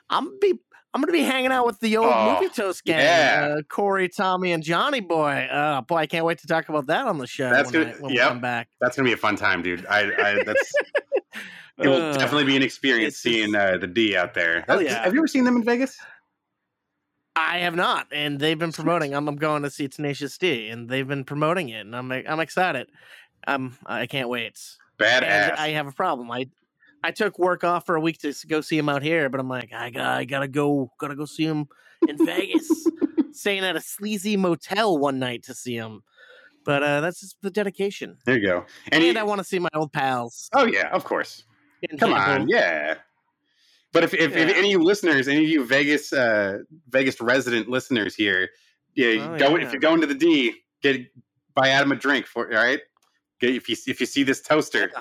I'm 0.10 0.40
be 0.40 0.54
I'm 0.94 1.02
gonna 1.02 1.12
be 1.12 1.24
hanging 1.24 1.52
out 1.52 1.66
with 1.66 1.80
the 1.82 1.98
old 1.98 2.08
Oh, 2.14 2.34
movie 2.40 2.48
toast 2.54 2.86
gang, 2.86 3.00
yeah. 3.00 3.56
uh, 3.58 3.62
Corey, 3.64 4.08
Tommy, 4.08 4.54
and 4.54 4.64
Johnny 4.64 5.02
Boy. 5.02 5.48
Uh, 5.52 5.82
boy, 5.82 5.98
I 5.98 6.06
can't 6.06 6.24
wait 6.26 6.38
to 6.40 6.48
talk 6.48 6.70
about 6.70 6.86
that 6.88 7.08
on 7.08 7.18
the 7.18 7.28
show 7.28 7.50
That's 7.50 7.72
when, 7.74 7.84
good. 7.84 7.96
I, 7.96 8.00
when 8.00 8.12
we 8.14 8.18
come 8.18 8.40
back. 8.40 8.70
That's 8.80 8.96
going 8.96 9.06
to 9.06 9.10
be 9.10 9.14
a 9.14 9.18
fun 9.18 9.36
time, 9.38 9.62
dude. 9.62 9.86
I, 9.86 10.00
I 10.02 10.44
that's 10.44 10.74
it 11.78 11.88
will 11.88 11.94
Ugh. 12.02 12.18
definitely 12.20 12.44
be 12.46 12.56
an 12.58 12.64
experience 12.64 13.18
seeing 13.18 13.56
uh, 13.56 13.78
the 13.80 13.88
D 13.88 14.16
out 14.18 14.34
there. 14.34 14.64
Have- 14.68 14.82
yeah. 14.82 15.04
Have 15.04 15.14
you 15.14 15.20
ever 15.22 15.28
seen 15.28 15.44
them 15.46 15.56
in 15.58 15.64
Vegas? 15.64 15.98
I 17.50 17.60
have 17.60 17.76
not, 17.76 18.08
and 18.12 18.40
they've 18.40 18.58
been 18.58 18.72
promoting. 18.72 19.14
I'm, 19.14 19.28
I'm 19.28 19.36
going 19.36 19.64
to 19.64 19.70
see 19.70 19.88
Tenacious 19.88 20.38
D, 20.38 20.70
and 20.70 20.88
they've 20.88 21.08
been 21.08 21.24
promoting 21.24 21.70
it, 21.70 21.82
and 21.82 21.96
I'm 21.96 22.12
I'm 22.12 22.40
excited. 22.40 22.90
Um, 23.48 23.78
I 23.86 24.06
can't 24.08 24.30
wait. 24.30 24.60
And 25.00 25.26
Badass. 25.26 25.58
I 25.58 25.70
have 25.70 25.88
a 25.88 25.92
problem. 25.92 26.30
I 26.32 26.48
I 27.04 27.12
took 27.12 27.40
work 27.40 27.64
off 27.64 27.86
for 27.86 27.96
a 27.96 28.02
week 28.02 28.20
to 28.20 28.34
go 28.48 28.62
see 28.62 28.78
him 28.78 28.90
out 28.90 29.02
here, 29.02 29.28
but 29.30 29.40
I'm 29.40 29.50
like, 29.50 29.74
I 29.74 29.90
got 29.90 30.06
I 30.08 30.26
gotta 30.26 30.48
go, 30.48 30.92
gotta 31.00 31.16
go 31.16 31.26
see 31.26 31.46
him 31.46 31.68
in 32.08 32.18
Vegas. 32.24 32.88
Staying 33.34 33.64
at 33.64 33.76
a 33.76 33.82
sleazy 33.82 34.38
motel 34.38 34.98
one 34.98 35.18
night 35.18 35.44
to 35.44 35.54
see 35.56 35.76
him, 35.76 36.02
but 36.66 36.84
uh, 36.84 37.02
that's 37.02 37.22
just 37.22 37.38
the 37.42 37.50
dedication. 37.50 38.18
There 38.26 38.38
you 38.38 38.46
go. 38.46 38.66
And, 38.92 39.04
And, 39.04 39.04
you- 39.16 39.20
I 39.20 39.24
want 39.24 39.40
to 39.40 39.46
see 39.46 39.58
my 39.58 39.70
old 39.74 39.92
pals. 39.94 40.50
oh 40.54 40.66
yeah, 40.66 40.90
of 40.90 41.06
course. 41.06 41.44
Come 41.98 42.14
on, 42.14 42.48
yeah. 42.50 42.96
But 43.94 44.04
if, 44.04 44.14
if, 44.14 44.36
if 44.36 44.50
any 44.56 44.60
of 44.60 44.66
you 44.66 44.84
listeners, 44.84 45.28
any 45.28 45.44
of 45.44 45.50
you 45.50 45.66
Vegas 45.66 46.14
uh, 46.14 46.60
Vegas 46.90 47.20
resident 47.20 47.68
listeners 47.68 48.16
here, 48.16 48.50
yeah, 48.96 49.34
Oh, 49.34 49.38
go 49.38 49.56
yeah. 49.58 49.66
if 49.66 49.72
you're 49.72 49.82
going 49.82 50.02
to 50.02 50.08
the 50.08 50.16
D, 50.16 50.54
get 50.82 51.02
buy 51.56 51.70
Adam 51.70 51.92
a 51.92 51.96
drink 51.96 52.26
for 52.26 52.48
all 52.48 52.64
right. 52.64 52.80
Get, 53.40 53.56
if 53.56 53.68
you 53.70 53.76
if 53.88 54.00
you 54.00 54.06
see 54.06 54.24
this 54.24 54.42
toaster, 54.42 54.92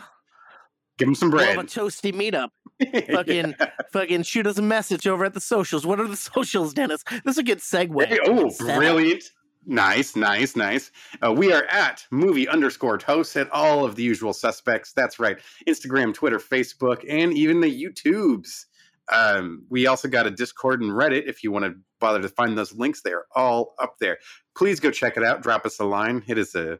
give 0.98 1.06
him 1.08 1.14
some 1.14 1.30
We'll 1.30 1.38
bread. 1.44 1.56
have 1.56 1.64
a 1.64 1.68
toasty 1.68 2.12
meetup. 2.12 2.48
fucking, 3.12 3.54
fucking 3.92 4.22
shoot 4.22 4.46
us 4.46 4.56
a 4.56 4.62
message 4.62 5.06
over 5.06 5.26
at 5.26 5.34
the 5.34 5.40
socials. 5.40 5.86
What 5.86 6.00
are 6.00 6.08
the 6.08 6.16
socials, 6.34 6.72
Dennis? 6.72 7.04
This 7.24 7.34
is 7.34 7.38
a 7.38 7.42
good 7.42 7.58
segue. 7.58 8.06
Hey, 8.06 8.18
oh, 8.24 8.50
brilliant. 8.58 9.24
Nice, 9.66 10.16
nice, 10.16 10.56
nice. 10.56 10.90
Uh, 11.22 11.30
we 11.30 11.52
are 11.52 11.64
at 11.64 12.06
movie 12.10 12.48
underscore 12.48 12.96
toast 12.96 13.36
at 13.36 13.50
all 13.52 13.84
of 13.84 13.96
the 13.96 14.02
usual 14.02 14.32
suspects. 14.32 14.94
That's 14.94 15.18
right. 15.20 15.36
Instagram, 15.68 16.14
Twitter, 16.14 16.38
Facebook, 16.38 17.04
and 17.06 17.34
even 17.34 17.60
the 17.60 17.84
YouTubes. 17.84 18.64
Um, 19.10 19.64
we 19.68 19.86
also 19.86 20.08
got 20.08 20.26
a 20.26 20.30
Discord 20.30 20.80
and 20.80 20.92
Reddit 20.92 21.28
if 21.28 21.42
you 21.42 21.50
want 21.50 21.64
to 21.64 21.74
bother 21.98 22.20
to 22.22 22.28
find 22.28 22.56
those 22.56 22.72
links. 22.74 23.02
They're 23.02 23.24
all 23.34 23.74
up 23.80 23.96
there. 24.00 24.18
Please 24.56 24.80
go 24.80 24.90
check 24.90 25.16
it 25.16 25.24
out. 25.24 25.42
Drop 25.42 25.66
us 25.66 25.78
a 25.80 25.84
line. 25.84 26.20
Hit 26.20 26.38
us 26.38 26.54
a 26.54 26.78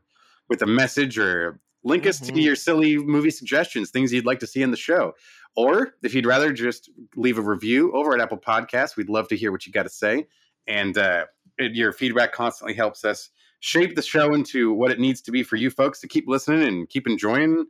with 0.48 0.62
a 0.62 0.66
message 0.66 1.18
or 1.18 1.60
link 1.84 2.06
us 2.06 2.20
to 2.20 2.32
Mhm. 2.32 2.42
your 2.42 2.56
silly 2.56 2.98
movie 2.98 3.30
suggestions, 3.30 3.90
things 3.90 4.12
you'd 4.12 4.26
like 4.26 4.40
to 4.40 4.46
see 4.46 4.62
in 4.62 4.70
the 4.70 4.76
show. 4.76 5.14
Or 5.56 5.94
if 6.02 6.14
you'd 6.14 6.26
rather 6.26 6.52
just 6.52 6.90
leave 7.16 7.38
a 7.38 7.42
review 7.42 7.92
over 7.92 8.14
at 8.14 8.20
Apple 8.20 8.38
Podcasts, 8.38 8.96
we'd 8.96 9.08
love 9.08 9.28
to 9.28 9.36
hear 9.36 9.50
what 9.52 9.66
you 9.66 9.72
got 9.72 9.84
to 9.84 9.88
say. 9.88 10.26
And 10.66 10.96
uh, 10.98 11.26
your 11.58 11.92
feedback 11.92 12.32
constantly 12.32 12.74
helps 12.74 13.04
us 13.04 13.30
shape 13.60 13.94
the 13.96 14.02
show 14.02 14.32
into 14.34 14.72
what 14.72 14.90
it 14.90 14.98
needs 15.00 15.20
to 15.22 15.30
be 15.32 15.42
for 15.42 15.56
you 15.56 15.70
folks 15.70 16.00
to 16.00 16.08
keep 16.08 16.26
listening 16.28 16.62
and 16.66 16.88
keep 16.88 17.06
enjoying 17.06 17.66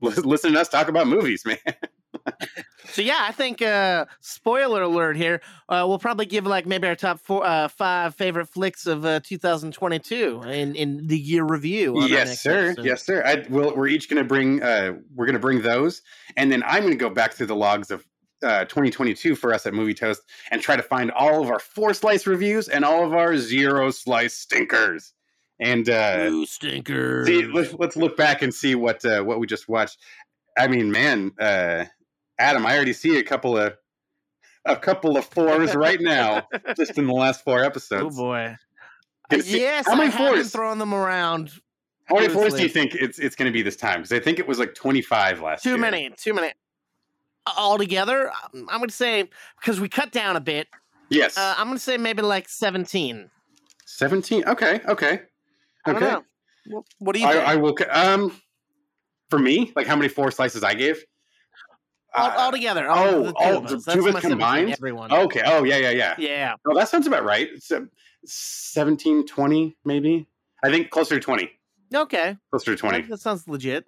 lis- 0.00 0.24
listening 0.24 0.54
to 0.54 0.60
us 0.60 0.68
talk 0.68 0.88
about 0.88 1.06
movies, 1.06 1.44
man. 1.44 1.58
So 2.86 3.02
yeah, 3.02 3.18
I 3.22 3.32
think 3.32 3.60
uh 3.60 4.04
spoiler 4.20 4.82
alert 4.82 5.16
here. 5.16 5.40
Uh 5.68 5.84
we'll 5.88 5.98
probably 5.98 6.26
give 6.26 6.46
like 6.46 6.64
maybe 6.64 6.86
our 6.86 6.94
top 6.94 7.18
four 7.18 7.44
uh 7.44 7.66
five 7.66 8.14
favorite 8.14 8.46
flicks 8.46 8.86
of 8.86 9.04
uh 9.04 9.20
2022 9.20 10.42
in 10.46 10.74
in 10.76 11.06
the 11.06 11.18
year 11.18 11.44
review. 11.44 11.96
on 11.98 12.08
yes, 12.08 12.40
sir. 12.40 12.68
episode. 12.68 12.84
Yes, 12.84 13.04
sir. 13.04 13.22
I, 13.24 13.44
we'll, 13.48 13.74
we're 13.74 13.88
each 13.88 14.08
going 14.08 14.22
to 14.22 14.28
bring 14.28 14.62
uh, 14.62 14.94
we're 15.14 15.26
going 15.26 15.34
to 15.34 15.40
bring 15.40 15.62
those, 15.62 16.02
and 16.36 16.52
then 16.52 16.62
I'm 16.66 16.82
going 16.82 16.92
to 16.92 16.98
go 16.98 17.10
back 17.10 17.32
through 17.32 17.46
the 17.46 17.56
logs 17.56 17.90
of 17.90 18.06
uh, 18.44 18.64
2022 18.66 19.34
for 19.34 19.52
us 19.52 19.66
at 19.66 19.74
Movie 19.74 19.94
Toast 19.94 20.22
and 20.50 20.60
try 20.60 20.76
to 20.76 20.82
find 20.82 21.10
all 21.12 21.42
of 21.42 21.50
our 21.50 21.58
four 21.58 21.94
slice 21.94 22.26
reviews 22.26 22.68
and 22.68 22.84
all 22.84 23.04
of 23.04 23.14
our 23.14 23.36
zero 23.36 23.90
slice 23.90 24.34
stinkers. 24.34 25.14
And 25.60 25.88
uh, 25.88 26.26
Ooh, 26.28 26.46
stinkers. 26.46 27.26
see, 27.26 27.44
let's, 27.44 27.72
let's 27.74 27.96
look 27.96 28.16
back 28.16 28.42
and 28.42 28.52
see 28.52 28.74
what 28.74 29.04
uh, 29.04 29.22
what 29.22 29.38
we 29.38 29.46
just 29.46 29.68
watched. 29.68 29.98
I 30.58 30.66
mean, 30.68 30.90
man, 30.90 31.32
uh, 31.38 31.84
Adam, 32.38 32.66
I 32.66 32.74
already 32.74 32.92
see 32.92 33.18
a 33.18 33.22
couple 33.22 33.56
of 33.56 33.74
a 34.64 34.76
couple 34.76 35.16
of 35.16 35.24
fours 35.26 35.74
right 35.74 36.00
now, 36.00 36.48
just 36.76 36.98
in 36.98 37.06
the 37.06 37.12
last 37.12 37.44
four 37.44 37.62
episodes. 37.62 38.16
Oh 38.16 38.22
boy. 38.22 38.56
Gonna 39.30 39.42
see- 39.42 39.60
yes, 39.60 39.86
how 39.86 39.94
many 39.94 40.12
I 40.12 40.16
fours? 40.16 40.50
throwing 40.50 40.78
them 40.78 40.92
around. 40.94 41.52
How 42.06 42.16
many 42.16 42.28
fours 42.28 42.52
do 42.54 42.62
you 42.62 42.68
think 42.68 42.94
it's 42.94 43.18
it's 43.18 43.34
going 43.34 43.50
to 43.50 43.52
be 43.52 43.62
this 43.62 43.76
time? 43.76 44.00
Because 44.02 44.12
I 44.12 44.20
think 44.20 44.38
it 44.38 44.46
was 44.46 44.58
like 44.58 44.74
25 44.74 45.40
last 45.40 45.62
Too 45.62 45.70
year. 45.70 45.78
many, 45.78 46.10
too 46.10 46.34
many. 46.34 46.52
Altogether, 47.56 48.28
um, 48.28 48.68
I'm 48.70 48.78
going 48.78 48.88
to 48.90 48.94
say 48.94 49.28
because 49.60 49.80
we 49.80 49.88
cut 49.88 50.12
down 50.12 50.36
a 50.36 50.40
bit. 50.40 50.68
Yes. 51.08 51.38
Uh, 51.38 51.54
I'm 51.56 51.66
going 51.68 51.78
to 51.78 51.82
say 51.82 51.96
maybe 51.96 52.20
like 52.22 52.48
17. 52.48 53.30
17. 53.86 54.44
Okay. 54.46 54.80
Okay. 54.86 55.20
I 55.86 55.92
don't 55.92 56.02
Okay. 56.02 56.12
know. 56.12 56.24
What, 56.66 56.84
what 56.98 57.12
do 57.14 57.20
you 57.20 57.26
I, 57.26 57.32
think? 57.32 57.46
I 57.48 57.56
will. 57.56 57.76
Um, 57.90 58.40
for 59.30 59.38
me, 59.38 59.72
like 59.76 59.86
how 59.86 59.96
many 59.96 60.08
four 60.08 60.30
slices 60.30 60.62
I 60.64 60.74
gave? 60.74 61.04
All, 62.14 62.30
altogether. 62.30 62.88
all 62.88 63.06
Oh, 63.08 63.22
the 63.24 63.32
two 63.32 63.34
oh, 63.40 63.56
of 63.58 63.68
the 63.68 63.76
us. 63.76 63.84
Two 63.86 64.06
of 64.08 64.14
us 64.14 64.22
combined. 64.22 64.70
Everyone. 64.70 65.12
Okay. 65.12 65.42
Oh, 65.44 65.64
yeah, 65.64 65.78
yeah, 65.78 65.90
yeah. 65.90 66.14
Yeah. 66.16 66.54
Oh, 66.66 66.74
that 66.74 66.88
sounds 66.88 67.06
about 67.08 67.24
right. 67.24 67.48
It's, 67.52 67.70
uh, 67.72 67.80
17, 68.24 69.26
20, 69.26 69.76
maybe. 69.84 70.28
I 70.62 70.70
think 70.70 70.90
closer 70.90 71.16
to 71.16 71.20
20. 71.20 71.50
Okay. 71.92 72.36
Closer 72.50 72.74
to 72.74 72.76
20. 72.76 73.00
That, 73.02 73.10
that 73.10 73.20
sounds 73.20 73.46
legit. 73.48 73.86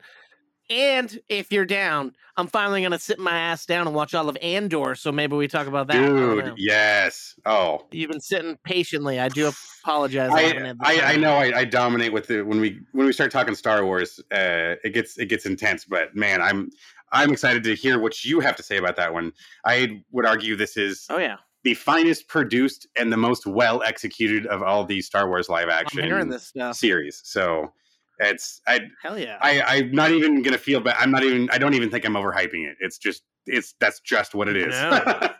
And 0.68 1.18
if 1.28 1.52
you're 1.52 1.64
down, 1.64 2.12
I'm 2.36 2.48
finally 2.48 2.82
gonna 2.82 2.98
sit 2.98 3.18
my 3.18 3.38
ass 3.38 3.66
down 3.66 3.86
and 3.86 3.94
watch 3.94 4.14
all 4.14 4.28
of 4.28 4.36
Andor. 4.42 4.94
So 4.94 5.12
maybe 5.12 5.36
we 5.36 5.48
talk 5.48 5.66
about 5.66 5.86
that. 5.88 6.06
Dude, 6.06 6.54
yes. 6.56 7.34
Oh, 7.46 7.86
You've 7.92 8.10
been 8.10 8.20
sitting 8.20 8.58
patiently. 8.64 9.20
I 9.20 9.28
do 9.28 9.50
apologize. 9.82 10.30
I, 10.32 10.74
I, 10.80 10.96
I, 10.96 11.12
I 11.12 11.16
know 11.16 11.34
I, 11.34 11.58
I 11.58 11.64
dominate 11.64 12.12
with 12.12 12.30
it 12.30 12.42
when 12.42 12.60
we 12.60 12.80
when 12.92 13.06
we 13.06 13.12
start 13.12 13.30
talking 13.30 13.54
Star 13.54 13.84
Wars. 13.84 14.20
Uh, 14.32 14.74
it 14.84 14.92
gets 14.92 15.18
it 15.18 15.26
gets 15.26 15.46
intense, 15.46 15.84
but 15.84 16.14
man, 16.16 16.42
I'm 16.42 16.70
I'm 17.12 17.32
excited 17.32 17.62
to 17.64 17.74
hear 17.74 17.98
what 17.98 18.24
you 18.24 18.40
have 18.40 18.56
to 18.56 18.62
say 18.62 18.76
about 18.76 18.96
that 18.96 19.12
one. 19.12 19.32
I 19.64 20.02
would 20.10 20.26
argue 20.26 20.56
this 20.56 20.76
is 20.76 21.06
Oh 21.08 21.18
yeah, 21.18 21.36
the 21.62 21.74
finest 21.74 22.28
produced 22.28 22.86
and 22.98 23.12
the 23.12 23.16
most 23.16 23.46
well 23.46 23.82
executed 23.82 24.46
of 24.46 24.62
all 24.62 24.84
these 24.84 25.06
Star 25.06 25.28
Wars 25.28 25.48
live 25.48 25.68
action 25.68 26.00
this 26.28 26.52
series. 26.72 27.20
So 27.24 27.72
it's 28.18 28.60
I 28.66 28.80
Hell 29.02 29.18
yeah. 29.18 29.38
I 29.40 29.62
I'm 29.62 29.92
not 29.92 30.10
even 30.10 30.42
gonna 30.42 30.58
feel 30.58 30.80
bad. 30.80 30.96
I'm 30.98 31.10
not 31.10 31.22
even 31.22 31.48
I 31.50 31.58
don't 31.58 31.74
even 31.74 31.90
think 31.90 32.04
I'm 32.04 32.14
overhyping 32.14 32.66
it. 32.66 32.76
It's 32.80 32.98
just 32.98 33.22
it's 33.46 33.74
that's 33.80 34.00
just 34.00 34.34
what 34.34 34.48
it 34.48 34.56
is. 34.56 34.74
No. 34.74 35.30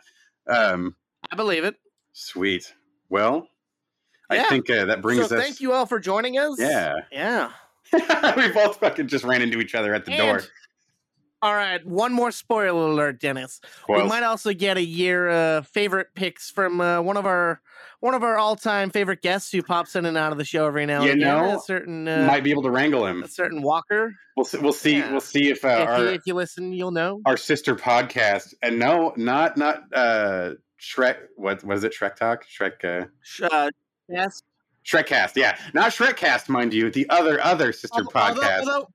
um, 0.49 0.95
I 1.31 1.35
believe 1.35 1.63
it. 1.63 1.75
sweet. 2.13 2.73
Well, 3.09 3.47
I 4.29 4.43
think 4.43 4.69
uh, 4.69 4.85
that 4.85 5.01
brings 5.01 5.27
so 5.27 5.37
us. 5.37 5.43
thank 5.43 5.61
you 5.61 5.73
all 5.73 5.85
for 5.85 5.99
joining 5.99 6.37
us. 6.37 6.59
Yeah. 6.59 6.95
Yeah. 7.11 7.51
we 8.35 8.51
both 8.51 8.77
fucking 8.77 9.07
just 9.07 9.23
ran 9.23 9.41
into 9.41 9.59
each 9.59 9.75
other 9.75 9.93
at 9.93 10.05
the 10.05 10.17
door. 10.17 10.41
All 11.41 11.53
right, 11.53 11.85
one 11.85 12.13
more 12.13 12.31
spoiler 12.31 12.87
alert, 12.87 13.19
Dennis. 13.21 13.61
We 13.87 14.03
might 14.03 14.23
also 14.23 14.53
get 14.53 14.75
a 14.75 14.83
year 14.83 15.29
uh, 15.29 15.61
favorite 15.61 16.07
picks 16.15 16.49
from 16.49 16.81
uh, 16.81 16.99
one 17.01 17.15
of 17.15 17.27
our 17.27 17.61
one 17.99 18.13
of 18.13 18.23
our 18.23 18.37
all 18.37 18.55
time 18.55 18.89
favorite 18.89 19.21
guests 19.21 19.51
who 19.51 19.61
pops 19.63 19.95
in 19.95 20.05
and 20.05 20.17
out 20.17 20.31
of 20.31 20.37
the 20.37 20.45
show 20.45 20.67
every 20.67 20.85
now 20.85 20.97
and 20.97 21.05
You 21.05 21.11
again. 21.13 21.19
know, 21.27 21.57
a 21.57 21.59
certain 21.61 22.07
uh, 22.07 22.25
Might 22.27 22.43
be 22.43 22.51
able 22.51 22.63
to 22.63 22.69
wrangle 22.69 23.05
him. 23.05 23.23
a 23.23 23.27
certain 23.27 23.61
Walker. 23.61 24.13
We'll 24.35 24.45
see. 24.45 24.57
We'll 24.59 24.71
see. 24.73 24.97
Yeah. 24.97 25.11
We'll 25.11 25.19
see 25.21 25.49
if, 25.49 25.65
uh, 25.65 25.67
if, 25.81 25.87
our 25.87 25.99
you, 26.03 26.07
if 26.09 26.21
you 26.25 26.33
listen, 26.35 26.73
you'll 26.73 26.91
know. 26.91 27.21
our 27.25 27.37
sister 27.37 27.75
podcast 27.75 28.53
and 28.61 28.77
no, 28.79 29.13
not 29.17 29.57
not 29.57 29.83
uh 29.93 30.51
Shrek. 30.79 31.17
What 31.35 31.63
was 31.63 31.83
it? 31.83 31.93
Shrek 31.99 32.15
Talk. 32.15 32.45
Shrek. 32.45 32.83
Uh, 32.83 33.07
Sh- 33.23 33.41
Uh, 33.51 33.69
yes. 34.07 34.43
Shrekcast. 34.85 35.35
Yeah, 35.35 35.57
not 35.73 35.91
Shrekcast, 35.91 36.47
mind 36.47 36.73
you. 36.73 36.89
The 36.89 37.09
other 37.09 37.43
other 37.43 37.73
sister 37.73 38.03
Although, 38.15 38.41
podcast. 38.41 38.59
although, 38.59 38.87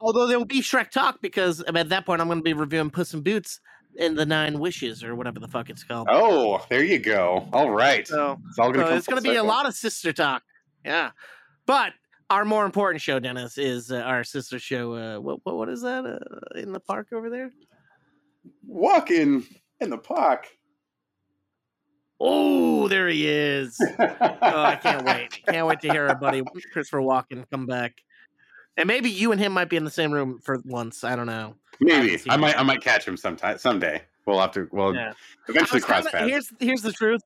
although 0.00 0.26
there 0.28 0.38
will 0.38 0.44
be 0.46 0.60
Shrek 0.60 0.90
talk 0.90 1.20
because 1.20 1.60
at 1.62 1.88
that 1.88 2.06
point 2.06 2.20
I'm 2.20 2.28
going 2.28 2.38
to 2.38 2.44
be 2.44 2.52
reviewing 2.52 2.90
Puss 2.90 3.12
in 3.14 3.22
Boots 3.22 3.60
and 3.98 4.16
the 4.16 4.26
Nine 4.26 4.58
Wishes 4.58 5.02
or 5.02 5.14
whatever 5.14 5.40
the 5.40 5.48
fuck 5.48 5.70
it's 5.70 5.84
called. 5.84 6.08
Oh, 6.10 6.64
there 6.68 6.84
you 6.84 6.98
go. 6.98 7.48
All 7.52 7.70
right. 7.70 8.06
So, 8.06 8.38
it's 8.48 8.58
all 8.58 8.72
gonna 8.72 8.86
so 8.86 8.94
it's 8.94 9.06
to 9.06 9.20
be 9.20 9.36
a 9.36 9.42
lot 9.42 9.66
of 9.66 9.74
sister 9.74 10.12
talk. 10.12 10.42
Yeah, 10.84 11.10
but 11.66 11.92
our 12.30 12.44
more 12.44 12.64
important 12.64 13.02
show, 13.02 13.18
Dennis, 13.18 13.58
is 13.58 13.90
uh, 13.90 13.96
our 13.96 14.24
sister 14.24 14.58
show. 14.58 14.94
Uh, 14.94 15.20
what, 15.20 15.40
what 15.44 15.56
what 15.56 15.68
is 15.68 15.82
that 15.82 16.04
uh, 16.04 16.58
in 16.58 16.72
the 16.72 16.80
park 16.80 17.08
over 17.12 17.30
there? 17.30 17.50
Walking 18.66 19.44
in 19.80 19.90
the 19.90 19.98
park. 19.98 20.48
Oh, 22.20 22.88
there 22.88 23.08
he 23.08 23.28
is. 23.28 23.78
oh, 23.98 24.06
I 24.40 24.78
can't 24.82 25.04
wait. 25.04 25.40
Can't 25.46 25.66
wait 25.66 25.80
to 25.80 25.90
hear 25.90 26.08
our 26.08 26.16
buddy 26.16 26.42
Christopher 26.72 27.00
Walken 27.00 27.44
come 27.50 27.66
back. 27.66 27.94
And 28.78 28.86
maybe 28.86 29.10
you 29.10 29.32
and 29.32 29.40
him 29.40 29.52
might 29.52 29.68
be 29.68 29.76
in 29.76 29.84
the 29.84 29.90
same 29.90 30.12
room 30.12 30.38
for 30.42 30.62
once. 30.64 31.04
I 31.04 31.16
don't 31.16 31.26
know. 31.26 31.56
Maybe 31.80 32.16
see 32.16 32.30
I 32.30 32.36
might 32.36 32.58
I 32.58 32.62
might 32.62 32.80
catch 32.80 33.06
him 33.06 33.16
sometime 33.16 33.58
someday. 33.58 34.02
We'll 34.24 34.40
have 34.40 34.52
to. 34.52 34.68
Well, 34.72 34.94
Yeah. 34.94 35.12
eventually 35.48 35.80
cross 35.80 36.04
kinda- 36.04 36.18
paths. 36.18 36.30
Here's 36.30 36.52
here's 36.60 36.82
the 36.82 36.92
truth. 36.92 37.20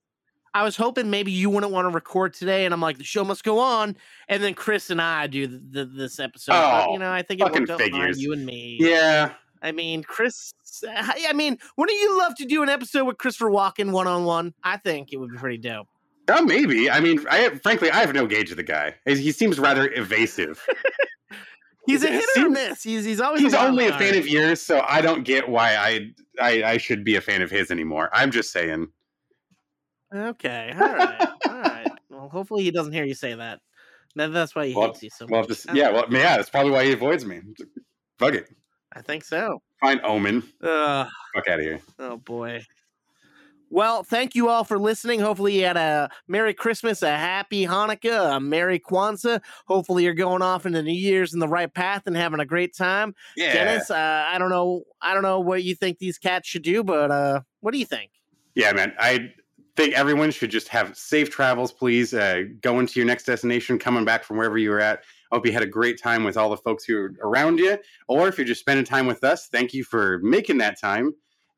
I 0.54 0.62
was 0.64 0.76
hoping 0.76 1.08
maybe 1.10 1.30
you 1.32 1.48
wouldn't 1.48 1.72
want 1.72 1.86
to 1.86 1.94
record 1.94 2.34
today, 2.34 2.66
and 2.66 2.74
I'm 2.74 2.80
like, 2.80 2.98
the 2.98 3.04
show 3.04 3.24
must 3.24 3.42
go 3.42 3.58
on, 3.58 3.96
and 4.28 4.42
then 4.42 4.52
Chris 4.52 4.90
and 4.90 5.00
I 5.00 5.26
do 5.26 5.46
the, 5.46 5.58
the, 5.58 5.84
this 5.86 6.20
episode. 6.20 6.52
Oh, 6.52 6.56
but, 6.60 6.88
you 6.90 6.94
oh, 6.94 6.98
know, 6.98 7.10
I 7.10 7.22
think 7.22 7.40
it 7.40 7.44
worked 7.50 7.70
out 7.70 7.78
figures. 7.78 8.20
you 8.20 8.34
and 8.34 8.44
me. 8.44 8.76
Yeah. 8.78 9.32
I 9.62 9.72
mean, 9.72 10.02
Chris. 10.02 10.52
I 10.86 11.32
mean, 11.32 11.58
wouldn't 11.76 11.98
you 11.98 12.18
love 12.18 12.34
to 12.36 12.44
do 12.44 12.62
an 12.62 12.68
episode 12.68 13.04
with 13.04 13.16
Christopher 13.16 13.50
Walken 13.50 13.92
one 13.92 14.06
on 14.06 14.24
one? 14.24 14.52
I 14.62 14.76
think 14.76 15.12
it 15.12 15.16
would 15.18 15.30
be 15.30 15.38
pretty 15.38 15.58
dope. 15.58 15.88
Oh, 16.28 16.44
maybe. 16.44 16.90
I 16.90 17.00
mean, 17.00 17.24
I 17.30 17.48
frankly, 17.50 17.90
I 17.90 18.00
have 18.00 18.12
no 18.12 18.26
gauge 18.26 18.50
of 18.50 18.56
the 18.56 18.62
guy. 18.62 18.94
He 19.06 19.32
seems 19.32 19.58
rather 19.58 19.90
evasive. 19.94 20.66
He's 21.86 22.04
a 22.04 22.08
hit 22.08 22.24
or 22.38 22.48
miss. 22.48 22.82
He's 22.82 23.04
he's 23.04 23.20
always 23.20 23.40
He's 23.42 23.54
a 23.54 23.60
only 23.60 23.86
a 23.88 23.92
fan 23.98 24.16
of 24.16 24.26
yours, 24.28 24.60
so 24.62 24.84
I 24.88 25.00
don't 25.00 25.24
get 25.24 25.48
why 25.48 25.74
I, 25.74 26.10
I 26.40 26.62
I 26.72 26.76
should 26.78 27.04
be 27.04 27.16
a 27.16 27.20
fan 27.20 27.42
of 27.42 27.50
his 27.50 27.70
anymore. 27.70 28.08
I'm 28.12 28.30
just 28.30 28.52
saying. 28.52 28.88
Okay, 30.14 30.74
all 30.80 30.80
right, 30.94 31.28
all 31.48 31.54
right. 31.60 31.88
Well, 32.10 32.28
hopefully 32.28 32.62
he 32.64 32.70
doesn't 32.70 32.92
hear 32.92 33.04
you 33.04 33.14
say 33.14 33.34
that. 33.34 33.60
That- 34.16 34.32
That's 34.32 34.54
why 34.54 34.66
he 34.66 34.74
Well, 34.74 34.88
hates 34.88 35.02
you 35.02 35.10
so 35.10 35.26
well, 35.28 35.40
much. 35.40 35.48
this, 35.48 35.66
yeah, 35.72 35.90
well, 35.90 36.04
yeah, 36.10 36.36
that's 36.36 36.50
probably 36.50 36.70
why 36.72 36.84
he 36.84 36.92
avoids 36.92 37.24
me. 37.24 37.40
Fuck 38.18 38.34
it. 38.34 38.46
I 38.92 39.00
think 39.00 39.24
so. 39.24 39.62
Fine, 39.80 40.00
Omen. 40.04 40.42
Ugh. 40.62 41.08
Fuck 41.34 41.48
out 41.48 41.58
of 41.60 41.64
here. 41.64 41.80
Oh 41.98 42.18
boy. 42.18 42.62
Well, 43.72 44.02
thank 44.02 44.34
you 44.34 44.50
all 44.50 44.64
for 44.64 44.78
listening. 44.78 45.20
Hopefully, 45.20 45.58
you 45.58 45.64
had 45.64 45.78
a 45.78 46.10
Merry 46.28 46.52
Christmas, 46.52 47.00
a 47.02 47.16
Happy 47.16 47.64
Hanukkah, 47.64 48.36
a 48.36 48.38
Merry 48.38 48.78
Kwanzaa. 48.78 49.40
Hopefully, 49.66 50.04
you're 50.04 50.12
going 50.12 50.42
off 50.42 50.66
into 50.66 50.82
New 50.82 50.92
Year's 50.92 51.32
in 51.32 51.40
the 51.40 51.48
right 51.48 51.72
path 51.72 52.02
and 52.04 52.14
having 52.14 52.38
a 52.38 52.44
great 52.44 52.76
time. 52.76 53.14
Yeah. 53.34 53.54
Dennis, 53.54 53.90
uh, 53.90 54.26
I 54.28 54.36
don't 54.36 54.50
know, 54.50 54.82
I 55.00 55.14
don't 55.14 55.22
know 55.22 55.40
what 55.40 55.62
you 55.62 55.74
think 55.74 55.98
these 55.98 56.18
cats 56.18 56.46
should 56.46 56.64
do, 56.64 56.84
but 56.84 57.10
uh, 57.10 57.40
what 57.60 57.72
do 57.72 57.78
you 57.78 57.86
think? 57.86 58.10
Yeah, 58.54 58.72
man. 58.74 58.92
I 58.98 59.32
think 59.74 59.94
everyone 59.94 60.32
should 60.32 60.50
just 60.50 60.68
have 60.68 60.94
safe 60.94 61.30
travels, 61.30 61.72
please. 61.72 62.12
Uh, 62.12 62.42
going 62.60 62.86
to 62.86 63.00
your 63.00 63.06
next 63.06 63.24
destination, 63.24 63.78
coming 63.78 64.04
back 64.04 64.22
from 64.22 64.36
wherever 64.36 64.58
you 64.58 64.68
were 64.68 64.80
at. 64.80 64.98
I 65.30 65.36
hope 65.36 65.46
you 65.46 65.52
had 65.52 65.62
a 65.62 65.66
great 65.66 65.98
time 65.98 66.24
with 66.24 66.36
all 66.36 66.50
the 66.50 66.58
folks 66.58 66.84
who 66.84 66.98
are 66.98 67.14
around 67.22 67.58
you. 67.58 67.78
Or 68.06 68.28
if 68.28 68.36
you're 68.36 68.46
just 68.46 68.60
spending 68.60 68.84
time 68.84 69.06
with 69.06 69.24
us, 69.24 69.46
thank 69.46 69.72
you 69.72 69.82
for 69.82 70.18
making 70.18 70.58
that 70.58 70.78
time 70.78 71.14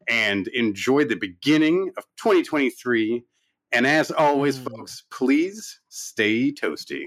and 0.09 0.49
enjoy 0.49 1.05
the 1.05 1.17
beginning 1.17 1.91
of 1.97 2.05
2023. 2.17 3.25
And 3.73 3.87
as 3.87 4.11
always, 4.11 4.59
mm. 4.59 4.71
folks, 4.71 5.05
please 5.11 5.81
stay 5.89 6.53
toasty. 6.53 7.07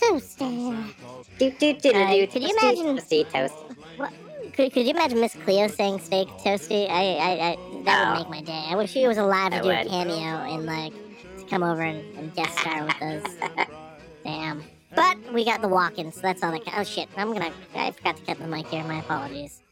Toaster. 0.00 0.44
Do, 1.38 1.50
do, 1.50 1.52
do, 1.58 1.74
do, 1.74 1.92
do. 1.92 2.26
Could 2.26 2.42
you 2.42 2.56
imagine 2.58 2.96
Toasty, 2.96 3.30
toast. 3.30 3.54
What, 3.96 4.12
could, 4.54 4.72
could 4.72 4.84
you 4.84 4.90
imagine 4.90 5.20
Miss 5.20 5.34
Cleo 5.44 5.68
saying 5.68 6.00
steak 6.00 6.28
toasty? 6.44 6.88
I, 6.90 7.16
I, 7.16 7.30
I 7.50 7.58
that 7.84 8.08
Oh. 8.08 8.18
would 8.18 8.30
make 8.30 8.30
my 8.30 8.42
day. 8.42 8.64
I 8.68 8.76
wish 8.76 8.90
she 8.90 9.06
was 9.06 9.18
alive 9.18 9.52
to 9.52 9.58
I 9.58 9.62
do 9.62 9.70
a 9.70 9.84
cameo 9.84 10.14
and 10.16 10.66
like 10.66 10.92
to 10.92 11.09
come 11.50 11.62
over 11.64 11.82
and, 11.82 12.04
and 12.18 12.34
guest 12.34 12.58
star 12.58 12.84
with 12.86 13.02
us. 13.02 13.36
Damn. 14.24 14.64
But 14.94 15.18
we 15.34 15.44
got 15.44 15.62
the 15.62 15.68
walk-in, 15.68 16.12
so 16.12 16.20
that's 16.22 16.42
all 16.42 16.52
that. 16.52 16.64
ca- 16.64 16.74
Oh 16.78 16.84
shit! 16.84 17.08
I'm 17.16 17.32
gonna. 17.32 17.52
I 17.74 17.90
forgot 17.92 18.16
to 18.16 18.22
cut 18.24 18.38
the 18.38 18.46
mic 18.48 18.66
here. 18.68 18.84
My 18.84 19.00
apologies. 19.00 19.62